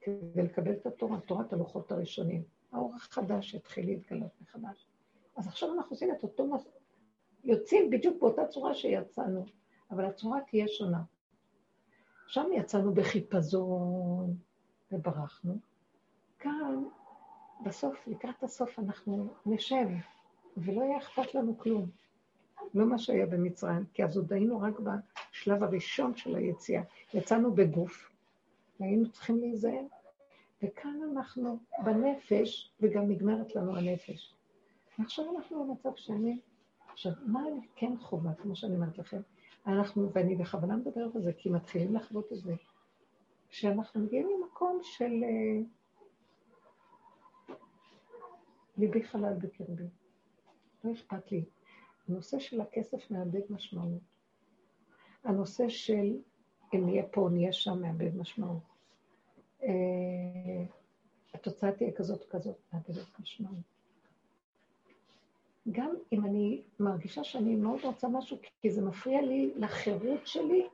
כדי 0.00 0.42
לקבל 0.42 0.72
את 0.72 0.86
התורה, 0.86 1.20
תורת 1.20 1.52
הלוחות 1.52 1.92
הראשונים. 1.92 2.42
האור 2.72 2.94
החדש 2.94 3.54
יתחיל 3.54 3.86
להתגלות 3.86 4.30
מחדש. 4.40 4.88
אז 5.36 5.46
עכשיו 5.48 5.74
אנחנו 5.74 5.90
עושים 5.90 6.14
את 6.14 6.22
אותו 6.22 6.46
מס... 6.46 6.68
יוצאים 7.44 7.90
בדיוק 7.90 8.20
באותה 8.20 8.46
צורה 8.46 8.74
שיצאנו, 8.74 9.44
אבל 9.90 10.04
הצורה 10.04 10.40
תהיה 10.50 10.68
שונה. 10.68 11.02
שם 12.26 12.46
יצאנו 12.52 12.94
בחיפזון 12.94 14.36
וברחנו. 14.92 15.58
כאן, 16.38 16.84
בסוף, 17.64 18.06
לקראת 18.06 18.42
הסוף, 18.42 18.78
אנחנו 18.78 19.34
נשב, 19.46 19.86
ולא 20.56 20.82
יהיה 20.82 20.98
אכפת 20.98 21.34
לנו 21.34 21.58
כלום. 21.58 21.90
לא 22.74 22.86
מה 22.86 22.98
שהיה 22.98 23.26
במצרים, 23.26 23.84
כי 23.92 24.04
אז 24.04 24.16
עוד 24.16 24.32
היינו 24.32 24.60
רק 24.60 24.74
בשלב 24.80 25.62
הראשון 25.62 26.16
של 26.16 26.36
היציאה. 26.36 26.82
יצאנו 27.14 27.54
בגוף, 27.54 28.10
והיינו 28.80 29.10
צריכים 29.10 29.40
להיזהר. 29.40 29.84
וכאן 30.62 31.00
אנחנו 31.12 31.58
בנפש, 31.84 32.70
וגם 32.80 33.08
נגמרת 33.08 33.56
לנו 33.56 33.76
הנפש. 33.76 34.34
ועכשיו 34.98 35.36
אנחנו 35.36 35.64
במצב 35.64 35.90
שני. 35.96 36.40
עכשיו, 36.92 37.12
מה 37.26 37.40
אני 37.40 37.66
כן 37.76 37.96
חובה, 37.96 38.34
כמו 38.34 38.56
שאני 38.56 38.74
אומרת 38.74 38.98
לכם? 38.98 39.20
אנחנו, 39.66 40.12
ואני 40.12 40.36
בכוונה 40.36 40.76
מדברת 40.76 41.16
על 41.16 41.22
זה, 41.22 41.32
כי 41.32 41.48
מתחילים 41.50 41.94
לחוות 41.94 42.32
את 42.32 42.38
זה. 42.38 42.54
שאנחנו 43.50 44.00
מגיעים 44.00 44.28
למקום 44.28 44.78
של 44.82 45.24
אה, 45.24 45.60
ליבי 48.78 49.02
חלל 49.02 49.34
בקרבי. 49.38 49.88
לא 50.84 50.92
אכפת 50.92 51.32
לי. 51.32 51.44
הנושא 52.10 52.38
של 52.38 52.60
הכסף 52.60 53.10
מאבד 53.10 53.40
משמעות. 53.50 54.02
הנושא 55.24 55.68
של 55.68 56.16
אם 56.74 56.84
נהיה 56.86 57.06
פה 57.10 57.28
נהיה 57.32 57.52
שם 57.52 57.82
מאבד 57.82 58.16
משמעות. 58.16 58.62
אה, 59.62 60.64
התוצאה 61.34 61.72
תהיה 61.72 61.92
כזאת 61.92 62.24
וכזאת, 62.26 62.56
מאבדת 62.72 63.20
משמעות. 63.20 63.70
גם 65.70 65.94
אם 66.12 66.24
אני 66.24 66.62
מרגישה 66.80 67.24
שאני 67.24 67.56
מאוד 67.56 67.80
רוצה 67.84 68.08
משהו, 68.08 68.38
כי 68.60 68.70
זה 68.70 68.82
מפריע 68.82 69.22
לי 69.22 69.52
לחירות 69.56 70.26
שלי, 70.26 70.68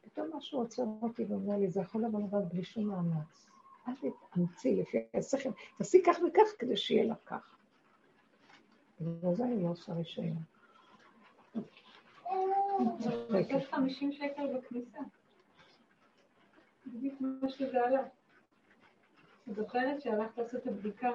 פתאום 0.00 0.30
משהו 0.36 0.58
עוצר 0.58 0.84
אותי 1.02 1.24
ואומר 1.24 1.56
לי, 1.56 1.68
זה 1.68 1.80
יכול 1.80 2.04
לבוא 2.04 2.20
לבד 2.20 2.48
בלי 2.48 2.64
שום 2.64 2.84
מאמץ. 2.84 3.46
אל 3.88 3.92
תתאמצי 3.94 4.76
לפי 4.76 4.98
השכל, 5.14 5.50
תעשי 5.78 6.02
כך 6.06 6.16
וכך 6.28 6.48
כדי 6.58 6.76
שיהיה 6.76 7.04
לך 7.04 7.18
כך. 7.26 7.59
ובגלל 9.00 9.34
זה 9.34 9.44
אני 9.44 9.62
לא 9.62 9.68
עושה 9.68 9.92
רישיון. 9.92 10.42
זה 12.98 13.60
50 13.70 14.12
שקל 14.12 14.58
בכניסה. 14.58 14.98
בדיוק 16.86 17.14
מה 17.20 17.48
שזה 17.48 17.84
עלה. 17.86 18.02
את 19.50 19.54
זוכרת 19.54 20.00
שהלכת 20.00 20.38
לעשות 20.38 20.62
את 20.62 20.66
הבדיקה? 20.66 21.10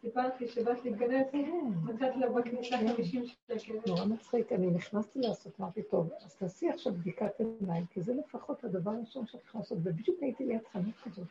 סיפרת 0.00 0.40
לי 0.40 0.48
שבאת 0.48 0.84
להיכנס, 0.84 1.26
כן. 1.32 1.46
מצאת 1.84 2.16
לה 2.16 2.30
בכניסה 2.30 2.76
50 2.96 3.24
כן. 3.48 3.58
שקל. 3.58 3.78
נורא 3.86 4.04
מצחיק, 4.04 4.52
אני 4.52 4.66
נכנסתי 4.66 5.18
לעשות, 5.18 5.60
אמרתי, 5.60 5.82
טוב, 5.82 6.10
אז 6.24 6.34
תעשי 6.34 6.68
עכשיו 6.68 6.92
בדיקת 6.92 7.40
עיניים, 7.60 7.86
כי 7.86 8.02
זה 8.02 8.14
לפחות 8.14 8.64
הדבר 8.64 8.90
הראשון 8.90 9.26
שאת 9.26 9.44
יכולה 9.44 9.62
לעשות, 9.62 9.78
ובדיוק 9.82 10.22
הייתי 10.22 10.44
ליד 10.44 10.66
חנות 10.72 10.94
כזאת, 11.04 11.26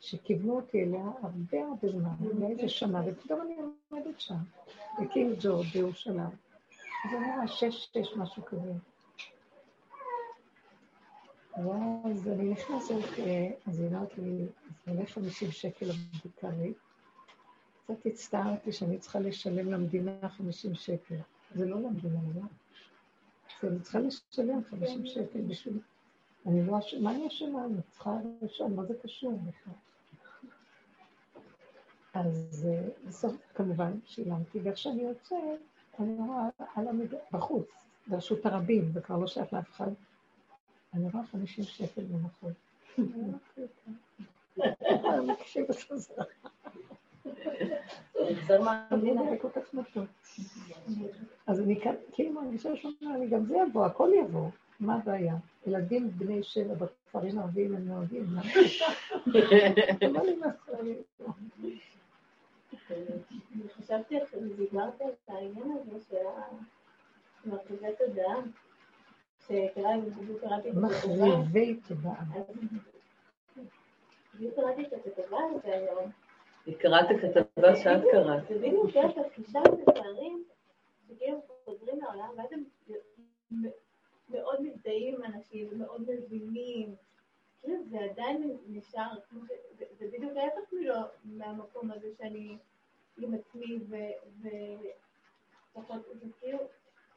שכיוונו 0.00 0.56
אותי 0.56 0.82
אליה 0.82 1.04
הרבה 1.22 1.66
הרבה 1.66 1.88
זמן, 1.88 2.14
לאיזה 2.38 2.68
שנה, 2.68 3.02
ופתאום 3.06 3.40
אני 3.40 3.56
עומדת 3.90 4.20
שם, 4.20 4.34
בקינג 5.00 5.36
ג'ורג' 5.40 5.66
בירושלים. 5.74 6.30
אז 7.04 7.14
אני 7.14 7.34
רואה 7.34 7.48
שש, 7.48 7.88
שש, 7.92 8.16
משהו 8.16 8.44
כזה. 8.44 8.72
ואז 11.56 12.28
אני 12.28 12.50
נכנסת, 12.50 13.18
אה, 13.18 13.50
אז 13.66 13.80
היא 13.80 13.88
אומרת 13.88 14.18
לי, 14.18 14.42
אז 14.42 14.48
זה 14.86 14.90
עולה 14.90 15.06
50 15.06 15.50
שקל 15.50 15.86
לבדיקה 15.86 16.48
לי. 16.50 16.72
קצת 17.84 18.06
הצטערתי 18.06 18.72
שאני 18.72 18.98
צריכה 18.98 19.18
לשלם 19.18 19.72
למדינה 19.72 20.28
50 20.28 20.74
שקל. 20.74 21.14
זה 21.54 21.66
לא 21.66 21.80
למדינה, 21.80 22.18
לא? 22.34 22.42
אני 23.68 23.80
צריכה 23.80 23.98
לשלם 23.98 24.64
50 24.70 25.06
שקל 25.06 25.40
בשביל... 25.40 25.78
אני 26.46 26.66
לא 26.66 26.78
אשמה, 26.78 27.00
מה 27.00 27.10
אני 27.10 27.28
אשמה? 27.28 27.64
אני 27.64 27.82
צריכה 27.90 28.10
לשלם, 28.42 28.76
מה 28.76 28.84
זה 28.84 28.94
קשור 29.02 29.38
בכלל? 29.48 29.74
אז 32.14 32.68
אה, 32.68 32.88
בסוף 33.08 33.34
כמובן 33.54 33.92
שילמתי, 34.04 34.58
ואיך 34.62 34.78
שאני 34.78 35.02
יוצאת, 35.02 35.38
אני 36.00 36.14
רואה 36.18 36.48
על 36.74 36.88
המד... 36.88 37.14
בחוץ, 37.32 37.68
ברשות 38.06 38.46
הרבים, 38.46 38.92
זה 38.92 39.00
כבר 39.00 39.18
לא 39.18 39.26
שייך 39.26 39.52
לאף 39.52 39.70
אחד. 39.70 39.90
אני 40.94 41.08
רואה 41.12 41.26
50 41.26 41.64
שקל 41.64 42.02
במחוז. 42.04 42.52
אז 51.46 51.60
אני 51.60 51.80
כאן, 51.80 51.94
כאילו 52.12 52.32
מרגישה 52.42 52.76
שאומר, 52.76 53.14
אני 53.14 53.28
גם 53.28 53.44
זה 53.44 53.56
יבוא, 53.56 53.86
הכל 53.86 54.10
יבוא, 54.20 54.48
מה 54.80 54.94
הבעיה? 54.94 55.34
ילדים 55.66 56.10
בני 56.10 56.42
שבע 56.42 56.74
בכפרים 56.74 57.38
הערביים 57.38 57.76
הם 57.76 57.88
נוהגים, 57.88 58.24
מה? 58.26 58.42
אני 63.52 63.68
חשבתי, 63.68 64.18
דיברת 64.56 65.00
על 65.00 65.10
העניין 65.28 65.72
הזה 65.80 66.00
של 66.08 66.16
מרכיבי 67.50 67.86
תודעה, 67.98 68.36
מחריבי 70.74 71.80
תודעה. 71.88 72.24
בדיוק 74.34 74.54
קראתי 74.54 74.82
את 74.82 74.92
הכתבה 74.92 75.38
הזאת 75.50 75.64
היום. 75.64 76.10
קראת 76.78 77.06
כתבה 77.20 77.76
שאת 77.76 78.02
קראת. 78.12 78.48
זה 78.48 78.58
בדיוק 78.58 78.90
יש 78.94 79.18
התחושה 79.18 79.60
לתארים, 79.88 80.44
שכאילו 81.08 81.40
חוזרים 81.64 82.00
לעולם, 82.00 82.28
ואז 82.36 82.52
הם 82.52 82.62
מאוד 84.30 84.62
מזדהים 84.62 85.14
עם 85.14 85.24
אנשים, 85.24 85.78
מאוד 85.78 86.02
מבינים. 86.10 86.94
כאילו 87.60 87.76
זה 87.90 87.98
עדיין 88.00 88.56
נשאר, 88.68 89.08
זה 89.98 90.06
בדיוק 90.12 90.32
ההפך 90.36 90.72
מהמקום 91.24 91.90
הזה 91.90 92.08
שאני 92.18 92.56
עם 93.18 93.34
עצמי, 93.34 93.78
ופחות, 95.74 96.00
זה 96.22 96.26
כאילו 96.40 96.58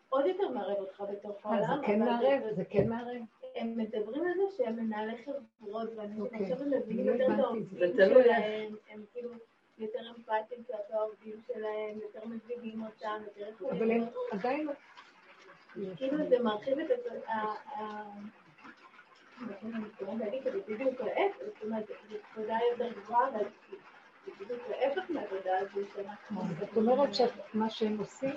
עוד 0.09 0.25
יותר 0.25 0.49
מערב 0.49 0.77
אותך 0.77 1.03
בתוך 1.11 1.45
העולם. 1.45 1.81
זה 1.81 1.87
כן 1.87 1.99
מערב, 1.99 2.41
זה 2.55 2.65
כן 2.65 2.89
מערב. 2.89 3.21
הם 3.55 3.77
מדברים 3.77 4.23
על 4.25 4.33
זה 4.35 4.57
שהם 4.57 4.75
מנהלי 4.75 5.17
חברות, 5.25 5.89
ואנשים 5.95 6.21
אוקיי. 6.21 6.53
עכשיו 6.53 6.67
מבינים 6.67 7.05
יותר 7.05 7.33
את 7.33 7.39
העובדים 7.39 7.93
שלהם, 7.95 8.75
הם 8.89 9.03
כאילו 9.13 9.29
יותר 9.77 9.99
אמפתיים 10.17 10.63
כלפי 10.67 10.93
העובדים 10.93 11.35
שלהם, 11.47 11.99
יותר 12.01 12.19
מבינים 12.25 12.83
אותם, 12.83 13.21
יותר 13.25 13.49
יכולים... 13.49 13.81
אבל 13.81 13.91
הם 13.91 14.07
עדיין... 14.31 14.67
כאילו 15.73 16.17
זה 16.29 16.39
מרחיב 16.43 16.79
את 16.79 16.91
זאת 26.59 26.77
אומרת, 26.77 27.09
שמה 27.13 27.69
שהם 27.69 27.97
עושים, 27.99 28.35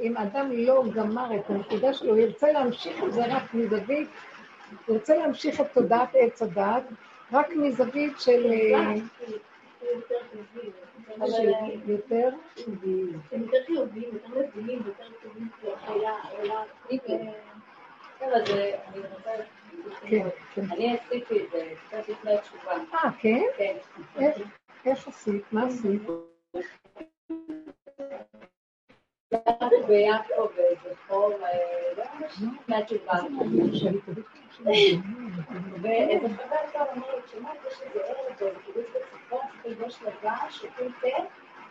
אם 0.00 0.16
אדם 0.16 0.50
לא 0.52 0.84
גמר 0.94 1.36
את 1.36 1.50
הנקודה 1.50 1.94
שלו, 1.94 2.10
הוא 2.10 2.18
ירצה 2.18 2.52
להמשיך 2.52 3.04
את 3.04 3.12
זה 3.12 3.36
רק 3.36 3.54
מזווית, 3.54 4.08
הוא 4.86 4.96
ירצה 4.96 5.16
להמשיך 5.16 5.60
את 5.60 5.66
תודעת 5.74 6.08
עץ 6.14 6.42
הדעת, 6.42 6.82
רק 7.32 7.50
מזווית 7.56 8.20
של... 8.20 8.52
יותר 11.86 12.28
יותר 13.38 13.64
חיוביים, 13.66 14.08
יותר 14.12 14.48
מבינים, 14.48 14.82
יותר 14.86 15.08
טובים 15.22 15.48
אני 20.72 20.96
עשיתי 20.96 21.44
את 21.44 21.50
זה 21.52 21.72
קצת 21.86 22.08
לפני 22.08 22.34
התשובה. 22.34 22.72
אה, 22.94 23.10
כן? 23.18 23.42
כן. 23.56 23.76
איך 24.84 25.08
עשית? 25.08 25.44
מה 25.52 25.66
עשית? 25.66 26.02
ביפו 29.86 30.48
באיזה 30.56 30.96
חור, 31.06 31.32
מהתשובה. 32.68 33.12
ואיזה 35.86 36.28
חבר 36.28 36.56
טוב 36.72 36.86
אמר 36.96 37.16
לי, 37.16 37.22
תשמעת, 37.22 37.56
יש 37.68 37.82
איזה 37.82 38.00
ערב 38.04 38.32
בקיבוץ 38.32 38.86
בצפון, 38.94 39.40
צריך 39.62 39.64
ללבוש 39.64 40.02
לבן, 40.02 40.50
שותים 40.50 40.92
תה, 41.00 41.22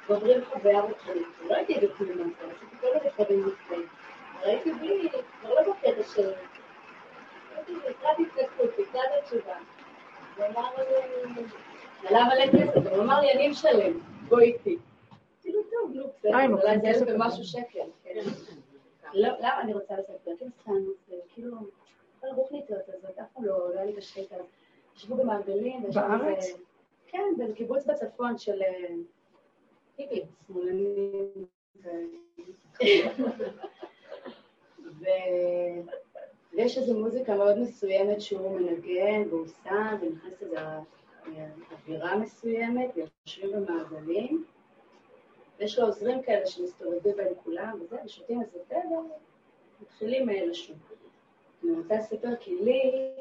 ואומרים 0.07 0.45
חוויה 0.45 0.81
רוחנית. 0.81 1.27
לא 1.41 1.55
הייתי 1.55 1.73
מה 2.15 2.23
זה, 2.39 2.53
עשיתי 2.55 2.75
כל 2.81 2.87
מיני 2.93 3.09
דברים 3.17 3.47
לפני. 3.47 3.77
ראיתי 4.41 4.73
בי, 4.73 5.09
כבר 5.41 5.53
לא 5.53 5.61
בקטע 5.61 6.03
של... 6.03 6.31
לקראת 7.67 8.19
התנתקות, 8.19 8.79
לקראת 8.79 9.09
התשובה. 9.19 9.55
ואמר 10.37 10.69
לי... 10.77 11.43
עלה 12.07 12.23
מלא 12.25 12.45
כסף, 12.51 12.87
הוא 12.91 13.03
אמר 13.03 13.21
לי, 13.21 13.31
אני 13.31 13.47
משלם, 13.47 13.99
בוא 14.27 14.39
איתי. 14.39 14.77
כאילו, 15.41 15.61
טוב, 15.63 15.91
נו, 15.93 16.07
בסדר, 16.07 16.61
אולי 16.61 16.79
זה 16.79 16.87
יש 16.87 17.01
במשהו 17.01 17.43
שקל. 17.43 17.89
כן. 18.03 18.09
לא, 19.13 19.29
למה 19.39 19.61
אני 19.61 19.73
רוצה 19.73 19.93
לספר? 19.93 20.31
כאילו, 21.33 21.57
כל 22.25 22.31
הרוחניציות 22.31 22.89
הזאת, 22.89 23.19
אף 23.19 23.25
פעם 23.33 23.45
לא, 23.45 23.69
לא 23.69 23.75
היה 23.79 23.85
לי 23.85 23.93
בשקע. 23.93 24.35
ישבו 24.95 25.15
במעגלים, 25.15 25.83
בארץ? 25.93 26.45
כן, 27.07 27.23
בקיבוץ 27.37 27.85
בצפון 27.85 28.37
של 28.37 28.61
היפים, 29.97 30.23
אה, 30.23 30.27
שמאלנים. 30.47 31.45
ויש 36.53 36.77
איזו 36.77 36.99
מוזיקה 36.99 37.35
מאוד 37.35 37.59
מסוימת 37.59 38.21
שהוא 38.21 38.59
מנגן 38.59 39.29
והוא 39.29 39.47
שם 39.63 39.97
ונכנס 40.01 40.41
לזה 40.41 40.57
אווירה 41.71 42.17
מסוימת, 42.17 42.97
יושבים 42.97 43.51
במעגלים, 43.51 44.45
ויש 45.59 45.79
לו 45.79 45.85
עוזרים 45.85 46.21
כאלה 46.21 46.45
שמסתובבים 46.45 47.17
בין 47.17 47.33
כולם 47.43 47.79
וזה, 47.81 47.97
ושותים 48.05 48.41
איזה 48.41 48.59
תה 48.67 48.75
ומתחילים 49.79 50.29
אה, 50.29 50.45
לשוב. 50.45 50.94
אני 51.65 51.77
רוצה 51.77 51.95
לספר 51.95 52.35
כי 52.39 52.55
לי, 52.55 53.11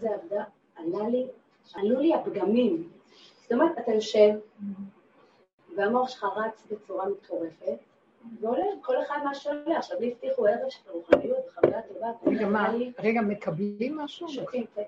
זה 0.00 0.08
עבדה, 0.14 0.44
עלה 0.76 1.08
לי, 1.08 1.26
עלו 1.74 2.00
לי 2.00 2.14
הפגמים. 2.14 2.90
זאת 3.42 3.52
אומרת, 3.52 3.78
אתה 3.78 3.92
יושב, 3.92 4.30
והמוח 5.76 6.08
שלך 6.08 6.24
רץ 6.36 6.66
בצורה 6.70 7.08
מטורפת, 7.08 7.78
ועולה 8.40 8.64
כל 8.82 9.02
אחד 9.02 9.18
מה 9.24 9.34
שעולה. 9.34 9.78
עכשיו 9.78 10.00
לי 10.00 10.12
הבטיחו 10.12 10.46
ערב 10.46 10.68
של 10.68 10.90
רוחניות 10.90 11.38
וחוויה 11.48 11.82
טובה. 11.82 12.08
רגע, 12.26 12.46
מה, 12.46 12.72
רגע, 12.98 13.20
מקבלים 13.20 13.96
משהו? 13.96 14.28
שותים 14.28 14.64
תה. 14.74 14.80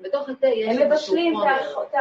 בתוך 0.00 0.28
התה 0.28 0.46
יש 0.46 0.76
הם 0.76 0.88
מבשלים 0.88 1.34
את 1.82 1.94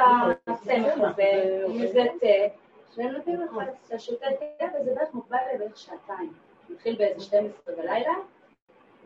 הסמך 0.48 0.94
הזה, 0.98 1.64
מזה 1.70 2.04
תה, 2.20 2.56
והם 2.98 3.12
נותנים 3.12 3.42
לך, 3.42 3.52
אתה 3.88 4.00
שותה 4.00 4.26
תה, 4.60 4.66
וזה 4.82 4.96
בערך 4.96 5.14
מוגבל 5.14 5.38
לבערך 5.56 5.78
שעתיים. 5.78 6.34
מתחיל 6.70 6.96
באיזה 6.96 7.20
12 7.20 7.76
בלילה, 7.76 8.14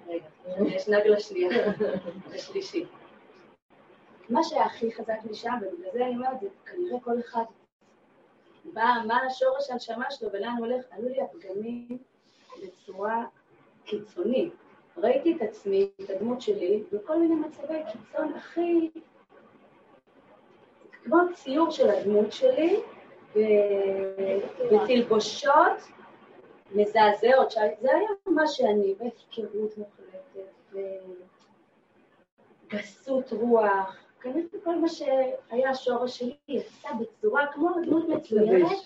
רגע, 0.10 0.26
יש 0.66 0.90
נג 0.90 1.08
לשנייה, 1.08 1.50
לשלישי. 2.34 2.86
מה 4.30 4.44
שהיה 4.44 4.66
הכי 4.66 4.92
חזק 4.92 5.18
לי 5.30 5.34
שם, 5.34 5.54
ובגלל 5.62 5.92
זה 5.94 6.06
אני 6.06 6.16
אומרת, 6.16 6.40
זה 6.42 6.48
כנראה 6.66 7.00
כל 7.00 7.20
אחד 7.20 7.44
מה, 8.74 9.04
מה 9.08 9.22
השורש 9.28 9.70
הנשמה 9.70 10.12
שלו 10.12 10.32
ולאן 10.34 10.56
הוא 10.58 10.66
הולך, 10.68 10.86
עלו 10.92 11.10
לי 11.10 11.22
הפגמים 11.22 11.98
בצורה 12.64 13.26
קיצונית. 13.86 14.54
ראיתי 14.98 15.36
את 15.36 15.42
עצמי, 15.42 15.90
את 16.02 16.10
הדמות 16.10 16.42
שלי, 16.42 16.84
בכל 16.92 17.20
מיני 17.20 17.36
מצבי 17.36 17.80
קיצון 17.92 18.34
הכי... 18.34 18.90
כמו 21.04 21.18
ציור 21.34 21.72
של 21.72 21.90
הדמות 21.90 22.32
שלי, 22.32 22.80
בתלבושות 24.72 25.82
מזעזעות, 26.72 27.52
זה 27.52 27.96
היה 27.96 28.10
מה 28.26 28.48
שאני, 28.48 28.96
בהפקרות 29.00 29.78
מוחלטת, 29.78 29.99
וגסות 32.68 33.32
רוח, 33.32 33.98
כנראה 34.22 34.48
כל 34.64 34.76
מה 34.76 34.88
שהיה 34.90 35.70
השורש 35.70 36.20
שלי 36.20 36.38
יצא 36.48 36.90
בצורה 37.00 37.54
כמו 37.54 37.70
דמות 37.86 38.10
מצוינת, 38.10 38.78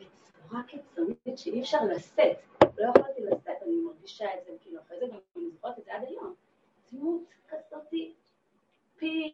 בצורה 0.00 0.62
קיצונית 0.62 1.38
שאי 1.38 1.60
אפשר 1.60 1.84
לשאת. 1.84 2.38
לא 2.78 2.90
יכולתי 2.96 3.20
לשאת, 3.20 3.62
אני 3.62 3.76
מרגישה 3.76 4.24
את 4.24 4.44
זה, 4.46 4.52
כאילו 4.60 4.80
אחרי 4.80 4.98
זה 5.00 5.06
גם 5.06 5.18
אני 5.36 5.50
זוכרת 5.50 5.78
את 5.78 5.84
זה 5.84 5.94
עד 5.94 6.04
היום. 6.04 6.34
דמות 6.92 7.24
כזאת 7.48 7.82
פי... 8.96 9.32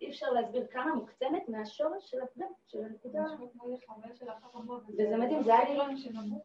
אי 0.00 0.10
אפשר 0.10 0.30
להסביר 0.30 0.66
כמה 0.70 0.94
מוקצנת 0.94 1.48
מהשורש 1.48 2.10
של 2.10 2.22
הפגם, 2.22 2.46
של 2.66 2.84
הנקודה. 2.84 3.24
וזה 4.88 5.16
מדהים, 5.16 5.42
זה 5.42 5.58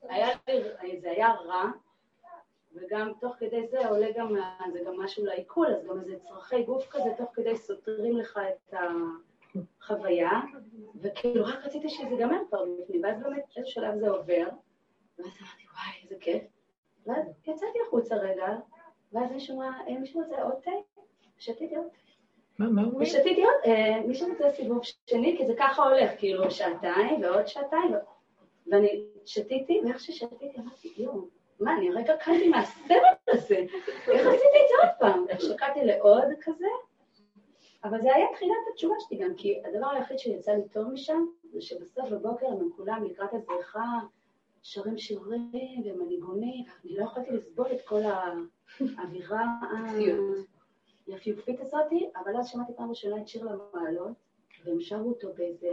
היה 0.10 0.34
לי, 0.48 1.02
זה 1.02 1.12
היה 1.12 1.28
רע, 1.28 1.72
וגם 2.76 3.12
תוך 3.20 3.36
כדי 3.40 3.68
זה 3.68 3.88
עולה 3.88 4.08
גם, 4.18 4.36
זה 4.74 4.80
גם 4.86 5.00
משהו 5.00 5.26
לעיכול, 5.26 5.68
אז 5.68 5.88
גם 5.88 6.00
איזה 6.00 6.20
צרכי 6.20 6.64
גוף 6.64 6.88
כזה, 6.90 7.10
תוך 7.18 7.30
כדי 7.34 7.58
סותרים 7.58 8.18
לך 8.18 8.40
את 8.50 8.74
החוויה, 9.82 10.30
וכאילו 11.02 11.46
רק 11.46 11.66
רציתי 11.66 11.90
שזה 11.90 12.08
ייגמר 12.10 12.38
כבר 12.50 12.66
בפנים, 12.66 13.04
ואז 13.04 13.24
באמת 13.24 13.44
איזה 13.58 13.70
שלב 13.70 14.00
זה 14.00 14.10
עובר, 14.10 14.48
ואז 15.20 15.28
אמרתי, 15.42 15.64
וואי, 15.74 16.04
איזה 16.04 16.16
כיף. 16.20 16.44
ואז 17.06 17.26
יצאתי 17.48 17.80
החוצה 17.88 18.16
רגע, 18.16 18.48
ואז 19.12 19.32
מישהו 19.32 19.58
אמר, 19.58 19.70
אה, 19.88 20.00
מישהו 20.00 20.22
רוצה 20.22 20.44
עוד 20.44 20.56
תה? 20.64 20.72
שתיתי 21.38 21.76
עוד 21.76 21.88
תה. 21.88 21.98
מה, 22.60 22.70
מה? 22.70 22.98
ושתיתי 22.98 23.44
עוד, 23.44 23.54
אה, 23.66 24.02
מישהו 24.08 24.30
רוצה 24.30 24.50
סיבוב 24.50 24.82
שני, 25.08 25.36
כי 25.38 25.46
זה 25.46 25.54
ככה 25.60 25.84
הולך, 25.84 26.12
כאילו 26.18 26.52
שעתיים 26.52 27.22
ועוד 27.22 27.48
שעתיים, 27.48 27.92
ואני 28.68 29.06
שתיתי, 29.26 29.82
ואיך 29.86 30.00
ששתיתי 30.00 30.60
אמרתי, 30.60 30.94
יואו. 30.98 31.43
מה, 31.64 31.78
אני 31.78 31.90
הרגע 31.90 32.18
קמתי 32.18 32.50
מהסרט 32.50 33.18
הזה, 33.28 33.56
איך 34.08 34.28
עשיתי 34.28 34.58
את 34.64 34.70
זה 34.70 34.76
עוד 34.82 34.90
פעם? 35.00 35.26
שקעתי 35.40 35.86
לעוד 35.86 36.24
כזה, 36.42 36.68
אבל 37.84 38.02
זה 38.02 38.16
היה 38.16 38.28
תחילת 38.34 38.56
התשובה 38.74 38.96
שלי 39.00 39.18
גם, 39.18 39.34
כי 39.38 39.62
הדבר 39.66 39.88
היחיד 39.88 40.20
שיצא 40.20 40.52
לי 40.52 40.70
טוב 40.72 40.88
משם, 40.88 41.26
זה 41.44 41.62
שבסוף 41.62 42.10
בבוקר 42.10 42.48
הם 42.48 42.70
כולם 42.76 43.04
לקראת 43.04 43.34
הזריחה, 43.34 44.00
שרים 44.62 44.98
שירים 44.98 45.84
ומניגונים, 45.86 46.66
ואני 46.84 46.98
לא 46.98 47.04
יכולתי 47.04 47.32
לסבול 47.32 47.68
את 47.72 47.82
כל 47.86 48.02
האווירה 48.98 49.46
היפיופית 51.08 51.62
הזאת, 51.62 51.92
אבל 52.16 52.38
אז 52.38 52.48
שמעתי 52.48 52.74
פעם 52.76 52.90
ראשונה 52.90 53.22
את 53.22 53.28
שיר 53.28 53.44
למעלות, 53.44 54.12
והם 54.66 54.82
שרו 54.82 55.10
אותו 55.10 55.28
באיזה 55.38 55.70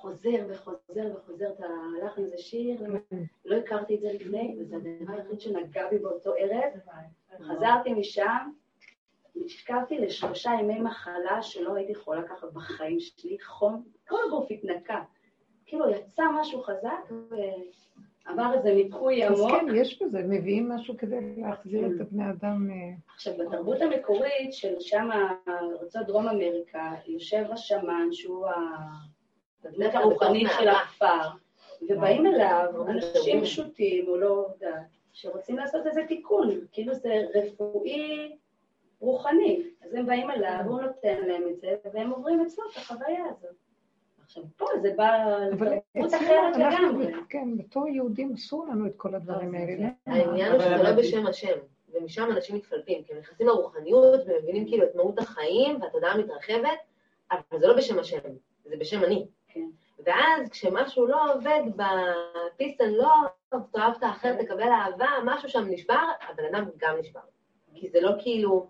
חוזר 0.00 0.46
וחוזר 0.48 1.16
וחוזר 1.16 1.50
את 1.52 1.60
הלחן 2.02 2.22
הזה 2.24 2.38
שיר, 2.38 2.82
לא 3.44 3.56
הכרתי 3.56 3.94
את 3.94 4.00
זה 4.00 4.12
לפני, 4.12 4.56
וזה 4.60 4.76
הדבר 4.76 5.12
היחיד 5.12 5.40
שנגע 5.40 5.88
בי 5.90 5.98
באותו 5.98 6.32
ערב. 6.38 6.72
חזרתי 7.42 7.94
משם, 7.94 8.50
נשכבתי 9.34 9.98
לשלושה 9.98 10.50
ימי 10.60 10.80
מחלה 10.80 11.42
שלא 11.42 11.74
הייתי 11.74 11.92
יכולה 11.92 12.22
ככה 12.22 12.46
בחיים 12.46 13.00
שלי, 13.00 13.36
חום, 13.40 13.84
כל 14.08 14.16
הגוף 14.26 14.50
התנקה. 14.50 15.02
כאילו 15.66 15.90
יצא 15.90 16.22
משהו 16.40 16.62
חזק 16.62 17.12
ועבר 17.30 18.54
איזה 18.54 18.74
מיפוי 18.74 19.24
עמוק. 19.24 19.38
אז 19.40 19.60
כן, 19.60 19.66
יש 19.74 20.02
בזה, 20.02 20.22
מביאים 20.28 20.68
משהו 20.68 20.96
כדי 20.98 21.36
להחזיר 21.36 21.86
את 21.86 22.00
הבני 22.00 22.30
אדם. 22.30 22.70
אה, 22.70 22.76
עכשיו, 23.14 23.34
בתרבות 23.38 23.80
המקורית 23.80 24.52
של 24.52 24.74
שם, 24.80 25.08
ארצות 25.48 26.06
דרום 26.06 26.28
אמריקה, 26.28 26.94
יושב 27.06 27.44
השמן 27.52 28.08
שהוא 28.12 28.46
ה... 28.46 28.52
הדמות 29.64 29.94
הרוחנית 29.94 30.48
של 30.58 30.68
הכפר, 30.68 31.28
ובאים 31.82 32.26
אליו 32.26 32.66
אנשים 32.88 33.42
פשוטים, 33.42 34.08
או 34.08 34.16
לא 34.16 34.46
יודעת, 34.52 34.86
שרוצים 35.12 35.56
לעשות 35.56 35.86
איזה 35.86 36.00
תיקון, 36.08 36.60
כאילו 36.72 36.94
זה 36.94 37.22
רפואי 37.34 38.36
רוחני. 39.00 39.62
אז 39.82 39.94
הם 39.94 40.06
באים 40.06 40.30
אליו, 40.30 40.60
הוא 40.66 40.80
נותן 40.80 41.16
להם 41.26 41.42
את 41.50 41.60
זה, 41.60 41.74
והם 41.92 42.10
עוברים 42.10 42.40
אצלו 42.40 42.64
את 42.72 42.76
החוויה 42.76 43.24
הזאת. 43.24 43.54
עכשיו, 44.24 44.42
פה 44.56 44.66
זה 44.82 44.92
בא 44.96 45.38
לתרבות 45.50 46.14
אחרת 46.14 46.56
לגמרי. 46.56 47.12
כן, 47.28 47.56
בתור 47.56 47.88
יהודים 47.88 48.32
אסור 48.32 48.66
לנו 48.66 48.86
את 48.86 48.92
כל 48.96 49.14
הדברים 49.14 49.54
האלה. 49.54 49.88
העניין 50.06 50.52
הוא 50.52 50.60
שזה 50.60 50.82
לא 50.82 50.92
בשם 50.92 51.26
השם, 51.26 51.58
ומשם 51.92 52.28
אנשים 52.30 52.56
מתפלפים, 52.56 53.02
כי 53.04 53.12
הם 53.12 53.18
נכנסים 53.18 53.46
לרוחניות 53.46 54.20
ומבינים 54.26 54.66
כאילו 54.66 54.84
את 54.84 54.94
מהות 54.94 55.18
החיים 55.18 55.82
והתודעה 55.82 56.18
מתרחבת, 56.18 56.78
אבל 57.32 57.58
זה 57.58 57.66
לא 57.66 57.76
בשם 57.76 57.98
השם, 57.98 58.18
זה 58.64 58.76
בשם 58.76 59.04
אני. 59.04 59.26
כן. 59.52 59.66
ואז 60.06 60.48
כשמשהו 60.50 61.06
לא 61.06 61.34
עובד 61.34 61.60
בפיסטן, 61.76 62.90
לא 62.90 63.10
תאהב 63.72 63.94
את 63.98 64.02
האחר, 64.02 64.42
תקבל 64.42 64.68
אהבה, 64.68 65.08
משהו 65.24 65.48
שם 65.48 65.64
נשבר, 65.70 66.04
הבן 66.28 66.44
אדם 66.54 66.64
גם 66.76 66.96
נשבר. 66.98 67.20
כי 67.74 67.88
זה 67.88 68.00
לא 68.00 68.10
כאילו, 68.18 68.66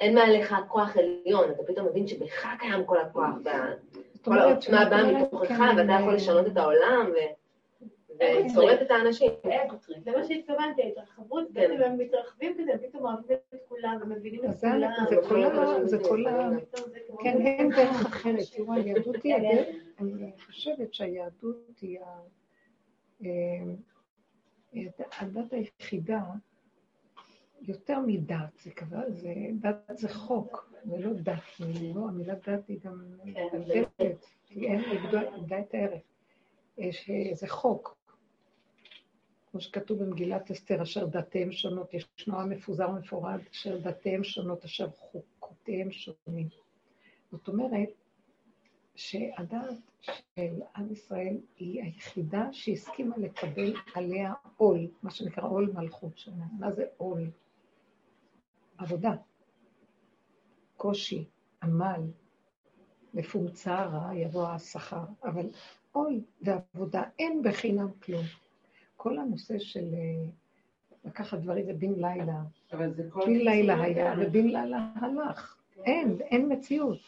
אין 0.00 0.14
מעליך 0.14 0.54
כוח 0.68 0.96
עליון, 0.96 1.50
אתה 1.50 1.62
פתאום 1.66 1.86
מבין 1.86 2.06
שבך 2.06 2.46
קיים 2.58 2.84
כל 2.84 3.00
הכוח, 3.00 3.34
כל 4.24 4.38
העוצמה 4.38 4.84
באה 4.84 5.12
מתוכך, 5.12 5.48
כן, 5.48 5.76
ואתה 5.76 5.92
יכול 5.92 6.14
לשנות 6.14 6.46
את 6.46 6.56
העולם, 6.56 7.10
וצורט 8.16 8.82
את 8.82 8.90
האנשים. 8.90 9.30
זה 10.04 10.10
מה 10.10 10.24
שהתכוונתי, 10.24 10.82
ההתרחבות, 10.82 11.50
בעצם 11.50 11.82
הם 11.82 11.98
מתרחבים 11.98 12.56
כזה, 12.58 12.72
פתאום 12.88 13.04
אוהבים 13.04 13.36
את 13.54 13.58
כולם, 13.68 13.98
ומבינים 14.02 14.44
את 14.44 14.60
כולם. 14.60 14.90
זה 15.84 15.98
כל 16.08 16.26
ה... 16.26 16.50
כן, 17.22 17.46
אין 17.46 17.70
דרך 17.70 18.06
אחרת. 18.06 18.42
תראו, 18.56 18.72
היהדות 18.72 19.16
היא 19.24 19.34
הדרך, 19.34 19.66
אני 20.00 20.32
חושבת 20.46 20.94
שהיהדות 20.94 21.80
היא 21.80 21.98
הדת 25.20 25.52
היחידה, 25.52 26.22
יותר 27.60 27.98
מדת, 28.06 28.58
זה 28.62 28.70
כבר, 28.70 29.10
זה, 29.10 29.34
דת 29.60 29.98
זה 29.98 30.08
חוק, 30.08 30.72
זה 30.84 30.98
לא 30.98 31.12
דת, 31.12 31.42
לא, 31.94 32.08
המילה 32.08 32.34
דת 32.34 32.68
היא 32.68 32.78
גם 32.84 33.14
מבלבלת, 33.24 34.26
כי 34.46 34.66
אין 34.66 34.80
איבדה 34.92 35.60
את 35.60 35.74
הערך. 35.74 36.02
זה 37.32 37.48
חוק, 37.48 37.96
כמו 39.50 39.60
שכתוב 39.60 40.02
במגילת 40.02 40.50
אסתר, 40.50 40.82
אשר 40.82 41.06
דתיהם 41.06 41.52
שונות, 41.52 41.94
ישנו 41.94 42.40
עם 42.40 42.50
מפוזר 42.50 42.90
ומפורד, 42.90 43.40
אשר 43.52 43.78
דתיהם 43.78 44.24
שונות, 44.24 44.64
אשר 44.64 44.90
חוקותיהם 44.90 45.90
שונים. 45.90 46.48
זאת 47.32 47.48
אומרת, 47.48 47.88
שהדת 49.00 49.74
של 50.00 50.62
עם 50.76 50.92
ישראל 50.92 51.36
היא 51.56 51.82
היחידה 51.82 52.48
שהסכימה 52.52 53.16
לקבל 53.18 53.74
עליה 53.94 54.32
עול, 54.56 54.88
מה 55.02 55.10
שנקרא 55.10 55.48
עול 55.48 55.72
מלכות 55.74 56.18
שונה. 56.18 56.44
מה 56.58 56.72
זה 56.72 56.84
עול? 56.96 57.30
עבודה, 58.78 59.14
קושי, 60.76 61.24
עמל, 61.62 62.00
לפומצרה 63.14 64.10
יבוא 64.14 64.48
השכר, 64.48 65.04
אבל 65.24 65.46
עול 65.92 66.20
ועבודה, 66.42 67.02
אין 67.18 67.42
בחינם 67.42 67.92
כלום. 68.02 68.24
כל 68.96 69.18
הנושא 69.18 69.58
של 69.58 69.94
אה, 69.94 70.30
לקחת 71.04 71.38
דברים 71.38 71.66
זה 71.66 71.72
בן 71.72 71.92
לילה. 71.92 72.42
אבל 72.72 72.94
זה 72.94 73.10
כל... 73.10 73.24
בן 73.26 73.32
לילה 73.32 73.82
היה 73.82 74.14
ובן 74.18 74.46
לילה 74.46 74.90
הלך. 74.94 75.56
אין, 75.84 76.18
אין 76.20 76.52
מציאות. 76.52 76.98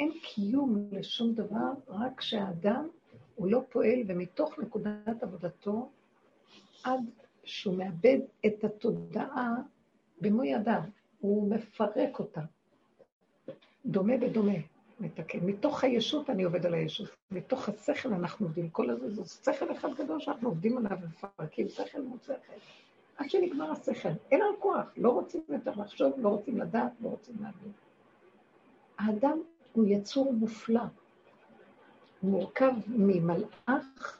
אין 0.00 0.12
קיום 0.22 0.88
לשום 0.92 1.34
דבר, 1.34 1.70
רק 1.88 2.18
כשהאדם 2.18 2.88
הוא 3.34 3.50
לא 3.50 3.60
פועל, 3.70 3.98
ומתוך 4.06 4.58
נקודת 4.58 5.22
עבודתו, 5.22 5.90
עד 6.84 7.00
שהוא 7.44 7.76
מאבד 7.76 8.18
את 8.46 8.64
התודעה 8.64 9.54
במו 10.20 10.44
ידיו, 10.44 10.80
הוא 11.20 11.50
מפרק 11.50 12.18
אותה. 12.18 12.40
דומה 13.86 14.16
בדומה. 14.16 14.58
מתקן. 15.00 15.38
מתוך 15.42 15.84
הישות 15.84 16.30
אני 16.30 16.42
עובד 16.42 16.66
על 16.66 16.74
הישות. 16.74 17.08
מתוך 17.30 17.68
השכל 17.68 18.12
אנחנו 18.12 18.46
עובדים. 18.46 18.70
כל 18.70 18.90
הזה 18.90 19.10
זה 19.10 19.24
שכל 19.24 19.72
אחד 19.72 19.88
גדול 19.94 20.20
שאנחנו 20.20 20.48
עובדים 20.48 20.78
עליו 20.78 20.98
ומפרקים 21.02 21.68
שכל 21.68 22.00
מול 22.00 22.18
שכל. 22.22 22.32
עד 23.16 23.30
שנגמר 23.30 23.72
השכל. 23.72 24.08
אין 24.30 24.40
לנו 24.40 24.60
כוח. 24.60 24.86
לא 24.96 25.10
רוצים 25.10 25.40
יותר 25.48 25.72
לחשוב, 25.76 26.12
לא 26.18 26.28
רוצים 26.28 26.60
לדעת, 26.60 26.92
לא 27.00 27.08
רוצים 27.08 27.34
להבין. 27.40 27.72
האדם 28.98 29.38
הוא 29.78 29.86
יצור 29.88 30.32
מופלא. 30.32 30.80
הוא 32.20 32.30
מורכב 32.30 32.72
ממלאך 32.86 34.18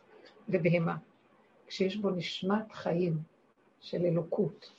ובהמה. 0.48 0.96
כשיש 1.66 1.96
בו 1.96 2.10
נשמת 2.10 2.72
חיים 2.72 3.18
של 3.80 4.04
אלוקות. 4.04 4.72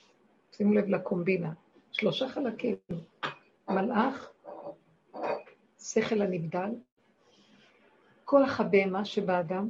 שימו 0.51 0.73
לב 0.73 0.87
לקומבינה. 0.87 1.53
שלושה 1.91 2.29
חלקים. 2.29 2.75
מלאך, 3.69 4.31
שכל 5.79 6.21
הנבדל, 6.21 6.69
כוח 8.25 8.59
הבהמה 8.59 9.05
שבאדם, 9.05 9.69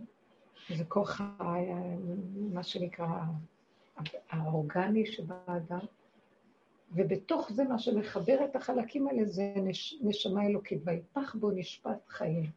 זה 0.78 0.84
כוח 0.86 1.22
מה 2.54 2.64
שנקרא 2.64 3.08
האורגני 4.30 5.06
שבאדם, 5.06 5.80
ובתוך 6.92 7.52
זה 7.52 7.64
מה 7.64 7.80
שמחבר 7.80 8.46
את 8.46 8.56
החלקים 8.56 9.08
האלה 9.08 9.26
זה 9.26 9.54
נש, 9.56 9.96
נשמה 10.02 10.46
אלוקית, 10.46 10.82
ויפח 10.86 11.36
בו 11.36 11.52
נשפט 11.52 12.08
חיים. 12.08 12.52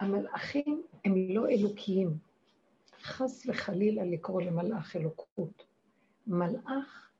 המלאכים 0.00 0.82
הם 1.04 1.14
לא 1.16 1.48
אלוקיים. 1.48 2.18
חס 3.02 3.46
וחלילה 3.46 4.04
לקרוא 4.04 4.42
למלאך 4.42 4.96
אלוקות. 4.96 5.64
מלאך 6.26 7.10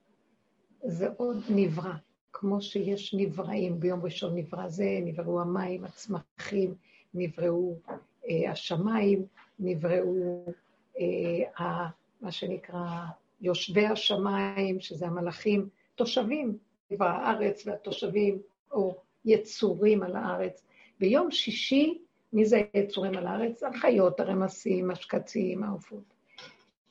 זה 0.84 1.08
עוד 1.16 1.36
נברא, 1.50 1.94
כמו 2.32 2.62
שיש 2.62 3.14
נבראים, 3.14 3.80
ביום 3.80 4.02
ראשון 4.02 4.34
נברא 4.34 4.68
זה, 4.68 4.98
נבראו 5.04 5.40
המים, 5.40 5.84
הצמחים, 5.84 6.74
נבראו 7.14 7.76
אה, 8.28 8.50
השמיים, 8.50 9.26
נבראו 9.58 10.44
אה, 10.98 11.88
מה 12.22 12.32
שנקרא 12.32 13.04
יושבי 13.40 13.86
השמיים, 13.86 14.80
שזה 14.80 15.06
המלאכים, 15.06 15.68
תושבים, 15.94 16.58
נברא 16.90 17.08
הארץ 17.08 17.66
והתושבים, 17.66 18.38
או 18.72 18.96
יצורים 19.24 20.02
על 20.02 20.16
הארץ. 20.16 20.64
ביום 21.00 21.30
שישי, 21.30 21.98
מי 22.32 22.44
זה 22.44 22.62
היצורים 22.74 23.16
על 23.16 23.26
הארץ? 23.26 23.62
החיות, 23.62 24.20
הרמסים, 24.20 24.90
השקצים, 24.90 25.64
העופות. 25.64 26.14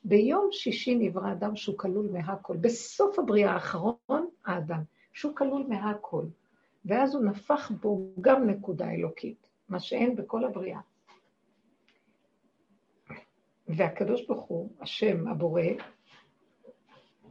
ביום 0.04 0.48
שישי 0.52 0.94
נברא 0.94 1.32
אדם 1.32 1.56
שהוא 1.56 1.78
כלול 1.78 2.08
מהכל. 2.12 2.56
בסוף 2.56 3.18
הבריאה 3.18 3.52
האחרון, 3.52 4.28
האדם, 4.44 4.82
שהוא 5.12 5.36
כלול 5.36 5.64
מהכל. 5.68 6.24
ואז 6.84 7.14
הוא 7.14 7.24
נפח 7.24 7.70
בו 7.70 8.06
גם 8.20 8.46
נקודה 8.46 8.90
אלוקית, 8.90 9.46
מה 9.68 9.80
שאין 9.80 10.16
בכל 10.16 10.44
הבריאה. 10.44 10.80
והקדוש 13.68 14.26
ברוך 14.26 14.44
הוא, 14.44 14.70
השם, 14.80 15.28
הבורא, 15.28 15.62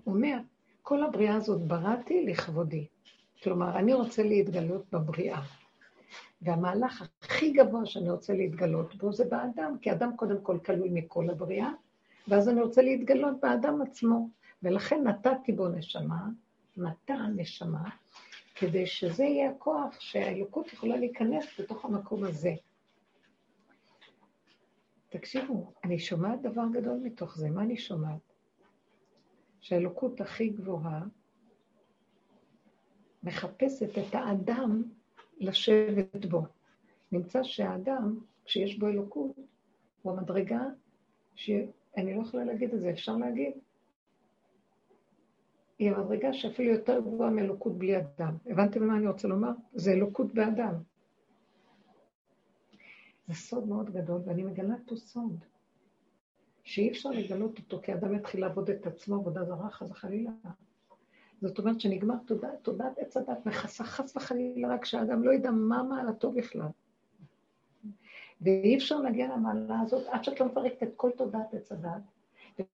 אומר, 0.07 0.37
כל 0.81 1.03
הבריאה 1.03 1.35
הזאת 1.35 1.61
בראתי 1.61 2.25
לכבודי. 2.25 2.85
כלומר, 3.43 3.79
אני 3.79 3.93
רוצה 3.93 4.23
להתגלות 4.23 4.85
בבריאה. 4.91 5.41
והמהלך 6.41 7.03
הכי 7.21 7.51
גבוה 7.51 7.85
שאני 7.85 8.09
רוצה 8.09 8.33
להתגלות 8.33 8.95
בו 8.95 9.13
זה 9.13 9.25
באדם, 9.25 9.75
כי 9.81 9.91
אדם 9.91 10.15
קודם 10.15 10.41
כל 10.41 10.57
כלול 10.65 10.89
מכל 10.91 11.29
הבריאה, 11.29 11.69
ואז 12.27 12.49
אני 12.49 12.61
רוצה 12.61 12.81
להתגלות 12.81 13.39
באדם 13.41 13.81
עצמו. 13.81 14.29
ולכן 14.63 15.03
נתתי 15.03 15.51
בו 15.51 15.67
נשמה, 15.69 16.27
נתן 16.77 17.33
נשמה, 17.35 17.89
כדי 18.55 18.85
שזה 18.85 19.23
יהיה 19.23 19.49
הכוח 19.49 19.99
שהאלוקות 19.99 20.73
יכולה 20.73 20.97
להיכנס 20.97 21.45
בתוך 21.59 21.85
המקום 21.85 22.23
הזה. 22.23 22.53
תקשיבו, 25.11 25.73
אני 25.83 25.99
שומעת 25.99 26.41
דבר 26.41 26.63
גדול 26.71 26.99
מתוך 27.03 27.37
זה. 27.37 27.49
מה 27.49 27.61
אני 27.61 27.77
שומעת? 27.77 28.33
שהאלוקות 29.59 30.21
הכי 30.21 30.49
גבוהה 30.49 31.03
מחפשת 33.23 33.97
את 33.97 34.15
האדם 34.15 34.83
לשבת 35.39 36.25
בו. 36.25 36.43
נמצא 37.11 37.43
שהאדם, 37.43 38.19
כשיש 38.45 38.79
בו 38.79 38.87
אלוקות, 38.87 39.35
הוא 40.01 40.13
המדרגה 40.13 40.61
שאני 41.35 42.15
לא 42.15 42.21
יכולה 42.21 42.43
להגיד 42.43 42.73
את 42.73 42.79
זה, 42.79 42.89
אפשר 42.89 43.17
להגיד? 43.17 43.53
היא 45.79 45.91
המדרגה 45.91 46.33
שאפילו 46.33 46.71
יותר 46.71 46.99
גבוהה 46.99 47.29
מאלוקות 47.29 47.77
בלי 47.77 47.97
אדם. 47.97 48.37
הבנתם 48.45 48.87
מה 48.87 48.97
אני 48.97 49.07
רוצה 49.07 49.27
לומר? 49.27 49.51
זה 49.73 49.91
אלוקות 49.91 50.33
באדם. 50.33 50.73
זה 53.27 53.33
סוד 53.33 53.67
מאוד 53.67 53.89
גדול, 53.89 54.21
ואני 54.25 54.43
מגלה 54.43 54.75
פה 54.85 54.95
סוד, 54.95 55.45
שאי 56.63 56.91
אפשר 56.91 57.09
לגלות 57.09 57.59
אותו 57.59 57.79
כי 57.83 57.93
אדם 57.93 58.15
יתחיל 58.15 58.41
לעבוד 58.41 58.69
את 58.69 58.87
עצמו 58.87 59.15
עבודה 59.15 59.43
זרה, 59.43 59.69
חס 59.69 59.91
וחלילה. 59.91 60.31
זאת 61.41 61.59
אומרת 61.59 61.79
שנגמר 61.81 62.15
תודעת, 62.25 62.59
תודעת 62.61 62.97
עץ 62.97 63.17
הדת 63.17 63.45
מכסה 63.45 63.83
חס 63.83 64.15
וחלילה 64.17 64.73
רק 64.73 64.85
שהאדם 64.85 65.23
לא 65.23 65.33
ידע 65.33 65.51
מה 65.51 65.83
מעלתו 65.83 66.31
בכלל. 66.31 66.67
ואי 68.41 68.77
אפשר 68.77 68.99
להגיע 68.99 69.35
למעלה 69.35 69.79
הזאת 69.79 70.07
עד 70.07 70.23
שאת 70.23 70.39
לא 70.39 70.45
מפרקת 70.45 70.83
את 70.83 70.89
כל 70.95 71.11
תודעת 71.17 71.53
עץ 71.53 71.71
הדת. 71.71 72.01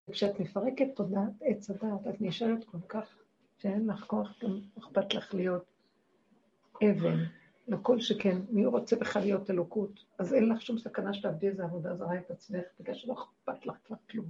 וכשאת 0.10 0.40
מפרקת 0.40 0.88
תודעת 0.96 1.34
עץ 1.42 1.70
הדת, 1.70 2.08
את 2.10 2.22
נשארת 2.22 2.64
כל 2.64 2.82
כך 2.90 3.18
שאין 3.58 3.88
לך 3.88 4.04
כוח, 4.04 4.44
גם 4.44 4.60
אכפת 4.78 5.14
לך 5.14 5.34
להיות 5.34 5.66
אבן. 6.84 7.24
לכל 7.68 8.00
שכן, 8.00 8.38
מי 8.50 8.66
רוצה 8.66 8.96
בכלל 8.96 9.22
להיות 9.22 9.50
אלוקות? 9.50 10.04
אז 10.20 10.34
אין 10.34 10.50
לך 10.50 10.62
שום 10.62 10.78
סכנה 10.78 11.14
שתעבדי 11.14 11.48
איזה 11.48 11.64
עבודה 11.64 11.96
זרה 11.96 12.18
את 12.18 12.32
עצמך, 12.32 12.64
בגלל 12.80 12.96
שלא 12.96 13.14
אכפת 13.14 13.66
לך 13.66 13.76
כבר 13.86 13.96
כלום. 14.10 14.26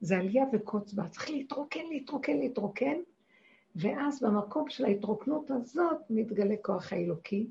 זה 0.00 0.16
עלייה 0.18 0.44
וקוץ 0.52 0.92
בה, 0.92 1.08
צריך 1.08 1.30
להתרוקן, 1.30 1.86
להתרוקן, 1.90 2.36
להתרוקן, 2.36 2.96
ואז 3.76 4.22
במקום 4.22 4.70
של 4.70 4.84
ההתרוקנות 4.84 5.50
הזאת 5.50 5.98
מתגלה 6.10 6.54
כוח 6.62 6.92
האלוקי, 6.92 7.46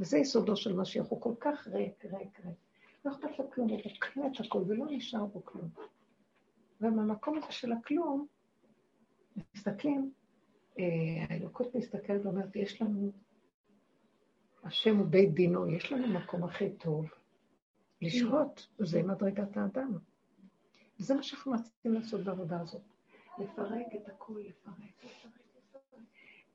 וזה 0.00 0.18
יסודו 0.18 0.56
של 0.56 0.76
משיח, 0.76 1.06
הוא 1.08 1.20
כל 1.20 1.34
כך 1.40 1.68
ריק, 1.68 2.04
ריק, 2.04 2.40
ריק. 2.44 2.56
לא 3.04 3.12
אכפת 3.12 3.38
לו 3.38 3.50
כלום, 3.50 3.68
הוא 3.68 3.80
רוקן 3.84 4.20
את 4.26 4.40
הכול 4.46 4.64
ולא 4.66 4.86
נשאר 4.90 5.24
בו 5.24 5.44
כלום. 5.44 5.68
ובמקום 6.80 7.38
הזה 7.38 7.52
של 7.52 7.72
הכלום, 7.72 8.26
מסתכלים, 9.54 10.12
אה, 10.78 10.84
האלוקות 11.28 11.74
מסתכלת 11.74 12.26
ואומרת, 12.26 12.56
יש 12.56 12.82
לנו, 12.82 13.12
השם 14.64 14.96
הוא 14.96 15.06
בית 15.06 15.34
דינו, 15.34 15.68
יש 15.68 15.92
לנו 15.92 16.08
מקום 16.08 16.44
הכי 16.44 16.70
טוב 16.70 17.06
לשהות, 18.02 18.66
זה 18.78 19.02
מדרגת 19.02 19.56
האדם. 19.56 19.98
וזה 21.00 21.14
מה 21.14 21.22
שאנחנו 21.22 21.52
מציעים 21.52 21.94
לעשות 21.94 22.20
בעבודה 22.20 22.60
הזאת. 22.60 22.82
לפרק 23.38 23.86
את 23.94 24.08
הכול, 24.08 24.40
לפרק, 24.40 24.74
לפרק, 25.04 25.32
לפרק. 25.70 26.02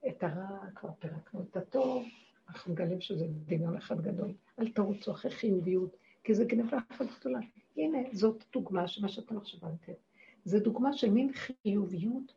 את 0.08 0.24
הרע 0.24 0.72
כבר 0.76 0.90
פירקנו, 1.00 1.42
את 1.42 1.58
הטוב, 1.58 2.06
אנחנו 2.50 2.74
מגלים 2.74 3.02
שזה 3.02 3.26
דמיון 3.30 3.78
אחד 3.78 4.02
גדול. 4.02 4.34
אל 4.60 4.72
תרוצו 4.72 5.12
אחרי 5.12 5.32
חיוביות, 5.32 5.96
כי 6.24 6.34
זה 6.34 6.46
גנבה 6.46 6.78
אחת 6.92 7.06
גדולה. 7.20 7.40
הנה, 7.78 7.98
זאת 8.12 8.44
דוגמה 8.54 8.88
של 8.88 9.02
מה 9.02 9.10
שאתם 9.10 9.38
עכשיו 9.38 9.60
אמרתם. 9.64 9.94
זו 10.46 10.60
דוגמה 10.60 10.94
של 10.94 11.10
מין 11.10 11.32
חיוביות 11.34 12.34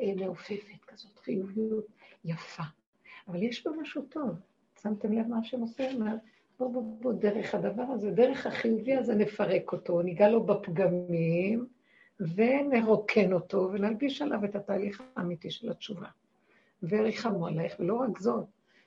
אה, 0.00 0.14
מעופפת 0.16 0.84
כזאת, 0.86 1.18
חיוביות 1.18 1.86
יפה. 2.24 2.62
אבל 3.28 3.42
יש 3.42 3.66
בה 3.66 3.72
משהו 3.80 4.02
טוב. 4.02 4.51
שמתם 4.82 5.12
לב 5.12 5.26
מה 5.26 5.44
שהם 5.44 5.60
עושים? 5.60 6.02
בוא, 6.58 6.72
בוא, 6.72 6.82
בוא, 7.00 7.12
דרך 7.12 7.54
הדבר 7.54 7.82
הזה, 7.82 8.10
דרך 8.10 8.46
החיובי 8.46 8.96
הזה 8.96 9.14
נפרק 9.14 9.72
אותו, 9.72 10.02
ניגע 10.02 10.28
לו 10.28 10.46
בפגמים, 10.46 11.66
ונרוקן 12.20 13.32
אותו, 13.32 13.70
ונלביש 13.72 14.22
עליו 14.22 14.44
את 14.44 14.54
התהליך 14.54 15.02
האמיתי 15.16 15.50
של 15.50 15.70
התשובה. 15.70 16.06
וריחמו 16.82 17.46
עלייך, 17.46 17.76
ולא 17.80 17.94
רק 17.94 18.18
זאת, 18.18 18.44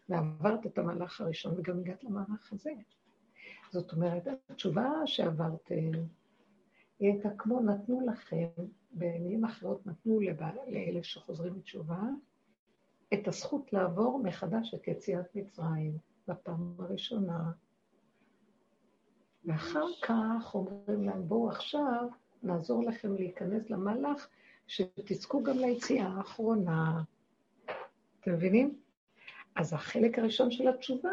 ועברת 0.10 0.66
את 0.66 0.78
המהלך 0.78 1.22
הראשון, 1.22 1.54
וגם 1.58 1.80
הגעת 1.80 2.04
למהלך 2.04 2.54
הזה. 2.54 2.72
זאת 3.72 3.92
אומרת, 3.94 4.28
התשובה 4.50 4.90
שעברתם, 5.06 5.92
היא 7.00 7.12
הייתה 7.12 7.30
כמו 7.38 7.60
נתנו 7.60 8.08
לכם, 8.08 8.48
במילים 8.92 9.46
אחרות 9.46 9.86
נתנו 9.86 10.20
לאלה 10.68 11.04
שחוזרים 11.04 11.54
בתשובה, 11.54 12.02
את 13.20 13.28
הזכות 13.28 13.74
לעבור 13.74 14.20
מחדש 14.24 14.74
את 14.74 14.88
יציאת 14.88 15.36
מצרים 15.36 15.98
בפעם 16.28 16.74
הראשונה. 16.80 17.52
ואחר 19.46 19.86
כך 20.02 20.56
אומרים 20.56 21.04
להם, 21.04 21.28
בואו 21.28 21.50
עכשיו 21.50 22.08
נעזור 22.44 22.84
לכם 22.84 23.16
להיכנס 23.16 23.70
למהלך, 23.70 24.28
שתזכו 24.68 25.44
גם 25.44 25.58
ליציאה 25.58 26.08
האחרונה. 26.08 27.04
אתם 28.20 28.34
מבינים? 28.34 28.76
אז 29.56 29.74
החלק 29.74 30.20
הראשון 30.20 30.52
של 30.52 30.68
התשובה, 30.68 31.10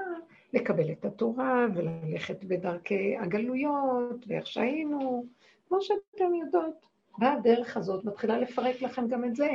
לקבל 0.52 0.92
את 0.92 1.04
התורה 1.04 1.66
וללכת 1.74 2.44
בדרכי 2.44 3.16
הגלויות, 3.16 4.24
ואיך 4.26 4.46
שהיינו, 4.46 5.26
כמו 5.68 5.82
שאתם 5.82 6.34
יודעות. 6.34 6.86
והדרך 7.20 7.76
הזאת 7.76 8.04
מתחילה 8.04 8.38
לפרק 8.38 8.82
לכם 8.82 9.08
גם 9.08 9.24
את 9.24 9.36
זה. 9.36 9.48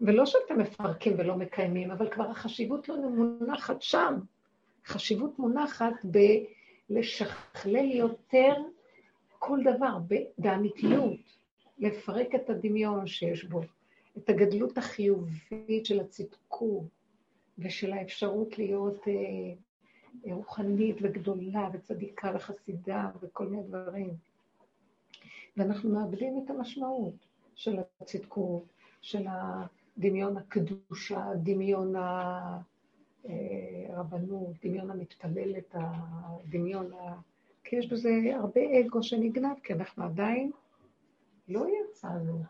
ולא 0.00 0.26
שאתם 0.26 0.58
מפרקים 0.58 1.14
ולא 1.18 1.36
מקיימים, 1.36 1.90
אבל 1.90 2.10
כבר 2.10 2.30
החשיבות 2.30 2.88
לא 2.88 2.96
מונחת 2.96 3.82
שם. 3.82 4.14
חשיבות 4.86 5.38
מונחת 5.38 5.94
בלשכלל 6.90 7.90
יותר 7.90 8.54
כל 9.38 9.58
דבר, 9.64 9.98
באמיתיות, 10.38 11.20
לפרק 11.78 12.34
את 12.34 12.50
הדמיון 12.50 13.06
שיש 13.06 13.44
בו, 13.44 13.60
את 14.18 14.28
הגדלות 14.28 14.78
החיובית 14.78 15.86
של 15.86 16.00
הצדקות 16.00 16.84
ושל 17.58 17.92
האפשרות 17.92 18.58
להיות 18.58 19.08
אה, 19.08 20.32
רוחנית 20.32 20.96
וגדולה 21.02 21.68
וצדיקה 21.72 22.32
וחסידה 22.34 23.10
וכל 23.20 23.46
מיני 23.46 23.62
דברים. 23.62 24.10
ואנחנו 25.56 25.90
מאבדים 25.90 26.42
את 26.44 26.50
המשמעות 26.50 27.14
של 27.54 27.76
הצדקות, 28.00 28.64
של 29.02 29.26
דמיון 30.00 30.36
הקדושה, 30.36 31.24
דמיון 31.42 31.94
הרבנות, 33.88 34.50
דמיון 34.64 34.90
המתפללת, 34.90 35.74
הדמיון 35.74 36.92
ה... 36.92 37.14
כי 37.64 37.76
יש 37.76 37.92
בזה 37.92 38.10
הרבה 38.34 38.60
אגו 38.80 39.02
שנגנב, 39.02 39.58
כי 39.62 39.72
אנחנו 39.72 40.04
עדיין 40.04 40.50
לא 41.48 41.66
יצאנו 41.68 42.42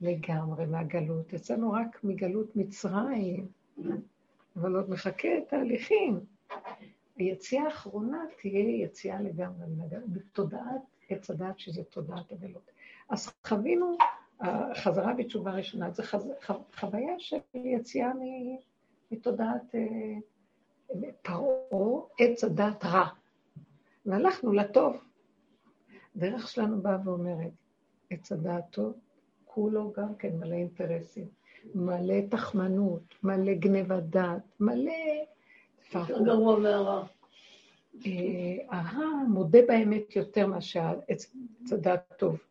לגמרי 0.00 0.66
מהגלות, 0.66 1.32
יצאנו 1.32 1.72
רק 1.72 2.04
מגלות 2.04 2.56
מצרים, 2.56 3.46
אבל 4.56 4.76
עוד 4.76 4.90
מחכה 4.90 5.28
תהליכים. 5.48 6.20
היציאה 7.16 7.64
האחרונה 7.64 8.24
תהיה 8.40 8.84
יציאה 8.84 9.20
לגמרי 9.22 9.66
מהגלות, 9.76 10.08
בתודעת 10.08 10.82
עץ 11.08 11.30
הדת, 11.30 11.58
שזה 11.58 11.84
תודעת 11.84 12.32
הגלות. 12.32 12.70
אז 13.08 13.32
חווינו 13.46 13.96
החזרה 14.40 15.14
בתשובה 15.14 15.50
ראשונה, 15.50 15.90
זו 15.90 16.02
חז... 16.02 16.28
חוויה 16.76 17.14
של 17.18 17.36
יציאה 17.54 18.12
מתודעת 19.10 19.74
אה, 19.74 19.80
פרעה, 21.22 22.00
עץ 22.18 22.44
הדת 22.44 22.84
רע. 22.84 23.08
והלכנו 24.06 24.52
לטוב. 24.52 24.96
הדרך 26.16 26.48
שלנו 26.48 26.82
באה 26.82 26.96
ואומרת, 27.04 27.52
עץ 28.10 28.32
הדעת 28.32 28.64
טוב, 28.70 28.92
כולו 29.44 29.92
גם 29.96 30.14
כן 30.14 30.36
מלא 30.36 30.54
אינטרסים, 30.54 31.26
מלא 31.74 32.20
תחמנות, 32.30 33.14
מלא 33.22 33.54
גנבת 33.54 34.02
דעת, 34.02 34.42
מלא... 34.60 34.92
גרוע 36.24 36.58
מהרע. 36.58 37.06
הרע 38.68 39.08
מודה 39.28 39.58
באמת 39.68 40.16
יותר 40.16 40.46
מאשר 40.46 41.00
עץ 41.08 41.34
הדעת 41.72 42.12
טוב. 42.18 42.49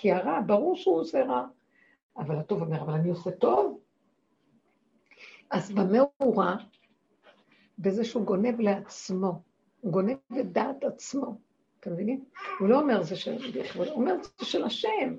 כי 0.00 0.12
הרע, 0.12 0.40
ברור 0.46 0.76
שהוא 0.76 1.00
עושה 1.00 1.24
רע. 1.24 1.46
אבל 2.16 2.36
הטוב 2.36 2.62
אומר, 2.62 2.82
אבל 2.82 2.92
אני 2.92 3.10
עושה 3.10 3.30
טוב. 3.30 3.78
אז 5.50 5.72
במה 5.72 5.98
הוא 6.16 6.42
רע? 6.42 6.56
בזה 7.78 8.04
שהוא 8.04 8.24
גונב 8.24 8.60
לעצמו. 8.60 9.42
הוא 9.80 9.92
גונב 9.92 10.16
את 10.40 10.52
דעת 10.52 10.84
עצמו. 10.84 11.36
אתם 11.80 11.92
מבינים? 11.92 12.24
הוא 12.58 12.68
לא 12.68 12.80
אומר 12.80 13.02
זה 13.02 13.16
של 13.16 13.36
הוא 13.76 13.86
אומר 13.86 14.14
זה 14.22 14.46
של 14.46 14.64
השם. 14.64 15.16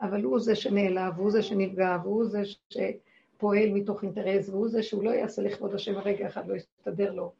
אבל 0.00 0.24
הוא 0.24 0.38
זה 0.38 0.54
שנעלב, 0.54 1.12
והוא 1.16 1.30
זה 1.30 1.42
שנפגע, 1.42 1.98
והוא 2.02 2.24
זה 2.24 2.42
שפועל 2.44 3.70
מתוך 3.72 4.02
אינטרס, 4.02 4.48
והוא 4.48 4.68
זה 4.68 4.82
שהוא 4.82 5.04
לא 5.04 5.10
יעשה 5.10 5.42
לכבוד 5.42 5.74
השם 5.74 5.98
רגע 5.98 6.26
אחד, 6.26 6.48
לא 6.48 6.54
יסתדר 6.56 7.12
לו. 7.12 7.32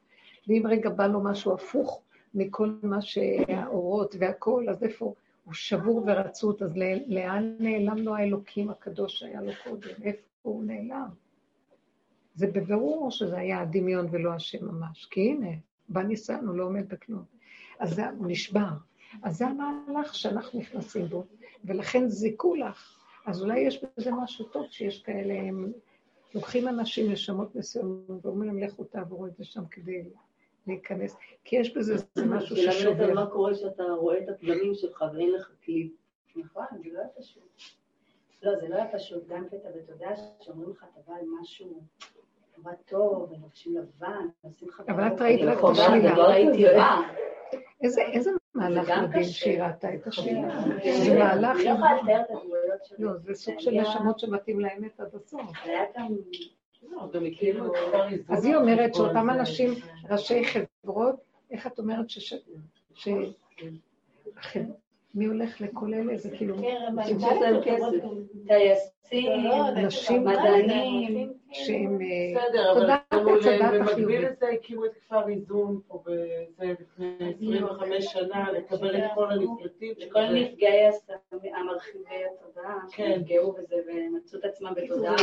ואם 0.47 0.63
רגע 0.69 0.89
בא 0.89 1.07
לו 1.07 1.23
משהו 1.23 1.53
הפוך 1.53 2.01
מכל 2.33 2.73
מה 2.83 3.01
שהאורות 3.01 4.15
והכול, 4.19 4.69
אז 4.69 4.83
איפה? 4.83 5.13
הוא 5.51 5.55
שבור 5.55 6.03
ורצות, 6.07 6.61
אז 6.61 6.77
לאן 7.07 7.55
נעלם 7.59 7.97
לו 7.97 8.15
האלוקים 8.15 8.69
הקדוש 8.69 9.19
שהיה 9.19 9.41
לו 9.41 9.51
קודם? 9.63 10.03
איפה 10.03 10.21
הוא 10.41 10.63
נעלם? 10.63 11.07
זה 12.35 12.47
בבירור 12.47 13.11
שזה 13.11 13.37
היה 13.37 13.61
הדמיון 13.61 14.07
ולא 14.11 14.33
השם 14.33 14.65
ממש, 14.65 15.05
כי 15.05 15.21
הנה, 15.21 15.47
בא 15.89 16.03
ניסיון, 16.03 16.47
הוא 16.47 16.55
לא 16.55 16.63
עומד 16.63 16.89
בכלום. 16.89 17.23
אז 17.79 17.95
זה, 17.95 18.09
הוא 18.09 18.27
נשבר. 18.27 18.69
אז 19.23 19.37
זה 19.37 19.47
המהלך 19.47 20.15
שאנחנו 20.15 20.59
נכנסים 20.59 21.05
בו, 21.05 21.25
ולכן 21.65 22.07
זיכו 22.07 22.55
לך. 22.55 22.99
אז 23.25 23.41
אולי 23.41 23.59
יש 23.59 23.83
בזה 23.97 24.11
משהו 24.11 24.45
טוב 24.45 24.65
שיש 24.69 25.03
כאלה, 25.03 25.33
הם 25.33 25.71
לוקחים 26.35 26.67
אנשים, 26.67 27.11
נשמות 27.11 27.55
מסוימות, 27.55 28.25
ואומרים 28.25 28.47
להם, 28.47 28.59
לכו 28.59 28.83
תעברו 28.83 29.27
את 29.27 29.35
זה 29.35 29.43
שם 29.43 29.63
כדי 29.71 30.03
להיכנס, 30.67 31.17
כי 31.43 31.55
יש 31.55 31.77
בזה 31.77 31.95
משהו 32.25 32.55
ששובר. 32.55 32.71
זה 32.71 32.89
ללמד 32.89 33.01
על 33.01 33.13
מה 33.13 33.25
קורה 33.25 33.53
כשאתה 33.53 33.83
רואה 33.83 34.17
את 34.17 34.29
הפגמים 34.29 34.73
שלך 34.73 35.05
ואין 35.13 35.31
לך 35.31 35.51
כלי. 35.65 35.89
נכון, 36.35 36.65
זה 36.83 36.89
לא 36.93 36.99
היה 36.99 37.07
פשוט. 37.19 37.43
לא, 38.43 38.59
זה 38.59 38.67
לא 38.69 38.75
היה 38.75 38.87
פשוט, 38.93 39.27
גם 39.27 39.47
קטע 39.47 39.69
בתודעה 39.75 40.11
שאומרים 40.41 40.69
לך, 40.69 40.85
אתה 40.91 41.01
בא 41.07 41.13
על 41.13 41.25
משהו 41.41 41.81
נורא 42.57 42.73
טוב, 42.85 43.31
ולובשים 43.31 43.77
לבן, 43.77 44.27
ועושים 44.43 44.67
לך... 44.67 44.83
אבל 44.87 45.07
את 45.07 45.21
ראית 45.21 45.41
רק 45.41 45.57
את 45.59 45.63
השלילה. 45.71 46.15
לא 46.15 46.23
ראיתי 46.23 46.65
רע. 46.65 47.01
איזה 47.81 48.31
מהלך 48.55 48.89
מדהים 48.89 49.23
שהיא 49.23 49.63
ראתה 49.63 49.93
את 49.93 50.07
השלילה. 50.07 50.61
זה 51.05 51.19
מהלך... 51.19 51.57
לא. 52.99 53.11
לא, 53.11 53.17
זה 53.17 53.33
סוג 53.33 53.59
של 53.59 53.71
נשמות 53.71 54.19
שמתאים 54.19 54.59
לאמת 54.59 54.99
עד 54.99 55.15
הסוף. 55.15 55.41
היה 55.63 55.83
גם... 55.97 56.15
כאילו 57.37 57.73
אז 58.29 58.45
היא 58.45 58.55
אומרת 58.55 58.95
שאותם 58.95 59.29
אנשים, 59.29 59.73
ראשי 60.09 60.43
חברות, 60.45 61.15
איך 61.51 61.67
את 61.67 61.79
אומרת 61.79 62.09
ש... 62.09 62.33
מי 65.15 65.25
הולך 65.25 65.61
לכל 65.61 65.93
אלה? 65.93 66.17
זה 66.17 66.37
כאילו... 66.37 66.57
שיש 67.05 67.23
להם 67.41 67.61
כסף. 67.63 68.05
טייסים, 68.47 69.51
נשים, 69.85 70.25
מדענים. 70.25 71.33
שהם... 71.51 71.99
בסדר, 72.35 72.71
אבל 72.71 72.89
במקביל 73.11 74.27
לזה 74.27 74.47
הקימו 74.49 74.85
את 74.85 74.91
כפר 74.93 75.29
איזון 75.29 75.79
פה 75.87 76.03
בזה 76.05 76.73
לפני 76.79 77.33
25 77.35 78.05
שנה, 78.05 78.51
לקבל 78.51 78.95
את 78.95 79.03
כל 79.15 79.31
הנפלטים. 79.31 79.93
כל 80.11 80.25
נפגעי 80.33 80.87
המרחיבי 81.31 82.15
התודעה, 82.25 82.77
שנפגעו 82.89 83.51
בזה 83.51 83.75
ומצאו 83.87 84.39
את 84.39 84.45
עצמם 84.45 84.73
בתודעה. 84.75 85.15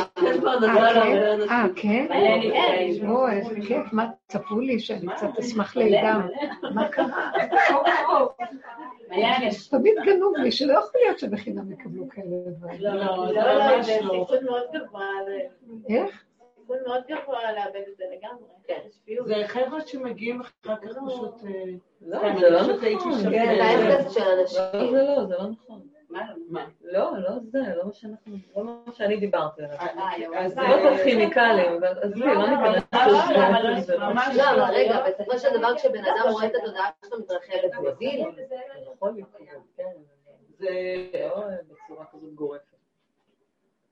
אה, 1.51 1.67
כן? 1.77 2.07
אוי, 3.09 3.33
איזה 3.33 3.55
כיף, 3.67 3.93
מה, 3.93 4.07
תספרו 4.27 4.61
לי 4.61 4.79
שאני 4.79 5.07
קצת 5.15 5.39
אשמח 5.39 5.77
לידם. 5.77 6.29
מה 6.75 6.89
קרה? 6.89 7.31
תמיד 9.71 9.95
גנוב 10.05 10.37
לי, 10.37 10.53
שלא 10.53 10.73
יכול 10.73 11.01
להיות 11.05 11.19
שבחינם 11.19 11.73
יקבלו 11.73 12.09
כאלה 12.09 12.37
דברים. 12.47 12.81
לא, 12.81 12.95
לא, 12.95 13.33
לא, 13.33 13.83
זה 13.83 13.93
סיכון 13.93 14.45
מאוד 14.45 14.65
גבוה. 14.73 15.05
איך? 15.89 16.28
סיכון 16.69 16.83
מאוד 16.87 17.03
גבוה 17.09 17.53
לאבד 17.53 17.83
את 17.89 17.97
זה 17.97 18.05
לגמרי. 18.05 18.49
כן. 18.67 18.81
זה 19.27 19.35
חבר'ה 19.47 19.81
שמגיעים 19.87 20.41
אחר 20.41 20.77
כך 20.77 20.89
פשוט... 21.07 21.43
לא, 22.01 22.19
זה 22.41 22.51
לא 22.51 22.61
נכון. 22.63 23.13
זה 23.13 23.43
האפס 23.43 24.15
של 24.15 24.21
אנשים. 24.41 24.63
לא, 24.75 24.91
זה 24.91 25.03
לא, 25.03 25.25
זה 25.25 25.35
לא 25.37 25.49
נכון. 25.51 25.87
מה? 26.51 26.67
לא, 26.83 27.19
לא 27.19 27.31
זה, 27.43 27.59
לא 27.77 27.87
מה 27.87 27.93
שאנחנו, 27.93 28.37
לא 28.57 28.65
מה 28.65 28.93
שאני 28.93 29.17
דיברתי 29.17 29.63
עליו. 29.63 29.79
אז 30.37 30.55
זה 30.55 30.61
לא 30.61 30.77
כל 30.83 31.03
כימיקלים, 31.05 31.85
עזבי, 32.03 32.21
לא 32.21 32.49
ניכנס 32.49 32.85
לזה. 33.79 33.97
לא, 33.97 34.51
אבל 34.51 34.75
רגע, 34.75 35.05
בסופו 35.09 35.39
של 35.39 35.59
דבר 35.59 35.77
כשבן 35.77 36.05
אדם 36.05 36.31
רואה 36.31 36.47
את 36.47 36.53
התודעה 36.63 36.91
שלו 37.07 37.19
מתרחבת, 37.19 37.75
הוא 37.77 37.89
מבין? 37.89 38.27
יכול 38.95 39.11
להיות, 39.11 39.29
כן. 39.77 39.91
זה 40.59 40.69
לא 41.15 41.45
בצורה 41.69 42.05
כזאת 42.13 42.35
גורפת. 42.35 42.68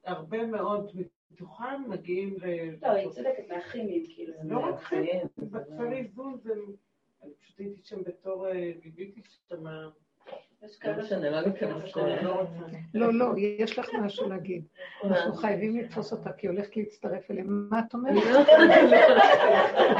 הרבה 0.06 0.46
מאוד 0.46 0.90
מתוכם 1.30 1.82
מגיעים 1.88 2.36
ל... 2.38 2.70
לא, 2.82 2.90
היא 2.90 3.10
צודקת, 3.10 3.48
מהכימיים, 3.48 4.04
כאילו. 4.14 4.34
לא 4.44 4.58
רק 4.58 4.84
כימיים, 4.84 5.26
בכפר 5.36 5.92
איזון 5.92 6.38
זה... 6.42 6.52
אני 7.22 7.34
פשוט 7.34 7.60
הייתי 7.60 7.82
שם 7.82 8.02
בתור... 8.02 8.46
ליוויתי 8.84 9.22
שם... 9.48 9.64
לא 10.84 10.92
משנה, 11.02 11.30
לא 11.30 11.40
ניכנס 11.40 11.96
לא, 12.94 13.14
לא, 13.14 13.26
יש 13.58 13.78
לך 13.78 13.94
משהו 13.94 14.28
להגיד. 14.28 14.62
אנחנו 15.04 15.34
חייבים 15.34 15.78
לתפוס 15.78 16.12
אותה, 16.12 16.32
כי 16.32 16.46
היא 16.46 16.54
הולכת 16.54 16.76
להצטרף 16.76 17.30
אליהם. 17.30 17.68
מה 17.70 17.80
את 17.88 17.94
אומרת? 17.94 18.46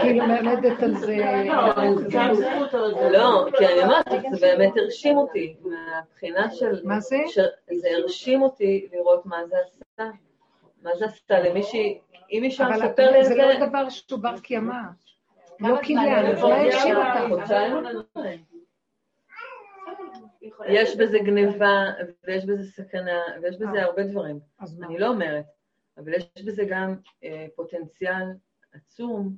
כאילו 0.00 0.26
מלמדת 0.26 0.82
על 0.82 0.94
זה... 0.94 1.16
לא, 3.10 3.46
כי 3.58 3.66
אני 3.66 3.82
אמרתי, 3.84 4.16
זה 4.32 4.46
באמת 4.46 4.72
הרשים 4.76 5.16
אותי, 5.16 5.56
מהבחינה 5.62 6.50
של... 6.50 6.80
מה 6.84 7.00
זה? 7.00 7.18
זה 7.80 7.88
הרשים 7.98 8.42
אותי 8.42 8.88
לראות 8.92 9.26
מה 9.26 9.36
זה 9.46 9.56
עשה. 9.66 10.10
מה 10.82 10.90
זה 10.98 11.04
עשתה 11.04 11.40
למישהי, 11.40 11.98
אם 12.32 12.42
אישה 12.42 12.68
מספר 12.68 13.10
לי 13.10 13.18
על 13.18 13.24
זה... 13.24 13.34
אבל 13.34 13.54
זה 13.54 13.60
לא 13.60 13.66
דבר 13.66 13.88
שהוא 13.88 14.20
בר 14.20 14.38
קיימא. 14.38 14.74
לא 15.60 15.76
קניין, 15.82 16.36
זה 16.36 16.42
לא 16.42 16.54
הרשים 16.54 16.96
אותך. 17.30 17.52
יש 20.68 20.96
בזה 20.96 21.18
גניבה, 21.18 21.84
ויש 22.26 22.44
בזה 22.44 22.64
סכנה, 22.64 23.20
ויש 23.42 23.56
בזה 23.56 23.82
הרבה 23.82 24.02
דברים. 24.02 24.38
אני 24.82 24.98
לא 24.98 25.08
אומרת, 25.08 25.44
אבל 25.98 26.14
יש 26.14 26.42
בזה 26.44 26.64
גם 26.68 26.94
פוטנציאל 27.56 28.24
עצום 28.72 29.36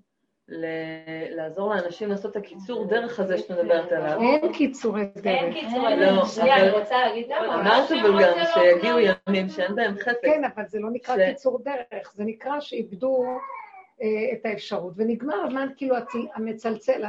לעזור 1.36 1.74
לאנשים 1.74 2.08
לעשות 2.08 2.30
את 2.30 2.36
הקיצור 2.36 2.86
דרך 2.86 3.20
הזה 3.20 3.38
שאת 3.38 3.50
מדברת 3.50 3.92
עליו. 3.92 4.20
אין 4.20 4.52
קיצורי 4.52 5.04
דרך. 5.04 5.26
אין 5.26 5.52
קיצורי 5.52 5.96
דרך. 5.96 6.16
לא, 6.16 6.26
שנייה, 6.26 6.56
אני 6.56 6.70
רוצה 6.70 6.96
להגיד 6.98 7.26
למה. 7.28 7.60
אמרת 7.60 7.90
אבל 7.90 8.22
גם 8.22 8.44
שיגיעו 8.54 8.98
ימים 8.98 9.48
שאין 9.48 9.74
בהם 9.74 9.98
חפץ. 9.98 10.16
כן, 10.22 10.42
אבל 10.54 10.64
זה 10.66 10.78
לא 10.78 10.90
נקרא 10.92 11.16
קיצור 11.30 11.62
דרך, 11.64 12.12
זה 12.14 12.24
נקרא 12.24 12.60
שאיבדו 12.60 13.24
אה, 14.02 14.06
את 14.32 14.46
האפשרות, 14.46 14.92
ונגמר 14.96 15.44
הזמן 15.46 15.68
כאילו 15.76 15.96
המצלצל, 16.34 17.04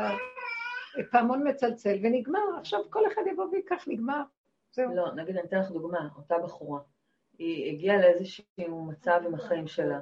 הפעמון 0.99 1.47
מצלצל, 1.47 1.97
ונגמר, 2.01 2.57
עכשיו 2.59 2.79
כל 2.89 3.07
אחד 3.07 3.21
יבוא 3.31 3.45
ויקח, 3.51 3.83
נגמר, 3.87 4.21
זהו. 4.71 4.95
לא, 4.95 5.15
נגיד, 5.15 5.37
אני 5.37 5.47
אתן 5.47 5.59
לך 5.59 5.71
דוגמה, 5.71 6.07
אותה 6.17 6.37
בחורה. 6.37 6.79
היא 7.37 7.73
הגיעה 7.73 7.97
לאיזשהו 7.97 8.85
מצב 8.85 9.21
עם 9.25 9.33
החיים 9.35 9.67
שלה, 9.67 9.99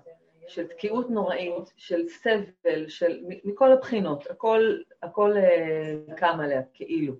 של 0.48 0.68
תקיעות 0.68 1.10
נוראית, 1.10 1.74
של 1.76 2.08
סבל, 2.08 2.88
של, 2.88 3.20
מכל 3.43 3.72
הבחינות, 3.72 4.28
הכל, 4.30 4.78
הכל 5.04 5.34
uh, 5.34 6.14
קם 6.14 6.39
עליה, 6.39 6.62
כאילו. 6.74 7.14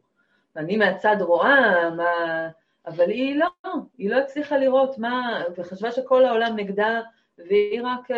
ואני 0.56 0.78
מהצד 0.78 1.16
רואה 1.20 1.90
מה... 1.90 2.50
אבל 2.86 3.10
היא 3.10 3.40
לא, 3.40 3.72
היא 3.98 4.10
לא 4.10 4.16
הצליחה 4.16 4.58
לראות 4.58 4.98
מה, 4.98 5.44
וחשבה 5.58 5.92
שכל 5.92 6.26
העולם 6.26 6.56
נגדה, 6.56 7.02
והיא 7.38 7.82
רק... 7.84 8.12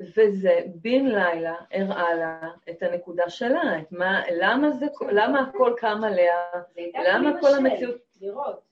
וזה 0.00 0.60
בן 0.74 1.06
לילה 1.06 1.54
הראה 1.72 2.14
לה 2.14 2.40
את 2.70 2.82
הנקודה 2.82 3.30
שלה, 3.30 3.78
את 3.78 3.92
מה, 3.92 4.22
למה, 4.32 4.70
זה, 4.70 4.86
למה 5.12 5.40
הכל 5.40 5.74
קם 5.76 6.04
עליה, 6.04 6.36
למה 7.08 7.40
כל 7.40 7.54
המציאות... 7.54 8.08
לראות. 8.20 8.68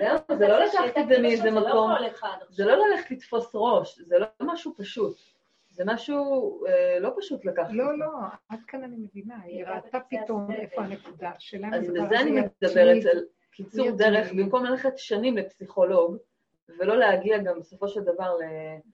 זהו, 0.00 0.38
זה 0.38 0.48
לא 0.48 0.64
לקחת 0.64 0.98
את 0.98 1.08
זה 1.08 1.18
מאיזה 1.18 1.50
מקום, 1.50 1.90
זה 2.48 2.64
לא 2.64 2.86
ללכת 2.86 3.10
לתפוס 3.10 3.50
ראש, 3.54 4.00
זה 4.00 4.18
לא 4.18 4.26
משהו 4.40 4.74
פשוט. 4.76 5.16
זה 5.70 5.84
משהו 5.86 6.60
אה, 6.66 6.98
לא 7.00 7.10
פשוט 7.18 7.44
לקחת. 7.44 7.70
לא, 7.70 7.98
לא, 7.98 8.06
עד 8.48 8.58
כאן 8.66 8.84
אני 8.84 8.96
מבינה, 8.96 9.34
היא 9.44 9.64
ראתה 9.66 9.98
פתאום 10.00 10.50
איפה 10.50 10.82
הנקודה 10.82 11.30
שלה. 11.38 11.68
אז 11.74 11.90
בזה 11.90 12.20
אני 12.20 12.30
מדברת 12.30 13.04
על 13.12 13.24
קיצור 13.50 13.90
דרך, 13.90 14.32
במקום 14.32 14.64
ללכת 14.64 14.98
שנים 14.98 15.36
לפסיכולוג, 15.36 16.16
ולא 16.78 16.96
להגיע 16.96 17.38
גם 17.38 17.60
בסופו 17.60 17.88
של 17.88 18.00
דבר 18.00 18.36
ל... 18.36 18.42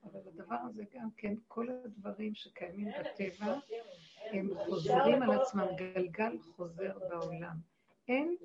אבל 0.03 0.19
הדבר 0.33 0.55
הזה 0.69 0.83
גם 0.95 1.09
כן, 1.17 1.33
כל 1.47 1.67
הדברים 1.85 2.35
שקיימים 2.35 2.87
בטבע, 2.99 3.53
הם 4.31 4.49
חוזרים 4.57 5.23
על 5.23 5.31
עצמם, 5.41 5.65
גלגל 5.77 6.37
חוזר 6.55 6.91
בעולם. 7.09 7.75
אין, 8.07 8.35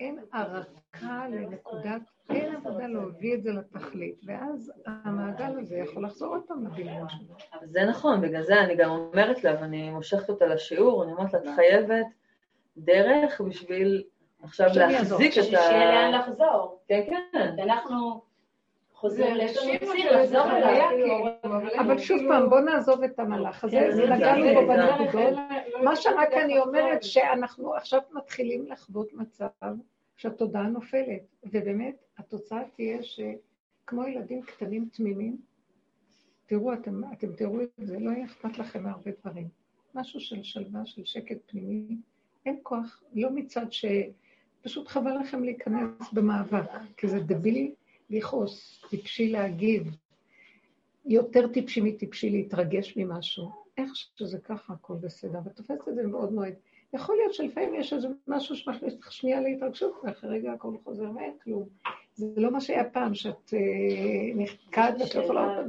אין 0.00 0.18
ערקה 0.32 1.28
לנקודת, 1.30 2.02
אין 2.30 2.56
עבודה 2.56 2.86
להביא 2.86 3.34
את 3.34 3.42
זה 3.42 3.52
לתכלית, 3.52 4.20
ואז 4.26 4.72
המעגל 4.86 5.58
הזה 5.58 5.76
יכול 5.76 6.04
לחזור 6.04 6.34
עוד 6.34 6.42
פעם 6.46 6.64
שלו. 6.76 7.06
זה 7.64 7.84
נכון, 7.84 8.20
בגלל 8.20 8.42
זה 8.42 8.60
אני 8.60 8.76
גם 8.76 8.90
אומרת 8.90 9.44
לה, 9.44 9.54
ואני 9.60 9.90
מושכת 9.90 10.30
אותה 10.30 10.46
לשיעור, 10.46 11.04
אני 11.04 11.12
אומרת 11.12 11.32
לה, 11.32 11.38
את 11.38 11.56
חייבת 11.56 12.06
דרך 12.76 13.40
בשביל 13.40 14.04
עכשיו 14.42 14.68
להחזיק 14.74 15.32
את 15.32 15.38
ה... 15.38 15.42
שיהיה 15.42 15.92
לאן 15.92 16.20
לחזור. 16.20 16.80
כן, 16.88 17.00
כן. 17.32 17.56
אנחנו... 17.62 18.33
כאילו, 20.90 21.26
אבל 21.78 21.98
שוב 21.98 22.18
פעם, 22.28 22.50
בוא 22.50 22.60
נעזוב 22.60 23.02
את 23.02 23.18
המהלך 23.18 23.64
הזה, 23.64 23.76
כן, 23.76 24.12
נגענו 24.12 24.44
בו 24.54 24.66
בנקודות. 24.66 25.38
מה 25.84 25.96
שרק 25.96 26.32
אני 26.32 26.58
אומרת, 26.58 27.02
שאנחנו 27.02 27.74
עכשיו 27.74 28.00
מתחילים 28.12 28.66
לחוות 28.66 29.12
מצב 29.12 29.74
שהתודעה 30.16 30.62
נופלת, 30.62 31.22
ובאמת 31.44 31.94
התוצאה 32.18 32.62
תהיה 32.76 32.98
שכמו 33.02 34.06
ילדים 34.06 34.42
קטנים 34.42 34.88
תמימים, 34.92 35.36
תראו, 36.46 36.72
אתם, 36.72 37.00
אתם 37.12 37.32
תראו 37.32 37.62
את 37.62 37.68
זה, 37.78 37.98
לא 37.98 38.10
יהיה 38.10 38.24
אכפת 38.24 38.58
לכם 38.58 38.82
מהרבה 38.82 39.10
דברים. 39.20 39.48
משהו 39.94 40.20
של 40.20 40.42
שלווה, 40.42 40.86
של 40.86 41.04
שקט 41.04 41.36
פנימי, 41.46 41.96
אין 42.46 42.58
כוח, 42.62 43.02
לא 43.14 43.30
מצד 43.30 43.72
ש... 43.72 43.84
פשוט 44.64 44.88
חבל 44.88 45.18
לכם 45.20 45.44
להיכנס 45.44 46.12
במאבק, 46.12 46.70
כי 46.96 47.08
זה 47.08 47.20
דבילי 47.20 47.74
לכעוס, 48.14 48.84
טיפשי 48.90 49.28
להגיב, 49.28 49.96
יותר 51.06 51.48
טיפשי 51.48 51.80
מטיפשי 51.80 52.30
להתרגש 52.30 52.96
ממשהו. 52.96 53.50
איך 53.78 53.90
שזה 53.96 54.38
ככה, 54.38 54.72
הכל 54.72 54.94
בסדר, 54.94 55.38
ותופסת 55.44 55.88
את 55.88 55.94
זה 55.94 56.06
מאוד 56.06 56.32
מאוד. 56.32 56.52
יכול 56.92 57.16
להיות 57.16 57.34
שלפעמים 57.34 57.74
יש 57.74 57.92
איזה 57.92 58.08
משהו 58.28 58.56
שמכניס 58.56 58.94
אותך 58.94 59.12
שנייה 59.12 59.40
להתרגשות, 59.40 60.00
ואחרי 60.04 60.38
רגע 60.38 60.52
הכל 60.52 60.74
חוזר 60.84 61.10
ואין 61.16 61.32
כלום. 61.44 61.68
זה 62.14 62.40
לא 62.40 62.50
מה 62.50 62.60
שהיה 62.60 62.84
פעם, 62.90 63.14
שאת 63.14 63.54
אה, 63.54 64.34
נחקעת 64.34 64.94
ואת 65.00 65.14
לא 65.14 65.22
יכולה... 65.22 65.62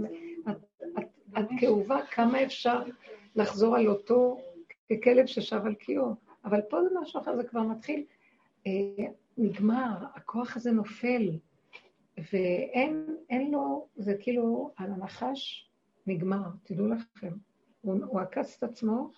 את 1.40 1.46
כאובה, 1.60 2.06
כמה 2.12 2.44
אפשר 2.44 2.84
לחזור 3.36 3.76
על 3.76 3.88
אותו 3.88 4.38
ככלב 4.90 5.26
ששב 5.26 5.62
על 5.66 5.74
קיאו. 5.74 6.16
אבל 6.46 6.62
פה 6.62 6.78
זה 6.84 6.90
משהו 7.02 7.22
אחר, 7.22 7.36
זה 7.36 7.44
כבר 7.44 7.62
מתחיל, 7.62 8.04
אה, 8.68 9.06
נגמר, 9.38 9.96
הכוח 10.16 10.58
הזה 10.58 10.72
נופל. 10.72 11.30
ואין 12.18 13.52
לו, 13.52 13.88
זה 13.96 14.16
כאילו, 14.20 14.72
על 14.76 14.92
הנחש 14.92 15.70
נגמר, 16.08 16.44
תדעו 16.64 16.88
לכם. 16.88 17.34
הוא, 17.82 18.06
הוא 18.06 18.20
עקץ 18.20 18.58
את 18.58 18.64
עצמו 18.64 19.12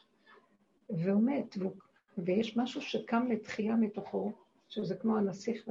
והוא 0.90 1.24
מת, 1.24 1.58
והוא, 1.58 1.72
ויש 2.18 2.58
משהו 2.58 2.82
שקם 2.82 3.28
לתחייה 3.32 3.76
מתוכו, 3.76 4.32
שזה 4.70 4.96
כמו 4.96 5.18
הנסיך 5.18 5.68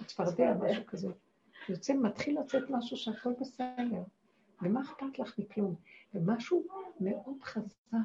והצפרדע, 0.00 0.54
משהו 0.54 0.86
כזה. 0.86 1.08
יוצא, 1.68 1.94
מתחיל 1.94 2.40
לצאת 2.40 2.62
משהו 2.70 2.96
שהכל 2.96 3.32
בסדר. 3.40 4.02
ומה 4.62 4.80
אכפת 4.82 5.18
לך 5.18 5.38
מכלום? 5.38 5.74
ומשהו 6.14 6.66
מאוד 7.00 7.42
חזק, 7.42 7.96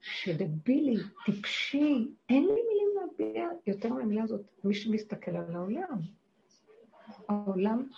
שדבילי, 0.00 0.96
טיפשי, 1.24 2.08
אין 2.28 2.44
לי 2.44 2.60
מילים 2.68 2.88
להביע 3.00 3.48
יותר 3.66 3.92
מהמילה 3.92 4.22
הזאת, 4.22 4.40
מי 4.64 4.74
שמסתכל 4.74 5.30
על 5.30 5.54
העולם. 5.54 6.00
העולם, 7.28 7.88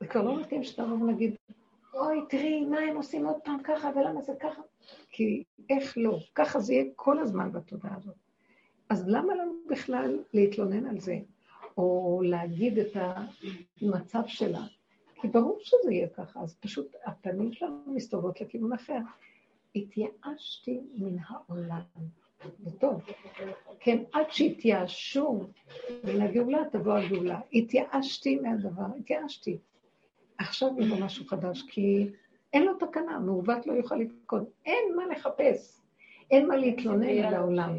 זה 0.00 0.06
כבר 0.06 0.22
לא 0.22 0.40
מתאים 0.40 0.64
שאתה 0.64 0.86
לא 0.86 0.96
נגיד, 0.96 1.34
אוי, 1.94 2.20
תראי, 2.28 2.64
מה 2.64 2.78
הם 2.78 2.96
עושים 2.96 3.26
עוד 3.26 3.36
פעם 3.44 3.62
ככה, 3.64 3.90
ולמה 3.96 4.22
זה 4.22 4.32
ככה? 4.40 4.62
כי 5.10 5.44
איך 5.70 5.98
לא? 5.98 6.18
ככה 6.34 6.60
זה 6.60 6.72
יהיה 6.74 6.84
כל 6.96 7.18
הזמן 7.18 7.52
בתודעה 7.52 7.96
הזאת. 7.96 8.14
אז 8.88 9.08
למה 9.08 9.34
לנו 9.34 9.52
בכלל 9.70 10.18
להתלונן 10.34 10.86
על 10.86 11.00
זה, 11.00 11.18
או 11.76 12.20
להגיד 12.24 12.78
את 12.78 12.96
המצב 13.82 14.22
שלה? 14.26 14.62
כי 15.20 15.28
ברור 15.28 15.58
שזה 15.60 15.92
יהיה 15.92 16.08
ככה, 16.08 16.40
אז 16.40 16.56
פשוט 16.60 16.96
הפנים 17.04 17.52
שלנו 17.52 17.82
מסתובבות 17.86 18.40
לכיוון 18.40 18.72
אחר. 18.72 18.98
התייאשתי 19.76 20.80
מן 20.94 21.16
העולם. 21.28 21.80
זה 22.58 22.70
טוב. 22.78 23.02
כן, 23.80 24.02
עד 24.12 24.30
שהתייאשו 24.30 25.40
מן 26.04 26.20
הגאולה, 26.20 26.58
תבוא 26.72 26.92
הגאולה. 26.92 27.40
התייאשתי 27.52 28.36
מהדבר, 28.36 28.86
התייאשתי. 28.98 29.58
עכשיו 30.38 30.68
יבוא 30.78 30.96
משהו 30.96 31.26
חדש, 31.26 31.62
כי 31.62 32.06
אין 32.52 32.64
לו 32.64 32.74
תקנה, 32.74 33.18
מעוות 33.18 33.66
לא 33.66 33.72
יוכל 33.72 33.96
לתקון. 33.96 34.44
אין 34.66 34.96
מה 34.96 35.06
לחפש, 35.06 35.80
אין 36.30 36.48
מה 36.48 36.56
להתלונן 36.56 37.18
על 37.24 37.34
העולם. 37.34 37.76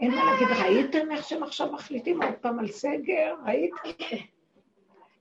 אין 0.00 0.10
מה 0.10 0.24
להגיד, 0.24 0.48
ראיתם 0.62 1.12
איך 1.12 1.24
שהם 1.28 1.42
עכשיו 1.42 1.72
מחליטים 1.72 2.22
עוד 2.22 2.34
פעם 2.40 2.58
על 2.58 2.68
סגר? 2.68 3.34
ראיתם? 3.46 4.16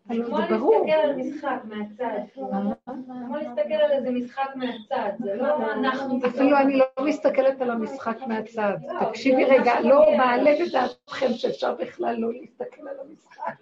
כמו 0.07 0.37
להסתכל 0.39 0.91
על 0.91 1.15
משחק 1.15 1.61
מהצד. 1.63 2.19
כמו 2.33 3.35
להסתכל 3.35 3.73
על 3.73 3.91
איזה 3.91 4.11
משחק 4.11 4.49
מהצד, 4.55 5.09
זה 5.19 5.35
לא 5.35 5.71
אנחנו... 5.71 6.19
אפילו 6.27 6.57
אני 6.57 6.77
לא 6.77 7.05
מסתכלת 7.05 7.61
על 7.61 7.69
המשחק 7.69 8.17
מהצד. 8.27 8.77
תקשיבי 8.99 9.45
רגע, 9.45 9.81
לא 9.81 10.05
מעלה 10.17 10.51
בדעתכם 10.65 11.33
שאפשר 11.33 11.75
בכלל 11.75 12.15
לא 12.15 12.33
להסתכל 12.33 12.87
על 12.87 12.95
המשחק. 12.99 13.53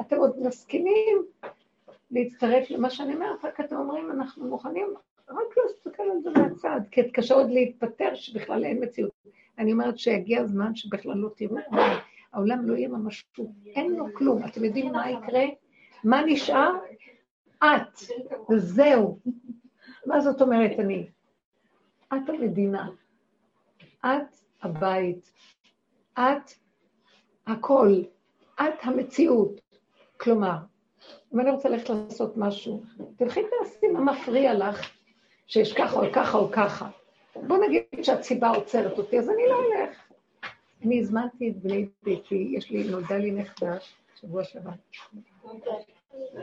אתם 0.00 0.16
עוד 0.16 0.36
מסכימים 0.46 1.22
להצטרף 2.10 2.70
למה 2.70 2.90
שאני 2.90 3.14
אומרת, 3.14 3.44
רק 3.44 3.60
אתם 3.60 3.76
אומרים, 3.76 4.10
אנחנו 4.10 4.46
מוכנים 4.46 4.94
רק 5.28 5.56
להסתכל 5.64 6.02
על 6.02 6.20
זה 6.22 6.30
מהצד, 6.30 6.80
כי 6.90 7.00
את 7.00 7.10
קשה 7.12 7.34
עוד 7.34 7.50
להתפטר 7.50 8.14
שבכלל 8.14 8.64
אין 8.64 8.84
מציאות. 8.84 9.10
אני 9.58 9.72
אומרת 9.72 9.98
שהגיע 9.98 10.40
הזמן 10.40 10.74
שבכלל 10.74 11.16
לא 11.16 11.28
תראו, 11.36 11.56
העולם 12.32 12.68
לא 12.68 12.76
יהיה 12.76 12.88
ממש 12.88 13.24
שוב, 13.36 13.52
אין 13.66 13.92
לו 13.92 14.04
כלום. 14.14 14.44
אתם 14.44 14.64
יודעים 14.64 14.92
מה 14.92 15.10
יקרה? 15.10 15.44
מה 16.04 16.22
נשאר? 16.26 16.72
את, 17.58 18.00
וזהו. 18.50 19.18
מה 20.06 20.20
זאת 20.20 20.42
אומרת 20.42 20.78
אני? 20.78 21.08
את 22.08 22.28
המדינה, 22.28 22.88
את 24.00 24.36
הבית, 24.62 25.32
את 26.12 26.50
הכל, 27.46 28.02
את 28.54 28.74
המציאות. 28.82 29.60
כלומר, 30.16 30.56
אם 31.34 31.40
אני 31.40 31.50
רוצה 31.50 31.68
ללכת 31.68 31.90
לעשות 31.90 32.36
משהו, 32.36 32.82
תלכי 33.16 33.40
תעשי 33.42 33.86
מה 33.86 34.12
מפריע 34.12 34.54
לך 34.54 34.90
שיש 35.46 35.72
ככה 35.72 35.96
או 35.96 36.12
ככה 36.12 36.38
או 36.38 36.50
ככה. 36.52 36.88
בוא 37.36 37.58
נגיד 37.66 37.82
שהסיבה 38.02 38.48
עוצרת 38.48 38.98
אותי, 38.98 39.18
אז 39.18 39.30
אני 39.30 39.42
לא 39.48 39.58
אלך. 39.64 39.98
אני 40.84 41.00
הזמנתי 41.00 41.50
את 41.50 41.56
בני 41.56 41.88
ביתי, 42.02 42.52
יש 42.56 42.70
לי, 42.70 42.90
נולדה 42.90 43.18
לי 43.18 43.30
נכדה 43.30 43.76
שבוע 44.20 44.44
שעבר. 44.44 44.70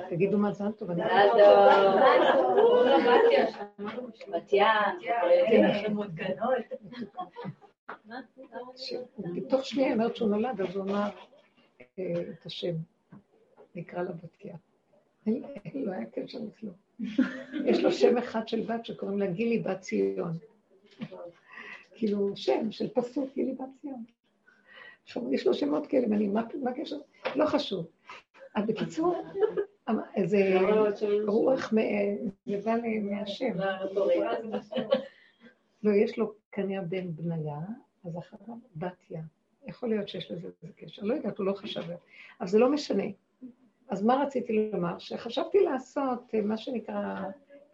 תגידו 0.10 0.38
מזל 0.38 0.72
טוב. 0.72 0.92
מזל 0.92 1.28
טוב. 1.32 2.82
בתיה. 4.36 4.74
בתוך 9.36 9.66
שנייה 9.66 9.88
היא 9.88 9.96
אומרת 9.96 10.16
שהוא 10.16 10.30
נולד, 10.30 10.62
אז 10.62 10.76
הוא 10.76 10.84
אמר 10.84 11.10
אה, 12.00 12.14
את 12.32 12.46
השם, 12.46 12.74
נקרא 13.76 14.04
לה 14.04 14.12
בתיה. 14.12 14.56
לא 15.74 15.92
היה 15.92 16.06
קשר 16.06 16.40
לכלום. 16.40 16.74
יש 17.66 17.84
לו 17.84 17.92
שם 17.92 18.18
אחד 18.18 18.48
של 18.48 18.62
בת 18.62 18.86
שקוראים 18.86 19.20
לה 19.20 19.28
גילי 19.28 19.60
בת 19.60 19.80
ציון. 19.80 20.38
כאילו, 21.96 22.38
שם 22.38 22.72
של 22.72 22.90
פסוק, 22.94 23.30
גילי 23.36 23.54
בת 23.54 23.70
ציון. 23.82 24.04
יש 25.32 25.48
לו 25.48 25.54
שמות 25.54 25.88
כאלה, 25.88 26.08
ואני, 26.10 26.28
מה 26.28 26.42
הקשר? 26.70 26.98
לא 27.36 27.46
חשוב. 27.46 27.86
אז 28.56 28.66
בקיצור, 28.68 29.24
איזה 30.16 30.60
רוח 31.28 31.74
מבא 32.48 32.76
מהשם. 33.02 33.58
לא, 35.84 35.92
יש 35.92 36.18
לו 36.18 36.34
כנראה 36.52 36.82
בן 36.82 37.12
בניה, 37.12 37.60
אז 38.06 38.18
אחריו 38.18 38.56
בתיה. 38.76 39.22
יכול 39.68 39.90
להיות 39.90 40.08
שיש 40.08 40.32
לזה 40.32 40.48
איזה 40.48 40.74
קשר. 40.76 41.04
לא 41.04 41.14
יודעת, 41.14 41.38
הוא 41.38 41.46
לא 41.46 41.54
חשב. 41.54 41.82
אבל 42.40 42.48
זה 42.48 42.60
לא 42.60 42.72
משנה. 42.72 43.04
אז 43.90 44.04
מה 44.04 44.24
רציתי 44.24 44.70
לומר? 44.74 44.98
שחשבתי 45.00 45.60
לעשות 45.60 46.34
מה 46.44 46.58
שנקרא, 46.58 47.24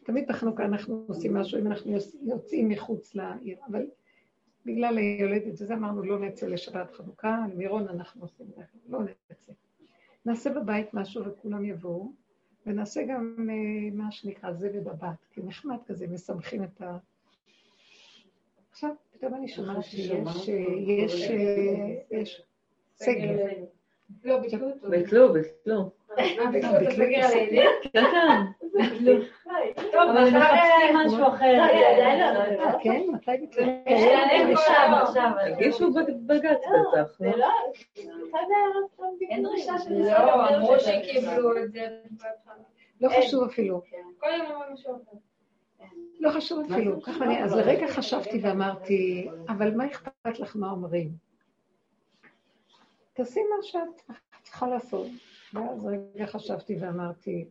תמיד 0.03 0.27
בחנוכה 0.27 0.65
אנחנו 0.65 1.05
עושים 1.07 1.33
משהו, 1.33 1.59
אם 1.59 1.67
אנחנו 1.67 1.91
יוצאים 2.21 2.69
מחוץ 2.69 3.15
לעיר, 3.15 3.57
אבל 3.71 3.85
בגלל 4.65 4.97
היולדת 4.97 5.61
וזה 5.61 5.73
אמרנו, 5.73 6.03
לא 6.03 6.19
נצא 6.19 6.47
לשבת 6.47 6.91
חנוכה, 6.91 7.45
למירון 7.53 7.87
אנחנו 7.87 8.21
עושים, 8.21 8.47
לא 8.89 8.99
נצא. 9.03 9.53
נעשה 10.27 10.49
בבית 10.49 10.93
משהו 10.93 11.25
וכולם 11.25 11.65
יבואו, 11.65 12.11
ונעשה 12.65 13.03
גם 13.03 13.49
אה, 13.49 13.89
מה 13.93 14.11
שנקרא 14.11 14.51
זבד 14.51 14.87
הבת, 14.87 15.25
כי 15.31 15.41
נחמד 15.43 15.77
כזה, 15.87 16.07
מסמכים 16.07 16.63
את 16.63 16.81
ה... 16.81 16.97
עכשיו, 18.71 18.89
פתאום 19.11 19.33
אני 19.33 19.47
שומעת 19.47 19.83
שיש 19.83 21.29
יש 22.11 22.41
סגר. 22.95 23.47
לא, 24.23 24.39
ביטלו 24.39 24.69
אותו. 24.69 24.89
ביטלו, 24.89 25.33
ביטלו. 25.33 25.91
אה, 26.19 26.51
ביטלו 26.51 26.69
את 26.81 26.87
הסגר 26.87 27.25
על? 27.25 27.31
כן, 27.93 28.03
כן. 28.11 28.56
טוב, 29.91 30.09
אבל 30.09 30.29
מחפשים 30.29 30.95
משהו 30.95 31.27
אחר. 31.27 31.61
כן, 32.83 33.01
מתי? 33.13 33.31
הגישו 35.41 35.91
בג"ץ 36.25 36.61
בטח. 36.67 37.21
לא? 37.37 37.47
אין 39.29 39.43
דרישה 39.43 39.79
של 39.79 39.93
לא, 39.93 40.55
אמרו 40.55 40.79
שקיבלו 40.79 41.63
את 41.63 41.71
זה. 41.71 41.99
לא 43.01 43.09
חשוב 43.17 43.43
אפילו. 43.43 43.81
כל 44.19 44.27
יום 44.37 44.45
אמרו 44.45 44.73
משהו 44.73 44.95
אחר. 44.95 45.17
לא 46.19 46.31
חשוב 46.31 46.71
אפילו. 46.71 47.01
ככה 47.01 47.25
אני, 47.25 47.43
אז 47.43 47.53
לרגע 47.53 47.87
חשבתי 47.87 48.39
ואמרתי, 48.43 49.29
אבל 49.49 49.75
מה 49.75 49.85
אכפת 49.85 50.39
לך 50.39 50.55
מה 50.55 50.71
אומרים? 50.71 51.09
תעשי 53.13 53.39
מה 53.39 53.63
שאת 53.63 54.17
צריכה 54.43 54.67
לעשות. 54.67 55.07
ואז 55.53 55.85
רגע 55.85 56.25
חשבתי 56.25 56.77
ואמרתי, 56.79 57.45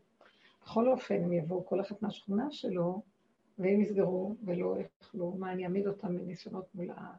בכל 0.67 0.89
אופן, 0.89 1.15
הם 1.15 1.33
יבואו 1.33 1.67
כל 1.67 1.81
אחד 1.81 1.95
מהשכונה 2.01 2.51
שלו, 2.51 3.03
והם 3.59 3.81
יסגרו 3.81 4.35
ולא 4.45 4.77
יאכלו, 4.79 5.35
מה, 5.39 5.53
אני 5.53 5.65
אעמיד 5.65 5.87
אותם 5.87 6.19
בניסיונות 6.19 6.75
מול 6.75 6.91
ה... 6.91 7.15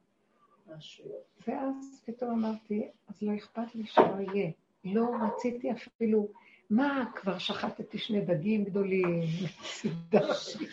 ואז 1.48 2.04
פתאום 2.06 2.30
אמרתי, 2.32 2.88
אז 3.08 3.22
לא 3.22 3.36
אכפת 3.36 3.76
לי 3.76 3.86
שלא 3.86 4.16
יהיה. 4.34 4.52
לא 4.84 5.10
רציתי 5.22 5.72
אפילו, 5.72 6.28
מה, 6.70 7.06
כבר 7.16 7.38
שחטתי 7.38 7.98
שני 7.98 8.22
דגים 8.22 8.64
גדולים, 8.64 9.24
סידרתי, 9.64 10.68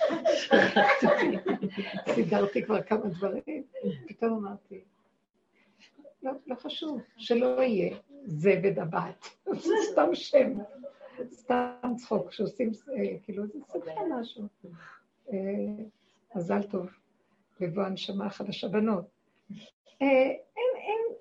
סידרתי 2.15 2.63
כבר 2.63 2.83
כמה 2.83 3.07
דברים, 3.07 3.63
פתאום 4.09 4.33
אמרתי, 4.33 4.81
לא, 6.23 6.33
לא 6.47 6.55
חשוב, 6.55 7.01
שלא 7.17 7.63
יהיה 7.63 7.97
זבד 8.27 8.79
הבת, 8.79 9.29
זה 9.53 9.75
סתם 9.93 10.15
שם, 10.15 10.53
סתם 11.33 11.93
צחוק, 11.97 12.33
שעושים, 12.33 12.71
אה, 12.97 13.19
כאילו, 13.23 13.47
זה 13.47 13.59
סגרה 13.69 14.03
משהו. 14.21 14.43
אה, 15.33 15.39
מזל 16.37 16.63
טוב, 16.63 16.87
לבוא 17.61 17.83
הנשמה 17.83 18.27
החדשה 18.27 18.69
בנות. 18.69 19.05
אה, 20.03 20.07
אין, 20.57 20.75
אין, 20.77 21.17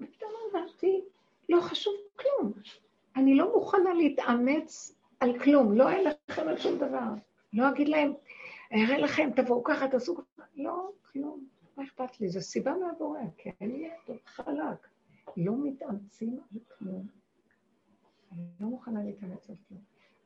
ופתאום 0.00 0.30
אמרתי, 0.52 1.00
לא 1.48 1.60
חשוב 1.60 1.94
כלום. 2.16 2.52
אני 3.16 3.34
לא 3.34 3.54
מוכנה 3.54 3.94
להתאמץ 3.94 4.96
על 5.20 5.38
כלום, 5.38 5.72
לא 5.72 5.90
אין 5.90 6.04
לכם 6.28 6.48
על 6.48 6.58
שום 6.58 6.78
דבר. 6.78 7.08
לא 7.52 7.68
אגיד 7.70 7.88
להם, 7.88 8.12
אראה 8.72 8.98
לכם, 8.98 9.30
תבואו 9.36 9.64
ככה, 9.64 9.88
תעשו 9.88 10.16
ככה. 10.16 10.42
לא, 10.56 10.90
כלום. 11.12 11.46
מה 11.76 11.84
אכפת 11.84 12.20
לי? 12.20 12.28
זו 12.28 12.40
סיבה 12.40 12.74
מהבורא, 12.74 13.20
כן, 13.38 13.50
יהיה 13.60 13.94
טוב, 14.06 14.16
חלק. 14.26 14.88
לא 15.36 15.52
מתאמצים 15.56 16.40
על 16.52 16.60
כלום. 16.78 17.06
אני 18.36 18.46
לא 18.60 18.66
מוכנה 18.66 19.04
להתאמץ 19.04 19.50
על 19.50 19.56
כלום. 19.68 19.80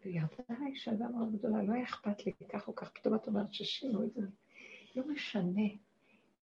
וירדה 0.04 0.42
עליי 0.48 0.76
שלווה 0.76 1.08
מאוד 1.08 1.32
גדולה, 1.32 1.62
לא 1.62 1.72
היה 1.72 1.84
אכפת 1.84 2.26
לי 2.26 2.32
כך 2.48 2.68
או 2.68 2.74
כך, 2.74 2.90
פתאום 2.90 3.14
את 3.14 3.26
אומרת 3.26 3.52
ששינו 3.54 4.04
את 4.04 4.12
זה. 4.12 4.22
לא 4.96 5.08
משנה, 5.08 5.62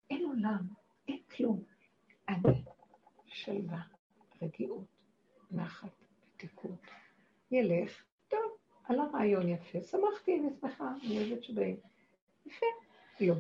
אין 0.10 0.26
עולם, 0.26 0.68
אין 1.08 1.20
כלום. 1.36 1.64
אני 2.30 2.64
שלווה, 3.28 3.82
רגיעות, 4.42 4.86
נחת, 5.52 5.90
מתיקות. 6.34 6.88
ילך, 7.52 8.04
טוב, 8.28 8.58
עלה 8.84 9.04
רעיון 9.14 9.50
יפה, 9.50 9.82
שמחתי, 9.82 10.40
אני 10.40 10.50
שמחה, 10.62 10.94
אני 11.04 11.18
אוהבת 11.18 11.44
שבאים. 11.44 11.78
יפה, 12.46 12.66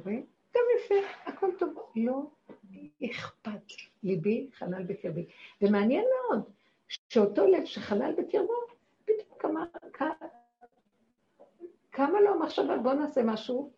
באים, 0.03 0.25
גם 0.55 0.61
יפה, 0.77 0.95
הכל 1.25 1.49
טוב. 1.59 1.91
לא 1.95 2.31
אכפת, 3.05 3.73
ליבי 4.03 4.49
חלל 4.53 4.83
בקרבי. 4.83 5.25
ומעניין 5.61 6.03
מאוד, 6.03 6.43
שאותו 7.09 7.47
לב 7.47 7.65
שחלל 7.65 8.13
בקרבו, 8.17 8.53
פתאום 9.05 9.39
כמה, 9.39 9.65
כמה 11.91 12.21
לו 12.21 12.33
המחשבה, 12.33 12.77
בוא 12.77 12.93
נעשה 12.93 13.23
משהו, 13.23 13.71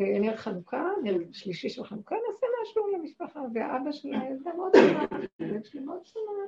אה, 0.00 0.18
נר 0.20 0.36
חנוכה, 0.36 0.90
נר 1.02 1.14
שלישי 1.32 1.68
של 1.68 1.84
חנוכה, 1.84 2.14
נעשה 2.30 2.46
משהו 2.62 2.86
למשפחה, 2.88 3.40
והאבא 3.54 3.92
שלה 3.92 4.18
ילדה 4.30 4.52
מאוד 4.56 4.72
שונה, 4.74 5.02
הבן 5.40 5.64
שלי 5.64 5.80
מאוד 5.80 6.06
שונה. 6.06 6.42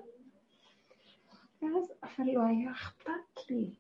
ואז, 1.63 1.93
אבל 2.03 2.25
לא 2.35 2.43
היה 2.43 2.73
אכפת 2.73 3.51
לי. 3.51 3.71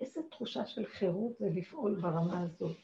איזו 0.00 0.22
תחושה 0.22 0.66
של 0.66 0.86
חירות 0.86 1.32
זה 1.38 1.46
לפעול 1.54 1.94
ברמה 1.94 2.42
הזאת. 2.42 2.76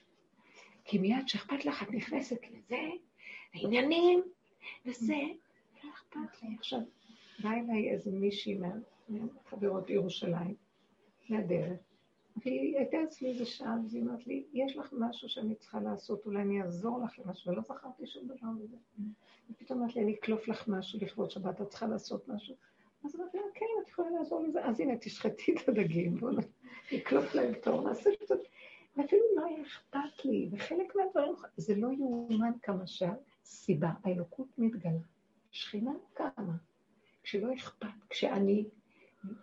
כי 0.84 0.98
מיד 0.98 1.28
שאכפת 1.28 1.64
לך, 1.64 1.82
את 1.82 1.90
נכנסת 1.90 2.40
לזה, 2.50 2.80
העניינים, 3.54 4.22
וזה, 4.86 5.14
לא 5.84 5.90
אכפת 5.90 6.42
לי. 6.42 6.48
עכשיו, 6.58 6.80
באה 7.42 7.60
אליי 7.60 7.90
איזה 7.90 8.10
מישהי 8.10 8.60
מהחברות 9.08 9.86
בירושלים, 9.86 10.54
מהדרך, 11.28 11.80
והיא 12.44 12.76
הייתה 12.76 12.96
אצלי 13.04 13.28
איזה 13.28 13.44
שעה, 13.44 13.76
והיא 13.90 14.02
אמרת 14.02 14.26
לי, 14.26 14.44
יש 14.52 14.76
לך 14.76 14.94
משהו 14.98 15.28
שאני 15.28 15.54
צריכה 15.54 15.80
לעשות, 15.80 16.26
אולי 16.26 16.42
אני 16.42 16.62
אעזור 16.62 17.00
לך 17.04 17.18
למשהו, 17.18 17.52
ולא 17.52 17.62
זכרתי 17.62 18.06
שום 18.06 18.26
דבר 18.26 18.48
מזה. 18.62 18.76
ופתאום 19.50 19.78
אמרת 19.82 19.96
לי, 19.96 20.02
אני 20.02 20.14
אקלוף 20.14 20.48
לך 20.48 20.68
משהו 20.68 20.98
לכבוד 21.02 21.30
שבת, 21.30 21.60
את 21.60 21.68
צריכה 21.68 21.86
לעשות 21.86 22.28
משהו. 22.28 22.54
אז 23.04 23.16
אמרתי 23.16 23.36
לה, 23.36 23.42
כן, 23.54 23.66
את 23.82 23.88
יכולה 23.88 24.10
לעזור 24.10 24.42
לזה. 24.42 24.64
אז 24.64 24.80
הנה, 24.80 24.96
תשחטי 24.96 25.54
את 25.54 25.68
הדגים, 25.68 26.16
בואו 26.16 26.32
נקלוף 26.92 27.34
להם 27.34 27.54
תור, 27.54 27.88
נעשה 27.88 28.10
קצת. 28.20 28.38
ואפילו 28.96 29.22
לא 29.36 29.44
היה 29.44 29.62
אכפת 29.62 30.24
לי, 30.24 30.48
וחלק 30.52 30.96
מהדברים, 30.96 31.34
זה 31.56 31.74
לא 31.76 31.88
יאומן 31.92 32.52
כמה 32.62 32.86
שהסיבה, 32.86 33.90
האלוקות 34.04 34.48
מתגלה. 34.58 35.00
שכינה 35.50 35.92
קמה, 36.14 36.56
כשלא 37.28 37.54
אכפת, 37.54 37.86
כשאני, 38.10 38.64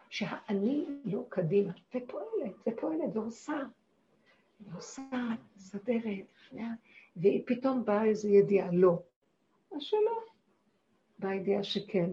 שהאני 0.09 0.85
לא 1.05 1.23
קדימה, 1.29 1.73
ופועלת, 1.95 2.53
ופועלת, 2.67 3.09
ועושה, 3.13 3.59
ועושה, 4.59 5.01
מסדרת, 5.55 6.53
ופתאום 7.17 7.85
באה 7.85 8.05
איזו 8.05 8.27
ידיעה, 8.29 8.71
לא. 8.71 8.99
אז 9.75 9.81
שלא. 9.81 10.19
באה 11.19 11.35
ידיעה 11.35 11.63
שכן. 11.63 12.09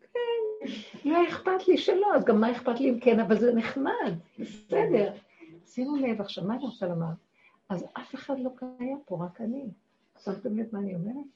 כן, 0.00 0.68
לא 1.04 1.28
אכפת 1.28 1.68
לי 1.68 1.78
שלא, 1.78 2.16
אז 2.16 2.24
גם 2.24 2.40
מה 2.40 2.52
אכפת 2.52 2.80
לי 2.80 2.90
אם 2.90 3.00
כן, 3.00 3.20
אבל 3.20 3.38
זה 3.38 3.54
נחמד, 3.54 4.14
בסדר. 4.38 5.14
שימו 5.66 5.96
לב 5.96 6.20
עכשיו, 6.20 6.44
מה 6.44 6.54
אני 6.54 6.64
רוצה 6.64 6.86
לומר? 6.86 7.12
אז 7.68 7.84
אף 7.92 8.14
אחד 8.14 8.40
לא 8.40 8.50
קיים 8.56 9.00
פה, 9.04 9.24
רק 9.24 9.40
אני. 9.40 9.70
שמתם 10.24 10.58
לב 10.58 10.66
מה 10.72 10.78
אני 10.78 10.94
אומרת? 10.94 11.26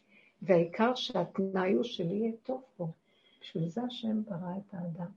והעיקר 0.42 0.94
שהתנאי 0.94 1.72
הוא 1.72 1.84
שלי 1.84 2.14
יהיה 2.14 2.32
טוב 2.42 2.62
פה. 2.76 2.88
בשביל 3.46 3.68
זה 3.68 3.82
השם 3.82 4.24
ברא 4.24 4.56
את 4.58 4.74
האדם. 4.74 5.10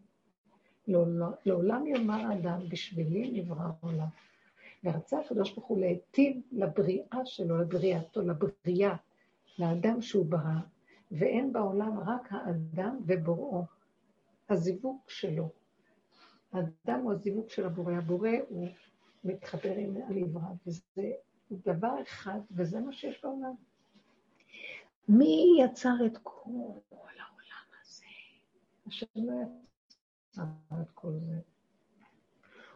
לעולם 1.46 1.88
יאמר 1.88 2.32
האדם, 2.32 2.60
בשבילי 2.70 3.32
נברא 3.32 3.72
העולם. 3.82 4.08
ורצה 4.84 5.20
הקדוש 5.20 5.54
ברוך 5.54 5.68
הוא 5.68 5.80
להיטיב 5.80 6.42
לבריאה 6.52 7.26
שלו, 7.26 7.62
לבריאתו, 7.62 8.22
לבריאה, 8.22 8.96
לאדם 9.60 10.02
שהוא 10.02 10.26
ברא, 10.26 10.60
ואין 11.12 11.54
בעולם 11.54 12.00
רק 12.00 12.28
האדם 12.32 13.00
ובוראו, 13.06 13.66
הזיווג 14.50 14.98
שלו. 15.08 15.50
האדם 16.54 17.00
הוא 17.02 17.12
הזיווג 17.12 17.50
של 17.50 17.66
הבורא. 17.66 17.94
הבורא 17.94 18.30
הוא 18.50 18.68
מתחבר 19.24 19.76
עם 19.76 19.98
הנברא, 20.08 20.50
וזה 20.68 21.12
דבר 21.52 22.02
אחד, 22.02 22.40
וזה 22.52 22.80
מה 22.80 22.94
שיש 22.94 23.24
בעולם. 23.24 23.54
מי 25.10 25.58
יצר 25.64 25.96
את 26.06 26.18
כל 26.24 26.50
העולם? 26.92 27.29
השם 28.90 29.06
לא 29.16 29.34
יצר 30.32 30.44
את 30.82 30.92
כל 30.94 31.12
זה. 31.20 31.40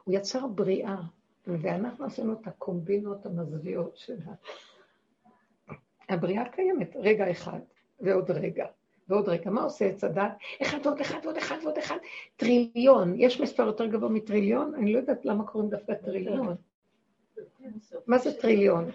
הוא 0.03 0.15
יצר 0.15 0.47
בריאה, 0.47 0.97
ואנחנו 1.47 2.05
עשינו 2.05 2.33
את 2.33 2.47
הקומבינות 2.47 3.25
המזוויעות 3.25 3.97
שלה. 3.97 4.33
הבריאה 6.09 6.49
קיימת 6.49 6.95
רגע 6.95 7.31
אחד 7.31 7.59
ועוד 7.99 8.31
רגע. 8.31 8.65
ועוד 9.09 9.29
רגע, 9.29 9.51
מה 9.51 9.63
עושה 9.63 9.85
עץ 9.85 10.03
הדת? 10.03 10.31
אחד 10.61 10.77
ועוד 10.83 10.99
אחד 10.99 11.19
ועוד 11.23 11.37
אחד 11.37 11.55
ועוד 11.63 11.77
אחד, 11.77 11.97
טריליון. 12.35 13.13
יש 13.17 13.41
מספר 13.41 13.63
יותר 13.63 13.85
גבוה 13.85 14.09
מטריליון? 14.09 14.75
אני 14.75 14.93
לא 14.93 14.97
יודעת 14.99 15.25
למה 15.25 15.47
קוראים 15.47 15.69
דווקא 15.69 15.93
טריליון. 15.93 16.55
מה 18.07 18.17
זה 18.17 18.41
טריליון? 18.41 18.91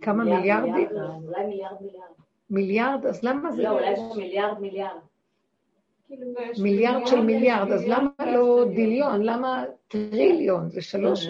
כמה 0.00 0.24
מיליארדים? 0.24 0.88
אולי 0.90 1.46
מיליארד 1.46 1.82
מיליארד. 1.82 2.10
מיליארד? 2.50 3.06
אז 3.06 3.24
למה 3.24 3.52
זה... 3.52 3.62
לא, 3.62 3.70
אולי 3.70 3.96
זה 3.96 4.02
מיליארד 4.16 4.60
מיליארד. 4.60 5.00
מיליארד 6.62 7.06
של 7.06 7.20
מיליארד, 7.20 7.70
אז 7.70 7.84
למה 7.86 8.10
לא 8.32 8.64
דיליון? 8.74 9.22
למה 9.22 9.64
טריליון? 9.88 10.68
זה 10.68 10.82
שלוש. 10.82 11.26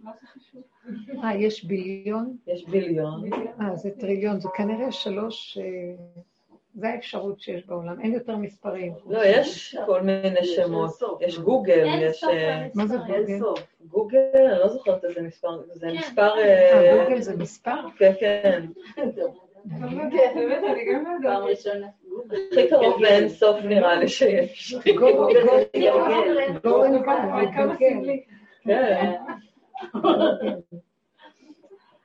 מה 0.00 0.12
זה 0.20 0.26
חשוב? 0.26 0.62
אה, 1.24 1.36
יש 1.36 1.64
ביליון? 1.64 2.36
יש 2.46 2.64
ביליון. 2.68 3.30
אה, 3.60 3.76
זה 3.76 3.90
טריליון, 3.90 4.40
זה 4.40 4.48
כנראה 4.54 4.92
שלוש... 4.92 5.58
אה, 5.58 5.94
זה 6.74 6.88
האפשרות 6.88 7.40
שיש 7.40 7.66
בעולם, 7.66 8.00
אין 8.00 8.14
יותר 8.14 8.36
מספרים. 8.36 8.92
לא, 9.06 9.20
יש 9.24 9.76
כל 9.86 10.02
מיני 10.02 10.44
שמות. 10.44 10.90
יש 11.20 11.38
גוגל, 11.38 11.86
יש... 12.02 12.24
אה, 12.24 12.66
מה 12.74 12.86
זה 12.86 12.96
גוגל? 12.96 13.38
גוגל, 13.88 14.18
אני 14.34 14.58
לא 14.58 14.68
זוכרת 14.68 15.04
איזה 15.04 15.22
מספר, 15.22 15.62
זה 15.72 15.86
כן. 15.86 15.96
מספר... 15.96 16.38
אה, 16.38 17.04
גוגל 17.04 17.20
זה 17.20 17.36
מספר? 17.36 17.80
כן, 17.98 18.12
כן. 18.20 18.66
הכי 22.52 22.68
קרוב 22.70 23.00
לאין 23.00 23.28
נראה 23.64 23.94
לי 23.94 24.08
שיש. 24.08 24.74
גוגל, 24.98 25.12
גוגל, 25.16 26.58
גוגל. 26.62 28.10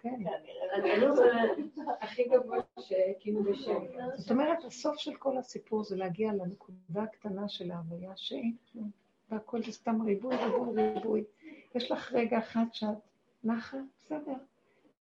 כן. 0.02 0.24
זאת 4.16 4.32
אומרת, 4.32 4.66
הסוף 4.66 4.98
של 4.98 5.16
כל 5.16 5.38
הסיפור 5.38 5.84
זה 5.84 5.96
להגיע 5.96 6.32
לנקודה 6.34 7.04
הקטנה 7.04 7.50
של 7.50 7.72
ההוויה 7.72 8.12
שאין 8.16 8.56
כלום, 8.72 8.90
והכל 9.32 9.64
זה 9.64 9.72
סתם 9.72 10.02
ריבוי, 10.02 10.36
ריבוי, 10.36 10.94
ריבוי. 10.94 11.24
יש 11.76 11.92
לך 11.92 12.14
רגע 12.14 12.38
אחד 12.38 12.64
שאת 12.72 12.88
נחה, 13.44 13.78
בסדר, 14.00 14.34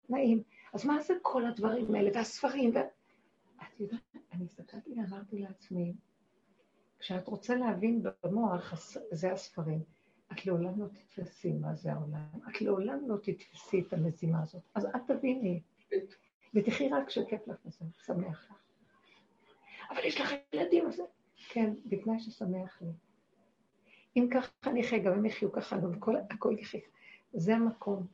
נעים. 0.09 0.43
אז 0.73 0.87
מה 0.87 1.01
זה 1.03 1.15
כל 1.23 1.47
הדברים 1.47 1.95
האלה, 1.95 2.11
והספרים, 2.15 2.71
ו... 2.77 2.79
את 3.63 3.81
יודעת, 3.81 4.01
אני 4.33 4.45
הסתכלתי 4.45 4.91
ואמרתי 4.97 5.39
לעצמי, 5.39 5.95
כשאת 6.99 7.29
רוצה 7.29 7.57
להבין 7.57 8.03
במוח, 8.25 8.75
זה 9.11 9.33
הספרים. 9.33 9.83
את 10.33 10.47
לעולם 10.47 10.81
לא 10.81 10.87
תתפסי 10.87 11.53
מה 11.53 11.75
זה 11.75 11.93
העולם, 11.93 12.27
את 12.49 12.61
לעולם 12.61 13.09
לא 13.09 13.17
תתפסי 13.17 13.81
את 13.81 13.93
המזימה 13.93 14.43
הזאת. 14.43 14.63
אז 14.75 14.85
את 14.85 15.01
תביני, 15.07 15.61
ותחי 16.55 16.89
רק 16.89 17.11
שכיף 17.11 17.49
לך 17.49 17.57
וזה, 17.67 17.85
שמח 18.07 18.51
לך. 18.51 18.57
אבל 19.91 20.05
יש 20.05 20.21
לך 20.21 20.33
ילדים, 20.53 20.87
אז 20.87 21.03
כן, 21.49 21.75
בתנאי 21.87 22.21
ששמח 22.21 22.83
לי. 22.83 22.93
אם 24.17 24.29
ככה 24.33 24.73
נחיה, 24.75 24.99
גם 24.99 25.13
הם 25.13 25.27
יחיו 25.27 25.53
ככה, 25.53 25.79
גם 25.79 25.99
כל, 25.99 26.17
הכל 26.31 26.57
יחיה. 26.59 26.81
זה 27.33 27.55
המקום. 27.55 28.07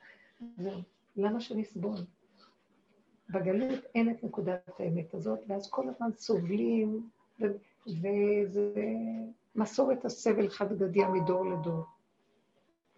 זהו. 0.58 0.80
למה 1.16 1.40
שנסבול? 1.40 1.96
בגלות 3.30 3.84
אין 3.94 4.10
את 4.10 4.24
נקודת 4.24 4.70
האמת 4.78 5.14
הזאת, 5.14 5.38
ואז 5.46 5.70
כל 5.70 5.88
הזמן 5.88 6.12
סובלים, 6.12 7.08
וזה 7.86 8.84
מסורת 9.54 10.04
הסבל 10.04 10.48
חד 10.48 10.78
גדיה 10.78 11.08
מדור 11.08 11.46
לדור. 11.46 11.84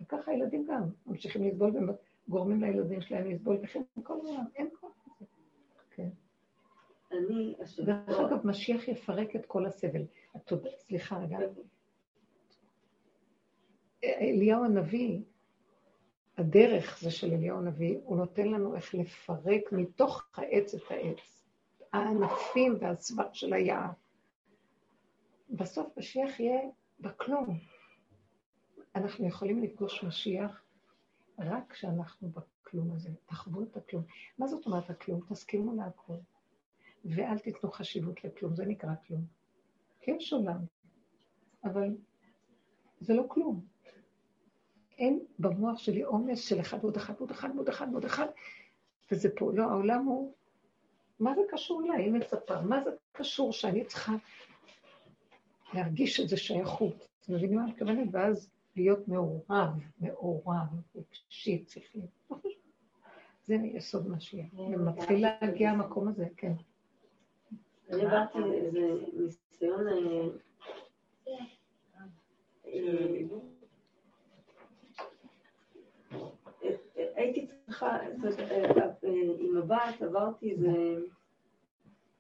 וככה 0.01 0.31
הילדים 0.31 0.67
גם 0.69 0.83
ממשיכים 1.07 1.45
לסבול 1.45 1.91
וגורמים 2.29 2.61
לילדים 2.61 3.01
שלהם 3.01 3.31
לסבול, 3.31 3.59
וכן 3.63 3.83
כל 4.03 4.13
העולם, 4.13 4.45
אין 4.55 4.69
כוח 4.81 4.93
כזה. 5.05 5.25
כן. 5.91 6.09
אני, 7.13 7.55
דרך 7.85 8.21
אגב, 8.21 8.47
משיח 8.47 8.89
יפרק 8.89 9.37
את 9.37 9.47
כל 9.47 9.67
הסבל. 9.67 10.03
סליחה 10.79 11.19
רגע. 11.19 11.39
אליהו 14.05 14.65
הנביא, 14.65 15.23
הדרך 16.39 16.99
זה 17.01 17.11
של 17.11 17.33
אליהו 17.33 17.59
הנביא, 17.59 17.99
הוא 18.05 18.17
נותן 18.17 18.49
לנו 18.49 18.77
איך 18.77 18.95
לפרק 18.95 19.73
מתוך 19.73 20.29
העץ 20.35 20.75
את 20.75 20.83
העץ. 20.91 21.45
הענפים 21.93 22.77
והסבר 22.81 23.33
של 23.33 23.53
היער. 23.53 23.91
בסוף 25.51 25.99
משיח 25.99 26.41
יהיה 26.41 26.61
בכלום. 27.01 27.59
אנחנו 28.95 29.27
יכולים 29.27 29.63
לפגוש 29.63 30.05
משיח 30.05 30.63
רק 31.39 31.73
כשאנחנו 31.73 32.29
בכלום 32.29 32.93
הזה. 32.93 33.11
תחוו 33.27 33.63
את 33.63 33.77
הכלום. 33.77 34.05
מה 34.39 34.47
זאת 34.47 34.67
אומרת 34.67 34.91
הכלום? 34.91 35.21
תסכימו 35.29 35.75
להכל. 35.75 36.17
ואל 37.05 37.39
תיתנו 37.39 37.71
חשיבות 37.71 38.25
לכלום, 38.25 38.55
זה 38.55 38.65
נקרא 38.67 38.91
כלום. 39.07 39.25
כי 40.01 40.11
יש 40.11 40.33
עולם, 40.33 40.61
אבל 41.65 41.97
זה 43.01 43.15
לא 43.15 43.25
כלום. 43.29 43.65
אין 44.99 45.21
במוח 45.39 45.79
שלי 45.79 46.03
עומס 46.03 46.41
של 46.49 46.61
אחד 46.61 46.79
ועוד 46.81 46.97
אחד 46.97 47.15
ועוד 47.19 47.31
אחד 47.31 47.49
ועוד 47.55 47.69
אחד 47.69 47.87
ועוד 47.93 48.05
אחד, 48.05 48.27
וזה 49.11 49.29
פה. 49.37 49.53
לא, 49.55 49.63
העולם 49.63 50.05
הוא... 50.05 50.33
מה 51.21 51.35
זה 51.35 51.41
קשור 51.51 51.83
אליי? 51.85 52.05
היא 52.05 52.13
מצפה. 52.13 52.61
מה 52.61 52.85
זה 52.85 52.91
קשור 53.13 53.53
שאני 53.53 53.85
צריכה 53.85 54.13
להרגיש 55.75 56.21
איזו 56.21 56.37
שייכות? 56.37 57.09
אתם 57.21 57.35
מבינים 57.35 57.57
מה 57.59 57.65
אני 57.65 57.73
מתכוונת? 57.73 58.09
ואז 58.13 58.51
להיות 58.77 59.09
מעורב, 59.09 59.71
מעורב, 60.01 60.67
רגשי, 60.97 61.65
שכלי. 61.69 62.07
זה 63.45 63.55
יסוד 63.55 64.11
משיח. 64.11 64.47
ומתחיל 64.55 65.27
להגיע 65.41 65.71
המקום 65.71 66.09
הזה, 66.09 66.27
כן. 66.37 66.53
אני 67.91 68.03
עברתי 68.07 68.39
איזה 68.39 68.81
ניסיון... 69.13 69.87
הייתי 77.19 77.47
צריכה, 77.47 77.99
עם 79.39 79.57
הבת 79.57 80.03
עברתי 80.03 80.51
איזה... 80.51 80.69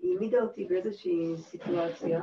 היא 0.00 0.12
העמידה 0.14 0.40
אותי 0.40 0.64
באיזושהי 0.64 1.36
סיטואציה 1.36 2.22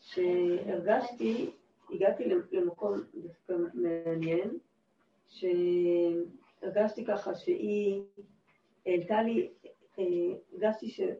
שהרגשתי 0.00 1.50
הגעתי 1.90 2.24
למקום 2.52 3.00
דווקא 3.14 3.52
מעניין, 3.74 4.58
שהרגשתי 5.28 7.04
ככה 7.04 7.34
שהיא 7.34 8.02
העלתה 8.86 9.22
לי, 9.22 9.50
הרגשתי 10.52 10.88
שהיא 10.88 11.16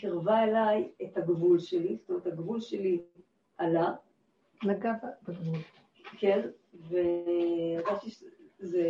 קרבה 0.00 0.44
אליי 0.44 0.90
את 1.02 1.16
הגבול 1.16 1.58
שלי, 1.58 1.96
זאת 2.00 2.10
אומרת 2.10 2.26
הגבול 2.26 2.60
שלי 2.60 3.00
עלה. 3.58 3.94
נגע 4.62 4.92
בגבול. 5.28 5.58
כן, 6.18 6.48
והרגשתי 6.88 8.10
שזה... 8.10 8.82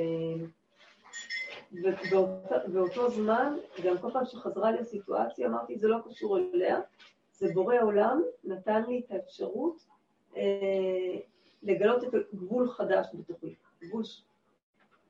ובאותו 1.73 3.11
זמן, 3.11 3.57
גם 3.85 3.99
כל 3.99 4.11
פעם 4.13 4.25
שחזרה 4.25 4.71
לי 4.71 4.79
הסיטואציה, 4.79 5.47
אמרתי, 5.49 5.79
זה 5.79 5.89
לא 5.89 5.99
קשור 6.09 6.39
אליה, 6.39 6.81
זה 7.33 7.49
בורא 7.55 7.77
עולם 7.83 8.23
נתן 8.45 8.83
לי 8.89 9.03
את 9.07 9.11
האפשרות 9.11 9.87
אה, 10.37 11.17
לגלות 11.63 12.05
את 12.05 12.15
הגבול 12.33 12.71
חדש 12.71 13.07
בתוכי. 13.15 13.55
גבול. 13.83 14.03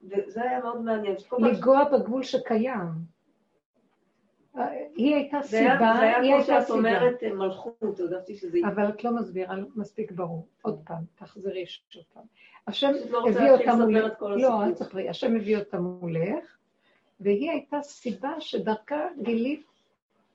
וזה 0.02 0.42
היה 0.42 0.60
מאוד 0.60 0.80
מעניין. 0.80 1.16
לגוע 1.38 1.84
ש... 1.84 1.94
בגבול 1.94 2.22
שקיים. 2.22 3.15
היא 4.96 5.14
הייתה 5.14 5.42
סיבה, 5.42 5.60
היא 5.62 5.64
הייתה 5.64 5.80
סיבה. 5.82 5.96
זה 5.96 6.02
היה 6.02 6.36
כמו 6.36 6.44
שאת 6.44 6.70
אומרת 6.70 7.22
אה, 7.22 7.34
מלכות, 7.34 8.00
הרגשתי 8.00 8.34
שזה... 8.34 8.58
אבל 8.66 8.88
את 8.88 9.04
לא 9.04 9.10
מסבירה 9.12 9.56
מספיק 9.76 10.12
ברור. 10.12 10.46
עוד 10.62 10.80
פעם, 10.84 11.04
תחזרי 11.14 11.66
שוב 11.66 12.02
פעם. 12.14 12.24
השם 12.66 12.92
לא 13.10 13.28
הביא 13.28 13.50
אותה 13.50 13.74
מולך. 13.74 14.22
לא, 14.22 14.64
אל 14.64 14.72
תספרי. 14.72 15.08
השם 15.08 15.36
הביא 15.36 15.56
אותה 15.56 15.80
מולך, 15.80 16.56
והיא 17.20 17.50
הייתה 17.50 17.82
סיבה 17.82 18.40
שדרכה 18.40 19.08
גילית 19.22 19.66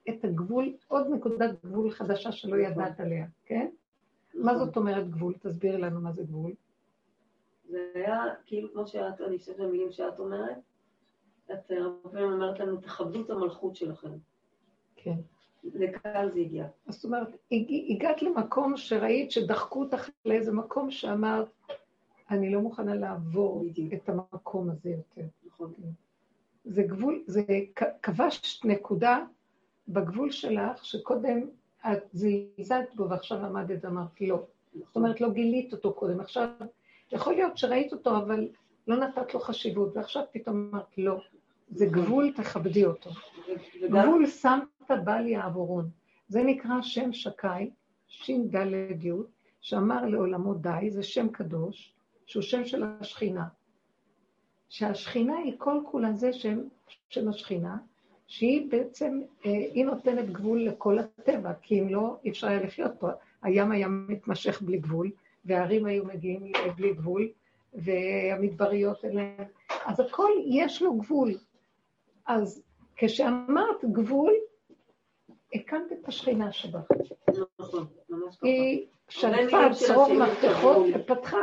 את 0.10 0.24
הגבול, 0.26 0.74
עוד 0.88 1.08
נקודת 1.10 1.52
גבול 1.66 1.92
חדשה 1.92 2.32
שלא 2.32 2.58
נכון. 2.58 2.72
ידעת 2.72 3.00
עליה, 3.00 3.26
כן? 3.46 3.68
מה 4.34 4.58
זאת 4.58 4.78
אומרת 4.78 5.10
גבול? 5.10 5.34
תסבירי 5.42 5.78
לנו 5.78 6.02
מה 6.02 6.12
זה 6.12 6.24
גבול. 6.24 6.52
זה 7.70 7.92
היה 7.96 8.24
כאילו 8.46 8.74
כמו 8.74 8.88
שאת, 8.88 9.22
אני 9.22 9.40
חושבת 9.40 9.58
במילים 9.58 9.92
שאת 9.92 10.20
אומרת, 10.20 10.58
את 11.54 11.72
הרבה 11.72 12.10
פעמים 12.12 12.32
אומרת 12.32 12.60
לנו, 12.60 12.78
תכבדו 12.78 13.22
את 13.22 13.30
המלכות 13.30 13.76
שלכם. 13.76 14.12
כן. 14.96 15.16
לכאן 15.64 16.30
זה 16.34 16.40
הגיע. 16.40 16.66
זאת 16.90 17.04
אומרת, 17.04 17.28
הגעת 17.90 18.22
למקום 18.22 18.78
שראית 18.78 19.32
שדחקו 19.32 19.80
אותך 19.80 20.10
לאיזה 20.26 20.52
מקום 20.52 20.92
שאמרת, 20.92 21.48
אני 22.32 22.54
לא 22.54 22.62
מוכנה 22.62 22.96
לעבור 22.96 23.64
בדיוק. 23.64 23.94
את 23.94 24.10
המקום 24.10 24.70
הזה 24.70 24.90
יותר. 24.90 25.22
נכון. 25.46 25.74
זה 26.66 26.84
גבול, 26.84 27.24
זה 27.28 27.44
כבשת 28.02 28.66
נקודה 28.66 29.26
בגבול 29.88 30.32
שלך, 30.32 30.86
שקודם 30.86 31.50
את 31.86 32.04
זלזלת 32.14 32.96
בו 32.96 33.10
ועכשיו 33.10 33.46
עמדת 33.46 33.86
ואמרת 33.86 34.22
לא. 34.22 34.46
זאת 34.74 34.96
אומרת, 34.96 35.22
לא 35.22 35.30
גילית 35.30 35.74
אותו 35.74 35.94
קודם. 35.94 36.20
עכשיו, 36.20 36.50
יכול 37.12 37.34
להיות 37.34 37.58
שראית 37.58 37.94
אותו, 37.94 38.18
אבל 38.18 38.48
לא 38.88 38.96
נתת 38.96 39.34
לו 39.34 39.40
חשיבות, 39.40 39.98
ועכשיו 39.98 40.24
פתאום 40.32 40.70
אמרת 40.74 40.98
לא. 40.98 41.22
זה 41.72 41.86
גבול, 41.86 42.32
תכבדי 42.36 42.86
אותו. 42.86 43.10
גבול 43.90 44.28
שמת 44.28 45.04
בל 45.04 45.28
יעבורון. 45.28 45.90
זה 46.28 46.44
נקרא 46.44 46.82
שם 46.82 47.14
שקי, 47.14 47.70
ש"ד 48.08 48.56
י', 49.04 49.12
שאמר 49.62 50.06
לעולמו 50.06 50.54
די, 50.54 50.90
זה 50.90 51.04
שם 51.04 51.30
קדוש, 51.30 51.94
שהוא 52.26 52.44
שם 52.44 52.66
של 52.66 52.84
השכינה. 52.84 53.48
שהשכינה 54.70 55.38
היא 55.38 55.54
כל 55.58 55.80
כולה 55.86 56.14
זה 56.14 56.34
שם 56.34 56.60
של 57.10 57.30
השכינה, 57.30 57.78
שהיא 58.28 58.72
בעצם, 58.72 59.22
אה, 59.46 59.52
היא 59.52 59.86
נותנת 59.86 60.30
גבול 60.32 60.64
לכל 60.64 61.00
הטבע, 61.00 61.54
כי 61.62 61.80
אם 61.80 61.90
לא, 61.90 62.18
אי 62.24 62.30
אפשר 62.30 62.48
היה 62.48 62.64
לחיות 62.64 62.92
פה. 63.00 63.10
הים 63.44 63.72
היה 63.72 63.88
מתמשך 63.88 64.62
בלי 64.62 64.78
גבול, 64.78 65.12
והערים 65.46 65.86
היו 65.86 66.06
מגיעים 66.06 66.52
בלי 66.76 66.94
גבול, 66.94 67.28
והמדבריות 67.74 69.06
אליהם. 69.06 69.44
אז 69.86 70.00
הכל 70.00 70.30
יש 70.46 70.82
לו 70.82 70.94
גבול. 70.98 71.34
אז 72.36 72.64
כשאמרת 72.96 73.86
גבול, 73.92 74.34
הקמת 75.54 75.92
את 75.92 76.08
השכינה 76.08 76.52
שבך. 76.52 76.88
נכון, 77.60 77.88
ממש 78.10 78.36
ככה. 78.36 78.48
היא 78.48 78.88
שלפה 79.10 79.58
צרור 79.74 80.14
מפתחות 80.14 80.86
ופתחה, 80.96 81.38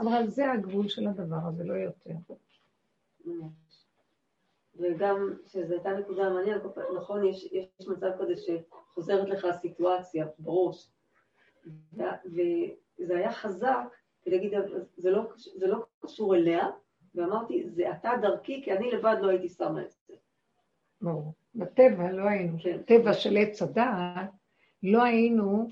אמרה, 0.00 0.26
זה 0.26 0.52
הגבול 0.52 0.88
של 0.88 1.08
הדבר 1.08 1.36
הזה, 1.48 1.64
לא 1.64 1.74
יותר. 1.74 2.14
וגם, 4.76 5.34
שזו 5.46 5.74
הייתה 5.74 5.90
נקודה 5.90 6.30
מעניינת, 6.30 6.62
נכון, 6.96 7.24
יש, 7.24 7.48
יש 7.52 7.88
מצב 7.88 8.10
כזה 8.18 8.34
שחוזרת 8.36 9.28
לך 9.28 9.44
הסיטואציה 9.44 10.26
בראש, 10.38 10.90
וזה 11.94 13.16
היה 13.16 13.32
חזק, 13.32 13.96
ולהגיד, 14.26 14.52
זה 14.96 15.10
לא, 15.10 15.22
זה 15.36 15.66
לא 15.66 15.78
קשור 16.00 16.34
אליה, 16.34 16.68
ואמרתי, 17.14 17.70
זה 17.70 17.90
אתה 17.90 18.10
דרכי, 18.22 18.62
כי 18.64 18.72
אני 18.72 18.90
לבד 18.90 19.16
לא 19.20 19.28
הייתי 19.28 19.48
שמה 19.48 19.82
את. 19.82 19.93
ברור. 21.04 21.34
בטבע 21.54 22.12
לא 22.12 22.28
היינו, 22.28 22.58
כן. 22.62 22.78
בטבע 22.78 23.12
של 23.12 23.36
עץ 23.36 23.62
הדעת, 23.62 24.30
לא 24.82 25.02
היינו 25.02 25.68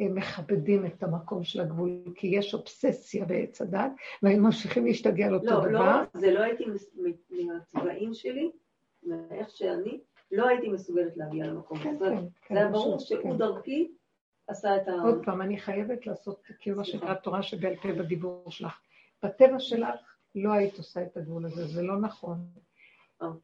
אה, 0.00 0.08
מכבדים 0.08 0.86
את 0.86 1.02
המקום 1.02 1.44
של 1.44 1.60
הגבול, 1.60 2.02
כי 2.14 2.26
יש 2.26 2.54
אובססיה 2.54 3.24
בעץ 3.24 3.62
הדעת, 3.62 3.92
והיינו 4.22 4.44
ממשיכים 4.44 4.86
להשתגע 4.86 5.26
על 5.26 5.34
אותו 5.34 5.46
לא, 5.46 5.56
לא 5.56 5.68
דבר. 5.68 6.00
לא, 6.14 6.20
זה 6.20 6.30
לא 6.30 6.40
הייתי, 6.40 6.64
מהצבעים 7.30 8.14
שלי, 8.14 8.50
מאיך 9.02 9.50
שאני, 9.50 10.00
לא 10.32 10.48
הייתי 10.48 10.68
מסוגלת 10.68 11.16
להגיע 11.16 11.46
למקום 11.46 11.78
כן, 11.78 11.96
הזה. 11.96 12.04
כן, 12.04 12.16
זה 12.16 12.28
כן, 12.42 12.56
היה 12.56 12.68
ברור 12.68 12.98
שהוא 12.98 13.22
כן. 13.22 13.36
דרכי 13.36 13.92
עשה 14.46 14.76
את 14.76 14.88
ה... 14.88 14.92
עוד 14.92 15.24
פעם, 15.24 15.42
אני 15.42 15.58
חייבת 15.58 16.06
לעשות 16.06 16.42
כאילו 16.58 16.76
מה 16.76 16.84
שנקרא 16.84 17.14
תורה 17.14 17.42
שבעל 17.42 17.76
פה 17.76 17.92
בדיבור 17.92 18.50
שלך. 18.50 18.80
בטבע 19.22 19.58
שלך 19.58 20.00
לא 20.34 20.52
היית 20.52 20.78
עושה 20.78 21.02
את 21.02 21.16
הגבול 21.16 21.44
הזה, 21.44 21.64
זה 21.64 21.82
לא 21.82 22.00
נכון. 22.00 22.38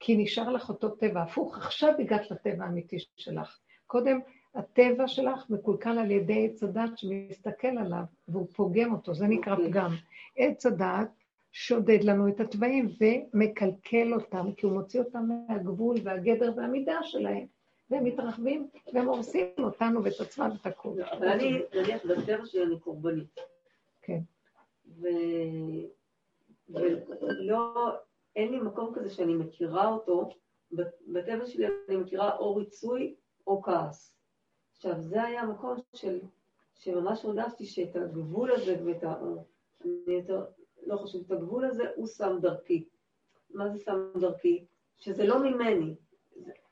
כי 0.01 0.17
נשאר 0.17 0.53
לך 0.53 0.69
אותו 0.69 0.89
טבע 0.89 1.23
הפוך, 1.23 1.59
עכשיו 1.59 1.95
הגעת 1.99 2.31
לטבע 2.31 2.65
האמיתי 2.65 2.97
שלך. 3.17 3.59
קודם, 3.87 4.21
הטבע 4.55 5.09
שלך 5.09 5.51
מקולקל 5.51 5.99
על 5.99 6.11
ידי 6.11 6.47
עץ 6.47 6.63
הדת 6.63 6.99
שמסתכל 6.99 7.79
עליו 7.79 8.03
והוא 8.29 8.47
פוגם 8.53 8.93
אותו, 8.93 9.15
זה 9.15 9.27
נקרא 9.27 9.53
אוקיי. 9.53 9.71
פגם. 9.71 9.91
עץ 10.37 10.67
הדת 10.67 11.09
שודד 11.53 12.05
לנו 12.05 12.29
את 12.29 12.41
התוואים 12.41 12.89
ומקלקל 13.01 14.15
אותם, 14.15 14.53
כי 14.57 14.67
הוא 14.67 14.73
מוציא 14.73 15.01
אותם 15.01 15.29
מהגבול 15.49 15.97
והגדר 16.05 16.53
והמידה 16.57 16.99
שלהם. 17.03 17.47
והם 17.91 18.05
מתרחבים 18.05 18.69
והם 18.93 19.09
הורסים 19.09 19.47
אותנו 19.59 20.05
ואת 20.05 20.21
עצמם 20.21 20.51
ואת 20.53 20.67
הכול. 20.67 21.03
אבל 21.03 21.29
אני, 21.29 21.63
נניח, 21.75 22.05
בטבע 22.05 22.47
שלי 22.47 22.63
אני 22.63 22.79
קורבנית. 22.81 23.41
כן. 24.03 24.21
ולא, 26.69 27.95
אין 28.39 28.53
לי 28.53 28.61
מקום 28.61 28.95
כזה 28.95 29.11
שאני 29.11 29.35
מכירה 29.35 29.89
אותו, 29.89 30.29
בטבע 31.13 31.47
שלי 31.47 31.67
אני 31.89 31.97
מכירה 31.97 32.37
או 32.37 32.57
ריצוי 32.57 33.15
או 33.47 33.63
כעס. 33.63 34.15
עכשיו, 34.77 35.01
זה 35.01 35.23
היה 35.23 35.41
המקום 35.41 35.77
של, 35.95 36.21
שממש 36.75 37.25
הרגשתי 37.25 37.67
שאת 37.67 37.97
הגבול 37.97 38.51
הזה 38.51 38.77
ואת 38.85 39.05
ה... 39.05 39.15
אני 39.85 40.15
יותר, 40.15 40.45
לא 40.87 40.97
חושבת, 40.97 41.27
את 41.27 41.31
הגבול 41.31 41.65
הזה 41.65 41.85
הוא 41.97 42.07
שם 42.07 42.39
דרכי. 42.41 42.85
מה 43.55 43.69
זה 43.69 43.79
שם 43.79 43.99
דרכי? 44.21 44.65
שזה 44.99 45.27
לא 45.27 45.43
ממני. 45.43 45.95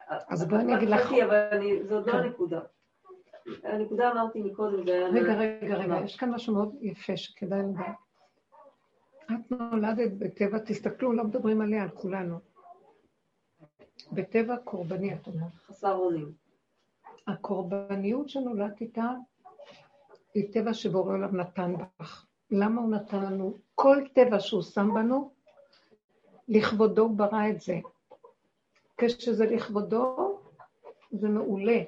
אז 0.09 0.49
בואי 0.49 0.61
אני 0.61 0.77
אגיד 0.77 0.89
לך... 0.89 1.13
אבל 1.13 1.61
זו 1.89 1.95
עוד 1.95 2.07
לא 2.07 2.13
כן. 2.13 2.19
הנקודה. 2.19 2.61
הנקודה 3.63 4.13
אמרתי 4.13 4.43
מקודם, 4.43 4.85
זה 4.87 4.93
היה... 4.93 5.09
רגע, 5.09 5.39
רגע, 5.39 5.77
רגע, 5.77 6.01
יש 6.05 6.17
כאן 6.17 6.31
משהו 6.31 6.55
מאוד 6.55 6.75
יפה 6.81 7.17
שכדאי 7.17 7.59
לדעת. 7.59 8.06
את 9.32 9.51
נולדת 9.51 10.12
בטבע, 10.19 10.59
תסתכלו, 10.59 11.12
לא 11.12 11.24
מדברים 11.24 11.61
עליה, 11.61 11.82
על 11.82 11.89
כולנו. 11.89 12.39
בטבע 14.12 14.57
קורבני, 14.57 15.15
את 15.15 15.27
אומרת. 15.27 15.55
חסר 15.55 15.94
אונים. 15.94 16.32
הקורבניות 17.27 18.28
שנולדת 18.28 18.81
איתה 18.81 19.11
היא 20.35 20.53
טבע 20.53 20.74
שבורא 20.74 21.12
עולם 21.12 21.36
נתן 21.36 21.74
בך. 21.77 22.27
למה 22.51 22.81
הוא 22.81 22.90
נתן 22.90 23.23
לנו? 23.23 23.55
כל 23.74 24.03
טבע 24.12 24.40
שהוא 24.40 24.62
שם 24.62 24.89
בנו, 24.94 25.31
לכבודו 26.48 27.09
ברא 27.09 27.48
את 27.51 27.61
זה. 27.61 27.81
כשזה 28.98 29.47
לכבודו, 29.47 30.39
זה 31.12 31.28
מעולה. 31.28 31.82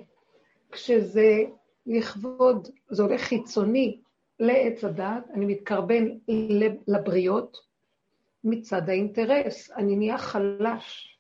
כשזה 0.72 1.44
לכבוד, 1.86 2.68
זה 2.88 3.02
הולך 3.02 3.20
חיצוני 3.20 4.00
לעץ 4.40 4.84
הדת, 4.84 5.30
אני 5.34 5.46
מתקרבן 5.46 6.04
לבריות 6.88 7.56
מצד 8.44 8.88
האינטרס, 8.88 9.70
אני 9.70 9.96
נהיה 9.96 10.18
חלש, 10.18 11.18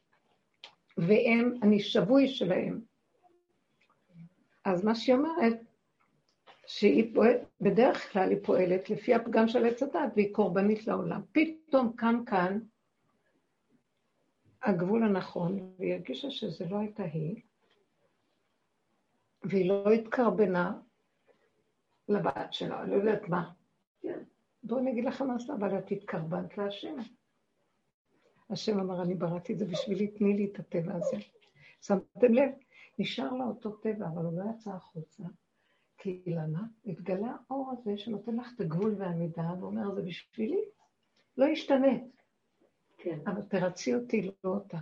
והם, 0.96 1.54
אני 1.62 1.80
שבוי 1.80 2.28
שלהם. 2.28 2.80
אז 4.64 4.84
מה 4.84 4.94
שהיא 4.94 5.16
אומרת, 5.16 5.60
שהיא 6.66 7.14
פועלת, 7.14 7.40
בדרך 7.60 8.12
כלל 8.12 8.30
היא 8.30 8.38
פועלת 8.42 8.90
לפי 8.90 9.14
הפגם 9.14 9.48
של 9.48 9.66
עץ 9.66 9.82
הדת 9.82 10.12
והיא 10.16 10.34
קורבנית 10.34 10.86
לעולם. 10.86 11.20
פתאום 11.32 11.92
קם 11.96 12.22
כאן 12.26 12.58
הגבול 14.62 15.02
הנכון, 15.04 15.72
והיא 15.78 15.94
הרגישה 15.94 16.30
שזה 16.30 16.64
לא 16.70 16.78
הייתה 16.78 17.02
היא, 17.02 17.42
והיא 19.42 19.68
לא 19.68 19.90
התקרבנה 19.90 20.72
לבת 22.08 22.52
שלה, 22.52 22.84
לא 22.84 22.94
יודעת 22.94 23.28
מה. 23.28 23.50
כן. 24.00 24.18
בואו 24.62 24.80
אני 24.80 24.92
אגיד 24.92 25.04
לכם 25.04 25.26
מה 25.26 25.38
זה, 25.38 25.52
אבל 25.52 25.78
את 25.78 25.92
התקרבנת 25.92 26.58
להשם. 26.58 26.96
השם 28.50 28.80
אמר, 28.80 29.02
אני 29.02 29.14
בראתי 29.14 29.52
את 29.52 29.58
זה 29.58 29.64
בשבילי, 29.64 30.06
תני 30.08 30.34
לי 30.34 30.50
את 30.52 30.58
הטבע 30.58 30.94
הזה. 30.94 31.16
שמתם 31.80 32.34
לב? 32.34 32.50
נשאר 32.98 33.32
לה 33.32 33.44
אותו 33.44 33.70
טבע, 33.70 34.06
אבל 34.06 34.24
הוא 34.24 34.38
לא 34.38 34.50
יצא 34.50 34.70
החוצה. 34.70 35.22
כי 35.98 36.22
למה? 36.26 36.62
התגלה 36.86 37.36
האור 37.50 37.72
הזה 37.72 37.98
שנותן 37.98 38.36
לך 38.36 38.52
את 38.54 38.60
הגבול 38.60 38.94
והמידה, 38.98 39.54
ואומר, 39.60 39.94
זה 39.94 40.02
בשבילי. 40.02 40.64
לא 41.36 41.46
השתנית. 41.46 42.22
כן. 42.98 43.18
אבל 43.26 43.42
תרצי 43.42 43.94
אותי, 43.94 44.30
לא 44.44 44.50
אותה. 44.50 44.78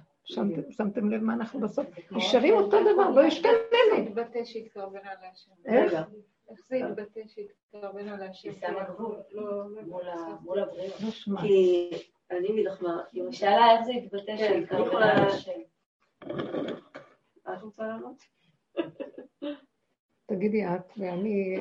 שמתם 0.71 1.11
לב 1.11 1.23
מה 1.23 1.35
אנחנו 1.35 1.61
בסוף? 1.61 1.87
נשארים 2.11 2.55
אותו 2.55 2.77
דבר, 2.81 3.11
לא 3.11 3.21
השתננו. 3.21 3.55
איך 3.73 3.95
זה 3.95 4.03
יתבטא 4.03 4.45
שהתקרבנה 4.45 5.11
להשם? 5.23 5.51
איך? 5.67 5.93
איך 6.51 6.61
זה 6.69 6.77
יתבטא 6.77 7.21
שהתקרבנה 7.27 8.17
להשם? 8.17 8.49
היא 8.49 8.59
שמה 8.61 8.85
גבול 8.85 9.17
מול 10.43 10.59
הבריאות. 10.59 10.95
כי 11.41 11.91
אני 12.31 12.49
אגיד 12.49 12.67
לך 12.67 12.83
מה, 12.83 13.03
היא 13.13 13.23
שאלה 13.31 13.73
איך 13.73 13.85
זה 13.85 13.93
יתבטא 13.93 14.37
שהתקרבנה 14.37 15.15
להשם. 15.15 15.61
את 17.55 17.63
רוצה 17.63 17.87
לענות? 17.87 18.23
תגידי 20.27 20.65
את, 20.67 20.93
ואני... 20.97 21.57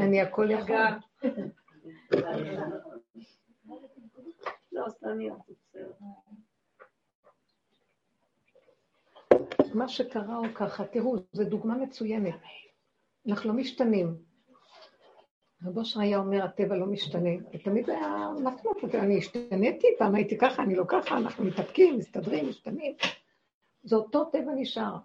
אני 0.00 0.20
הכל 0.20 0.50
יכול. 0.50 0.76
לא, 4.80 5.36
מה 9.74 9.88
שקרה 9.88 10.36
הוא 10.36 10.46
ככה, 10.54 10.84
תראו, 10.84 11.16
זו 11.32 11.44
דוגמה 11.44 11.76
מצוינת. 11.76 12.34
אנחנו 13.28 13.50
לא 13.50 13.56
משתנים. 13.56 14.16
רב 15.64 15.78
אושר 15.78 16.00
היה 16.00 16.18
אומר, 16.18 16.44
הטבע 16.44 16.76
לא 16.76 16.86
משתנה, 16.86 17.30
ותמיד 17.54 17.90
היה 17.90 18.28
מפנות 18.44 18.94
אני 18.94 19.18
השתניתי, 19.18 19.86
פעם 19.98 20.14
הייתי 20.14 20.38
ככה, 20.38 20.62
אני 20.62 20.74
לא 20.74 20.84
ככה, 20.88 21.16
אנחנו 21.16 21.44
מתאפקים, 21.44 21.98
מסתדרים, 21.98 22.48
משתנים. 22.48 22.96
זה 23.82 23.96
אותו 23.96 24.24
טבע 24.24 24.52
נשאר. 24.56 24.96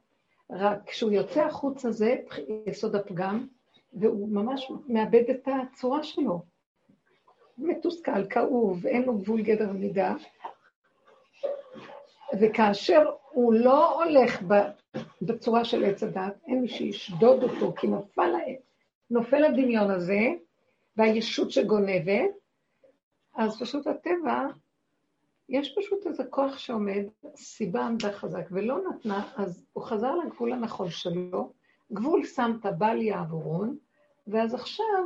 רק 0.49 0.89
כשהוא 0.89 1.11
יוצא 1.11 1.41
החוצה 1.41 1.91
זה 1.91 2.15
יסוד 2.65 2.95
הפגם, 2.95 3.47
והוא 3.93 4.29
ממש 4.29 4.71
מאבד 4.87 5.23
את 5.29 5.47
הצורה 5.47 6.03
שלו. 6.03 6.54
מתוסכל, 7.57 8.27
כאוב, 8.29 8.85
אין 8.85 9.03
לו 9.03 9.17
גבול 9.17 9.41
גדר 9.41 9.71
מידה. 9.71 10.13
וכאשר 12.39 13.11
הוא 13.31 13.53
לא 13.53 14.03
הולך 14.03 14.41
בצורה 15.21 15.65
של 15.65 15.85
עץ 15.85 16.03
הדת, 16.03 16.33
אין 16.47 16.61
מי 16.61 16.67
שישדוד 16.67 17.43
אותו, 17.43 17.73
כי 17.75 17.87
נפל, 17.87 18.31
נופל 19.09 19.45
הדמיון 19.45 19.91
הזה, 19.91 20.19
והישות 20.97 21.51
שגונבת, 21.51 22.29
אז 23.35 23.61
פשוט 23.61 23.87
הטבע, 23.87 24.47
יש 25.49 25.75
פשוט 25.77 26.07
איזה 26.07 26.23
כוח 26.23 26.57
שעומד, 26.57 27.03
סיבה 27.35 27.85
עמדה 27.85 28.11
חזק 28.11 28.47
ולא 28.51 28.77
נתנה, 28.89 29.31
אז 29.35 29.65
הוא 29.73 29.83
חזר 29.83 30.15
לגבול 30.15 30.53
הנכון 30.53 30.89
שלו, 30.89 31.53
גבול 31.93 32.25
שמת 32.25 32.65
בל 32.77 33.01
יעבורון, 33.01 33.77
ואז 34.27 34.53
עכשיו, 34.53 35.03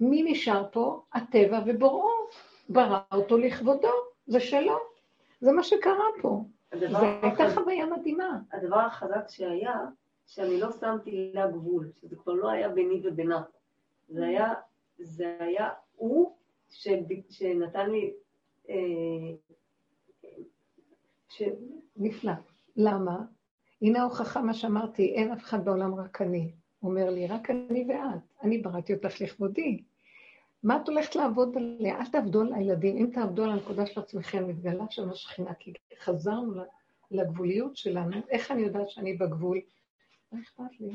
מי 0.00 0.22
נשאר 0.22 0.64
פה? 0.72 1.02
הטבע 1.12 1.60
ובוראו, 1.66 2.10
ברא 2.68 3.00
אותו 3.12 3.38
לכבודו, 3.38 3.92
זה 4.26 4.40
שלו. 4.40 4.76
זה 5.40 5.52
מה 5.52 5.62
שקרה 5.62 6.04
פה. 6.22 6.44
זו 6.74 6.98
הייתה 7.22 7.44
חוויה 7.54 7.86
מדהימה. 7.86 8.38
הדבר 8.52 8.78
החזק 8.78 9.28
שהיה, 9.28 9.80
שאני 10.26 10.60
לא 10.60 10.72
שמתי 10.72 11.30
לה 11.34 11.46
גבול, 11.46 11.90
שזה 12.00 12.16
כבר 12.16 12.32
לא 12.32 12.50
היה 12.50 12.68
ביני 12.68 13.00
ובינה. 13.04 13.42
זה 14.08 14.26
היה, 14.26 14.54
זה 14.98 15.36
היה 15.40 15.70
הוא 15.96 16.36
ש, 16.68 16.88
שנתן 17.30 17.90
לי... 17.90 18.14
אה, 18.68 18.74
ש... 21.28 21.42
נפלא. 21.96 22.32
למה? 22.76 23.18
הנה 23.82 24.00
ההוכחה 24.00 24.42
מה 24.42 24.54
שאמרתי, 24.54 25.14
אין 25.14 25.32
אף 25.32 25.42
אחד 25.42 25.64
בעולם 25.64 25.94
רק 25.94 26.22
אני. 26.22 26.52
אומר 26.82 27.10
לי, 27.10 27.26
רק 27.26 27.50
אני 27.50 27.84
ואת. 27.88 28.42
אני 28.42 28.58
בראתי 28.58 28.94
אותך 28.94 29.20
לכבודי. 29.20 29.82
מה 30.62 30.76
את 30.76 30.88
הולכת 30.88 31.16
לעבוד 31.16 31.56
עליה? 31.56 32.00
אל 32.00 32.06
תעבדו 32.06 32.40
על 32.40 32.52
הילדים. 32.52 32.96
אם 32.96 33.10
תעבדו 33.12 33.44
על 33.44 33.50
הנקודה 33.50 33.86
של 33.86 34.00
עצמכם, 34.00 34.48
מתגלה 34.48 34.84
שם 34.90 35.10
השכינה, 35.10 35.54
כי 35.54 35.72
חזרנו 35.98 36.62
לגבוליות 37.10 37.76
שלנו. 37.76 38.16
איך 38.30 38.50
אני 38.50 38.62
יודעת 38.62 38.90
שאני 38.90 39.12
בגבול? 39.12 39.60
מה 40.32 40.40
אכפת 40.40 40.80
לי? 40.80 40.90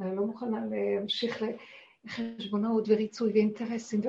אני 0.00 0.16
לא 0.16 0.26
מוכנה 0.26 0.60
להמשיך 0.70 1.42
לחשבונאות 2.04 2.84
וריצוי 2.88 3.32
ואינטרסים, 3.32 4.00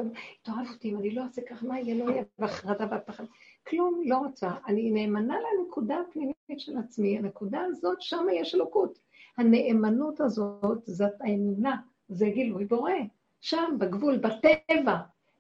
תאהב 0.42 0.68
אותי, 0.74 0.92
אם 0.92 0.98
אני 0.98 1.12
לא 1.12 1.24
אעשה 1.24 1.42
ככה, 1.42 1.66
מה 1.66 1.80
יהיה, 1.80 2.06
לא 2.06 2.12
יהיה, 2.12 2.24
והחרדה 2.40 2.88
והפחד. 2.92 3.24
כלום, 3.68 4.02
לא 4.06 4.18
רוצה. 4.18 4.52
אני 4.68 4.92
נאמנה 4.92 5.36
לנקודה 5.40 5.98
הפנימית 6.10 6.36
של 6.58 6.78
עצמי, 6.78 7.18
הנקודה 7.18 7.62
הזאת, 7.62 8.02
שם 8.02 8.26
יש 8.34 8.56
אלוקות. 8.56 9.00
הנאמנות 9.38 10.22
הזאת, 10.22 10.86
זאת 10.86 11.14
האמונה, 11.20 11.82
זה 12.10 12.26
גילוי 12.30 12.66
בורא. 12.66 12.92
שם, 13.42 13.78
בגבול, 13.80 14.18
בטבע, 14.18 14.98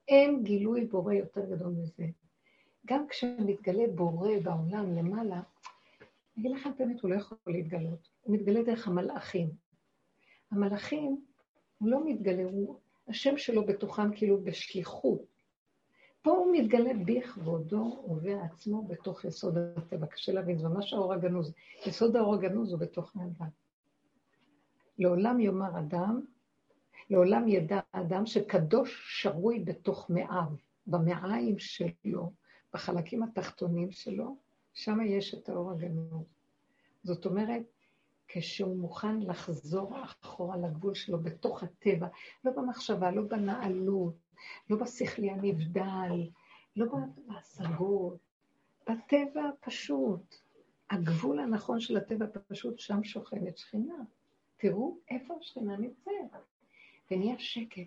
אין 0.08 0.44
גילוי 0.44 0.86
בורא 0.86 1.14
יותר 1.14 1.46
גדול 1.46 1.74
מזה. 1.74 2.06
גם 2.86 3.08
כשמתגלה 3.08 3.84
בורא 3.96 4.32
בעולם 4.44 4.96
למעלה, 4.96 5.36
אני 5.36 6.48
אגיד 6.48 6.52
לכם 6.52 6.70
באמת, 6.80 7.02
הוא 7.02 7.12
לא 7.12 7.16
יכול 7.16 7.38
להתגלות. 7.48 8.10
הוא 8.22 8.36
מתגלה 8.36 8.64
דרך 8.64 8.88
המלאכים. 8.88 9.50
המלאכים, 10.52 11.22
הוא 11.78 11.90
לא 11.90 12.06
מתגלה, 12.06 12.44
הוא, 12.44 12.76
השם 13.08 13.38
שלו 13.38 13.66
בתוכם 13.66 14.16
כאילו 14.16 14.44
בשליחות. 14.44 15.22
פה 16.22 16.32
הוא 16.32 16.58
מתגלה 16.58 16.92
בכבודו 17.06 18.06
ובעצמו 18.08 18.88
בתוך 18.88 19.26
יסוד 19.26 19.58
הטבע. 19.58 20.08
קשה 20.08 20.32
להבין, 20.32 20.58
זה 20.58 20.68
ממש 20.68 20.94
האור 20.94 21.14
הגנוז. 21.14 21.54
יסוד 21.86 22.16
האור 22.16 22.34
הגנוז 22.34 22.72
הוא 22.72 22.80
בתוך 22.80 23.16
האדם. 23.16 23.50
לעולם 24.98 25.40
יאמר 25.40 25.80
אדם, 25.80 26.22
לעולם 27.10 27.48
ידע 27.48 27.80
אדם 27.92 28.26
שקדוש 28.26 29.22
שרוי 29.22 29.60
בתוך 29.60 30.10
מאיו, 30.10 30.50
במעיים 30.88 31.60
שלו, 31.60 32.32
בחלקים 32.74 33.24
התחתונים 33.24 33.92
שלו, 33.92 34.38
שם 34.74 35.00
יש 35.06 35.34
את 35.34 35.50
האור 35.50 35.72
הגנוז. 35.72 36.26
זאת 37.04 37.26
אומרת, 37.26 37.62
כשהוא 38.28 38.78
מוכן 38.78 39.20
לחזור 39.20 40.04
אחורה 40.04 40.58
לגבול 40.58 40.96
שלו 40.96 41.20
בתוך 41.20 41.64
הטבע, 41.64 42.08
לא 42.44 42.52
במחשבה, 42.52 43.12
לא 43.12 43.22
בנעלות, 43.22 44.16
לא 44.70 44.78
בשכלי 44.78 45.32
הנבדל, 45.32 46.30
לא 46.76 46.86
בהשגות, 47.28 48.18
בטבע 48.90 49.42
הפשוט. 49.50 50.36
הגבול 50.90 51.40
הנכון 51.40 51.80
של 51.80 51.98
הטבע 51.98 52.26
הפשוט, 52.26 52.80
שם 52.80 53.04
שוכנת 53.04 53.58
שכינה. 53.58 53.96
תראו 54.58 54.98
איפה 55.10 55.36
השכינה 55.40 55.78
נמצאת. 55.78 56.14
ונהיה 57.12 57.36
שקט, 57.40 57.82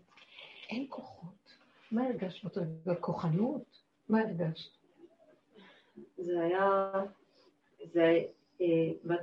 אין 0.69 0.87
כוחות. 0.89 1.55
מה 1.93 2.07
הרגשת 2.07 2.45
באותו 2.45 2.61
רגע? 2.61 3.01
כוחנות? 3.01 3.83
מה 4.09 4.21
הרגשת? 4.21 4.71
זה 6.17 6.41
היה, 6.41 6.93
זה, 7.85 8.23
אה, 8.61 9.17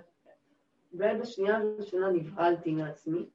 אולי 0.93 1.17
בשנייה 1.19 1.57
הראשונה 1.57 2.09
נבהלתי 2.09 2.71
מעצמי, 2.71 3.29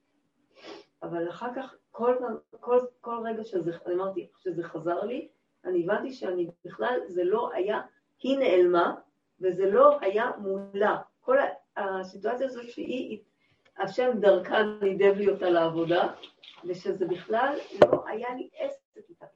אבל 1.02 1.28
אחר 1.30 1.54
כך, 1.56 1.74
כל, 1.90 2.16
כל, 2.60 2.78
כל 3.00 3.16
רגע 3.24 3.44
שזה, 3.44 3.72
אמרתי, 3.94 4.28
שזה 4.38 4.62
חזר 4.62 5.00
לי, 5.04 5.28
אני 5.64 5.84
הבנתי 5.84 6.12
שאני 6.12 6.50
בכלל, 6.64 7.00
זה 7.08 7.24
לא 7.24 7.52
היה, 7.52 7.80
היא 8.22 8.38
נעלמה, 8.38 8.94
וזה 9.40 9.70
לא 9.70 10.00
היה 10.00 10.30
מולה. 10.38 10.98
כל 11.20 11.36
הסיטואציה 11.76 12.46
הזאת 12.46 12.70
שהיא 12.70 13.22
השם 13.78 14.10
דרכה 14.20 14.62
נידב 14.82 15.14
לי 15.16 15.28
אותה 15.28 15.50
לעבודה, 15.50 16.12
ושזה 16.64 17.06
בכלל 17.06 17.58
לא 17.84 18.04
היה 18.08 18.34
לי 18.34 18.48
עסק 18.58 19.08
איתה. 19.08 19.26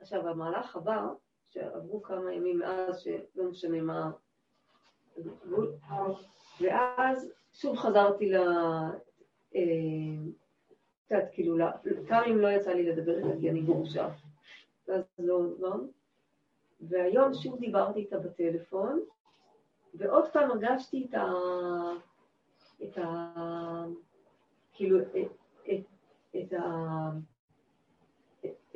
עכשיו, 0.00 0.28
המהלך 0.28 0.76
הבא, 0.76 1.06
שעברו 1.50 2.02
כמה 2.02 2.32
ימים 2.32 2.58
מאז, 2.58 3.00
שלא 3.00 3.44
משנה 3.44 3.80
מה, 3.80 4.10
ואז 6.60 7.32
שוב 7.52 7.76
חזרתי 7.76 8.30
ל... 8.30 8.36
אה, 8.36 9.60
את 11.06 11.12
יודעת, 11.12 11.28
כאילו, 11.32 11.56
כמה 12.08 12.26
ימים 12.26 12.38
לא 12.38 12.48
יצא 12.48 12.70
לי 12.70 12.82
לדבר 12.82 13.18
איתה, 13.18 13.40
כי 13.40 13.50
אני 13.50 13.60
גרושה, 13.60 14.08
ואז 14.88 15.02
לא, 15.18 15.40
לא, 15.58 15.74
והיום 16.80 17.34
שוב 17.34 17.58
דיברתי 17.58 18.00
איתה 18.00 18.18
בטלפון, 18.18 19.00
ועוד 19.94 20.28
פעם 20.32 20.50
הרגשתי 20.50 21.06
את 21.08 21.14
ה... 21.14 21.24
את 22.82 22.98
ה... 22.98 23.32
כאילו, 24.72 25.00
את, 25.00 25.16
את, 25.70 25.80
את, 26.36 26.52
ה... 26.52 27.10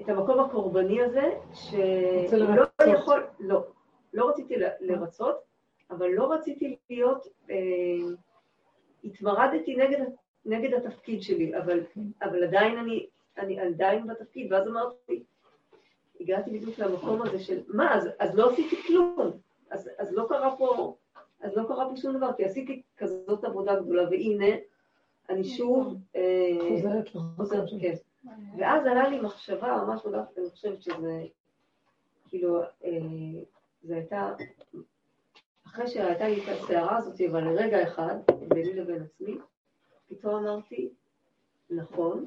את 0.00 0.08
המקום 0.08 0.40
הקורבני 0.40 1.02
הזה, 1.02 1.38
שלא 1.54 2.62
יכול, 2.86 3.26
לא, 3.40 3.64
לא 4.12 4.30
רציתי 4.30 4.54
לרצות, 4.80 5.36
אבל 5.90 6.08
לא 6.08 6.32
רציתי 6.32 6.76
להיות, 6.90 7.26
אה, 7.50 7.56
התמרדתי 9.04 9.76
נגד, 9.76 10.04
נגד 10.44 10.74
התפקיד 10.74 11.22
שלי, 11.22 11.58
אבל, 11.58 11.80
אבל 12.22 12.44
עדיין 12.44 12.78
אני, 12.78 13.06
אני 13.38 13.60
עדיין 13.60 14.06
בתפקיד, 14.06 14.52
ואז 14.52 14.68
אמרתי, 14.68 15.24
הגעתי 16.20 16.50
בדיוק 16.50 16.78
למקום 16.78 17.22
הזה 17.22 17.38
של, 17.38 17.62
מה, 17.68 17.94
אז, 17.94 18.08
אז 18.18 18.34
לא 18.34 18.50
עשיתי 18.50 18.76
כלום, 18.76 19.30
אז, 19.70 19.90
אז 19.98 20.12
לא 20.12 20.26
קרה 20.28 20.56
פה, 20.56 20.96
אז 21.42 21.56
לא 21.56 21.68
קרה 21.68 21.88
פה 21.88 21.96
שום 21.96 22.16
דבר, 22.16 22.32
כי 22.36 22.44
עשיתי 22.44 22.82
כזאת 22.96 23.44
עבודה 23.44 23.80
גדולה, 23.80 24.08
והנה, 24.10 24.56
אני 25.28 25.44
שוב... 25.44 25.96
אה, 26.16 26.58
חוזרת 26.68 27.08
חוזרת, 27.36 27.68
כן. 27.80 27.94
ואז 28.58 28.86
עלה 28.86 29.08
לי 29.08 29.20
מחשבה, 29.20 29.84
ממש 29.86 30.02
הולכת, 30.02 30.38
אני 30.38 30.50
חושבת 30.50 30.82
שזה, 30.82 31.24
כאילו, 32.28 32.62
אה, 32.62 32.88
זה 33.82 33.94
הייתה, 33.94 34.34
אחרי 35.66 35.86
שהייתה 35.86 36.28
לי 36.28 36.44
את 36.44 36.48
הסערה 36.48 36.96
הזאת, 36.96 37.20
אבל 37.20 37.44
לרגע 37.44 37.82
אחד, 37.82 38.16
ביני 38.48 38.74
לבין 38.74 39.02
עצמי, 39.02 39.38
פתאום 40.08 40.34
אמרתי, 40.34 40.88
נכון, 41.70 42.24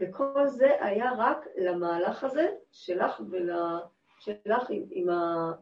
וכל 0.00 0.46
זה 0.46 0.84
היה 0.84 1.12
רק 1.18 1.46
למהלך 1.56 2.24
הזה 2.24 2.46
שלך 2.72 3.22
ול... 3.30 3.50
שלך 4.18 4.70
עם, 4.70 4.82
עם, 4.90 5.08
ה... 5.08 5.52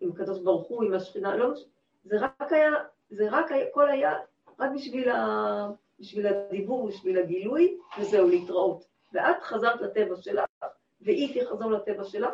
עם 0.00 0.10
הקדוש 0.12 0.40
ברוך 0.40 0.68
הוא, 0.68 0.84
עם 0.84 0.94
השכינה, 0.94 1.36
לא, 1.36 1.52
זה 2.04 2.16
רק 2.20 2.52
היה, 2.52 2.70
זה 3.10 3.28
רק 3.30 3.52
היה, 3.52 3.66
הכל 3.68 3.90
היה 3.90 4.14
רק 4.58 4.70
בשביל, 4.74 5.08
ה, 5.08 5.68
בשביל 6.00 6.26
הדיבור, 6.26 6.88
בשביל 6.88 7.18
הגילוי, 7.18 7.78
וזהו, 7.98 8.28
להתראות. 8.28 8.84
ואת 9.12 9.42
חזרת 9.42 9.80
לטבע 9.80 10.16
שלך, 10.16 10.48
והיא 11.00 11.42
תחזור 11.44 11.70
לטבע 11.70 12.04
שלך, 12.04 12.32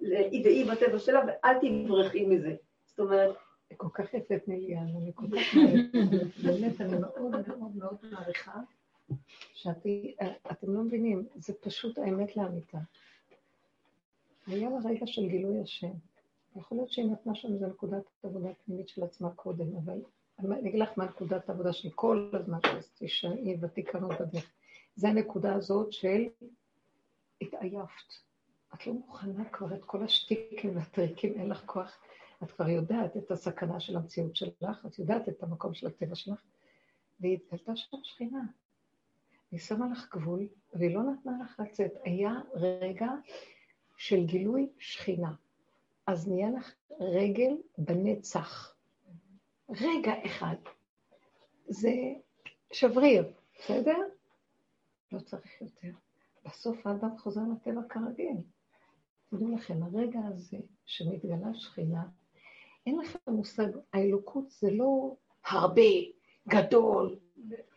והיא 0.00 0.72
בטבע 0.72 0.98
שלה, 0.98 1.20
ואל 1.26 1.54
תברכי 1.60 2.26
מזה. 2.26 2.54
זאת 2.86 3.00
אומרת... 3.00 3.34
זה 3.68 3.74
כל 3.76 3.88
כך 3.94 4.14
יפה 4.14 4.34
פנילי, 4.44 4.76
אני 4.78 5.12
כל 5.14 5.26
כך. 5.26 5.54
באמת, 6.44 6.80
אני 6.80 6.98
מאוד 6.98 7.30
מאוד 7.48 7.76
מאוד 7.76 7.96
מעריכה, 8.10 8.60
שאתם 9.54 10.74
לא 10.74 10.82
מבינים, 10.82 11.26
זה 11.34 11.52
פשוט 11.60 11.98
האמת 11.98 12.36
לאמיתה. 12.36 12.78
היה 14.46 14.70
לה 14.70 14.76
רגע 14.84 15.06
של 15.06 15.26
גילוי 15.26 15.60
השם. 15.60 15.92
יכול 16.56 16.78
להיות 16.78 16.90
שהיא 16.90 17.10
נתנה 17.10 17.34
שם 17.34 17.52
איזו 17.52 17.66
נקודת 17.66 18.04
עבודה 18.22 18.48
פנימית 18.64 18.88
של 18.88 19.04
עצמה 19.04 19.30
קודם, 19.30 19.76
אבל 19.76 20.00
אני 20.38 20.68
אגיד 20.68 20.80
לך 20.80 20.88
מה 20.96 21.04
נקודת 21.04 21.48
העבודה 21.48 21.72
שלי 21.72 21.90
כל 21.94 22.30
הזמן 22.32 22.58
שעשיתי, 22.66 23.08
שאני 23.08 23.56
ותיקה 23.60 24.00
מאוד 24.00 24.14
בדרך. 24.20 24.52
זה 24.96 25.08
הנקודה 25.08 25.54
הזאת 25.54 25.92
של 25.92 26.24
התעייפת. 27.40 28.14
את 28.74 28.86
לא 28.86 28.92
מוכנה 28.92 29.44
כבר 29.44 29.74
את 29.74 29.84
כל 29.84 30.02
השטיקים 30.02 30.76
והטריקים, 30.76 31.32
אין 31.32 31.48
לך 31.48 31.62
כוח. 31.66 31.98
את 32.42 32.52
כבר 32.52 32.68
יודעת 32.68 33.16
את 33.16 33.30
הסכנה 33.30 33.80
של 33.80 33.96
המציאות 33.96 34.36
שלך, 34.36 34.86
את 34.86 34.98
יודעת 34.98 35.28
את 35.28 35.42
המקום 35.42 35.74
של 35.74 35.86
הטבע 35.86 36.14
שלך, 36.14 36.42
והיא 37.20 37.34
התגלתה 37.34 37.76
שם 37.76 37.96
שכינה. 38.02 38.42
היא 39.50 39.60
שמה 39.60 39.86
לך 39.92 40.14
גבול, 40.16 40.48
והיא 40.72 40.94
לא 40.94 41.02
נתנה 41.02 41.32
לך 41.42 41.60
לצאת. 41.60 41.92
היה 42.04 42.32
רגע 42.54 43.08
של 43.96 44.24
גילוי 44.24 44.68
שכינה. 44.78 45.32
אז 46.06 46.28
נהיה 46.28 46.50
לך 46.50 46.74
רגל 47.00 47.56
בנצח. 47.78 48.76
רגע 49.68 50.12
אחד. 50.26 50.56
זה 51.68 51.92
שבריר, 52.72 53.32
בסדר? 53.58 53.96
לא 55.12 55.20
צריך 55.20 55.60
יותר. 55.60 55.90
בסוף 56.44 56.86
האדם 56.86 57.18
חוזר 57.18 57.40
לטבע 57.52 57.80
כרגיל. 57.88 58.36
תדעו 59.30 59.56
לכם, 59.56 59.82
הרגע 59.82 60.20
הזה 60.28 60.56
שמתגלה 60.86 61.54
שכינה, 61.54 62.04
אין 62.86 62.98
לכם 62.98 63.18
מושג, 63.26 63.68
האלוקות 63.92 64.50
זה 64.50 64.70
לא 64.70 65.16
הרבה, 65.46 65.82
גדול, 66.48 67.18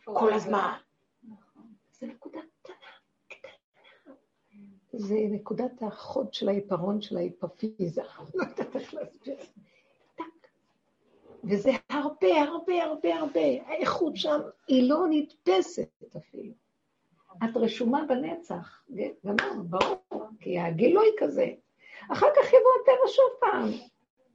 כל 0.04 0.32
הזמן. 0.32 0.78
זה 1.92 2.06
נקודה. 2.06 2.40
זה 4.92 5.16
נקודת 5.30 5.82
החוד 5.82 6.34
של 6.34 6.48
העיפרון 6.48 7.00
של 7.00 7.16
ההיפפיזה. 7.16 8.02
לא 8.34 8.42
יודעת 8.42 8.76
איך 8.76 8.94
להסביר. 8.94 9.36
וזה 11.44 11.70
הרבה, 11.88 12.42
הרבה, 12.42 12.84
הרבה, 12.84 13.16
הרבה. 13.16 13.40
האיכות 13.66 14.16
שם 14.16 14.40
היא 14.68 14.88
לא 14.88 15.04
נתפסת 15.10 16.04
אפילו. 16.16 16.52
את 17.44 17.56
רשומה 17.56 18.04
בנצח, 18.08 18.82
גמרנו, 19.26 19.64
ברור, 19.64 20.26
כי 20.40 20.58
הגילוי 20.58 21.06
כזה. 21.18 21.46
אחר 22.12 22.26
כך 22.36 22.48
יבוא 22.48 22.70
הטבע 22.82 23.08
שוב 23.08 23.24
פעם, 23.40 23.68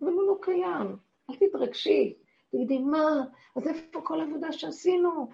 אבל 0.02 0.12
הוא 0.12 0.24
לא 0.24 0.38
קיים. 0.42 0.98
אל 1.30 1.36
תתרגשי, 1.36 2.16
תגידי, 2.52 2.80
מה, 2.80 3.24
אז 3.56 3.68
איפה 3.68 4.02
כל 4.02 4.22
העבודה 4.22 4.52
שעשינו? 4.52 5.28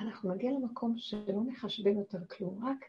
אנחנו 0.00 0.34
נגיע 0.34 0.50
למקום 0.50 0.94
שלא 0.96 1.40
נחשבן 1.46 1.98
יותר 1.98 2.18
כלום, 2.26 2.66
רק 2.66 2.84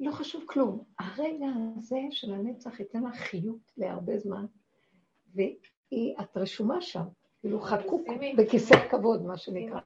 לא 0.00 0.12
חשוב 0.12 0.44
כלום. 0.46 0.84
הרגע 0.98 1.46
הזה 1.76 2.00
של 2.10 2.34
הנצח 2.34 2.80
ייתן 2.80 3.02
לך 3.04 3.14
חיות 3.14 3.72
להרבה 3.76 4.18
זמן, 4.18 4.46
ואת 5.34 6.36
רשומה 6.36 6.80
שם, 6.80 7.04
כאילו 7.40 7.60
חקוק 7.60 8.08
בכיסא 8.36 8.74
הכבוד, 8.74 9.22
מה 9.22 9.36
שנקרא. 9.36 9.80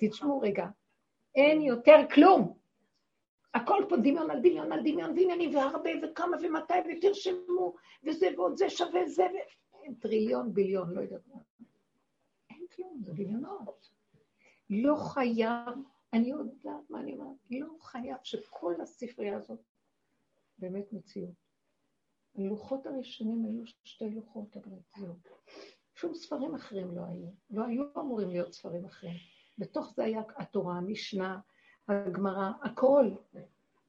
תשמעו 0.00 0.40
רגע, 0.40 0.66
אין 1.34 1.60
יותר 1.60 1.96
כלום. 2.14 2.56
הכל 3.54 3.84
פה 3.88 3.96
דמיון 3.96 4.30
על 4.30 4.40
דמיון 4.40 4.72
על 4.72 4.80
דמיון, 4.80 5.10
ועניינים 5.10 5.54
והרבה 5.54 5.90
וכמה 6.02 6.36
ומתי 6.42 6.74
ותרשמו, 6.90 7.74
וזה 8.04 8.28
ועוד 8.36 8.56
זה 8.56 8.70
שווה 8.70 9.08
זה, 9.08 9.22
ו... 9.22 9.60
טריליון 10.00 10.54
ביליון, 10.54 10.90
לא 10.94 11.00
יודעת 11.00 11.26
מה. 11.26 11.40
אין 12.50 12.66
כלום, 12.76 13.00
זה 13.04 13.12
דמיונות. 13.12 13.90
לא 14.70 14.96
חייב, 14.96 15.74
אני 16.12 16.28
יודעת 16.28 16.90
מה 16.90 17.00
אני 17.00 17.12
אומרת, 17.12 17.36
לא 17.50 17.66
חייב 17.80 18.16
שכל 18.22 18.74
הספרייה 18.82 19.36
הזאת 19.36 19.60
באמת 20.58 20.92
מציאות. 20.92 21.34
הלוחות 22.38 22.86
הראשונים 22.86 23.44
היו 23.44 23.66
שתי 23.84 24.10
לוחות, 24.10 24.56
אבל 24.56 24.76
זהו. 24.96 25.14
שום 25.94 26.14
ספרים 26.14 26.54
אחרים 26.54 26.96
לא 26.96 27.02
היו. 27.08 27.28
לא 27.50 27.64
היו 27.64 27.84
אמורים 27.98 28.30
להיות 28.30 28.52
ספרים 28.52 28.84
אחרים. 28.84 29.16
בתוך 29.58 29.92
זה 29.96 30.04
היה 30.04 30.22
התורה, 30.36 30.76
המשנה, 30.76 31.40
הגמרא, 31.88 32.50
הכל. 32.62 33.10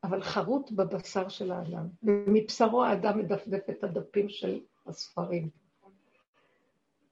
אבל 0.04 0.22
חרוט 0.22 0.72
בבשר 0.72 1.30
של 1.30 1.52
האדם. 1.52 1.88
ומבשרו 2.04 2.84
האדם 2.84 3.20
מדפדף 3.20 3.70
את 3.70 3.84
הדפים 3.84 4.30
של 4.30 4.60
הספרים. 4.86 5.50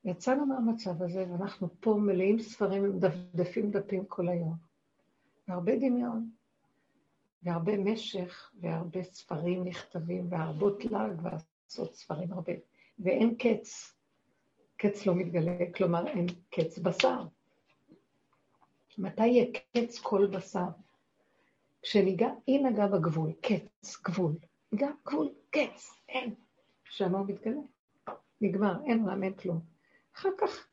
יצאנו 0.06 0.46
מהמצב 0.46 1.04
הזה, 1.04 1.26
ואנחנו 1.32 1.68
פה 1.80 1.94
מלאים 1.94 2.40
ספרים 2.40 2.84
ומדפדפים 2.84 3.72
דפים 3.72 4.06
כל 4.06 4.30
היום. 4.30 4.69
והרבה 5.50 5.76
דמיון, 5.76 6.30
והרבה 7.44 7.78
משך, 7.78 8.52
והרבה 8.62 9.04
ספרים 9.04 9.64
נכתבים, 9.64 10.28
והרבות 10.30 10.86
לעג 10.86 11.22
ועשות 11.24 11.96
ספרים 11.96 12.34
הרבה. 12.34 12.54
ואין 13.00 13.36
קץ. 13.36 13.96
קץ 14.78 15.06
לא 15.06 15.16
מתגלה, 15.16 15.58
כלומר 15.76 16.08
אין 16.08 16.26
קץ 16.50 16.78
בשר. 16.78 17.24
מתי 18.98 19.28
יהיה 19.28 19.46
קץ 19.74 20.00
כל 20.00 20.28
בשר? 20.28 20.68
כשניגע, 21.82 22.30
היא 22.48 22.66
נגעה 22.66 22.88
בגבול, 22.88 23.32
קץ, 23.42 23.98
גבול. 24.04 24.34
ניגע, 24.72 24.90
גבול, 25.08 25.30
קץ, 25.50 25.94
אין. 26.10 26.34
שם 26.84 27.16
הוא 27.16 27.26
מתגלה. 27.28 27.62
נגמר, 28.42 28.74
אין 28.86 29.10
רם, 29.10 29.24
אין 29.24 29.34
כלום. 29.34 29.60
אחר 30.16 30.30
כך 30.38 30.68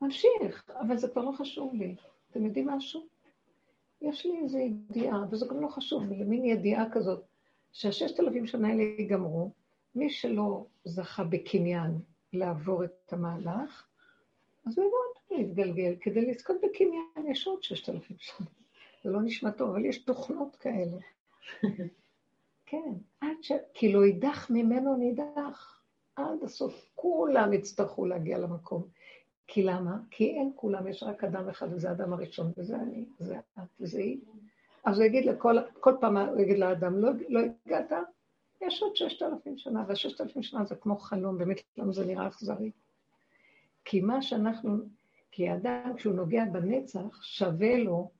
ממשיך, 0.00 0.70
אבל 0.80 0.96
זה 0.96 1.08
כבר 1.08 1.22
לא 1.22 1.32
חשוב 1.32 1.74
לי. 1.74 1.96
אתם 2.30 2.46
יודעים 2.46 2.66
משהו? 2.66 3.17
יש 4.02 4.26
לי 4.26 4.38
איזו 4.38 4.58
ידיעה, 4.58 5.24
וזה 5.30 5.46
גם 5.46 5.60
לא 5.60 5.68
חשוב, 5.68 6.02
מין 6.04 6.44
ידיעה 6.44 6.90
כזאת, 6.92 7.22
שהששת 7.72 8.20
אלפים 8.20 8.46
שנה 8.46 8.68
האלה 8.68 8.82
ייגמרו, 8.82 9.50
מי 9.94 10.10
שלא 10.10 10.66
זכה 10.84 11.24
בקניין 11.24 11.90
לעבור 12.32 12.84
את 12.84 13.12
המהלך, 13.12 13.86
אז 14.66 14.78
הוא 14.78 14.86
יבוא 14.86 14.98
עוד 14.98 15.38
להתגלגל. 15.38 15.96
כדי 16.00 16.26
לזכות 16.26 16.56
בקניין 16.62 17.30
יש 17.30 17.46
עוד 17.46 17.62
ששת 17.62 17.88
אלפים 17.88 18.16
שנה. 18.20 18.46
זה 19.04 19.10
לא 19.10 19.22
נשמע 19.22 19.50
טוב, 19.50 19.70
אבל 19.70 19.84
יש 19.84 19.98
תוכנות 19.98 20.56
כאלה. 20.56 20.96
כן, 22.66 22.92
עד 23.20 23.36
ש... 23.42 23.52
כי 23.74 23.92
לא 23.92 24.04
יידח 24.04 24.50
ממנו 24.50 24.96
נידח. 24.96 25.82
עד 26.16 26.42
הסוף 26.42 26.90
כולם 26.94 27.52
יצטרכו 27.52 28.06
להגיע 28.06 28.38
למקום. 28.38 28.86
כי 29.48 29.62
למה? 29.62 29.96
כי 30.10 30.30
אין 30.30 30.52
כולם, 30.56 30.86
יש 30.86 31.02
רק 31.02 31.24
אדם 31.24 31.48
אחד, 31.48 31.72
וזה 31.72 31.88
האדם 31.88 32.12
הראשון, 32.12 32.52
וזה 32.56 32.76
אני, 32.76 33.04
וזה 33.20 33.38
את, 33.38 33.62
וזה 33.80 33.98
היא. 33.98 34.20
אז 34.84 34.98
הוא 34.98 35.06
יגיד 35.06 35.24
לכל, 35.24 35.56
כל 35.80 35.94
פעם 36.00 36.16
הוא 36.16 36.40
יגיד 36.40 36.58
לאדם, 36.58 36.96
לא, 36.98 37.10
לא 37.28 37.40
הגעת? 37.66 37.92
יש 38.60 38.82
עוד 38.82 38.96
ששת 38.96 39.22
אלפים 39.22 39.58
שנה, 39.58 39.84
והששת 39.88 40.20
אלפים 40.20 40.42
שנה 40.42 40.64
זה 40.64 40.74
כמו 40.74 40.96
חלום, 40.96 41.38
באמת 41.38 41.60
למה 41.76 41.92
זה 41.92 42.06
נראה 42.06 42.28
אכזרי. 42.28 42.70
כי 43.84 44.00
מה 44.00 44.22
שאנחנו, 44.22 44.76
כי 45.30 45.48
האדם 45.48 45.92
כשהוא 45.96 46.14
נוגע 46.14 46.44
בנצח, 46.44 47.22
שווה 47.22 47.76
לו 47.78 48.10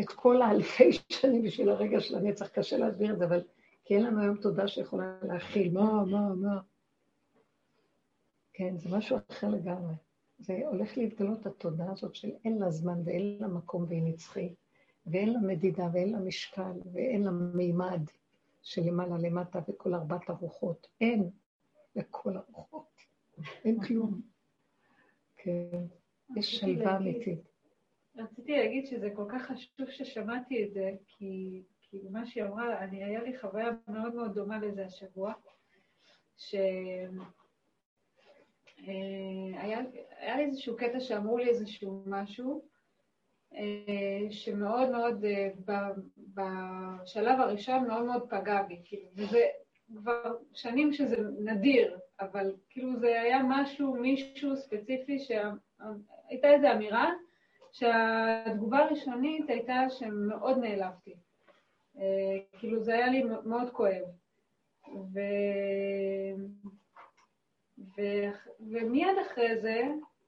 את 0.00 0.08
כל 0.08 0.42
האלפי 0.42 0.90
שנים 1.08 1.42
בשביל 1.42 1.68
הרגע 1.68 2.00
של 2.00 2.16
הנצח, 2.16 2.48
קשה 2.48 2.76
להסביר 2.76 3.12
את 3.12 3.18
זה, 3.18 3.24
אבל 3.24 3.42
כי 3.84 3.94
אין 3.94 4.04
לנו 4.04 4.22
היום 4.22 4.36
תודה 4.36 4.68
שיכולה 4.68 5.18
להכיל, 5.22 5.72
מה, 5.72 6.04
מה, 6.04 6.34
מה. 6.34 6.60
כן, 8.52 8.76
זה 8.76 8.96
משהו 8.96 9.16
אחר 9.30 9.48
לגמרי. 9.48 9.94
זה 10.38 10.60
הולך 10.66 10.98
להתגלות 10.98 11.46
התודעה 11.46 11.92
הזאת 11.92 12.14
של 12.14 12.30
אין 12.44 12.58
לה 12.58 12.70
זמן 12.70 13.00
ואין 13.04 13.38
לה 13.40 13.48
מקום 13.48 13.84
והיא 13.88 14.02
נצחית, 14.02 14.54
ואין 15.06 15.32
לה 15.32 15.38
מדידה 15.38 15.88
ואין 15.92 16.12
לה 16.12 16.18
משקל 16.18 16.80
ואין 16.92 17.22
לה 17.22 17.30
מימד 17.30 18.00
של 18.62 18.82
למעלה 18.82 19.18
למטה 19.18 19.58
וכל 19.68 19.94
ארבעת 19.94 20.30
הרוחות. 20.30 20.86
אין 21.00 21.30
לכל 21.96 22.36
הרוחות. 22.36 23.00
אין 23.64 23.82
כלום. 23.82 24.20
כן, 25.36 25.84
יש 26.36 26.56
שלווה 26.56 26.96
אמיתית. 26.96 27.40
רציתי 28.16 28.56
להגיד 28.56 28.86
שזה 28.86 29.10
כל 29.14 29.24
כך 29.28 29.42
חשוב 29.42 29.90
ששמעתי 29.90 30.64
את 30.64 30.72
זה, 30.72 30.90
כי, 31.06 31.62
כי 31.80 31.98
מה 32.10 32.26
שהיא 32.26 32.44
אמרה, 32.44 32.84
אני, 32.84 33.04
היה 33.04 33.22
לי 33.22 33.38
חוויה 33.38 33.70
מאוד 33.88 34.14
מאוד 34.14 34.34
דומה 34.34 34.58
לזה 34.58 34.86
השבוע, 34.86 35.32
שהיה 36.36 37.08
היה 38.78 40.36
לי 40.36 40.44
איזשהו 40.44 40.76
קטע 40.76 41.00
שאמרו 41.00 41.38
לי 41.38 41.48
איזשהו 41.48 42.02
משהו, 42.06 42.62
אה, 43.54 44.30
שמאוד 44.30 44.90
מאוד, 44.90 45.24
אה, 45.24 45.48
בשלב 46.34 47.40
הראשון 47.40 47.86
מאוד 47.86 48.04
מאוד 48.04 48.30
פגע 48.30 48.62
בי, 48.62 48.80
כאילו, 48.84 49.08
וזה 49.16 49.46
כבר 49.96 50.36
שנים 50.54 50.92
שזה 50.92 51.16
נדיר, 51.38 51.98
אבל 52.20 52.54
כאילו 52.70 52.96
זה 52.98 53.20
היה 53.20 53.42
משהו, 53.48 53.94
מישהו 53.94 54.56
ספציפי, 54.56 55.18
שהייתה 55.18 56.50
איזו 56.50 56.72
אמירה, 56.72 57.12
שהתגובה 57.72 58.78
הראשונית 58.78 59.50
הייתה 59.50 59.90
שמאוד 59.90 60.58
נעלבתי. 60.58 61.14
אה, 61.98 62.38
כאילו 62.58 62.80
זה 62.80 62.94
היה 62.94 63.06
לי 63.06 63.22
מאוד 63.44 63.70
כואב. 63.70 64.04
ו... 64.88 65.20
ו... 67.78 68.02
ומיד 68.60 69.18
אחרי 69.26 69.60
זה 69.60 69.82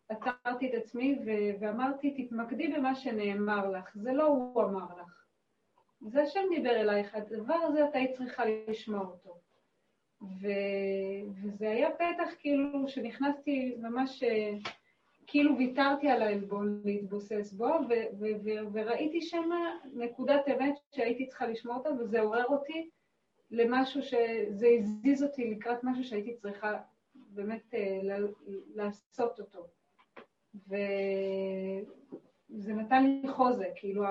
עצרתי 0.08 0.68
את 0.68 0.74
עצמי 0.74 1.18
ו... 1.26 1.30
ואמרתי, 1.60 2.24
תתמקדי 2.24 2.68
במה 2.68 2.94
שנאמר 2.94 3.70
לך, 3.70 3.90
זה 3.94 4.12
לא 4.12 4.26
הוא 4.26 4.62
אמר 4.62 4.86
לך. 5.00 5.24
זה 6.00 6.22
השם 6.22 6.40
דיבר 6.54 6.70
אלייך, 6.70 7.14
הדבר 7.14 7.54
הזה 7.54 7.84
את 7.84 7.94
היית 7.94 8.16
צריכה 8.16 8.42
לשמוע 8.68 9.00
אותו. 9.00 9.40
ו, 10.22 10.48
וזה 11.42 11.70
היה 11.70 11.90
פתח 11.90 12.34
כאילו 12.38 12.88
שנכנסתי 12.88 13.76
ממש, 13.78 14.24
כאילו 15.26 15.58
ויתרתי 15.58 16.08
על 16.08 16.22
העלבון 16.22 16.82
להתבוסס 16.84 17.52
בו, 17.52 17.64
ו, 17.64 17.92
ו, 18.18 18.24
ו, 18.44 18.50
וראיתי 18.72 19.22
שם 19.22 19.50
נקודת 19.94 20.48
אמת 20.48 20.74
שהייתי 20.94 21.26
צריכה 21.26 21.46
לשמוע 21.46 21.76
אותה, 21.76 21.90
וזה 21.92 22.20
עורר 22.20 22.44
אותי 22.44 22.90
למשהו 23.50 24.02
שזה 24.02 24.68
הזיז 24.78 25.22
אותי 25.22 25.50
לקראת 25.50 25.84
משהו 25.84 26.04
שהייתי 26.04 26.36
צריכה 26.36 26.78
באמת 27.28 27.74
אה, 27.74 28.00
לעשות 28.74 29.40
אותו. 29.40 29.66
וזה 32.54 32.74
נתן 32.74 33.04
לי 33.04 33.28
חוזק, 33.28 33.68
כאילו 33.76 34.04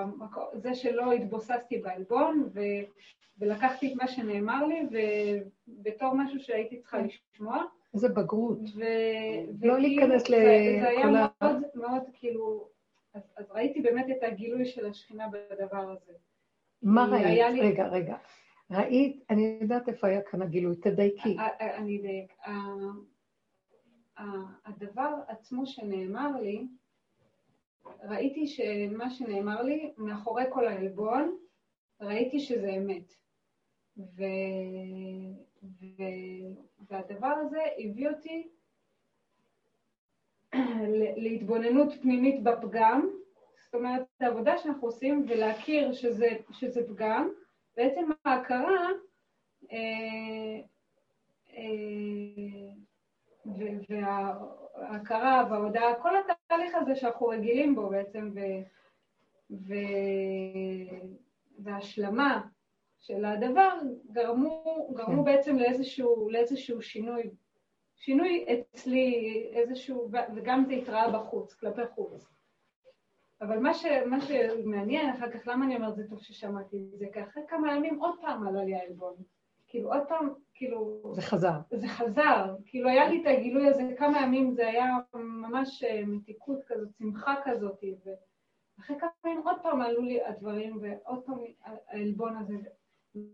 זה 0.54 0.74
שלא 0.74 1.12
התבוססתי 1.12 1.78
בעלבון 1.78 2.48
ו... 2.54 2.60
ולקחתי 3.38 3.92
את 3.92 3.96
מה 3.96 4.08
שנאמר 4.08 4.66
לי 4.66 4.80
ובתור 5.68 6.14
משהו 6.14 6.40
שהייתי 6.40 6.80
צריכה 6.80 6.98
לשמוע. 6.98 7.64
איזה 7.94 8.08
בגרות. 8.08 8.58
ו... 8.76 8.82
לא 9.62 9.78
להיכנס 9.78 10.28
לכל 10.28 10.40
ה... 10.40 10.80
זה 10.80 10.88
היה 10.88 11.06
מאוד, 11.06 11.62
מאוד 11.74 12.02
כאילו, 12.12 12.68
אז, 13.14 13.22
אז 13.36 13.50
ראיתי 13.50 13.80
באמת 13.80 14.06
את 14.10 14.22
הגילוי 14.22 14.64
של 14.64 14.86
השכינה 14.86 15.26
בדבר 15.28 15.90
הזה. 15.90 16.12
מה 16.82 17.08
ראית? 17.12 17.52
לי... 17.52 17.60
רגע, 17.60 17.88
רגע. 17.88 18.16
ראית, 18.70 19.24
אני 19.30 19.58
יודעת 19.60 19.88
איפה 19.88 20.06
היה 20.06 20.22
כאן 20.22 20.42
הגילוי, 20.42 20.76
תדייקי. 20.76 21.36
אני 21.60 21.98
אדייק. 21.98 22.32
הדבר 24.66 25.14
עצמו 25.28 25.66
שנאמר 25.66 26.40
לי, 26.40 26.66
ראיתי 28.02 28.46
שמה 28.46 29.10
שנאמר 29.10 29.62
לי, 29.62 29.92
מאחורי 29.96 30.44
כל 30.50 30.66
העלבון, 30.66 31.36
ראיתי 32.00 32.40
שזה 32.40 32.70
אמת. 32.70 33.14
ו... 33.98 34.22
ו... 35.62 36.02
והדבר 36.90 37.34
הזה 37.40 37.60
הביא 37.78 38.08
אותי 38.08 38.48
להתבוננות 41.16 41.92
פנימית 42.02 42.42
בפגם, 42.42 43.08
זאת 43.64 43.74
אומרת, 43.74 44.02
העבודה 44.20 44.58
שאנחנו 44.58 44.88
עושים 44.88 45.26
ולהכיר 45.28 45.92
שזה, 45.92 46.28
שזה 46.52 46.88
פגם, 46.88 47.30
בעצם 47.78 48.08
ההכרה 48.24 48.88
אה, 49.72 50.60
אה, 51.56 52.70
וההכרה 53.88 55.46
וההודעה, 55.50 56.02
כל 56.02 56.10
התהליך 56.16 56.74
הזה 56.74 56.94
שאנחנו 56.94 57.26
רגילים 57.26 57.74
בו 57.74 57.88
בעצם, 57.88 58.30
ו, 58.34 58.40
ו, 59.50 59.74
וההשלמה 61.58 62.42
של 62.98 63.24
הדבר, 63.24 63.78
גרמו, 64.12 64.88
גרמו 64.94 65.24
כן. 65.24 65.32
בעצם 65.32 65.56
לאיזשהו, 65.56 66.30
לאיזשהו 66.30 66.82
שינוי, 66.82 67.22
שינוי 67.96 68.46
אצלי, 68.52 69.50
איזשהו, 69.52 70.10
וגם 70.34 70.64
זה 70.64 70.72
התראה 70.72 71.10
בחוץ, 71.10 71.54
כלפי 71.54 71.86
חוץ. 71.94 72.37
אבל 73.40 73.58
מה, 73.58 73.74
ש, 73.74 73.84
מה 74.06 74.20
שמעניין, 74.20 75.10
אחר 75.10 75.30
כך, 75.30 75.46
למה 75.46 75.64
אני 75.64 75.76
אומרת 75.76 75.96
זה 75.96 76.08
טוב 76.08 76.20
ששמעתי 76.20 76.76
את 76.94 76.98
זה? 76.98 77.06
כי 77.12 77.22
אחרי 77.22 77.42
כמה 77.48 77.74
ימים 77.74 78.00
עוד 78.00 78.14
פעם 78.20 78.48
עלה 78.48 78.64
לי 78.64 78.74
העלבון. 78.74 79.14
כאילו, 79.66 79.92
עוד 79.92 80.02
פעם, 80.08 80.28
כאילו... 80.54 81.12
זה 81.14 81.22
חזר. 81.22 81.58
זה 81.70 81.88
חזר. 81.88 82.56
כאילו, 82.66 82.88
היה 82.88 83.08
לי 83.08 83.22
את 83.22 83.26
הגילוי 83.26 83.68
הזה 83.68 83.82
כמה 83.98 84.22
ימים, 84.22 84.50
זה 84.50 84.68
היה 84.68 84.96
ממש 85.14 85.84
אה, 85.84 86.02
מתיקות 86.06 86.58
כזאת, 86.66 86.88
שמחה 86.98 87.34
כזאת, 87.44 87.84
ואחרי 88.78 88.96
כמה 89.00 89.10
ימים 89.24 89.42
עוד 89.46 89.56
פעם 89.62 89.80
עלו 89.80 90.02
לי 90.02 90.24
הדברים, 90.24 90.78
ועוד 90.82 91.22
פעם 91.26 91.38
העלבון 91.64 92.36
הזה. 92.36 92.54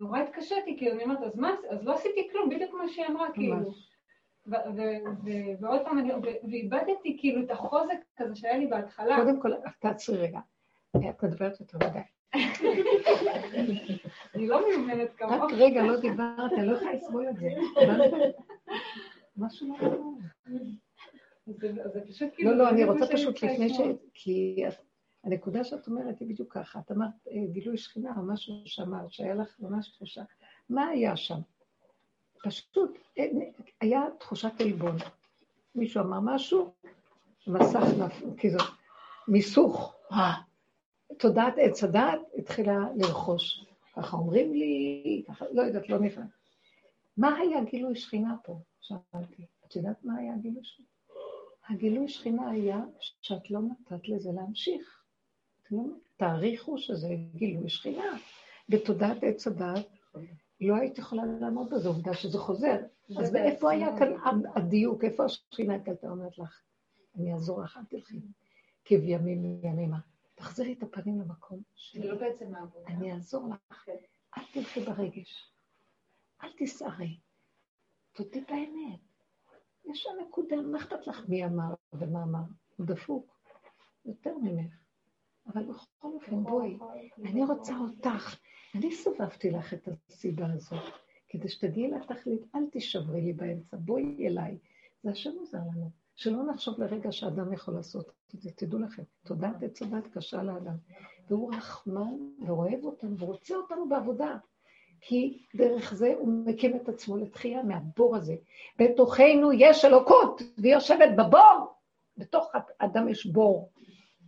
נורא 0.00 0.18
התקשיתי, 0.18 0.76
כאילו, 0.78 0.92
אני 0.92 1.04
אומרת, 1.04 1.22
אז 1.22 1.36
מה, 1.36 1.50
אז 1.70 1.84
לא 1.84 1.94
עשיתי 1.94 2.28
כלום, 2.32 2.48
בדיוק 2.48 2.70
כמו 2.70 2.88
שהיא 2.88 3.06
אמרה, 3.06 3.32
כאילו. 3.32 3.56
ועוד 5.60 5.80
פעם, 5.84 5.98
ואיבדתי 6.50 7.16
כאילו 7.20 7.42
את 7.42 7.50
החוזק 7.50 7.96
הזה 8.18 8.36
שהיה 8.36 8.58
לי 8.58 8.66
בהתחלה. 8.66 9.16
קודם 9.16 9.40
כל, 9.40 9.50
תעצרי 9.80 10.16
רגע. 10.16 10.40
את 10.96 11.22
מדברת 11.22 11.60
יותר 11.60 11.78
מדי. 11.78 11.98
אני 14.34 14.48
לא 14.48 14.68
מיומנת 14.68 15.14
כמוך. 15.16 15.32
רק 15.32 15.52
רגע, 15.52 15.82
לא 15.82 16.00
דיברת, 16.00 16.52
אני 16.58 16.66
לא 16.66 16.76
יכולה 16.76 16.92
לסבול 16.92 17.28
את 17.28 17.36
זה. 17.36 17.48
משהו 19.36 19.76
לא 19.78 19.88
זה 21.92 22.00
פשוט 22.08 22.28
כאילו... 22.34 22.50
לא, 22.50 22.56
לא, 22.56 22.70
אני 22.70 22.84
רוצה 22.84 23.06
פשוט 23.12 23.42
לפני 23.42 23.68
ש... 23.68 23.78
כי 24.14 24.64
הנקודה 25.24 25.64
שאת 25.64 25.86
אומרת 25.86 26.20
היא 26.20 26.28
בדיוק 26.28 26.52
ככה. 26.52 26.80
את 26.80 26.92
אמרת 26.92 27.28
אה, 27.30 27.46
גילוי 27.52 27.76
שכינה, 27.76 28.12
משהו 28.26 28.54
שאמרת, 28.64 29.12
שהיה 29.12 29.34
לך 29.34 29.56
ממש 29.60 29.88
תחושה. 29.88 30.22
מה 30.68 30.86
היה 30.88 31.16
שם? 31.16 31.38
פשוט 32.44 32.98
אה, 33.18 33.24
היה 33.80 34.02
תחושת 34.18 34.60
עלבון. 34.60 34.96
מישהו 35.74 36.02
אמר 36.02 36.20
משהו, 36.22 36.72
מסך 37.46 37.82
נפל, 37.98 38.26
כאילו, 38.36 38.58
מיסוך. 39.28 39.94
תודעת 41.18 41.54
עץ 41.56 41.84
הדעת 41.84 42.20
התחילה 42.38 42.78
לרכוש. 42.96 43.64
ככה 43.96 44.16
אומרים 44.16 44.54
לי, 44.54 45.22
ככה, 45.28 45.44
לא 45.52 45.62
יודעת, 45.62 45.88
לא 45.88 45.98
נפרד. 45.98 46.24
מה 47.16 47.36
היה 47.36 47.64
גילוי 47.64 47.96
שכינה 47.96 48.34
פה? 48.44 48.58
שאלתי. 48.80 49.46
את 49.66 49.76
יודעת 49.76 50.04
מה 50.04 50.16
היה 50.16 50.36
גילוי 50.36 50.64
שכינה? 50.64 50.88
הגילוי 51.68 52.08
שכינה 52.08 52.50
היה 52.50 52.80
שאת 53.20 53.50
לא 53.50 53.60
נתת 53.60 54.08
לזה 54.08 54.30
להמשיך. 54.32 55.04
תעריכו 56.16 56.78
שזה 56.78 57.08
גילוי 57.34 57.68
שכינה. 57.68 58.18
בתודעת 58.68 59.16
עץ 59.22 59.46
הדעת 59.46 59.86
לא 60.68 60.76
היית 60.76 60.98
יכולה 60.98 61.22
לעמוד 61.40 61.70
בזה, 61.70 61.88
עובדה 61.88 62.14
שזה 62.14 62.38
חוזר. 62.38 62.76
אז 63.20 63.36
איפה 63.36 63.70
היה 63.70 63.98
כאן 63.98 64.42
הדיוק? 64.56 65.04
איפה 65.04 65.24
השכינה 65.24 65.74
הייתה 65.86 66.08
אומרת 66.08 66.38
לך? 66.38 66.62
אני 67.16 67.32
אעזור 67.32 67.62
לך, 67.62 67.76
אל 67.76 67.84
תלכי. 67.84 68.20
כבימים 68.84 69.60
ימימה. 69.62 69.98
תחזירי 70.34 70.72
את 70.72 70.82
הפנים 70.82 71.20
למקום 71.20 71.62
שלי. 71.74 72.02
זה 72.02 72.08
לא 72.08 72.18
בעצם 72.18 72.54
העבודה. 72.54 72.86
אני 72.86 73.12
אעזור 73.12 73.48
לך. 73.48 73.82
כן. 73.84 73.96
אל 74.38 74.42
תלכי 74.52 74.80
ברגש. 74.80 75.52
אל 76.44 76.48
תסערי. 76.58 77.18
תודי 78.12 78.40
באמת. 78.40 79.00
יש 79.84 80.02
שם 80.02 80.10
נקודה, 80.28 80.56
מה 80.56 80.78
אכפת 80.78 81.06
לך 81.06 81.28
מי 81.28 81.44
אמר 81.44 81.74
ומה 81.92 82.22
אמר? 82.22 82.42
הוא 82.76 82.86
דפוק. 82.86 83.38
יותר 84.04 84.38
ממך. 84.38 84.83
אבל 85.46 85.62
בכל 85.62 86.08
אופן, 86.14 86.42
בואי, 86.42 86.78
אני 87.24 87.44
רוצה 87.44 87.74
אותך. 87.78 88.36
אני 88.74 88.92
סובבתי 88.92 89.50
לך 89.50 89.74
את 89.74 89.88
הסיבה 90.08 90.46
הזאת, 90.52 90.82
כדי 91.28 91.48
שתגיעי 91.48 91.90
לתכלית, 91.90 92.40
אל 92.54 92.66
תישברי 92.72 93.20
לי 93.20 93.32
באמצע, 93.32 93.76
בואי 93.80 94.26
אליי. 94.26 94.58
זה 95.02 95.10
השם 95.10 95.30
עוזר 95.38 95.58
לנו. 95.58 95.90
שלא 96.14 96.46
נחשוב 96.46 96.80
לרגע 96.80 97.12
שאדם 97.12 97.52
יכול 97.52 97.74
לעשות 97.74 98.12
את 98.34 98.40
זה. 98.40 98.50
תדעו 98.50 98.78
לכם, 98.78 99.02
תודעת 99.24 99.62
עץ 99.62 99.82
הדת 99.82 100.06
קשה 100.06 100.42
לאדם. 100.42 100.76
והוא 101.28 101.54
רחמן 101.54 102.14
ואוהב 102.46 102.84
אותנו 102.84 103.18
ורוצה 103.18 103.54
אותנו 103.54 103.88
בעבודה. 103.88 104.36
כי 105.00 105.42
דרך 105.54 105.94
זה 105.94 106.14
הוא 106.18 106.28
מקים 106.46 106.76
את 106.76 106.88
עצמו 106.88 107.16
לתחייה 107.16 107.62
מהבור 107.62 108.16
הזה. 108.16 108.36
בתוכנו 108.78 109.52
יש 109.52 109.84
אלוקות, 109.84 110.42
והיא 110.58 110.74
יושבת 110.74 111.08
בבור. 111.16 111.74
בתוך 112.16 112.52
אדם 112.78 113.08
יש 113.08 113.26
בור. 113.26 113.70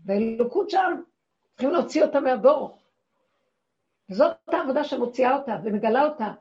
והאלוקות 0.06 0.70
שם, 0.70 1.00
צריכים 1.50 1.70
להוציא 1.70 2.04
אותה 2.04 2.20
מהבור. 2.20 2.78
וזאת 4.10 4.36
העבודה 4.48 4.84
שמוציאה 4.84 5.36
אותה 5.36 5.56
ומגלה 5.64 6.04
אותה. 6.04 6.32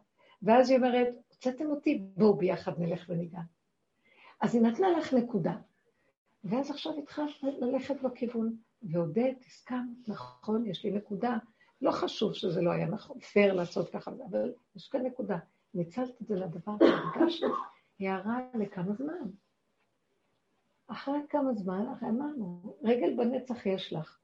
ואז 0.42 0.70
היא 0.70 0.78
אומרת, 0.78 1.08
הוצאתם 1.30 1.66
אותי, 1.66 1.98
בואו 2.16 2.34
ביחד 2.38 2.80
נלך 2.80 3.06
וניגע. 3.10 3.40
אז 4.42 4.56
היא 4.56 4.62
נתנה 4.62 4.90
לך 4.90 5.14
נקודה. 5.14 5.56
ואז 6.44 6.72
עכשיו 6.72 7.00
התחלת 7.00 7.44
ללכת 7.44 8.02
בכיוון, 8.02 8.56
ועודד, 8.84 9.34
הסכמת, 9.48 10.08
נכון, 10.08 10.66
יש 10.66 10.86
לי 10.86 10.92
נקודה. 10.92 11.38
לא 11.82 11.92
חשוב 11.92 12.34
שזה 12.34 12.62
לא 12.62 12.72
היה 12.72 12.88
נכון, 12.88 13.20
פייר 13.20 13.54
לעשות 13.54 13.90
ככה, 13.90 14.12
אבל 14.30 14.54
יש 14.76 14.88
כאן 14.88 15.02
נקודה. 15.06 15.38
ניצלת 15.74 16.22
את 16.22 16.28
זה 16.28 16.36
לדבר 16.36 16.74
שהרגשנו, 16.80 17.48
הערה 18.00 18.40
לכמה 18.54 18.94
זמן. 18.94 19.30
אחרי 20.88 21.20
כמה 21.30 21.54
זמן, 21.54 21.86
אחרי 21.94 22.10
אמרנו, 22.10 22.76
רגל 22.84 23.16
בנצח 23.18 23.66
יש 23.66 23.94
לך. 23.94 24.18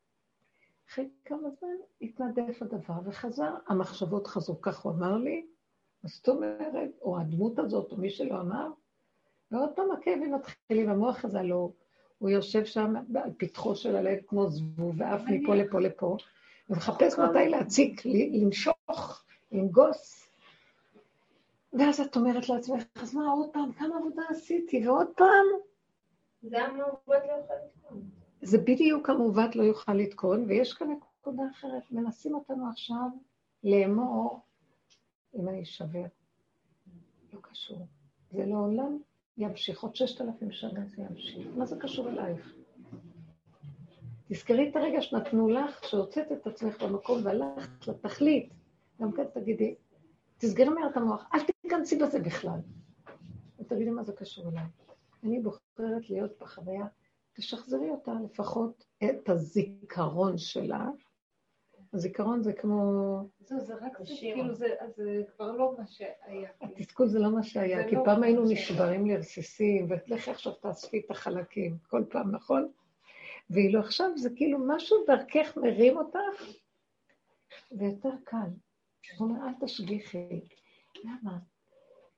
אחרי 0.90 1.10
כמה 1.26 1.50
זמן 1.60 1.76
התנדף 2.02 2.62
הדבר 2.62 2.94
וחזר, 3.06 3.54
המחשבות 3.68 4.28
חזרו, 4.28 4.62
כך 4.62 4.80
הוא 4.80 4.92
אמר 4.92 5.18
לי, 5.18 5.46
זאת 6.04 6.30
אומרת, 6.30 6.90
או 7.02 7.20
הדמות 7.20 7.60
הזאת, 7.60 7.92
או 7.92 7.98
מי 7.98 8.10
שלא 8.10 8.42
אמר, 8.42 8.68
ועוד 9.52 9.70
פעם 9.76 9.92
הכאבים 9.92 10.34
מתחילים, 10.34 10.90
המוח 10.90 11.26
הזה 11.26 11.42
לא, 11.42 11.72
הוא 12.20 12.30
יושב 12.30 12.66
שם 12.66 12.94
על 13.16 13.32
פתחו 13.38 13.76
של 13.76 13.96
הלב 13.96 14.20
כמו 14.28 14.50
זבוב, 14.50 14.96
ועף 14.98 15.22
מפה 15.28 15.56
לפה 15.56 15.80
לפה, 15.80 16.18
ומחפש 16.70 17.20
מתי 17.20 17.50
להציק, 17.50 18.02
למשוך, 18.42 19.24
לנגוס. 19.52 20.28
ואז 21.74 22.00
את 22.00 22.16
אומרת 22.16 22.50
לעצמך, 22.50 22.84
אז 22.96 23.16
מה, 23.16 23.32
עוד 23.32 23.50
פעם, 23.54 23.72
כמה 23.72 23.98
עבודה 23.98 24.22
עשיתי, 24.30 24.88
ועוד 24.88 25.08
פעם? 25.16 25.46
לא. 26.44 26.68
זה 28.42 28.58
בדיוק 28.58 29.10
המעוות 29.10 29.56
לא 29.56 29.64
יוכל 29.64 29.94
לתקון, 29.94 30.46
ויש 30.48 30.74
כאן 30.74 30.88
נקודה 30.92 31.44
אחרת, 31.52 31.92
מנסים 31.92 32.36
אותנו 32.36 32.70
עכשיו 32.70 33.08
לאמור 33.64 34.40
אם 35.36 35.50
אני 35.50 35.64
אשבר. 35.64 36.04
לא 37.34 37.40
קשור. 37.42 37.88
זה 38.32 38.46
לעולם 38.46 38.98
ימשיך, 39.38 39.84
עוד 39.84 39.96
ששת 39.96 40.22
אלפים 40.22 40.52
שנה 40.52 40.86
זה 40.86 41.02
ימשיך. 41.02 41.48
מה 41.56 41.66
זה 41.66 41.76
קשור 41.80 42.10
אלייך? 42.10 42.54
תזכרי 44.30 44.70
את 44.70 44.76
הרגע 44.76 45.02
שנתנו 45.02 45.50
לך, 45.50 45.84
שהוצאת 45.84 46.32
את 46.32 46.48
עצמך 46.48 46.84
במקום 46.84 47.22
והלכת 47.24 47.88
לתכלית. 47.88 48.54
גם 49.02 49.12
כן 49.12 49.24
תגידי, 49.34 49.76
תסגרי 50.38 50.70
מהר 50.70 50.90
את 50.90 50.98
המוח, 50.98 51.26
אל 51.34 51.40
תיכנסי 51.62 52.00
בזה 52.00 52.20
בכלל. 52.20 52.60
ותגידי 53.60 53.90
מה 53.90 54.04
זה 54.04 54.14
קשור 54.14 54.50
אליי. 54.50 54.64
אני 55.23 55.39
בוחרת 55.39 56.10
להיות 56.10 56.31
בחוויה, 56.39 56.85
תשחזרי 57.34 57.89
אותה 57.89 58.11
לפחות 58.26 58.85
את 59.03 59.30
הזיכרון 59.30 60.38
שלה. 60.38 60.88
הזיכרון 61.93 62.43
זה 62.43 62.53
כמו... 62.53 62.81
זהו, 63.39 63.60
זה 63.60 63.73
רק 63.76 63.98
זה, 63.99 64.14
כאילו, 64.19 64.53
זה, 64.53 64.68
זה 64.95 65.23
כבר 65.35 65.52
לא 65.52 65.76
מה 65.77 65.88
שהיה. 65.88 66.49
התסכול 66.61 67.07
זה 67.07 67.19
לא 67.19 67.31
מה 67.31 67.43
שהיה, 67.43 67.89
כי 67.89 67.95
לא 67.95 68.02
פעם 68.06 68.23
היינו 68.23 68.43
נשברים 68.49 69.06
לרסיסים, 69.06 69.88
ולכי 69.89 70.31
עכשיו 70.31 70.53
תאספי 70.53 71.02
את 71.06 71.11
החלקים, 71.11 71.77
כל 71.88 72.03
פעם, 72.10 72.31
נכון? 72.31 72.72
ואילו 73.49 73.80
עכשיו 73.80 74.18
זה 74.18 74.30
כאילו 74.35 74.60
משהו 74.68 74.98
דרכך 75.07 75.57
מרים 75.57 75.98
אותך, 75.98 76.43
ויותר 77.72 78.14
קל. 78.23 78.38
הוא 79.18 79.27
אומר, 79.27 79.48
אל 79.48 79.53
תשגיחי. 79.65 80.41
למה? 81.03 81.38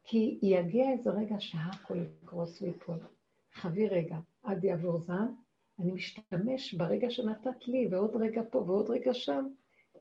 כי 0.03 0.39
יגיע 0.41 0.91
איזה 0.91 1.09
רגע 1.09 1.35
שהכל 1.39 1.97
יקרוס 1.97 2.61
ויפול. 2.61 2.99
חבי 3.53 3.87
רגע, 3.87 4.17
עד 4.43 4.63
יעבור 4.63 4.99
זעם, 4.99 5.35
אני 5.79 5.91
משתמש 5.91 6.73
ברגע 6.73 7.09
שנתת 7.09 7.67
לי, 7.67 7.87
ועוד 7.91 8.15
רגע 8.15 8.41
פה 8.51 8.57
ועוד 8.57 8.89
רגע 8.89 9.13
שם, 9.13 9.47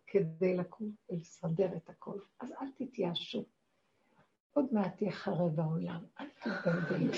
כדי 0.06 0.56
לקום 0.56 0.90
ולסדר 1.10 1.68
את 1.76 1.88
הכל. 1.88 2.18
אז 2.40 2.48
אל 2.62 2.66
תתייאשו. 2.78 3.44
עוד 4.52 4.66
מעט 4.72 5.02
יחרב 5.02 5.60
העולם, 5.60 6.00
אל 6.20 6.26
תתבלבלו. 6.40 7.12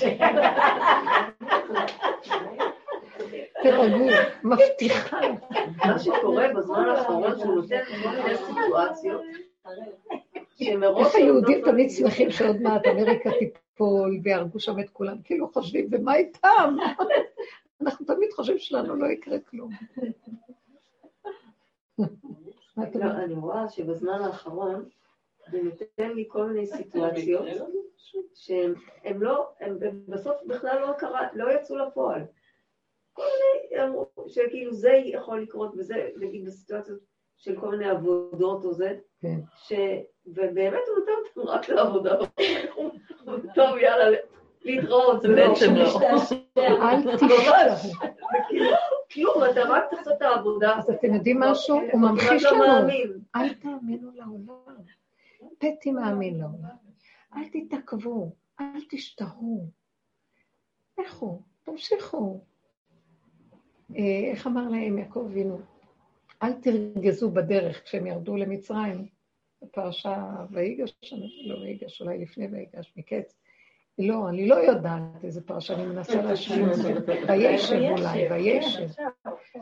תרגעו, 3.62 4.06
מבטיחה. 4.44 5.20
מה 5.76 5.98
שקורה 5.98 6.48
בזמן 6.56 6.84
האחרון, 6.88 7.38
שהוא 7.38 7.54
נותן 7.54 7.80
כל 7.84 8.08
מיני 8.08 8.36
סיטואציות, 8.36 9.22
איך 10.60 11.14
היהודים 11.14 11.64
תמיד 11.64 11.90
שמחים 11.90 12.30
שעוד 12.30 12.56
מעט 12.60 12.86
אמריקה 12.86 13.30
תיפול 13.38 14.20
ויהרגו 14.22 14.60
שם 14.60 14.80
את 14.80 14.90
כולם, 14.90 15.16
כאילו 15.24 15.48
חושבים, 15.52 15.88
ומה 15.90 16.16
איתם? 16.16 16.76
אנחנו 17.80 18.06
תמיד 18.06 18.32
חושבים 18.32 18.58
שלנו 18.58 18.96
לא 18.96 19.06
יקרה 19.06 19.38
כלום. 19.38 19.70
לא, 22.94 23.10
אני 23.24 23.34
רואה 23.34 23.68
שבזמן 23.68 24.22
האחרון 24.22 24.88
זה 25.50 25.62
נותן 25.62 26.10
לי 26.10 26.24
כל 26.28 26.46
מיני 26.46 26.66
סיטואציות 26.66 27.46
שהן 28.34 28.74
לא, 29.18 29.50
הם 29.60 29.78
בסוף 30.08 30.36
בכלל 30.46 30.80
לא 30.80 30.92
קרה, 30.92 31.28
לא 31.34 31.52
יצאו 31.52 31.76
לפועל. 31.76 32.22
כל 33.12 33.22
מיני, 33.22 33.84
אמרו 33.84 34.06
שכאילו 34.28 34.72
זה 34.72 34.92
יכול 35.04 35.42
לקרות 35.42 35.74
וזה, 35.76 36.08
נגיד 36.16 36.44
בסיטואציות 36.44 36.98
של 37.36 37.60
כל 37.60 37.70
מיני 37.70 37.90
עבודות 37.90 38.64
או 38.64 38.74
זה, 38.74 38.98
כן. 39.20 39.40
ובאמת 40.26 40.82
הוא 40.88 40.98
נותן 40.98 41.12
אותם 41.38 41.50
רק 41.50 41.68
לעבודה. 41.68 42.16
טוב, 43.54 43.76
יאללה, 43.78 44.18
להתראות, 44.64 45.22
זה 45.22 45.28
בעצם 45.28 45.74
לא. 45.74 46.00
אל 46.58 47.16
תשכחו. 47.16 47.88
כלום, 49.12 49.44
אתה 49.50 49.60
רק 49.60 49.84
צריך 49.90 50.00
לעשות 50.00 50.16
את 50.16 50.22
העבודה. 50.22 50.78
אז 50.78 50.90
אתם 50.90 51.14
יודעים 51.14 51.40
משהו? 51.40 51.80
הוא 51.92 52.00
ממחיש 52.00 52.44
לנו. 52.44 52.88
אל 53.36 53.54
תאמינו 53.54 54.10
לעולם. 54.14 54.76
פטי 55.58 55.92
מאמין 55.92 56.38
לעולם. 56.38 56.76
אל 57.36 57.44
תתעכבו, 57.52 58.32
אל 58.60 58.80
תשתהו. 58.90 59.68
לכו, 61.00 61.40
תמשיכו. 61.62 62.40
אה, 63.96 64.30
איך 64.30 64.46
אמר 64.46 64.68
להם 64.68 64.98
יעקב 64.98 65.26
אבינו? 65.30 65.60
אל 66.42 66.52
תרגזו 66.52 67.30
בדרך 67.30 67.84
כשהם 67.84 68.06
ירדו 68.06 68.36
למצרים, 68.36 69.06
בפרשה 69.64 70.44
ויגש, 70.50 71.14
לא 71.46 71.54
ויגש, 71.54 72.00
אולי 72.00 72.18
לפני 72.18 72.46
ויגש, 72.46 72.92
מקץ. 72.96 73.34
לא, 73.98 74.28
אני 74.28 74.48
לא 74.48 74.54
יודעת 74.54 75.24
איזה 75.24 75.46
פרשה, 75.46 75.74
אני 75.74 75.86
מנסה 75.86 76.22
להשלים 76.22 76.70
את 76.70 76.74
זה. 76.74 76.94
וישב 77.28 77.80
אולי, 77.90 78.32
וישב. 78.32 78.88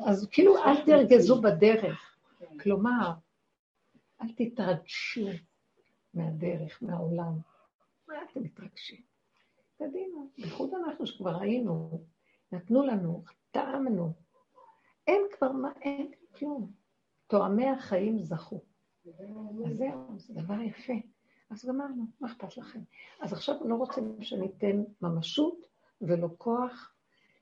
אז 0.06 0.28
כאילו, 0.32 0.56
אל 0.58 0.84
תרגזו 0.86 1.40
בדרך. 1.40 2.16
כלומר, 2.60 3.12
אל 4.22 4.26
תתרגשו 4.36 5.28
מהדרך, 6.14 6.82
מהעולם. 6.82 7.38
מה 8.08 8.14
אתם 8.30 8.42
מתרגשים? 8.42 9.00
קדימה, 9.78 10.20
בייחוד 10.38 10.70
אנחנו 10.74 11.06
שכבר 11.06 11.40
היינו, 11.40 12.04
נתנו 12.52 12.86
לנו, 12.86 13.24
טעמנו. 13.50 14.12
אין 15.06 15.22
כבר 15.32 15.52
מה, 15.52 15.72
אין 15.82 16.12
כלום. 16.38 16.70
תואמי 17.26 17.68
החיים 17.68 18.18
זכו. 18.18 18.60
אז 19.06 19.76
זהו, 19.76 20.18
זה 20.18 20.34
דבר 20.34 20.60
יפה. 20.60 20.92
אז 21.50 21.64
גמרנו, 21.64 22.04
מה 22.20 22.28
אכפת 22.32 22.56
לכם? 22.56 22.80
אז 23.20 23.32
עכשיו 23.32 23.56
לא 23.64 23.74
רוצים 23.74 24.16
שניתן 24.20 24.82
ממשות 25.02 25.66
ולא 26.00 26.28
כוח 26.38 26.94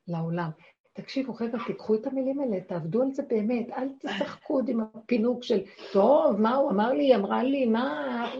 לעולם. 0.08 0.50
תקשיבו, 0.92 1.34
רגע, 1.40 1.58
תיקחו 1.66 1.94
את 1.94 2.06
המילים 2.06 2.40
האלה, 2.40 2.60
תעבדו 2.60 3.02
על 3.02 3.12
זה 3.12 3.22
באמת, 3.22 3.70
אל 3.70 3.88
תשחקו 3.98 4.54
עוד 4.54 4.68
עם 4.68 4.80
הפינוק 4.80 5.42
של, 5.42 5.60
טוב, 5.92 6.40
מה 6.40 6.54
הוא 6.54 6.70
אמר 6.70 6.92
לי, 6.92 7.16
אמרה 7.16 7.42
לי, 7.42 7.66
מה, 7.66 8.32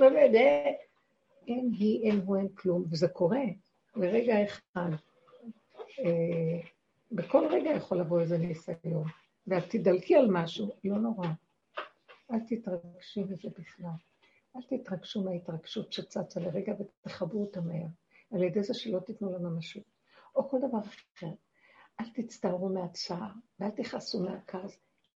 אין 1.49 1.71
היא, 1.79 2.11
אין 2.11 2.21
הוא, 2.25 2.37
אין 2.37 2.49
כלום, 2.49 2.85
וזה 2.91 3.09
קורה 3.09 3.43
לרגע 3.97 4.45
אחד. 4.45 4.91
אה, 5.99 6.61
בכל 7.13 7.47
רגע 7.51 7.71
יכול 7.71 7.99
לבוא 7.99 8.21
איזה 8.21 8.39
ניסיון. 8.39 9.05
ואת 9.47 9.65
תדלקי 9.69 10.17
על 10.17 10.31
משהו, 10.31 10.71
לא 10.85 10.99
נורא. 10.99 11.29
אל 12.33 12.41
תתרגשי 12.49 13.23
מזה 13.25 13.49
בכלל. 13.59 13.91
אל 14.57 14.63
תתרגשו 14.63 15.25
מההתרגשות 15.25 15.93
שצצה 15.93 16.41
לרגע 16.41 16.75
ותחברו 16.81 17.41
אותה 17.41 17.61
מהר, 17.61 17.87
על 18.33 18.43
ידי 18.43 18.63
זה 18.63 18.75
שלא 18.75 19.01
תיתנו 19.01 19.33
לה 19.33 19.39
ממשות. 19.39 19.83
או 20.37 20.49
כל 20.49 20.59
דבר 20.69 20.79
אחר. 20.79 21.33
אל 22.01 22.05
תצטערו 22.15 22.69
מהצער, 22.69 23.31
ואל 23.61 23.71
תכעסו 23.71 24.21
מהכעס. 24.23 24.77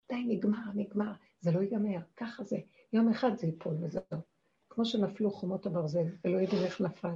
די, 0.09 0.23
נגמר, 0.27 0.71
נגמר. 0.75 1.11
זה 1.41 1.51
לא 1.51 1.59
ייגמר, 1.59 1.99
ככה 2.15 2.43
זה. 2.43 2.57
יום 2.93 3.09
אחד 3.09 3.37
זה 3.37 3.47
ייפול 3.47 3.77
וזהו. 3.81 4.21
כמו 4.69 4.85
שנפלו 4.85 5.31
חומות 5.31 5.65
הברזל, 5.65 6.05
ולא 6.25 6.37
יודעים 6.37 6.63
איך 6.63 6.81
נפל. 6.81 7.15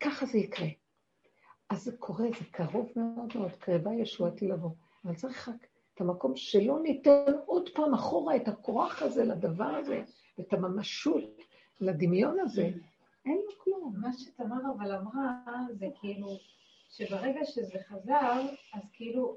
ככה 0.00 0.26
זה 0.26 0.38
יקרה. 0.38 0.68
אז 1.70 1.84
זה 1.84 1.96
קורה, 1.96 2.28
זה 2.38 2.44
קרוב 2.50 2.92
מאוד 2.96 3.36
מאוד, 3.36 3.52
קרבה 3.52 3.94
ישועתי 3.94 4.48
לבוא. 4.48 4.70
אבל 5.04 5.14
צריך 5.14 5.48
רק 5.48 5.66
את 5.96 6.00
המקום 6.00 6.36
שלא 6.36 6.82
ניתן 6.82 7.32
עוד 7.46 7.68
פעם 7.68 7.94
אחורה 7.94 8.36
את 8.36 8.48
הכוח 8.48 9.02
הזה 9.02 9.24
לדבר 9.24 9.64
הזה, 9.64 10.02
את 10.40 10.52
הממשות 10.52 11.42
לדמיון 11.80 12.40
הזה. 12.40 12.70
אין 13.26 13.40
לו 13.46 13.64
כלום. 13.64 13.94
מה 14.00 14.12
שתמר 14.12 14.60
אבל 14.76 14.94
אמרה, 14.94 15.32
זה 15.72 15.86
כאילו, 16.00 16.28
שברגע 16.90 17.44
שזה 17.44 17.78
חזר, 17.88 18.40
אז 18.74 18.82
כאילו, 18.92 19.36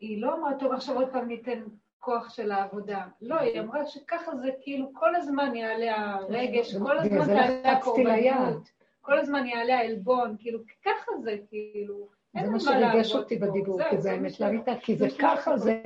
היא 0.00 0.22
לא 0.22 0.34
אמרה, 0.34 0.58
טוב, 0.58 0.72
עכשיו 0.72 0.96
עוד 0.96 1.08
פעם 1.12 1.28
ניתן 1.28 1.62
כוח 1.98 2.30
של 2.30 2.52
העבודה. 2.52 3.06
לא, 3.22 3.34
היא 3.34 3.60
אמרה 3.60 3.86
שככה 3.86 4.36
זה 4.36 4.50
כאילו, 4.60 4.90
כל 4.94 5.14
הזמן 5.14 5.56
יעלה 5.56 6.14
הרגש, 6.14 6.76
כל 6.76 6.98
הזמן 6.98 7.30
יעלה 7.36 7.72
הקורבנות, 7.72 8.70
כל 9.00 9.18
הזמן 9.18 9.46
יעלה 9.46 9.78
העלבון, 9.78 10.36
כאילו, 10.38 10.58
ככה 10.84 11.12
זה, 11.22 11.36
כאילו. 11.48 12.15
זה 12.44 12.50
מה 12.50 12.60
שריגש 12.60 13.12
אותי 13.14 13.36
בדיבור, 13.36 13.80
כי 13.90 13.98
זה 13.98 14.12
האמת 14.12 14.40
לאמיתה, 14.40 14.72
כי 14.80 14.96
זה 14.96 15.08
ככה 15.18 15.58
זה, 15.58 15.82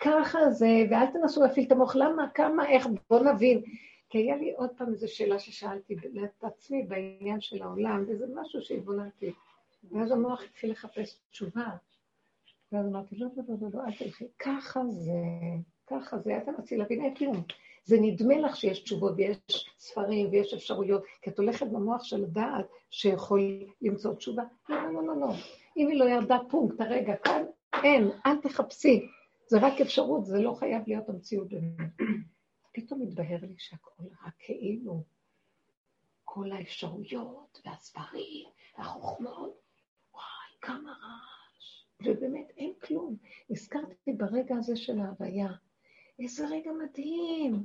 ככה 0.00 0.50
זה, 0.50 0.66
ואל 0.90 1.06
תנסו 1.06 1.42
להפעיל 1.42 1.66
את 1.66 1.72
המוח, 1.72 1.96
למה, 1.96 2.28
כמה, 2.34 2.68
איך, 2.68 2.88
בוא 3.10 3.20
נבין. 3.20 3.62
כי 4.08 4.18
היה 4.18 4.36
לי 4.36 4.52
עוד 4.52 4.70
פעם 4.76 4.88
איזו 4.92 5.14
שאלה 5.14 5.38
ששאלתי 5.38 5.94
את 6.24 6.44
עצמי 6.44 6.82
בעניין 6.82 7.40
של 7.40 7.62
העולם, 7.62 8.04
וזה 8.08 8.26
משהו 8.34 8.62
שהתבוננתי. 8.62 9.32
ואז 9.92 10.10
המוח 10.10 10.42
התחיל 10.42 10.70
לחפש 10.70 11.18
תשובה. 11.30 11.66
ואז 12.72 12.86
אמרתי, 12.86 13.16
לא, 13.16 13.28
לא, 13.36 13.42
לא, 13.48 13.54
לא, 13.60 13.68
לא, 13.74 13.86
אל 13.86 13.92
תלכי, 13.98 14.24
ככה 14.38 14.80
זה, 14.88 15.12
ככה 15.86 16.18
זה, 16.18 16.34
אל 16.34 16.40
תנסי 16.40 16.76
להבין, 16.76 17.04
אין 17.04 17.14
כלום. 17.14 17.42
זה 17.84 17.96
נדמה 18.00 18.38
לך 18.38 18.56
שיש 18.56 18.78
תשובות 18.78 19.12
ויש 19.16 19.38
ספרים 19.78 20.28
ויש 20.30 20.54
אפשרויות, 20.54 21.04
כי 21.22 21.30
את 21.30 21.38
הולכת 21.38 21.66
במוח 21.66 22.04
של 22.04 22.24
הדעת 22.24 22.66
שיכול 22.90 23.40
למצוא 23.82 24.14
תשובה. 24.14 24.42
לא, 24.68 24.76
לא, 24.76 24.92
לא, 24.92 25.06
לא, 25.06 25.20
לא. 25.20 25.32
אם 25.76 25.88
היא 25.88 25.98
לא 25.98 26.04
ירדה 26.04 26.38
פונקט, 26.50 26.80
הרגע 26.80 27.16
כאן, 27.16 27.42
אין, 27.84 28.10
אל 28.26 28.36
תחפשי. 28.36 29.06
זה 29.46 29.58
רק 29.60 29.80
אפשרות, 29.80 30.26
זה 30.26 30.38
לא 30.40 30.54
חייב 30.58 30.82
להיות 30.86 31.08
המציאות 31.08 31.48
באמת. 31.48 31.90
פתאום 32.74 33.02
התבהר 33.02 33.38
לי 33.42 33.54
שהכל 33.58 34.02
רק 34.26 34.34
כאילו. 34.38 35.02
כל 36.24 36.52
האפשרויות 36.52 37.60
והספרים 37.64 38.48
והחוכמות, 38.78 39.60
וואי, 40.12 40.58
כמה 40.60 40.90
רעש. 40.90 41.84
ובאמת, 42.04 42.50
אין 42.56 42.72
כלום. 42.82 43.16
נזכרתי 43.50 44.12
ברגע 44.12 44.56
הזה 44.56 44.76
של 44.76 44.98
ההוויה. 45.00 45.48
איזה 46.18 46.46
רגע 46.48 46.70
מדהים 46.72 47.64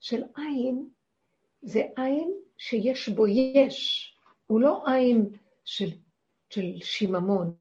של 0.00 0.22
עין 0.36 0.88
זה 1.62 1.82
עין 1.96 2.32
שיש 2.58 3.08
בו 3.08 3.26
יש. 3.26 4.08
הוא 4.46 4.60
לא 4.60 4.84
עין 4.86 5.30
של, 5.64 5.88
של 6.50 6.80
שיממון, 6.82 7.54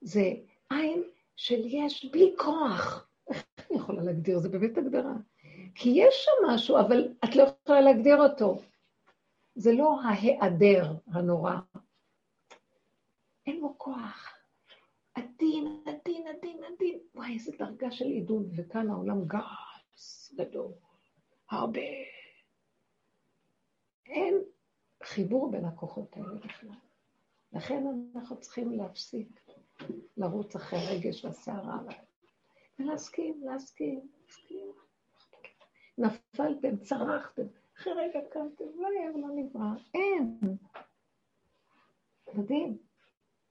זה 0.00 0.32
עין 0.70 1.02
של 1.36 1.60
יש 1.66 2.04
בלי 2.12 2.34
כוח. 2.38 3.08
איך 3.28 3.44
אני 3.70 3.78
יכולה 3.78 4.02
להגדיר? 4.02 4.38
זה 4.38 4.48
באמת 4.48 4.78
הגדרה. 4.78 5.14
כי 5.74 5.88
יש 5.94 6.14
שם 6.24 6.54
משהו, 6.54 6.78
אבל 6.80 7.08
את 7.24 7.36
לא 7.36 7.42
יכולה 7.42 7.80
להגדיר 7.80 8.16
אותו. 8.16 8.62
זה 9.54 9.72
לא 9.72 10.00
ההיעדר 10.02 10.92
הנורא. 11.06 11.54
אין 13.46 13.60
לו 13.60 13.74
כוח. 13.78 14.34
עדין, 15.14 15.83
עדין, 16.08 16.26
עדין, 16.26 16.64
עדין. 16.64 16.98
וואי, 17.14 17.34
איזה 17.34 17.52
דרגה 17.58 17.90
של 17.90 18.04
עידון. 18.04 18.50
וכאן 18.56 18.90
העולם 18.90 19.24
גס, 19.26 20.34
גדול, 20.34 20.72
הרבה. 21.50 21.80
אין 24.06 24.34
חיבור 25.02 25.50
בין 25.50 25.64
הכוחות 25.64 26.16
האלה 26.16 26.34
בכלל. 26.34 26.68
לכן 27.52 27.84
אנחנו 28.14 28.40
צריכים 28.40 28.72
להפסיק 28.72 29.40
לרוץ 30.16 30.56
אחרי 30.56 30.78
רגש 30.90 31.24
והסערה, 31.24 31.78
ולהסכים, 32.78 33.40
להסכים, 33.44 34.08
להסכים. 34.22 34.72
נפלתם, 35.98 36.76
צרחתם, 36.76 37.46
אחרי 37.76 37.92
רגע 37.92 38.20
קמתם, 38.30 38.64
לא 38.74 38.88
היה 38.88 39.10
ולא 39.14 39.28
נברא, 39.34 39.70
אין. 39.94 40.38
מדהים, 42.34 42.78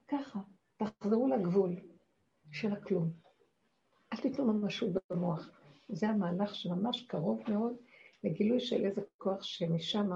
ככה, 0.08 0.38
תחזרו 0.76 1.28
לגבול 1.28 1.93
של 2.54 2.72
הכלום. 2.72 3.10
אל 4.12 4.18
תיתנו 4.18 4.52
משהו 4.52 4.92
במוח. 5.10 5.50
זה 5.88 6.08
המהלך 6.08 6.54
שממש 6.54 7.02
קרוב 7.02 7.42
מאוד 7.48 7.76
לגילוי 8.24 8.60
של 8.60 8.84
איזה 8.84 9.00
כוח 9.18 9.42
שמשם 9.42 10.10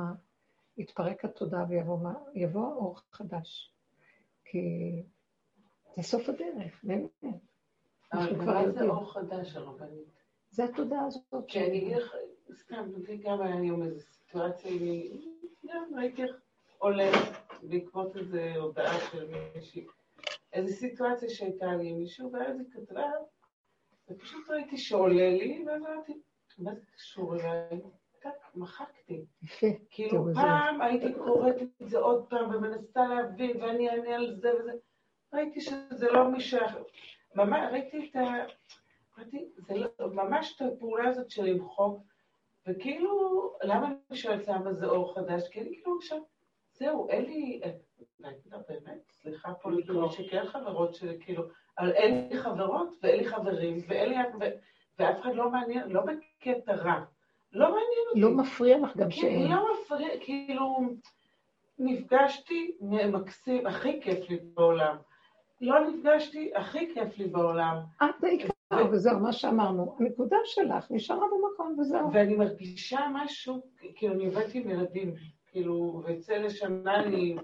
יתפרק 0.77 1.25
התודעה 1.25 1.65
ויבוא 2.35 2.67
אור 2.67 2.99
חדש. 3.11 3.73
כי 4.45 4.59
זה 5.97 6.03
סוף 6.03 6.29
הדרך, 6.29 6.85
באמת. 6.85 7.25
אבל 8.13 8.37
מה 8.37 8.71
זה 8.73 8.85
אור 8.85 9.13
חדש, 9.13 9.57
הרבנית? 9.57 10.09
זה 10.51 10.65
התודעה 10.65 11.07
הזאת. 11.07 11.45
כי 11.49 11.61
אני 11.61 11.79
אגיד 11.79 11.97
לך, 11.97 12.15
סתם, 12.53 12.91
גם 13.23 13.41
היה 13.41 13.55
היום 13.55 13.83
איזו 13.83 14.01
סיטואציה, 14.01 14.73
גם 15.67 15.99
ראיתי 15.99 16.23
איך 16.23 16.37
עולה 16.79 17.11
בעקבות 17.63 18.17
איזו 18.17 18.39
הודעה 18.57 19.01
של 19.11 19.31
מישהי, 19.55 19.87
איזו 20.53 20.77
סיטואציה 20.77 21.29
שהייתה 21.29 21.67
לי 21.67 21.89
עם 21.89 21.99
מישהו, 21.99 22.33
ואז 22.33 22.61
היא 22.61 22.67
כתבה, 22.73 23.11
ופשוט 24.11 24.51
ראיתי 24.51 24.77
שעולה 24.77 25.31
לי, 25.31 25.65
ואז 25.67 25.83
אמרתי, 25.83 26.21
מה 26.59 26.75
זה 26.75 26.81
קשור 26.97 27.35
אליי? 27.35 27.81
מחקתי. 28.55 29.25
כאילו 29.91 30.25
פעם 30.35 30.81
הייתי 30.81 31.15
קוראת 31.15 31.63
את 31.63 31.89
זה 31.89 31.99
עוד 31.99 32.27
פעם 32.29 32.55
ומנסה 32.55 33.09
להבין, 33.09 33.63
ואני 33.63 33.91
אענה 33.91 34.15
על 34.15 34.37
זה 34.37 34.51
וזה. 34.61 34.73
ראיתי 35.33 35.61
שזה 35.61 36.11
לא 36.13 36.31
מישהו 36.31 36.61
אחר. 36.67 36.83
ממש, 37.35 37.73
ראיתי 37.73 38.11
את 38.11 38.17
ה... 38.17 38.21
ראיתי, 39.19 39.49
זה 39.57 39.75
לא, 39.75 39.89
ממש 39.99 40.57
את 40.57 40.63
הפעולה 40.63 41.09
הזאת 41.09 41.31
של 41.31 41.45
למחוק, 41.45 42.03
וכאילו, 42.69 43.11
למה 43.63 43.87
אני 43.87 44.19
שואלת 44.19 44.49
למה 44.49 44.73
זה 44.73 44.87
אור 44.87 45.15
חדש? 45.15 45.49
כי 45.49 45.61
אני 45.61 45.69
כאילו 45.75 45.97
עכשיו, 45.97 46.19
זהו, 46.73 47.09
אין 47.09 47.25
לי, 47.25 47.61
באמת, 48.69 49.03
סליחה 49.11 49.55
פה 49.55 49.71
לקרוא 49.71 50.09
שכן 50.09 50.47
חברות 50.47 50.95
שלי, 50.95 51.19
כאילו, 51.21 51.43
אבל 51.79 51.93
אין 51.93 52.29
לי 52.29 52.39
חברות 52.39 52.95
ואין 53.03 53.19
לי 53.19 53.29
חברים, 53.29 53.77
ואין 53.89 54.09
לי, 54.09 54.17
ואף 54.99 55.21
אחד 55.21 55.35
לא 55.35 55.51
מעניין, 55.51 55.89
לא 55.89 56.01
בקטע 56.01 56.75
רע. 56.75 57.05
לא 57.53 57.67
מעניין 57.67 58.07
אותי. 58.09 58.21
לא 58.21 58.31
מפריע 58.31 58.79
לך 58.79 58.97
גם 58.97 59.11
שאין. 59.11 59.51
לא 59.51 59.67
מפריע, 59.73 60.09
כאילו, 60.21 60.79
נפגשתי 61.79 62.77
מקסים, 63.13 63.67
הכי 63.67 64.01
כיף 64.03 64.31
לי 64.31 64.39
בעולם. 64.55 64.97
לא 65.61 65.89
נפגשתי, 65.89 66.51
הכי 66.55 66.95
כיף 66.95 67.19
לי 67.19 67.27
בעולם. 67.27 67.77
את 67.97 68.25
העיקר, 68.25 68.49
וזהו, 68.93 69.21
מה 69.21 69.33
שאמרנו. 69.33 69.97
הנקודה 70.01 70.37
שלך 70.45 70.91
נשארה 70.91 71.25
במקום, 71.27 71.77
וזהו. 71.79 72.13
ואני 72.13 72.35
מרגישה 72.37 73.01
משהו, 73.13 73.63
כאילו, 73.95 74.15
אני 74.15 74.27
עובדת 74.27 74.55
עם 74.55 74.71
ילדים, 74.71 75.15
כאילו, 75.51 76.03
ויצא 76.05 76.35
לשנה 76.35 77.03
לי 77.07 77.37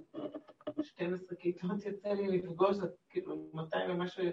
12 0.82 1.36
כיתות, 1.36 1.86
יצא 1.86 2.08
לי 2.08 2.38
לפגוש, 2.38 2.76
כאילו, 3.10 3.50
200 3.54 3.90
ומשהו, 3.90 4.24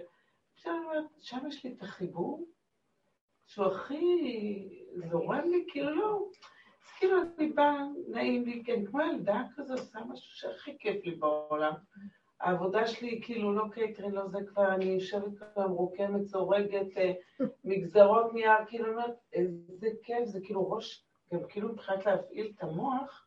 שם 1.20 1.46
יש 1.48 1.64
לי 1.64 1.72
את 1.72 1.82
החיבור. 1.82 2.46
שהוא 3.46 3.66
הכי 3.66 4.04
זורם 5.10 5.50
לי, 5.50 5.64
כאילו 5.68 5.94
לא, 5.94 6.18
אז 6.84 6.90
כאילו 6.98 7.16
אני 7.38 7.48
באה, 7.48 7.82
נעים 8.08 8.44
לי, 8.44 8.62
כן, 8.64 8.86
כמו 8.86 9.00
ילדה 9.00 9.42
כזו, 9.56 9.74
עושה 9.74 9.98
משהו 10.08 10.30
שהכי 10.36 10.78
כיף 10.78 11.04
לי 11.04 11.14
בעולם. 11.14 11.72
העבודה 12.40 12.86
שלי 12.86 13.20
כאילו 13.24 13.54
לא 13.54 13.64
קייטרינג, 13.72 14.12
לא 14.12 14.28
זה 14.28 14.38
כבר, 14.46 14.74
אני 14.74 14.84
יושבת 14.84 15.38
כבר 15.38 15.68
רוקמת, 15.68 16.26
סורגת, 16.26 16.96
אה, 16.96 17.12
מגזרות 17.64 18.32
נייר, 18.34 18.64
כאילו, 18.68 18.88
אומרת, 18.92 19.14
איזה 19.32 19.88
כיף, 20.02 20.24
זה 20.24 20.40
כאילו 20.44 20.70
ראש, 20.70 21.04
גם 21.32 21.40
כאילו 21.48 21.68
מבחינת 21.68 22.06
להפעיל 22.06 22.52
את 22.56 22.62
המוח, 22.62 23.26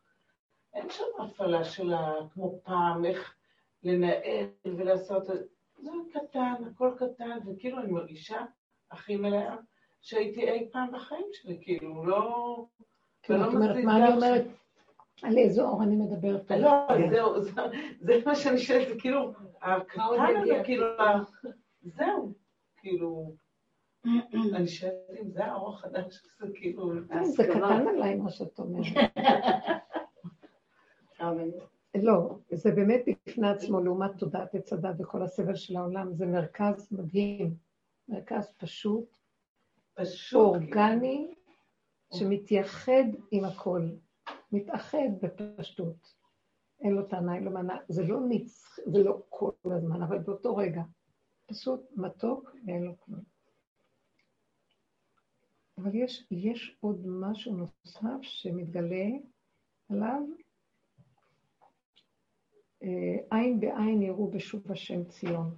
אין 0.76 0.90
שם 0.90 1.04
הפעלה 1.18 1.64
שלה 1.64 2.14
כמו 2.34 2.60
פעם, 2.62 3.04
איך 3.04 3.34
לנהל 3.82 4.46
ולעשות, 4.64 5.26
זה 5.76 5.90
קטן, 6.12 6.54
הכל 6.66 6.92
קטן, 6.96 7.38
וכאילו 7.46 7.78
אני 7.78 7.92
מרגישה 7.92 8.44
הכי 8.90 9.16
מלאה. 9.16 9.56
שהייתי 10.06 10.50
אי 10.50 10.68
פעם 10.72 10.92
בחיים 10.92 11.26
שלי, 11.32 11.58
כאילו, 11.60 12.06
לא... 12.06 12.66
כן, 13.22 13.38
זאת 13.38 13.54
אומרת, 13.54 13.84
מה 13.84 13.96
אני 13.96 14.14
אומרת? 14.14 14.46
על 15.22 15.38
איזה 15.38 15.62
אור 15.62 15.82
אני 15.82 15.96
מדברת? 15.96 16.50
לא, 16.50 16.86
זהו, 17.10 17.42
זה 18.00 18.20
מה 18.26 18.34
שאני 18.34 18.58
שואלת, 18.58 18.88
זה 18.88 18.94
כאילו, 18.98 19.32
הקטן 19.62 20.36
הזה, 20.36 20.60
כאילו, 20.64 20.86
זהו, 21.82 22.32
כאילו, 22.76 23.34
אני 24.54 24.68
שואלת 24.68 24.94
אם 25.22 25.30
זה 25.30 25.44
האור 25.44 25.74
החדש, 25.74 26.22
זה 26.38 26.46
כאילו... 26.54 26.92
כן, 27.08 27.24
זה 27.24 27.44
קטן 27.44 27.88
עליי 27.88 28.14
מה 28.14 28.30
שאת 28.30 28.58
אומרת. 28.58 28.86
לא, 32.02 32.38
זה 32.52 32.70
באמת 32.70 33.04
בפני 33.06 33.48
עצמו, 33.48 33.80
לעומת 33.80 34.10
תודעת 34.18 34.54
עץ 34.54 34.72
הדת 34.72 34.94
וכל 34.98 35.22
הסבל 35.22 35.54
של 35.54 35.76
העולם, 35.76 36.14
זה 36.14 36.26
מרכז 36.26 36.92
מדהים, 36.92 37.54
מרכז 38.08 38.52
פשוט, 38.58 39.16
פשוט. 39.94 40.40
אורגני, 40.40 41.34
שמתייחד 42.14 43.04
עם 43.30 43.44
הכל, 43.44 43.82
מתאחד 44.52 45.08
בפשטות. 45.22 46.14
אין 46.80 46.92
לו 46.92 47.06
טענה, 47.06 47.34
אין 47.34 47.44
לו 47.44 47.50
מנה, 47.50 47.76
זה 47.88 48.02
לא 48.02 48.20
נצח, 48.28 48.78
זה 48.86 49.02
לא 49.04 49.22
כל 49.28 49.52
הזמן, 49.64 50.02
אבל 50.02 50.18
באותו 50.18 50.56
רגע. 50.56 50.82
פשוט 51.46 51.80
מתוק 51.96 52.56
ואין 52.66 52.82
לו 52.82 53.00
כלום. 53.00 53.22
אבל 55.78 55.94
יש, 55.94 56.26
יש 56.30 56.76
עוד 56.80 57.06
משהו 57.06 57.56
נוסף 57.56 58.22
שמתגלה 58.22 59.06
עליו. 59.90 60.20
עין 63.30 63.60
בעין 63.60 64.02
יראו 64.02 64.30
בשוב 64.30 64.72
השם 64.72 65.04
ציון. 65.04 65.54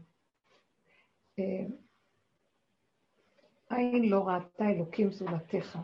אה, 1.38 1.64
עין 3.70 4.08
לא 4.08 4.28
ראתה 4.28 4.64
אלוקים 4.70 5.10
זולתך. 5.10 5.78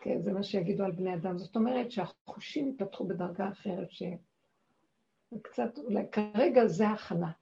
כן, 0.00 0.22
זה 0.22 0.32
מה 0.32 0.42
שיגידו 0.42 0.84
על 0.84 0.92
בני 0.92 1.14
אדם. 1.14 1.38
זאת 1.38 1.56
אומרת 1.56 1.90
שהחושים 1.90 2.68
יפתחו 2.68 3.06
בדרגה 3.08 3.48
אחרת, 3.48 3.88
שקצת, 3.90 5.78
אולי 5.78 6.02
כרגע 6.12 6.66
זה 6.66 6.88
הכנה. 6.88 7.32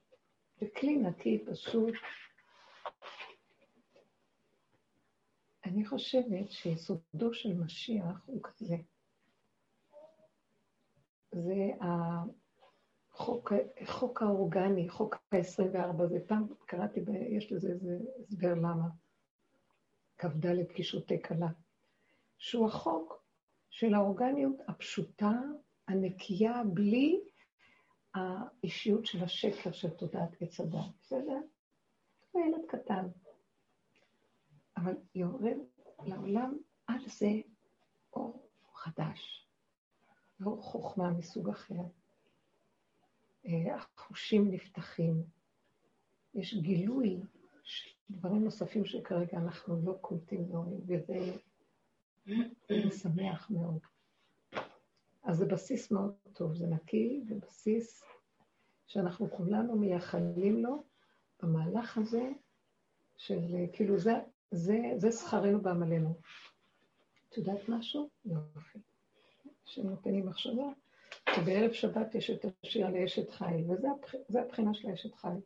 זה 0.59 0.65
כלי 0.79 0.95
נקי, 0.95 1.45
פשוט. 1.51 1.93
אני 5.65 5.85
חושבת 5.85 6.51
שיסודו 6.51 7.33
של 7.33 7.53
משיח 7.53 8.23
הוא 8.25 8.41
כזה. 8.43 8.75
זה 11.31 11.71
החוק, 13.19 13.53
החוק 13.81 14.21
האורגני, 14.21 14.89
חוק 14.89 15.15
ה-24, 15.15 16.05
זה 16.07 16.19
פעם 16.27 16.47
קראתי, 16.65 16.99
יש 17.29 17.51
לזה 17.51 17.69
איזה 17.69 17.97
הסבר 18.19 18.53
למה. 18.53 18.87
כ"ד 20.17 20.63
קישוטי 20.63 21.21
כלה, 21.21 21.47
שהוא 22.37 22.67
החוק 22.67 23.23
של 23.69 23.93
האורגניות 23.93 24.55
הפשוטה, 24.67 25.31
הנקייה, 25.87 26.63
בלי 26.73 27.21
האישיות 28.13 29.05
של 29.05 29.23
השקר 29.23 29.71
של 29.71 29.89
תודעת 29.89 30.41
עץ 30.41 30.59
הדת, 30.59 30.95
בסדר? 31.01 31.39
הוא 32.31 32.41
ילד 32.45 32.65
קטן. 32.67 33.07
אבל 34.77 34.93
יורד 35.15 35.57
לעולם 36.05 36.57
על 36.87 36.99
זה 37.07 37.31
אור 38.13 38.49
חדש, 38.73 39.49
אור 40.45 40.61
חוכמה 40.63 41.09
מסוג 41.09 41.49
אחר. 41.49 41.83
אה, 43.47 43.75
החושים 43.75 44.51
נפתחים, 44.51 45.23
יש 46.33 46.53
גילוי 46.53 47.21
דברים 48.09 48.43
נוספים 48.43 48.85
שכרגע 48.85 49.37
אנחנו 49.37 49.81
לא 49.85 49.97
קולטים 50.01 50.55
ורואים, 50.55 50.79
וזה 50.87 51.35
משמח 52.87 53.49
מאוד. 53.49 53.79
אז 55.23 55.37
זה 55.37 55.45
בסיס 55.45 55.91
מאוד 55.91 56.13
טוב, 56.33 56.55
זה 56.55 56.67
נקי, 56.67 57.21
זה 57.27 57.35
בסיס 57.35 58.03
שאנחנו 58.87 59.31
כולנו 59.31 59.75
מייחלים 59.75 60.63
לו 60.63 60.83
במהלך 61.41 61.97
הזה, 61.97 62.31
של 63.17 63.39
כאילו 63.73 63.99
זה, 63.99 64.13
זה, 64.51 64.77
זה 64.97 65.11
שכרנו 65.11 65.61
בעמלנו. 65.61 66.13
את 67.29 67.37
יודעת 67.37 67.69
משהו? 67.69 68.09
יופי. 68.25 68.79
שנותן 69.65 70.11
לי 70.11 70.21
מחשבה, 70.21 70.63
שבערב 71.37 71.71
שבת 71.71 72.15
יש 72.15 72.29
את 72.29 72.45
השיר 72.63 72.87
על 72.87 72.95
האשת 72.95 73.29
חיל, 73.29 73.71
וזה 73.71 74.41
הבחינה 74.41 74.73
של 74.73 74.89
האשת 74.89 75.15
חיל. 75.15 75.39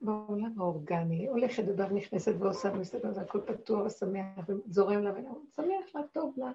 בעולם 0.00 0.54
האורגני, 0.58 1.28
הולכת 1.28 1.64
דבר 1.64 1.88
נכנסת 1.88 2.34
ועושה 2.38 2.72
ומסתכל, 2.72 3.12
זה 3.12 3.20
הכל 3.20 3.40
פתוח 3.46 3.86
ושמח 3.86 4.48
וזורם 4.48 5.02
לה, 5.02 5.12
ושמח 5.12 5.94
לה, 5.94 6.00
טוב 6.12 6.34
לה, 6.38 6.52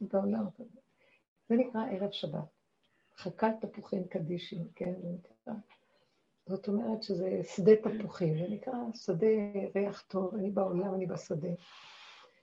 בעולם 0.00 0.50
כזה. 0.50 0.78
זה 1.48 1.54
נקרא 1.54 1.80
ערב 1.90 2.10
שבת. 2.10 2.44
חכת 3.16 3.52
תפוחים 3.60 4.04
קדישים, 4.04 4.64
כן, 4.74 4.94
זה 5.02 5.08
נקרא. 5.08 5.54
זאת 6.46 6.68
אומרת 6.68 7.02
שזה 7.02 7.40
שדה 7.42 7.72
תפוחים, 7.76 8.34
זה 8.38 8.48
נקרא 8.48 8.74
שדה 8.94 9.26
ריח 9.74 10.04
טוב, 10.08 10.34
אני 10.34 10.50
בעולם, 10.50 10.94
אני 10.94 11.06
בשדה. 11.06 11.48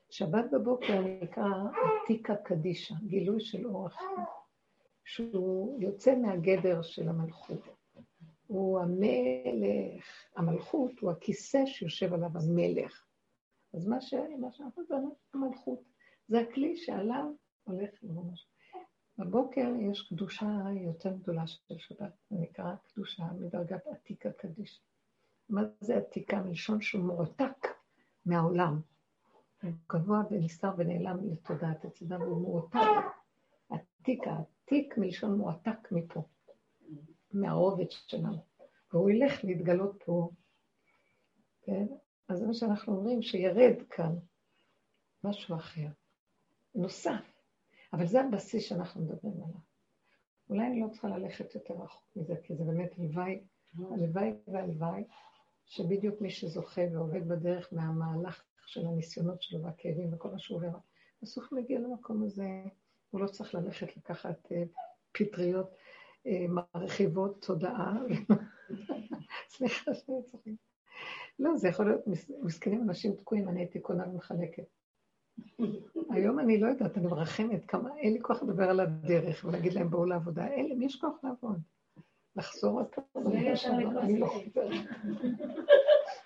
שבת 0.10 0.46
בבוקר 0.52 1.02
נקרא 1.22 1.46
עתיקה 2.04 2.36
קדישה, 2.36 2.96
גילוי 3.08 3.40
של 3.40 3.66
אורח, 3.66 4.02
שהוא 5.08 5.82
יוצא 5.82 6.16
מהגדר 6.16 6.82
של 6.82 7.10
המלכות. 7.10 7.60
הוא 8.48 8.80
המלך, 8.80 10.06
המלכות 10.36 11.00
הוא 11.00 11.12
הכיסא 11.12 11.66
שיושב 11.66 12.14
עליו 12.14 12.30
המלך. 12.36 13.06
אז 13.74 13.88
מה, 13.88 14.02
ש... 14.02 14.14
מה 14.40 14.52
שאנחנו 14.52 14.84
זה 14.86 14.96
המלכות. 15.34 15.80
זה 16.28 16.40
הכלי 16.40 16.78
שעליו 16.78 17.26
הולך 17.64 17.90
ממש. 18.04 18.48
בבוקר 19.18 19.70
יש 19.92 20.02
קדושה 20.10 20.46
יותר 20.82 21.14
גדולה 21.18 21.48
של 21.48 21.78
שבת, 21.78 22.14
זה 22.30 22.38
נקרא 22.40 22.76
קדושה 22.84 23.24
מדרגת 23.40 23.88
עתיקה 23.88 24.32
קדיש. 24.32 24.82
מה 25.50 25.62
זה 25.82 25.98
עתיקה? 25.98 26.42
מלשון 26.42 26.82
שהוא 26.82 27.04
מועתק 27.04 27.68
מהעולם. 28.26 28.82
הוא 29.64 29.72
קבוע 29.88 30.22
ונסתר 30.32 30.70
ונעלם 30.78 31.18
לתודעת 31.32 31.86
הצדה, 31.86 32.20
והוא 32.20 32.42
מועתק. 32.42 32.78
עתיקה, 33.70 34.36
עתיק 34.68 34.98
מלשון 34.98 35.38
מועתק 35.38 35.91
מפה. 35.91 36.23
מהרובד 37.31 37.91
שלנו, 37.91 38.45
והוא 38.94 39.10
ילך 39.10 39.44
להתגלות 39.44 40.03
פה, 40.06 40.30
כן? 41.61 41.85
אז 42.30 42.39
זה 42.39 42.48
מה 42.48 42.53
שאנחנו 42.53 42.95
אומרים, 42.95 43.22
שירד 43.22 43.76
כאן 43.89 44.15
משהו 45.23 45.56
אחר, 45.56 45.88
נוסף, 46.76 47.34
אבל 47.94 48.06
זה 48.06 48.22
הבסיס 48.22 48.64
שאנחנו 48.64 49.02
מדברים 49.02 49.34
עליו. 49.34 49.60
אולי 50.49 50.68
אני 50.68 50.81
לא 50.81 50.88
צריכה 50.89 51.07
ללכת 51.07 51.56
יותר 51.56 51.73
רחוק 51.73 52.03
מזה, 52.15 52.35
כי 52.44 52.56
זה 52.56 52.64
באמת 52.64 52.91
הלוואי, 52.98 53.44
הלוואי 53.91 54.34
והלוואי, 54.48 55.03
שבדיוק 55.65 56.22
מי 56.22 56.30
שזוכה 56.30 56.81
ועובד 56.91 57.27
בדרך 57.27 57.73
מהמהלך 57.73 58.44
של 58.65 58.88
הניסיונות 58.88 59.41
שלו 59.41 59.64
והכאבים 59.64 60.14
וכל 60.14 60.31
מה 60.31 60.39
שהוא 60.39 60.57
עובר, 60.57 60.77
בסוף 61.22 61.52
מגיע 61.52 61.80
למקום 61.80 62.23
הזה, 62.23 62.64
הוא 63.10 63.22
לא 63.22 63.28
צריך 63.28 63.56
ללכת 63.56 63.98
לקחת 63.98 64.52
אה, 64.52 64.64
פטריות 65.12 65.76
מרחיבות 66.50 67.46
תודעה. 67.46 67.94
סליחה 69.50 69.94
שאני 69.94 70.24
צוחקת. 70.24 70.52
לא, 71.40 71.58
זה 71.58 71.68
יכול 71.68 71.86
להיות, 71.86 72.02
מסכנים 72.44 72.82
אנשים 72.82 73.16
תקועים, 73.16 73.50
אני 73.50 73.60
הייתי 73.60 73.80
קונה 73.80 74.10
ומחלקת. 74.10 74.64
היום 76.10 76.40
אני 76.40 76.60
לא 76.60 76.68
יודעת, 76.68 76.98
אני 76.98 77.08
מרחמת 77.08 77.66
כמה, 77.66 77.98
אין 77.98 78.14
לי 78.14 78.22
כוח 78.22 78.44
לדבר 78.44 78.70
על 78.70 78.80
הדרך 78.80 79.46
ולהגיד 79.46 79.74
להם 79.74 79.90
בואו 79.90 80.06
לעבודה. 80.06 80.48
אין 80.48 80.66
לי, 80.66 80.86
יש 80.86 80.96
כוח 80.96 81.24
לעבוד. 81.24 81.60
לחזור 82.36 82.80
עוד 82.80 82.88
פעם, 82.88 83.28
אני 83.98 84.20
לא 84.20 84.26
חוזרת. 84.28 84.86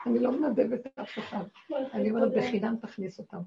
אני 0.05 0.19
לא 0.19 0.31
מנדבת 0.31 0.99
אף 0.99 1.19
אחד. 1.19 1.45
אני 1.93 2.11
אומרת, 2.11 2.31
בחינם 2.37 2.75
תכניס 2.81 3.19
אותם 3.19 3.37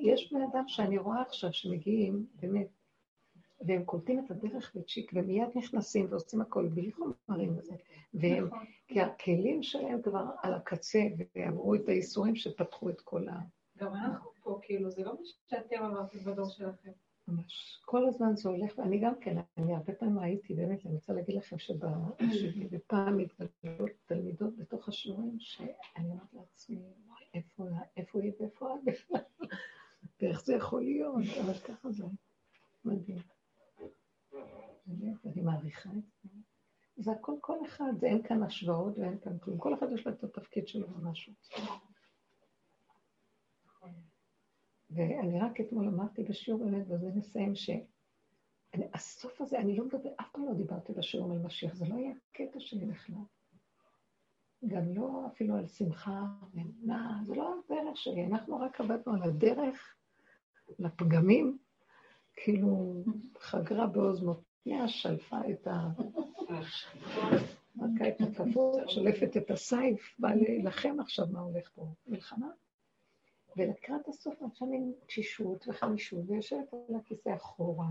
יש 0.00 0.32
בני 0.32 0.44
אדם 0.52 0.64
שאני 0.66 0.98
רואה 0.98 1.22
עכשיו 1.22 1.52
שמגיעים, 1.52 2.26
באמת, 2.34 2.68
והם 3.60 3.84
קולטים 3.84 4.24
את 4.24 4.30
הדרך 4.30 4.72
בצ'יק, 4.74 5.10
ומיד 5.14 5.48
נכנסים 5.54 6.06
ועושים 6.10 6.40
הכל 6.40 6.68
בלי 6.68 6.92
חומרים 6.92 7.58
וזה. 7.58 7.74
והם, 8.14 8.46
נכון. 8.46 8.64
כי 8.86 9.00
הכלים 9.00 9.62
שלהם 9.62 10.02
כבר 10.02 10.24
על 10.42 10.54
הקצה, 10.54 11.02
ועברו 11.36 11.74
את 11.74 11.88
הייסורים 11.88 12.36
שפתחו 12.36 12.90
את 12.90 13.00
כל 13.00 13.28
ה... 13.28 13.40
גם 13.78 13.94
אנחנו 13.94 14.30
פה, 14.42 14.58
כאילו, 14.62 14.90
זה 14.90 15.04
לא 15.04 15.12
מה 15.12 15.20
שאתם 15.46 15.84
אמרתם 15.84 16.18
בדור 16.18 16.48
שלכם. 16.48 16.90
ממש. 17.28 17.80
כל 17.84 18.08
הזמן 18.08 18.36
זה 18.36 18.48
הולך, 18.48 18.78
ואני 18.78 18.98
גם 18.98 19.14
כן, 19.20 19.36
אני 19.56 19.74
הרבה 19.74 19.92
פעמים 19.92 20.18
ראיתי, 20.18 20.54
באמת, 20.54 20.86
אני 20.86 20.94
רוצה 20.94 21.12
להגיד 21.12 21.34
לכם 21.34 21.58
שבפעם 21.58 23.16
מתגלגלות 23.16 23.90
תלמידות 24.06 24.56
בתוך 24.56 24.88
השיעורים, 24.88 25.36
שאני 25.38 26.10
אומרת 26.10 26.32
לעצמי, 26.32 26.76
איפה, 27.34 27.64
היא 28.20 28.32
את 28.32 28.42
בכלל? 28.84 29.20
ואיך 30.20 30.44
זה 30.44 30.54
יכול 30.54 30.82
להיות? 30.82 31.24
אבל 31.44 31.54
ככה 31.54 31.90
זה 31.90 32.04
מדהים. 32.84 33.18
אני 35.26 35.42
מעריכה 35.42 35.90
את 35.90 36.04
זה. 36.22 36.28
זה 36.96 37.12
הכל 37.12 37.34
כל 37.40 37.64
אחד, 37.66 37.92
זה 37.96 38.06
אין 38.06 38.22
כאן 38.22 38.42
השוואות 38.42 38.98
ואין 38.98 39.18
כאן 39.18 39.38
כלום. 39.38 39.58
כל 39.58 39.74
אחד 39.74 39.86
יש 39.92 40.06
לו 40.06 40.12
את 40.12 40.24
התפקיד 40.24 40.68
שלו 40.68 40.88
במשהו. 40.88 41.32
ואני 44.90 45.40
רק 45.40 45.60
אתמול 45.60 45.88
אמרתי 45.88 46.22
בשיעור 46.22 46.64
באמת, 46.64 46.86
וזה 46.88 47.10
נסיים, 47.14 47.52
שהסוף 47.54 49.40
הזה, 49.40 49.58
אני 49.58 49.76
לא 49.76 49.84
מדבר, 49.84 50.10
אף 50.20 50.30
פעם 50.32 50.44
לא 50.44 50.54
דיברתי 50.54 50.92
בשיעור 50.92 51.32
על 51.32 51.38
משיח, 51.38 51.74
זה 51.74 51.84
לא 51.88 51.94
היה 51.94 52.12
הקטע 52.30 52.60
שלי 52.60 52.86
בכלל. 52.86 53.16
גם 54.66 54.94
לא 54.94 55.26
אפילו 55.26 55.56
על 55.56 55.66
שמחה 55.66 56.24
ומה, 56.54 57.20
זה 57.26 57.34
לא 57.34 57.54
הדרך 57.64 57.96
שלי, 57.96 58.26
אנחנו 58.26 58.60
רק 58.60 58.80
עבדנו 58.80 59.14
על 59.14 59.22
הדרך 59.22 59.94
לפגמים, 60.78 61.58
כאילו 62.36 63.02
חגרה 63.38 63.86
בעוז 63.86 64.22
מותניה, 64.22 64.88
שלפה 64.88 65.36
את 65.50 65.66
ה... 65.66 65.88
מכה 67.76 68.08
את 68.08 68.20
הכבוד, 68.20 68.88
שולפת 68.88 69.36
את 69.36 69.50
הסייף, 69.50 70.14
באה 70.18 70.34
להילחם 70.34 70.96
עכשיו 71.00 71.26
מה 71.30 71.40
הולך 71.40 71.70
פה, 71.74 71.86
מלחמה. 72.06 72.50
ולקראת 73.56 74.08
הסוף 74.08 74.42
עכשיו 74.42 74.68
מין 74.68 74.92
תשישות 75.06 75.68
וחמישות, 75.68 76.20
ויושבת 76.28 76.74
על 76.88 76.96
הכיסא 76.96 77.34
אחורה, 77.36 77.86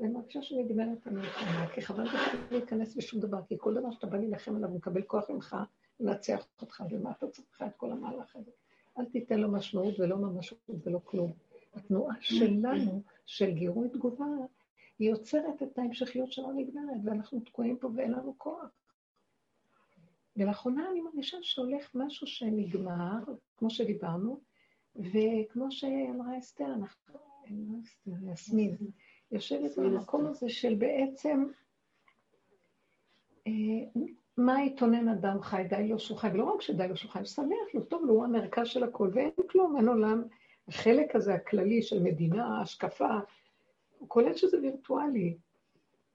ואני 0.00 0.12
מרגישה 0.12 0.42
שאני 0.42 0.64
דיברת 0.64 1.06
על 1.06 1.12
מלחמה, 1.12 1.66
כי 1.74 1.82
חבל 1.82 2.04
בכלל 2.04 2.40
להיכנס 2.50 2.96
בשום 2.96 3.20
דבר, 3.20 3.38
כי 3.48 3.54
כל 3.58 3.74
דבר 3.74 3.90
שאתה 3.90 4.06
בא 4.06 4.18
להילחם 4.18 4.56
עליו, 4.56 4.70
מקבל 4.70 5.02
כוח 5.02 5.30
ממך 5.30 5.56
לנצח 6.02 6.46
אותך, 6.60 6.82
ומה 6.90 7.10
אתה 7.10 7.28
צריך 7.28 7.62
את 7.66 7.76
כל 7.76 7.92
המהלך 7.92 8.36
הזה? 8.36 8.50
אל 8.98 9.04
תיתן 9.04 9.40
לו 9.40 9.52
משמעות 9.52 10.00
ולא 10.00 10.16
ממשות 10.16 10.70
ולא 10.84 11.00
כלום. 11.04 11.32
התנועה 11.74 12.14
שלנו, 12.20 13.02
של 13.26 13.50
גירוי 13.50 13.88
תגובה, 13.88 14.26
היא 14.98 15.10
יוצרת 15.10 15.62
את 15.62 15.78
ההמשכיות 15.78 16.32
שלא 16.32 16.52
נגמרת, 16.52 17.00
ואנחנו 17.04 17.40
תקועים 17.40 17.76
פה 17.76 17.88
ואין 17.94 18.12
לנו 18.12 18.34
כוח. 18.38 18.70
ולאחרונה 20.36 20.90
אני 20.90 21.00
מרגישה 21.00 21.36
שהולך 21.42 21.90
משהו 21.94 22.26
שנגמר, 22.26 23.18
כמו 23.56 23.70
שדיברנו, 23.70 24.40
וכמו 24.96 25.70
שאמרה 25.70 26.38
אסתר, 26.38 26.74
אנחנו, 26.74 27.14
לא 27.50 27.78
אסתר, 27.84 28.32
יסמין, 28.32 28.76
יושבת 29.30 29.78
במקום 29.78 30.26
הזה 30.26 30.48
של 30.48 30.74
בעצם, 30.74 31.44
אה, 33.46 33.52
מה 34.46 34.62
יתונן 34.62 35.08
אדם 35.08 35.42
חי, 35.42 35.64
די 35.68 35.88
לו 35.88 35.98
שהוא 35.98 36.18
חי, 36.18 36.28
ולא 36.32 36.44
רק 36.44 36.60
שדי 36.60 36.88
לו 36.88 36.96
שהוא 36.96 37.10
חי, 37.10 37.18
הוא 37.18 37.26
שמח 37.26 37.74
לו, 37.74 37.84
טוב 37.84 38.04
לו, 38.04 38.14
הוא 38.14 38.24
המרכז 38.24 38.66
של 38.66 38.84
הכל, 38.84 39.10
ואין 39.12 39.30
כלום, 39.50 39.76
אין 39.76 39.88
עולם. 39.88 40.22
החלק 40.68 41.16
הזה 41.16 41.34
הכללי 41.34 41.82
של 41.82 42.02
מדינה, 42.02 42.60
השקפה, 42.60 43.18
הוא 43.98 44.08
קולט 44.08 44.36
שזה 44.36 44.58
וירטואלי. 44.62 45.36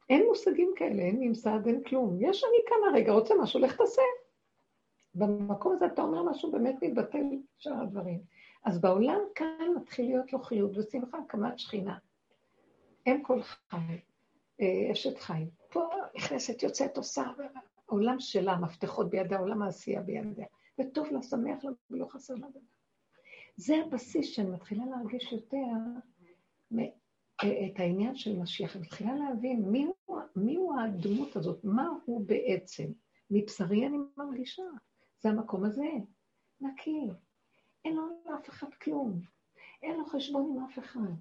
אין 0.09 0.25
מושגים 0.27 0.73
כאלה, 0.75 1.01
אין 1.01 1.17
ממסד, 1.19 1.59
אין 1.67 1.83
כלום. 1.83 2.17
יש 2.19 2.43
אני 2.43 2.57
כאן 2.67 2.77
הרגע, 2.91 3.11
רוצה 3.11 3.33
משהו, 3.41 3.59
לך 3.59 3.75
תעשה. 3.75 4.01
במקום 5.15 5.73
הזה 5.73 5.85
אתה 5.85 6.01
אומר 6.01 6.23
משהו, 6.23 6.51
באמת 6.51 6.75
מתבטל 6.81 7.23
שאר 7.57 7.81
הדברים. 7.81 8.19
אז 8.63 8.81
בעולם 8.81 9.19
כאן 9.35 9.73
מתחיל 9.75 10.05
להיות 10.05 10.33
לו 10.33 10.39
חיות 10.39 10.77
ושמחה, 10.77 11.17
הקמת 11.17 11.59
שכינה. 11.59 11.97
אם 13.07 13.23
כל 13.23 13.41
חי, 13.41 13.77
אה, 14.61 14.91
אשת 14.91 15.19
חי. 15.19 15.45
פה 15.69 15.89
נכנסת, 16.15 16.63
יוצאת, 16.63 16.97
עושה, 16.97 17.23
העולם 17.89 18.19
שלה, 18.19 18.57
מפתחות 18.57 19.09
בידה, 19.09 19.38
עולם 19.38 19.61
העשייה 19.61 20.01
בידה. 20.01 20.43
וטוב 20.80 21.07
לה, 21.11 21.22
שמח 21.22 21.64
לה, 21.64 21.72
ולא 21.91 22.05
חסר 22.05 22.34
לה 22.34 22.49
דבר. 22.49 22.59
זה 23.55 23.76
הבסיס 23.85 24.27
שאני 24.27 24.49
מתחילה 24.49 24.84
להרגיש 24.85 25.31
יותר 25.31 25.65
את 27.41 27.80
העניין 27.80 28.15
של 28.15 28.39
משיח. 28.39 28.76
אני 28.76 28.84
מתחילה 28.84 29.15
להבין 29.15 29.61
מי 29.61 29.88
הוא, 30.05 30.19
מי 30.35 30.55
הוא 30.55 30.80
הדמות 30.80 31.35
הזאת, 31.35 31.59
מה 31.64 31.89
הוא 32.05 32.26
בעצם. 32.26 32.91
מבשרי 33.31 33.88
אני 33.88 33.97
מרגישה. 34.18 34.64
זה 35.19 35.30
המקום 35.30 35.64
הזה, 35.64 35.89
נקי. 36.61 37.07
אין 37.85 37.95
לו 37.95 38.03
לאף 38.26 38.49
אחד 38.49 38.73
כלום. 38.73 39.22
אין 39.84 39.97
לו 39.97 40.05
חשבון 40.05 40.55
עם 40.55 40.64
אף 40.64 40.80
אחד. 40.80 41.11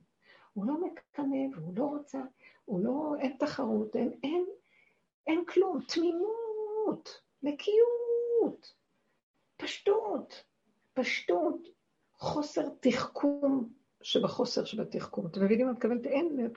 הוא 0.52 0.66
לא 0.66 0.74
מקנא 0.86 1.56
והוא 1.56 1.72
לא 1.76 1.84
רוצה, 1.84 2.20
הוא 2.64 2.84
לא, 2.84 3.14
אין 3.18 3.36
תחרות, 3.38 3.96
אין, 3.96 4.12
אין, 4.22 4.44
אין 5.26 5.44
כלום, 5.44 5.80
תמימות, 5.88 6.45
נקיות, 7.42 8.74
פשטות, 9.56 10.44
פשטות, 10.94 11.68
חוסר 12.14 12.68
תחכום 12.80 13.72
שבחוסר 14.02 14.64
שבתחכום. 14.64 15.26
אתם 15.26 15.44
מבינים 15.44 15.66
מה 15.66 15.72
את 15.72 15.76
מתכוונת? 15.76 16.06
אין 16.06 16.50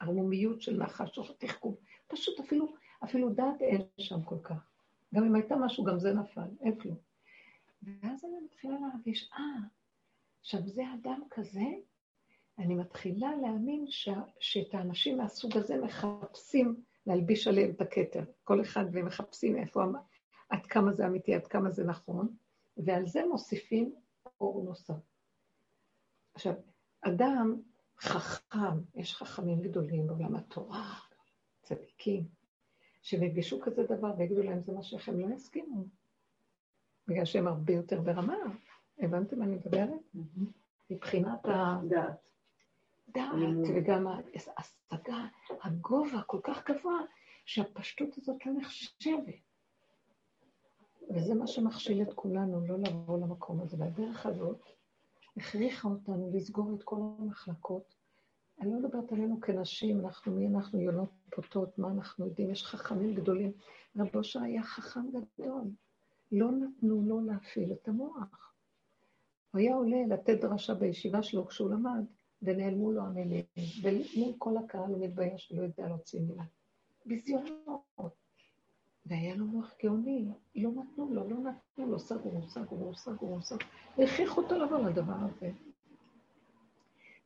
ערמומיות 0.00 0.62
של 0.62 0.76
נחש 0.76 1.18
או 1.18 1.24
תחכום. 1.38 1.74
פשוט 2.06 2.40
אפילו, 2.40 2.74
אפילו 3.04 3.30
דעת 3.30 3.62
אין 3.62 3.82
שם 3.98 4.22
כל 4.22 4.38
כך. 4.42 4.70
גם 5.14 5.24
אם 5.24 5.34
הייתה 5.34 5.56
משהו, 5.56 5.84
גם 5.84 5.98
זה 5.98 6.12
נפל, 6.12 6.48
אין 6.60 6.80
כלום. 6.80 6.96
ואז 7.82 8.24
אני 8.24 8.40
מתחילה 8.44 8.76
להרגיש, 8.80 9.30
אה, 9.32 9.68
עכשיו 10.40 10.60
זה 10.66 10.82
אדם 10.94 11.22
כזה, 11.30 11.64
אני 12.58 12.74
מתחילה 12.74 13.30
להאמין 13.42 13.86
ש... 13.90 14.08
שאת 14.40 14.74
האנשים 14.74 15.18
מהסוג 15.18 15.56
הזה 15.56 15.76
מחפשים 15.76 16.82
להלביש 17.08 17.48
עליהם 17.48 17.70
את 17.70 17.80
הכתר. 17.80 18.24
כל 18.44 18.60
אחד 18.60 18.84
והם 18.92 19.06
מחפשים 19.06 19.56
איפה, 19.56 19.82
עד 20.48 20.66
כמה 20.66 20.92
זה 20.92 21.06
אמיתי, 21.06 21.34
עד 21.34 21.46
כמה 21.46 21.70
זה 21.70 21.84
נכון, 21.84 22.36
ועל 22.76 23.06
זה 23.06 23.26
מוסיפים 23.26 23.94
אור 24.40 24.64
נוסף. 24.64 24.94
עכשיו, 26.34 26.52
אדם 27.00 27.60
חכם, 28.00 28.80
יש 28.94 29.14
חכמים 29.14 29.60
גדולים 29.60 30.06
בעולם 30.06 30.36
התורה, 30.36 30.94
צדיקים, 31.62 32.28
שהם 33.02 33.22
יפגשו 33.22 33.60
כזה 33.60 33.82
דבר 33.82 34.14
ויגידו 34.18 34.42
להם 34.42 34.60
זה 34.60 34.72
מה 34.72 34.82
שהם 34.82 35.20
לא 35.20 35.34
יסכימו, 35.34 35.84
בגלל 37.06 37.24
שהם 37.24 37.46
הרבה 37.46 37.72
יותר 37.72 38.00
ברמה. 38.00 38.36
הבנתם 38.98 39.38
מה 39.38 39.44
אני 39.44 39.56
מדברת? 39.56 40.00
מבחינת 40.90 41.40
הדעת. 41.44 42.28
דעת, 43.08 43.32
וגם 43.74 44.06
ההשגה, 44.06 45.26
הגובה 45.62 46.22
כל 46.26 46.40
כך 46.42 46.70
גבוה, 46.70 47.00
שהפשטות 47.44 48.08
הזאת 48.18 48.46
לא 48.46 48.52
נחשבת. 48.52 49.34
וזה 51.14 51.34
מה 51.34 51.46
שמכשיל 51.46 52.02
את 52.02 52.12
כולנו, 52.14 52.66
לא 52.66 52.78
לבוא 52.78 53.18
למקום 53.18 53.60
הזה. 53.60 53.76
והדרך 53.80 54.26
הזאת 54.26 54.62
הכריחה 55.36 55.88
אותנו 55.88 56.30
לסגור 56.34 56.74
את 56.74 56.82
כל 56.82 56.96
המחלקות. 57.18 57.94
אני 58.60 58.70
לא 58.70 58.78
מדברת 58.78 59.12
עלינו 59.12 59.40
כנשים, 59.40 60.00
אנחנו, 60.00 60.32
מי 60.32 60.46
אנחנו 60.46 60.80
יונות 60.80 61.10
פוטות, 61.30 61.78
מה 61.78 61.88
אנחנו 61.90 62.26
יודעים, 62.26 62.50
יש 62.50 62.64
חכמים 62.64 63.14
גדולים. 63.14 63.52
רב 63.96 64.08
אושר 64.16 64.40
היה 64.40 64.62
חכם 64.62 65.00
גדול. 65.10 65.62
לא 66.32 66.50
נתנו 66.50 67.02
לו 67.02 67.20
להפעיל 67.20 67.72
את 67.72 67.88
המוח. 67.88 68.54
הוא 69.50 69.58
היה 69.58 69.74
עולה 69.74 69.96
לתת 70.08 70.40
דרשה 70.40 70.74
בישיבה 70.74 71.22
שלו 71.22 71.46
כשהוא 71.46 71.70
למד, 71.70 72.04
ונעלמו 72.42 72.92
לו 72.92 73.02
המילים, 73.02 73.44
ומול 73.82 74.34
כל 74.38 74.56
הקהל 74.56 74.90
הוא 74.90 75.04
מתבייש 75.04 75.52
ולא 75.52 75.62
יודע 75.62 75.88
להוציא 75.88 76.20
מילה. 76.20 76.44
ביזיונות. 77.06 77.82
והיה 79.06 79.34
לו 79.34 79.46
מוח 79.46 79.74
גאוני, 79.82 80.28
לא 80.54 80.70
נתנו 80.70 81.14
לו, 81.14 81.28
לא 81.28 81.36
נתנו 81.38 81.86
לו, 81.86 81.98
סגרו, 81.98 82.48
סגרו, 82.48 82.94
סגרו, 82.94 83.42
סגרו, 83.42 83.68
והכריחו 83.98 84.40
אותו 84.40 84.58
לבוא 84.58 84.78
לדבר 84.78 85.14
הזה. 85.14 85.50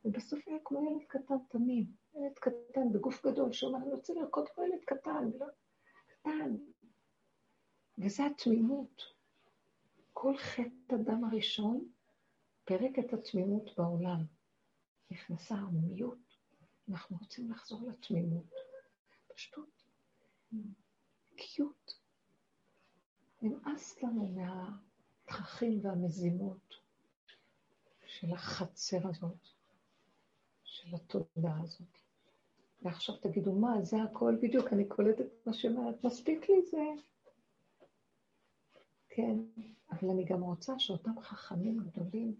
ובסוף 0.05 0.47
היה 0.47 0.57
כמו 0.65 0.91
ילד 0.91 1.03
קטן 1.07 1.35
תמים, 1.49 1.85
ילד 2.15 2.33
קטן 2.39 2.91
בגוף 2.91 3.25
גדול, 3.25 3.51
שאומר, 3.51 3.77
אני 3.77 3.93
רוצה 3.93 4.13
לרקוד 4.13 4.49
כמו 4.49 4.63
ילד 4.63 4.83
קטן, 4.85 5.29
לא, 5.39 5.45
קטן. 6.07 6.55
וזה 7.97 8.25
התמימות. 8.25 9.01
כל 10.13 10.37
חטא 10.37 10.95
הדם 10.95 11.23
הראשון 11.23 11.87
פירק 12.65 12.99
את 12.99 13.13
התמימות 13.13 13.69
בעולם. 13.77 14.23
נכנסה 15.13 15.55
ערמומיות, 15.55 16.37
אנחנו 16.89 17.17
רוצים 17.21 17.51
לחזור 17.51 17.87
לתמימות. 17.89 18.53
פשטות. 19.35 19.83
נקיות. 21.33 21.99
נמאס 23.41 24.03
לנו 24.03 24.35
מהתככים 24.35 25.79
והמזימות 25.85 26.75
של 28.05 28.33
החצר 28.33 29.07
הזאת, 29.07 29.47
של 30.63 30.95
התודעה 30.95 31.61
הזאת. 31.61 31.97
ועכשיו 32.81 33.15
תגידו, 33.17 33.53
מה, 33.53 33.81
זה 33.81 34.03
הכל 34.03 34.35
בדיוק, 34.41 34.73
אני 34.73 34.87
קולטת 34.87 35.25
מה 35.45 35.53
שאומרת, 35.53 36.03
מספיק 36.03 36.49
לי 36.49 36.61
זה. 36.71 36.83
כן, 39.09 39.37
אבל 39.91 40.09
אני 40.09 40.25
גם 40.25 40.41
רוצה 40.41 40.79
שאותם 40.79 41.21
חכמים 41.21 41.79
גדולים 41.79 42.35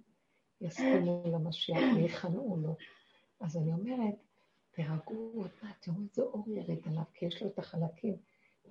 יסכימו 0.62 1.24
למשיח 1.34 1.80
ויכנעו 1.96 2.58
לו. 2.58 2.76
אז 3.40 3.58
אני 3.58 3.74
אומרת, 3.74 4.16
תירגעו 4.72 5.32
עוד 5.36 5.50
תראו 5.80 5.98
איזה 6.10 6.22
אור 6.22 6.50
ירד 6.50 6.88
עליו, 6.88 7.04
כי 7.14 7.26
יש 7.26 7.42
לו 7.42 7.48
את 7.48 7.60
החלקים 7.60 8.16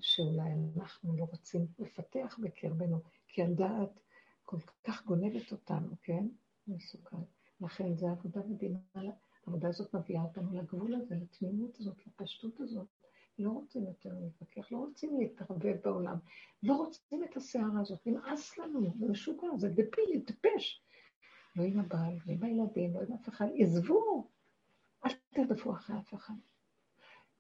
שאולי 0.01 0.51
אנחנו 0.77 1.17
לא 1.17 1.25
רוצים 1.25 1.67
לפתח 1.79 2.39
בקרבנו, 2.43 3.01
כי 3.29 3.43
הדעת 3.43 4.01
כל 4.45 4.59
כך 4.85 5.05
גונבת 5.07 5.53
אותנו, 5.53 5.97
כן? 6.03 6.27
מסוכן. 6.69 7.17
לכן 7.61 7.95
זו 7.95 8.09
עבודה 8.09 8.41
מדהימה, 8.49 8.79
העבודה 9.47 9.69
הזאת 9.69 9.95
מביאה 9.95 10.23
אותנו 10.23 10.55
לגבול 10.55 10.95
הזה, 10.95 11.15
לתמימות 11.15 11.77
הזאת, 11.81 12.07
לפשטות 12.07 12.61
הזאת. 12.61 12.87
לא 13.39 13.51
רוצים 13.51 13.85
יותר 13.87 14.11
להתווכח, 14.21 14.73
לא 14.73 14.79
רוצים 14.79 15.21
להתערבב 15.21 15.77
בעולם, 15.85 16.17
לא 16.63 16.75
רוצים 16.75 17.25
את 17.25 17.37
הסערה 17.37 17.81
הזאת, 17.81 18.07
נמאס 18.07 18.59
לנו, 18.59 18.81
זה 18.99 19.09
משוגע, 19.09 19.49
זה 19.57 19.69
דפילי, 19.69 20.21
טיפש. 20.21 20.83
לא 21.57 21.63
עם 21.63 21.81
הבעל, 21.81 22.15
לא 22.27 22.33
עם 22.33 22.43
הילדים, 22.43 22.95
לא 22.95 23.01
עם 23.01 23.13
אף 23.13 23.29
אחד, 23.29 23.47
עזבו, 23.59 24.29
אל 25.07 25.11
תרדפו 25.35 25.73
אחרי 25.73 25.97
אף 25.99 26.15
אחד. 26.15 26.35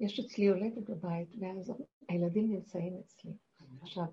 יש 0.01 0.20
אצלי 0.20 0.44
יולדת 0.44 0.90
בבית, 0.90 1.28
ואז 1.39 1.72
הילדים 2.09 2.52
נמצאים 2.52 3.01
אצלי. 3.01 3.32
עכשיו, 3.82 4.05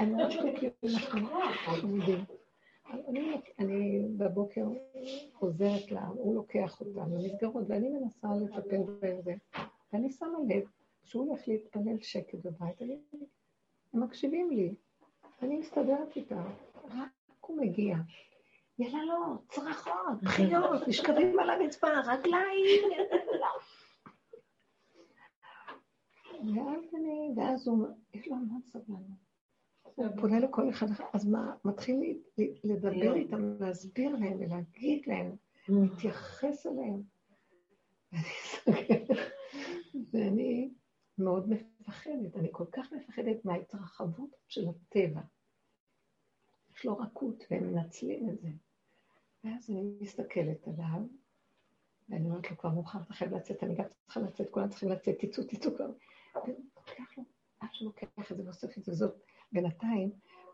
אני 0.00 0.14
מאוד 0.14 0.30
כאילו 0.58 0.72
אנחנו 0.94 1.28
חמודים. 1.66 2.24
אני 3.58 4.02
בבוקר 4.16 4.66
עוזרת 5.38 5.90
לה, 5.90 6.06
הוא 6.06 6.34
לוקח 6.34 6.80
אותם 6.80 7.16
למסגרות, 7.16 7.64
ואני 7.68 7.88
מנסה 7.88 8.28
לטפל 8.34 8.82
בזה. 9.02 9.34
ואני 9.92 10.10
שמה 10.10 10.38
לב, 10.48 10.64
כשהוא 11.02 11.28
הולך 11.28 11.48
להתפלל 11.48 12.00
שקט 12.00 12.38
בבית, 12.44 12.82
אני, 12.82 12.98
הם 13.92 14.02
מקשיבים 14.02 14.50
לי, 14.50 14.74
אני 15.42 15.56
מסתדרת 15.56 16.16
איתם, 16.16 16.44
רק 16.84 17.10
הוא 17.40 17.56
מגיע. 17.60 17.96
יללות, 18.78 19.48
צרחות, 19.48 20.22
בחיות, 20.22 20.88
נשכבים 20.88 21.38
על 21.38 21.50
הרצפה, 21.50 21.86
רגליים, 22.00 22.90
ואז 26.54 26.94
אני, 26.94 27.34
ואז 27.36 27.68
הוא, 27.68 27.86
יש 28.14 28.28
לו 28.28 28.36
המון 28.36 28.60
סבלנות. 28.64 29.26
הוא 29.94 30.06
פונה 30.20 30.40
לכל 30.40 30.70
אחד 30.70 30.90
אחר, 30.90 31.04
אז 31.12 31.28
מה, 31.28 31.54
מתחיל 31.64 32.20
לדבר 32.64 33.14
איתם, 33.14 33.56
להסביר 33.60 34.16
להם 34.16 34.40
ולהגיד 34.40 35.02
להם, 35.06 35.30
mm. 35.32 35.72
להתייחס 35.72 36.66
אליהם. 36.66 37.02
ואני 40.12 40.70
מאוד 41.18 41.48
מפחדת, 41.48 42.36
אני 42.36 42.48
כל 42.52 42.64
כך 42.72 42.92
מפחדת 42.92 43.44
מההתרחבות 43.44 44.36
של 44.48 44.68
הטבע. 44.68 45.20
יש 46.74 46.84
לו 46.84 46.98
רכות, 46.98 47.44
והם 47.50 47.72
מנצלים 47.72 48.30
את 48.30 48.40
זה. 48.40 48.48
ואז 49.46 49.70
אני 49.70 49.98
מסתכלת 50.00 50.68
עליו, 50.68 51.00
ואני 52.08 52.24
אומרת 52.24 52.50
לו, 52.50 52.56
כבר 52.56 52.70
מאוחר, 52.70 52.98
אתה 53.02 53.14
חייב 53.14 53.34
לצאת, 53.34 53.62
אני 53.62 53.74
גם 53.74 53.84
צריכה 53.88 54.20
לצאת, 54.20 54.50
כולם 54.50 54.68
צריכים 54.68 54.88
לצאת, 54.88 55.16
תצאו, 55.18 55.44
תצאו 55.44 55.76
כבר. 55.76 55.90
ולוקח 56.34 57.18
לו, 57.18 57.24
עד 57.60 57.68
שהוא 57.72 57.86
לוקח 57.86 58.32
את 58.32 58.36
זה 58.36 58.44
ואוסף 58.44 58.78
את 58.78 58.84
זה, 58.84 58.92
וזאת 58.92 59.14
בינתיים, 59.52 60.10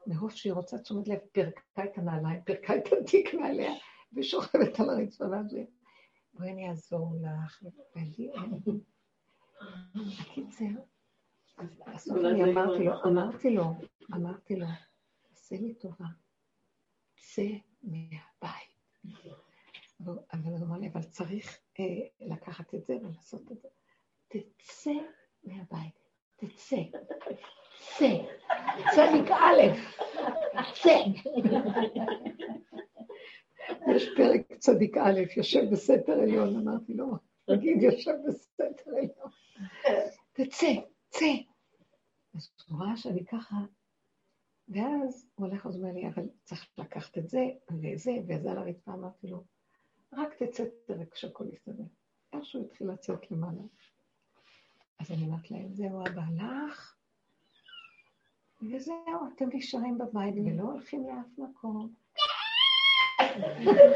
מרוב 0.06 0.30
שהיא 0.30 0.52
רוצה 0.52 0.78
תשומת 0.78 1.08
לב, 1.08 1.18
פירקה 1.32 1.84
את 1.84 1.98
הנעליים, 1.98 2.42
פירקה 2.42 2.76
את 2.76 2.82
התיק 3.00 3.34
מעליה, 3.34 3.72
ושוכבת 4.16 4.80
על 4.80 4.90
הרצפה, 4.90 5.24
ואז 5.30 5.54
היא, 5.54 5.66
בואי 6.34 6.50
אני 6.50 6.68
אעזור 6.68 7.14
לך, 7.22 7.62
ולי 7.96 8.30
אין. 8.32 8.80
הקיצר, 10.20 10.64
בסוף 11.94 12.18
אני 12.18 12.44
אמרתי 12.44 12.84
לו, 12.84 12.92
אמרתי 13.04 13.54
לו, 13.54 13.64
אמרתי 14.14 14.56
לו, 14.56 14.66
עשה 15.32 15.56
לי 15.56 15.74
טובה, 15.74 16.06
צא 17.16 17.48
מהבית. 17.82 18.71
אבל 20.06 20.50
הוא 20.50 20.66
אמר 20.66 20.78
לי, 20.78 20.88
אבל 20.88 21.02
צריך 21.02 21.58
אה, 21.80 21.84
לקחת 22.20 22.74
את 22.74 22.86
זה 22.86 22.96
ולעשות 22.96 23.52
את 23.52 23.60
זה. 23.62 23.68
תצא 24.28 24.90
מהבית, 25.44 25.94
תצא, 26.36 26.76
צא, 27.98 28.16
צדיק 28.94 29.30
א', 29.30 29.62
צא. 30.82 30.96
יש 33.96 34.08
פרק 34.16 34.58
צדיק 34.58 34.96
א', 34.96 35.20
יושב 35.36 35.70
בסתר 35.72 36.12
עליון, 36.12 36.56
אמרתי 36.56 36.94
לו, 36.94 37.06
נגיד 37.48 37.82
יושב 37.82 38.14
בסתר 38.26 38.64
עליון. 38.86 39.30
תצא, 40.32 40.72
צא. 41.08 41.32
אז 42.34 42.50
הוא 42.68 42.80
ראה 42.82 42.96
שאני 42.96 43.24
ככה, 43.24 43.56
ואז 44.72 45.26
הוא 45.34 45.46
הולך 45.46 45.66
ואומר 45.66 45.92
לי, 45.92 46.08
אבל 46.08 46.22
צריך 46.44 46.66
לקחת 46.78 47.18
את 47.18 47.28
זה 47.28 47.46
וזה, 47.70 48.10
וזה 48.28 48.50
על 48.50 48.58
הרצפה, 48.58 48.92
אמרתי 48.92 49.26
לו, 49.26 49.44
רק 50.12 50.42
תצא 50.42 50.64
תראה 50.86 51.04
כשהכול 51.10 51.48
יסתדר. 51.52 51.84
איכשהו 52.32 52.64
התחיל 52.64 52.90
לצאת 52.90 53.30
למעלה. 53.30 53.62
אז 55.00 55.10
אני 55.10 55.26
אומרת 55.26 55.50
להם, 55.50 55.74
זהו, 55.74 56.00
אבא 56.06 56.22
הלך, 56.22 56.96
וזהו, 58.62 59.28
אתם 59.36 59.48
נשארים 59.52 59.98
בבית 59.98 60.34
ולא 60.34 60.62
הולכים 60.62 61.06
לאף 61.06 61.38
מקום. 61.38 61.94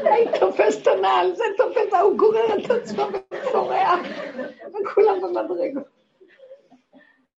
היא 0.03 0.39
תופסת 0.39 0.87
הנעל, 0.87 1.35
זה 1.35 1.43
תופס, 1.57 1.93
הוא 2.01 2.17
גורר 2.17 2.65
את 2.65 2.71
עצמו 2.71 3.03
וצורח, 3.03 3.99
וכולם 4.67 5.21
במדרגות. 5.21 5.96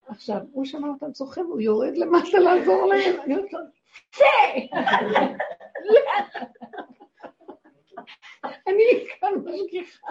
עכשיו, 0.10 0.38
הוא 0.52 0.66
שמע 0.66 0.88
אותם 0.88 1.12
צורכים, 1.12 1.46
הוא 1.46 1.62
יורד 1.62 1.98
למטה 1.98 2.40
לעזור 2.40 2.86
להם, 2.86 3.22
אני 3.22 3.36
אומרת 3.36 3.54
לו, 3.54 3.60
צא! 4.12 4.24
אני 8.68 8.84
כאן 9.20 9.34
משגיחה. 9.46 10.08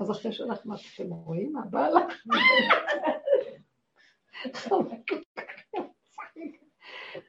אז 0.00 0.10
אחרי 0.10 0.32
שאנחנו 0.32 0.70
מה 0.70 0.76
שאתם 0.76 1.10
רואים, 1.10 1.52
מה 1.52 1.60
בא 1.70 1.88
לך? 1.88 2.24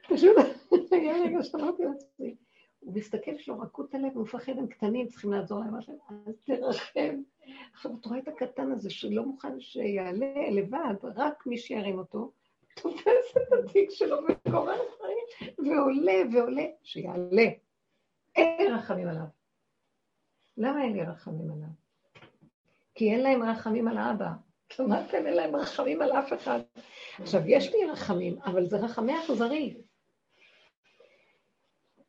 פשוט 0.08 0.36
היה 0.92 1.14
רגע 1.24 1.42
שאמרתי 1.42 1.82
לעצמי, 1.82 2.36
הוא 2.86 2.94
מסתכל, 2.94 3.30
יש 3.30 3.48
לו 3.48 3.58
רכות 3.60 3.94
הלב, 3.94 4.12
הוא 4.14 4.22
מפחד, 4.22 4.52
הם 4.58 4.66
קטנים, 4.66 5.08
צריכים 5.08 5.32
לעזור 5.32 5.60
להם, 5.60 5.76
אז 5.76 5.84
תרחם. 6.44 7.22
עכשיו, 7.72 7.92
את 8.00 8.06
רואה 8.06 8.18
את 8.18 8.28
הקטן 8.28 8.72
הזה 8.72 8.90
שלא 8.90 9.22
מוכן 9.22 9.60
שיעלה 9.60 10.50
לבד, 10.50 10.94
רק 11.16 11.46
מי 11.46 11.58
שירים 11.58 11.98
אותו, 11.98 12.32
תופס 12.74 13.36
את 13.36 13.52
התיק 13.52 13.90
שלו 13.90 14.16
וקורא 14.28 14.74
דברים, 14.74 15.48
ועולה 15.58 16.22
ועולה, 16.32 16.64
שיעלה. 16.82 17.46
אין 18.36 18.56
לי 18.58 18.68
רחמים 18.68 19.08
עליו. 19.08 19.26
למה 20.56 20.84
אין 20.84 20.92
לי 20.92 21.02
רחמים 21.02 21.50
עליו? 21.50 21.68
כי 22.94 23.12
אין 23.12 23.22
להם 23.22 23.42
רחמים 23.42 23.88
על 23.88 23.98
האבא. 23.98 24.30
שמעתם? 24.72 25.26
אין 25.26 25.34
להם 25.34 25.56
רחמים 25.56 26.02
על 26.02 26.12
אף 26.12 26.32
אחד. 26.32 26.60
עכשיו, 27.20 27.40
יש 27.46 27.74
לי 27.74 27.84
רחמים, 27.84 28.38
אבל 28.44 28.66
זה 28.66 28.76
רחמי 28.76 29.12
אכזרי. 29.20 29.76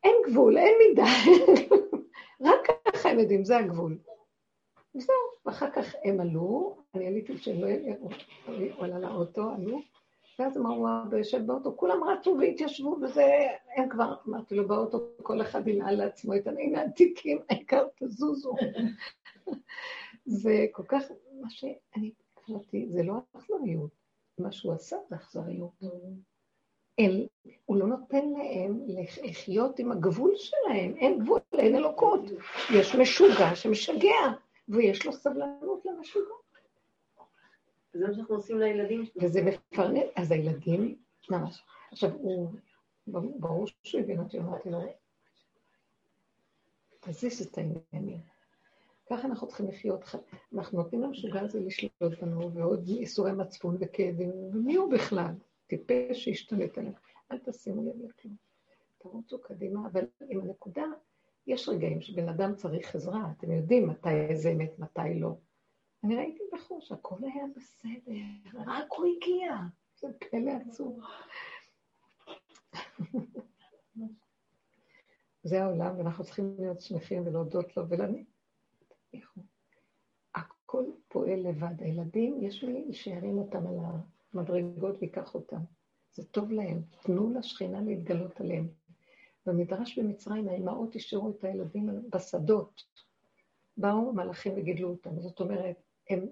אין 0.08 0.32
גבול, 0.32 0.58
אין 0.58 0.74
מידה. 0.88 1.04
רק 2.50 2.66
ככה 2.84 3.10
הם 3.10 3.18
יודעים, 3.18 3.44
זה 3.44 3.56
הגבול. 3.56 3.98
וזהו, 4.94 5.14
ואחר 5.46 5.70
כך 5.70 5.94
הם 6.04 6.20
עלו, 6.20 6.76
אני 6.94 7.06
עליתי 7.06 7.38
שהם 7.38 7.60
לא 7.60 7.66
יראו, 7.66 8.08
הוא 8.46 8.84
עלה 8.84 8.98
לאוטו, 8.98 9.50
עלו, 9.50 9.80
ואז 10.38 10.56
אמרו, 10.56 10.88
אבא 11.06 11.18
יושב 11.18 11.46
באוטו, 11.46 11.76
כולם 11.76 12.04
רצו 12.04 12.36
והתיישבו, 12.40 12.96
וזה, 13.02 13.24
הם 13.76 13.88
כבר, 13.88 14.14
אמרתי 14.28 14.54
לו, 14.54 14.68
באוטו 14.68 15.08
כל 15.22 15.42
אחד 15.42 15.68
ינעל 15.68 15.94
לעצמו 15.94 16.34
את 16.36 16.46
הנה 16.46 16.80
העתיקים, 16.80 17.38
העיקר 17.50 17.86
תזוזו. 17.96 18.54
זה 20.42 20.66
כל 20.72 20.84
כך, 20.88 21.02
מה 21.40 21.50
שאני 21.50 22.12
החלטתי, 22.36 22.88
זה 22.90 23.02
לא 23.02 23.14
אכזריות, 23.36 23.90
מה 24.38 24.52
שהוא 24.52 24.72
עשה 24.72 24.96
זה 25.08 25.16
אכזריות. 25.16 25.70
אל, 26.98 27.26
הוא 27.64 27.76
לא 27.76 27.86
נותן 27.86 28.28
להם 28.28 28.80
לחיות 29.22 29.78
עם 29.78 29.92
הגבול 29.92 30.32
שלהם, 30.36 30.94
אין 30.96 31.18
גבול, 31.18 31.40
אין 31.52 31.76
אלוקות. 31.76 32.20
יש 32.74 32.94
משוגע 32.94 33.54
שמשגע, 33.54 34.32
ויש 34.68 35.06
לו 35.06 35.12
סבלנות 35.12 35.82
למשוגע. 35.84 36.34
זה 37.92 38.08
מה 38.08 38.14
שאנחנו 38.14 38.34
עושים 38.34 38.58
לילדים 38.58 39.06
שלנו. 39.06 39.26
וזה 39.26 39.42
מפרנס, 39.42 40.04
אז 40.16 40.32
הילדים, 40.32 40.96
ממש. 41.30 41.64
עכשיו, 41.92 42.10
הוא, 42.12 42.50
ברור 43.06 43.66
שהוא 43.82 44.00
הבין 44.00 44.20
אותי, 44.20 44.38
אמרתי 44.38 44.70
לו, 44.70 44.78
תזיז 47.00 47.46
את 47.46 47.58
העניינים. 47.58 48.20
ככה 49.10 49.28
אנחנו 49.28 49.46
צריכים 49.46 49.68
לחיות, 49.68 50.00
אנחנו 50.54 50.78
נותנים 50.82 51.02
למשוגע 51.02 51.40
הזה 51.40 51.60
לשלוט 51.60 52.22
בנו, 52.22 52.52
ועוד 52.52 52.88
איסורי 52.88 53.32
מצפון 53.32 53.76
וכאבים, 53.80 54.30
ומי 54.30 54.74
הוא 54.74 54.92
בכלל? 54.92 55.32
טיפש 55.68 56.24
שישתלט 56.24 56.78
עליו. 56.78 56.92
אל 57.32 57.38
תשימו 57.38 57.82
לב 57.82 58.02
לכלום. 58.04 58.36
תרוצו 58.98 59.40
קדימה, 59.40 59.86
אבל 59.86 60.04
עם 60.30 60.40
הנקודה, 60.40 60.84
יש 61.46 61.68
רגעים 61.68 62.00
שבן 62.00 62.28
אדם 62.28 62.54
צריך 62.54 62.94
עזרה, 62.94 63.32
אתם 63.38 63.52
יודעים 63.52 63.88
מתי 63.88 64.36
זה 64.36 64.50
אמת, 64.50 64.78
מתי 64.78 65.14
לא. 65.20 65.36
אני 66.04 66.16
ראיתי 66.16 66.42
בחוש, 66.52 66.92
הכל 66.92 67.16
היה 67.20 67.44
בסדר, 67.56 68.62
רק 68.66 68.86
הוא 68.96 69.06
הגיע. 69.16 69.56
זה 70.00 70.08
פלא 70.18 70.50
עצוב. 70.50 71.00
זה 75.42 75.62
העולם, 75.62 75.98
ואנחנו 75.98 76.24
צריכים 76.24 76.56
להיות 76.58 76.80
שמחים 76.80 77.26
ולהודות 77.26 77.76
לו 77.76 77.88
ולעני. 77.88 78.24
הכל 80.34 80.84
פועל 81.08 81.40
לבד. 81.48 81.82
הילדים, 81.82 82.42
יש 82.42 82.64
לי 82.64 82.92
שירים 82.92 83.38
אותם 83.38 83.66
על 83.66 83.74
המדרגות 84.34 84.96
ויקח 85.00 85.34
אותם. 85.34 85.60
זה 86.12 86.24
טוב 86.24 86.52
להם. 86.52 86.82
תנו 87.02 87.34
לשכינה 87.34 87.80
להתגלות 87.80 88.40
עליהם. 88.40 88.68
במדרש 89.46 89.98
במצרים 89.98 90.48
האימהות 90.48 90.96
השאירו 90.96 91.30
את 91.30 91.44
הילדים 91.44 91.88
בשדות. 92.10 92.82
באו 93.76 94.12
מלאכים 94.12 94.52
וגידלו 94.56 94.88
אותם. 94.88 95.20
זאת 95.20 95.40
אומרת, 95.40 95.76
הם, 96.10 96.26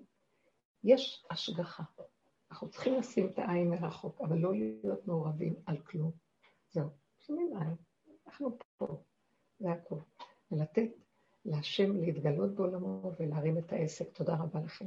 יש 0.85 1.27
השגחה. 1.31 1.82
אנחנו 2.51 2.68
צריכים 2.68 2.94
לשים 2.94 3.28
את 3.28 3.39
העין 3.39 3.70
מרחוק, 3.70 4.20
אבל 4.20 4.39
לא 4.39 4.52
להיות 4.52 5.06
מעורבים 5.06 5.55
על 5.66 5.78
כלום. 5.78 6.10
זהו, 6.70 6.89
שמים 7.18 7.56
עין. 7.56 7.74
אנחנו 8.27 8.59
פה, 8.77 8.86
זה 9.59 9.73
הכול. 9.73 9.98
ולתת 10.52 10.90
להשם 11.44 11.97
להתגלות 11.97 12.55
בעולמו 12.55 13.12
ולהרים 13.20 13.59
את 13.59 13.73
העסק. 13.73 14.12
תודה 14.12 14.35
רבה 14.35 14.60
לכם. 14.60 14.86